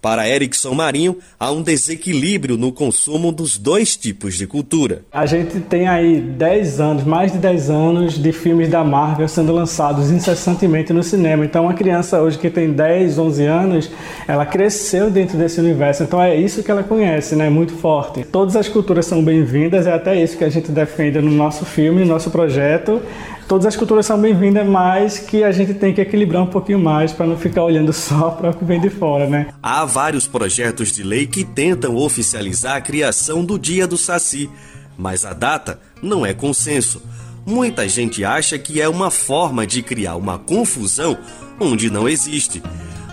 Para 0.01 0.29
Erickson 0.29 0.73
Marinho, 0.73 1.17
há 1.37 1.51
um 1.51 1.61
desequilíbrio 1.61 2.57
no 2.57 2.71
consumo 2.71 3.31
dos 3.31 3.57
dois 3.57 3.97
tipos 3.97 4.35
de 4.35 4.47
cultura. 4.47 5.01
A 5.11 5.25
gente 5.25 5.59
tem 5.59 5.87
aí 5.87 6.21
10 6.21 6.79
anos, 6.79 7.03
mais 7.03 7.33
de 7.33 7.37
10 7.37 7.69
anos 7.69 8.13
de 8.17 8.31
filmes 8.31 8.69
da 8.69 8.83
Marvel 8.83 9.27
sendo 9.27 9.51
lançados 9.51 10.09
incessantemente 10.09 10.93
no 10.93 11.03
cinema. 11.03 11.43
Então, 11.43 11.63
uma 11.63 11.73
criança 11.73 12.21
hoje 12.21 12.37
que 12.37 12.49
tem 12.49 12.71
10, 12.71 13.19
11 13.19 13.45
anos, 13.45 13.91
ela 14.25 14.45
cresceu 14.45 15.11
dentro 15.11 15.37
desse 15.37 15.59
universo. 15.59 16.03
Então, 16.03 16.21
é 16.21 16.35
isso 16.35 16.63
que 16.63 16.71
ela 16.71 16.83
conhece, 16.83 17.35
né? 17.35 17.49
Muito 17.49 17.73
forte. 17.73 18.23
Todas 18.23 18.55
as 18.55 18.69
culturas 18.69 19.05
são 19.05 19.23
bem-vindas, 19.23 19.85
é 19.85 19.93
até 19.93 20.21
isso 20.21 20.37
que 20.37 20.43
a 20.45 20.49
gente 20.49 20.71
defende 20.71 21.19
no 21.19 21.31
nosso 21.31 21.65
filme, 21.65 22.01
no 22.01 22.07
nosso 22.07 22.31
projeto 22.31 23.01
todas 23.49 23.65
as 23.65 23.75
culturas 23.75 24.05
são 24.05 24.21
bem-vindas, 24.21 24.65
mas 24.65 25.17
que 25.17 25.43
a 25.43 25.51
gente 25.51 25.73
tem 25.73 25.91
que 25.91 25.99
equilibrar 25.99 26.43
um 26.43 26.47
pouquinho 26.47 26.77
mais 26.77 27.11
para 27.11 27.25
não 27.25 27.35
ficar 27.35 27.63
olhando 27.63 27.91
só 27.91 28.29
para 28.29 28.51
o 28.51 28.53
que 28.53 28.63
vem 28.63 28.79
de 28.79 28.91
fora, 28.91 29.27
né? 29.27 29.47
Há 29.61 29.83
vários 29.85 30.27
projetos 30.27 30.91
de 30.91 31.01
lei 31.01 31.25
que 31.25 31.43
tentam 31.43 31.95
oficializar 31.95 32.75
a 32.75 32.81
criação 32.81 33.43
do 33.43 33.57
Dia 33.57 33.87
do 33.87 33.97
Saci, 33.97 34.47
mas 34.95 35.25
a 35.25 35.33
data 35.33 35.79
não 35.99 36.23
é 36.23 36.31
consenso. 36.31 37.01
Muita 37.43 37.89
gente 37.89 38.23
acha 38.23 38.59
que 38.59 38.79
é 38.79 38.87
uma 38.87 39.09
forma 39.09 39.65
de 39.65 39.81
criar 39.81 40.15
uma 40.15 40.37
confusão 40.37 41.17
onde 41.59 41.89
não 41.89 42.07
existe. 42.07 42.61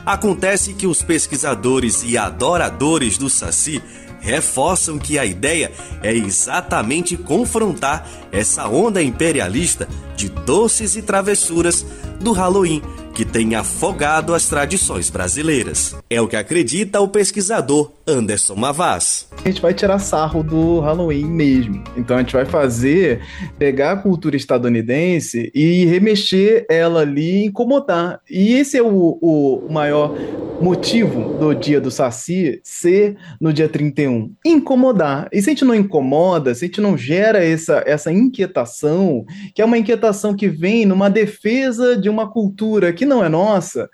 Acontece 0.05 0.75
que 0.75 0.87
os 0.87 1.03
pesquisadores 1.03 2.05
e 2.05 2.19
adoradores 2.19 3.17
do 3.17 3.31
Saci 3.31 3.83
reforçam 4.27 4.99
que 4.99 5.21
a 5.21 5.25
ideia 5.25 5.71
é 6.03 6.13
exatamente 6.13 7.17
confrontar 7.17 8.09
essa 8.33 8.67
onda 8.67 9.01
imperialista 9.01 9.89
de 10.17 10.29
doces 10.29 10.97
e 10.97 11.03
travessuras 11.03 11.87
do 12.21 12.33
Halloween 12.33 12.83
que 13.17 13.25
tem 13.25 13.55
afogado 13.55 14.35
as 14.35 14.47
tradições 14.47 15.09
brasileiras. 15.09 15.97
É 16.11 16.21
o 16.21 16.29
que 16.29 16.37
acredita 16.37 17.01
o 17.01 17.09
pesquisador 17.09 17.91
Anderson 18.07 18.55
Mavaz. 18.55 19.27
A 19.43 19.49
gente 19.49 19.63
vai 19.63 19.73
tirar 19.73 19.99
sarro 19.99 20.43
do 20.43 20.81
Halloween 20.81 21.25
mesmo. 21.25 21.83
Então 21.97 22.19
a 22.19 22.21
gente 22.21 22.35
vai 22.35 22.45
fazer, 22.45 23.23
pegar 23.59 23.93
a 23.93 23.97
cultura 23.97 24.37
estadunidense 24.37 25.51
e 25.55 25.87
remexer 25.87 26.67
ela 26.69 27.01
ali, 27.01 27.47
incomodar. 27.47 28.21
E 28.31 28.53
esse 28.53 28.77
é 28.77 28.83
o, 28.83 29.19
o 29.23 29.73
maior 29.73 30.15
motivo 30.61 31.35
do 31.39 31.55
dia 31.55 31.81
do 31.81 31.91
Saci 31.91 32.61
ser 32.63 33.17
no 33.41 33.53
dia 33.53 33.69
31. 33.69 34.33
Incomodar. 34.45 35.29
E 35.33 35.41
se 35.41 35.49
a 35.49 35.53
gente 35.53 35.65
não 35.65 35.75
incomoda, 35.75 36.55
se 36.55 36.65
a 36.65 36.69
gente 36.69 36.81
não 36.81 36.97
gera 36.97 37.43
essa, 37.45 37.83
essa 37.87 38.13
inquietação, 38.13 39.25
que 39.55 39.63
é 39.63 39.65
uma 39.65 39.79
inquietação 39.79 40.35
que 40.35 40.49
vem 40.49 40.85
numa 40.87 41.09
defesa 41.09 41.97
de 41.97 42.06
uma 42.09 42.31
cultura 42.31 42.93
que 42.93 43.07
não 43.07 43.25
é 43.25 43.29
nossa, 43.29 43.89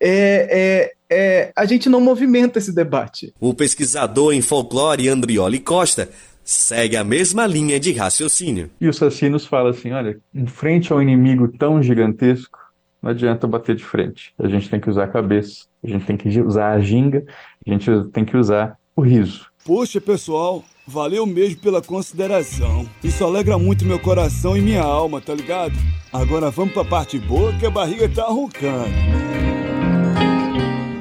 é, 0.00 0.92
é, 1.10 1.52
a 1.56 1.64
gente 1.64 1.88
não 1.88 2.00
movimenta 2.00 2.58
esse 2.58 2.74
debate. 2.74 3.32
O 3.40 3.54
pesquisador 3.54 4.32
em 4.32 4.42
folclore 4.42 5.08
Andrioli 5.08 5.58
Costa 5.58 6.08
segue 6.44 6.96
a 6.96 7.04
mesma 7.04 7.46
linha 7.46 7.78
de 7.78 7.92
raciocínio. 7.92 8.70
E 8.80 8.88
o 8.88 8.92
Saci 8.92 9.28
nos 9.28 9.46
fala 9.46 9.70
assim: 9.70 9.92
olha, 9.92 10.18
em 10.34 10.46
frente 10.46 10.92
a 10.92 10.96
um 10.96 11.02
inimigo 11.02 11.48
tão 11.58 11.82
gigantesco, 11.82 12.58
não 13.02 13.10
adianta 13.10 13.46
bater 13.46 13.76
de 13.76 13.84
frente. 13.84 14.32
A 14.38 14.48
gente 14.48 14.68
tem 14.68 14.80
que 14.80 14.88
usar 14.90 15.04
a 15.04 15.08
cabeça, 15.08 15.66
a 15.84 15.88
gente 15.88 16.06
tem 16.06 16.16
que 16.16 16.40
usar 16.40 16.72
a 16.72 16.80
ginga, 16.80 17.24
a 17.66 17.70
gente 17.70 17.90
tem 18.12 18.24
que 18.24 18.36
usar 18.36 18.78
o 18.96 19.02
riso. 19.02 19.47
Poxa, 19.68 20.00
pessoal, 20.00 20.64
valeu 20.86 21.26
mesmo 21.26 21.60
pela 21.60 21.82
consideração. 21.82 22.88
Isso 23.04 23.22
alegra 23.22 23.58
muito 23.58 23.84
meu 23.84 23.98
coração 23.98 24.56
e 24.56 24.62
minha 24.62 24.80
alma, 24.80 25.20
tá 25.20 25.34
ligado? 25.34 25.74
Agora 26.10 26.50
vamos 26.50 26.72
pra 26.72 26.86
parte 26.86 27.18
boa 27.18 27.52
que 27.52 27.66
a 27.66 27.70
barriga 27.70 28.08
tá 28.08 28.24
roncando. 28.28 28.88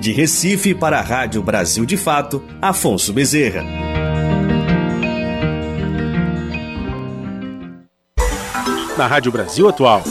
De 0.02 0.12
Recife 0.12 0.76
para 0.76 1.00
a 1.00 1.02
Rádio 1.02 1.42
Brasil 1.42 1.86
de 1.86 1.96
Fato, 1.96 2.44
Afonso 2.62 3.14
Bezerra. 3.14 3.64
Na 8.98 9.08
Rádio 9.08 9.32
Brasil 9.32 9.70
Atual, 9.70 10.04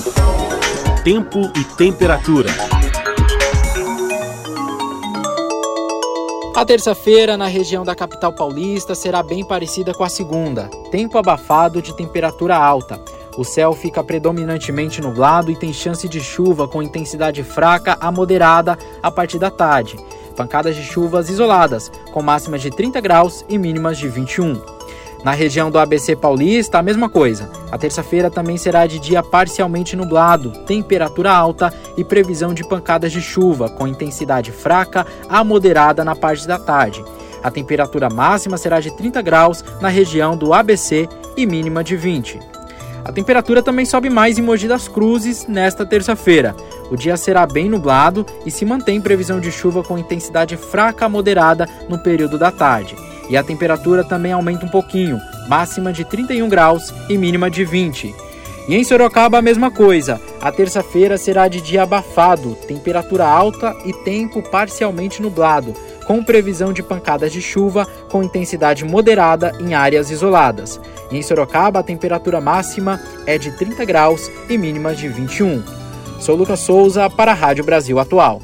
tempo 1.04 1.52
e 1.54 1.62
temperatura. 1.76 2.75
A 6.56 6.64
terça-feira 6.64 7.36
na 7.36 7.46
região 7.46 7.84
da 7.84 7.94
capital 7.94 8.32
paulista 8.32 8.94
será 8.94 9.22
bem 9.22 9.44
parecida 9.44 9.92
com 9.92 10.02
a 10.02 10.08
segunda. 10.08 10.70
Tempo 10.90 11.18
abafado 11.18 11.82
de 11.82 11.94
temperatura 11.94 12.56
alta. 12.56 12.98
O 13.36 13.44
céu 13.44 13.74
fica 13.74 14.02
predominantemente 14.02 15.02
nublado 15.02 15.52
e 15.52 15.56
tem 15.56 15.70
chance 15.70 16.08
de 16.08 16.18
chuva 16.18 16.66
com 16.66 16.82
intensidade 16.82 17.44
fraca 17.44 17.98
a 18.00 18.10
moderada 18.10 18.78
a 19.02 19.10
partir 19.10 19.38
da 19.38 19.50
tarde. 19.50 19.98
Pancadas 20.34 20.74
de 20.74 20.82
chuvas 20.82 21.28
isoladas, 21.28 21.92
com 22.10 22.22
máximas 22.22 22.62
de 22.62 22.70
30 22.70 23.02
graus 23.02 23.44
e 23.50 23.58
mínimas 23.58 23.98
de 23.98 24.08
21. 24.08 24.75
Na 25.26 25.32
região 25.32 25.72
do 25.72 25.78
ABC 25.80 26.14
Paulista, 26.14 26.78
a 26.78 26.82
mesma 26.84 27.08
coisa. 27.08 27.50
A 27.72 27.76
terça-feira 27.76 28.30
também 28.30 28.56
será 28.56 28.86
de 28.86 29.00
dia 29.00 29.24
parcialmente 29.24 29.96
nublado, 29.96 30.52
temperatura 30.66 31.32
alta 31.32 31.74
e 31.96 32.04
previsão 32.04 32.54
de 32.54 32.62
pancadas 32.62 33.10
de 33.10 33.20
chuva, 33.20 33.68
com 33.68 33.88
intensidade 33.88 34.52
fraca 34.52 35.04
a 35.28 35.42
moderada 35.42 36.04
na 36.04 36.14
parte 36.14 36.46
da 36.46 36.60
tarde. 36.60 37.04
A 37.42 37.50
temperatura 37.50 38.08
máxima 38.08 38.56
será 38.56 38.78
de 38.78 38.96
30 38.96 39.20
graus 39.20 39.64
na 39.80 39.88
região 39.88 40.36
do 40.36 40.54
ABC 40.54 41.08
e 41.36 41.44
mínima 41.44 41.82
de 41.82 41.96
20. 41.96 42.38
A 43.04 43.10
temperatura 43.10 43.60
também 43.60 43.84
sobe 43.84 44.08
mais 44.08 44.38
em 44.38 44.42
Mogi 44.42 44.68
das 44.68 44.86
Cruzes 44.86 45.44
nesta 45.48 45.84
terça-feira. 45.84 46.54
O 46.88 46.96
dia 46.96 47.16
será 47.16 47.44
bem 47.48 47.68
nublado 47.68 48.24
e 48.44 48.50
se 48.52 48.64
mantém 48.64 49.00
previsão 49.00 49.40
de 49.40 49.50
chuva 49.50 49.82
com 49.82 49.98
intensidade 49.98 50.56
fraca 50.56 51.06
a 51.06 51.08
moderada 51.08 51.68
no 51.88 51.98
período 51.98 52.38
da 52.38 52.52
tarde. 52.52 52.94
E 53.28 53.36
a 53.36 53.42
temperatura 53.42 54.04
também 54.04 54.32
aumenta 54.32 54.66
um 54.66 54.68
pouquinho, 54.68 55.20
máxima 55.48 55.92
de 55.92 56.04
31 56.04 56.48
graus 56.48 56.92
e 57.08 57.18
mínima 57.18 57.50
de 57.50 57.64
20. 57.64 58.14
E 58.68 58.74
em 58.74 58.82
Sorocaba 58.82 59.38
a 59.38 59.42
mesma 59.42 59.70
coisa. 59.70 60.20
A 60.40 60.50
terça-feira 60.50 61.16
será 61.16 61.48
de 61.48 61.60
dia 61.60 61.82
abafado, 61.82 62.56
temperatura 62.66 63.26
alta 63.26 63.76
e 63.84 63.92
tempo 63.92 64.42
parcialmente 64.42 65.22
nublado, 65.22 65.72
com 66.04 66.22
previsão 66.22 66.72
de 66.72 66.82
pancadas 66.82 67.32
de 67.32 67.40
chuva 67.40 67.86
com 68.08 68.22
intensidade 68.22 68.84
moderada 68.84 69.52
em 69.60 69.74
áreas 69.74 70.10
isoladas. 70.10 70.80
Em 71.10 71.22
Sorocaba, 71.22 71.80
a 71.80 71.84
temperatura 71.84 72.40
máxima 72.40 73.00
é 73.24 73.38
de 73.38 73.52
30 73.52 73.84
graus 73.84 74.30
e 74.48 74.58
mínima 74.58 74.94
de 74.94 75.08
21. 75.08 75.62
Sou 76.20 76.34
Lucas 76.34 76.60
Souza 76.60 77.08
para 77.08 77.32
a 77.32 77.34
Rádio 77.34 77.64
Brasil 77.64 77.98
Atual. 77.98 78.40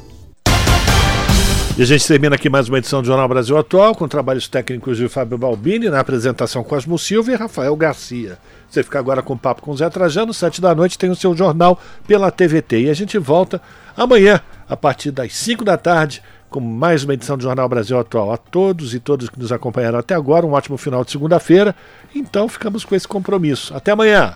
E 1.75 1.81
a 1.81 1.85
gente 1.85 2.07
termina 2.07 2.35
aqui 2.35 2.49
mais 2.49 2.69
uma 2.69 2.77
edição 2.77 3.01
do 3.01 3.07
Jornal 3.07 3.27
Brasil 3.27 3.57
Atual, 3.57 3.95
com 3.95 4.07
trabalhos 4.07 4.47
técnicos 4.47 4.95
de 4.95 5.09
Fábio 5.09 5.39
Balbini, 5.39 5.89
na 5.89 6.01
apresentação 6.01 6.63
Cosmo 6.63 6.99
Silva 6.99 7.31
e 7.31 7.35
Rafael 7.35 7.75
Garcia. 7.75 8.37
Você 8.69 8.83
fica 8.83 8.99
agora 8.99 9.23
com 9.23 9.33
o 9.33 9.37
papo 9.37 9.63
com 9.63 9.71
o 9.71 9.75
Zé 9.75 9.89
Trajano, 9.89 10.31
sete 10.35 10.61
da 10.61 10.75
noite 10.75 10.99
tem 10.99 11.09
o 11.09 11.15
seu 11.15 11.35
jornal 11.35 11.79
pela 12.05 12.29
TVT. 12.29 12.81
E 12.83 12.89
a 12.91 12.93
gente 12.93 13.17
volta 13.17 13.59
amanhã, 13.97 14.39
a 14.69 14.77
partir 14.77 15.09
das 15.09 15.33
5 15.35 15.65
da 15.65 15.75
tarde, 15.75 16.21
com 16.47 16.59
mais 16.59 17.03
uma 17.03 17.15
edição 17.15 17.35
do 17.35 17.41
Jornal 17.41 17.67
Brasil 17.67 17.97
Atual. 17.97 18.31
A 18.31 18.37
todos 18.37 18.93
e 18.93 18.99
todas 18.99 19.27
que 19.27 19.39
nos 19.39 19.51
acompanharam 19.51 19.97
até 19.97 20.13
agora, 20.13 20.45
um 20.45 20.51
ótimo 20.51 20.77
final 20.77 21.03
de 21.03 21.09
segunda-feira. 21.09 21.75
Então 22.13 22.47
ficamos 22.47 22.85
com 22.85 22.93
esse 22.93 23.07
compromisso. 23.07 23.75
Até 23.75 23.93
amanhã! 23.93 24.35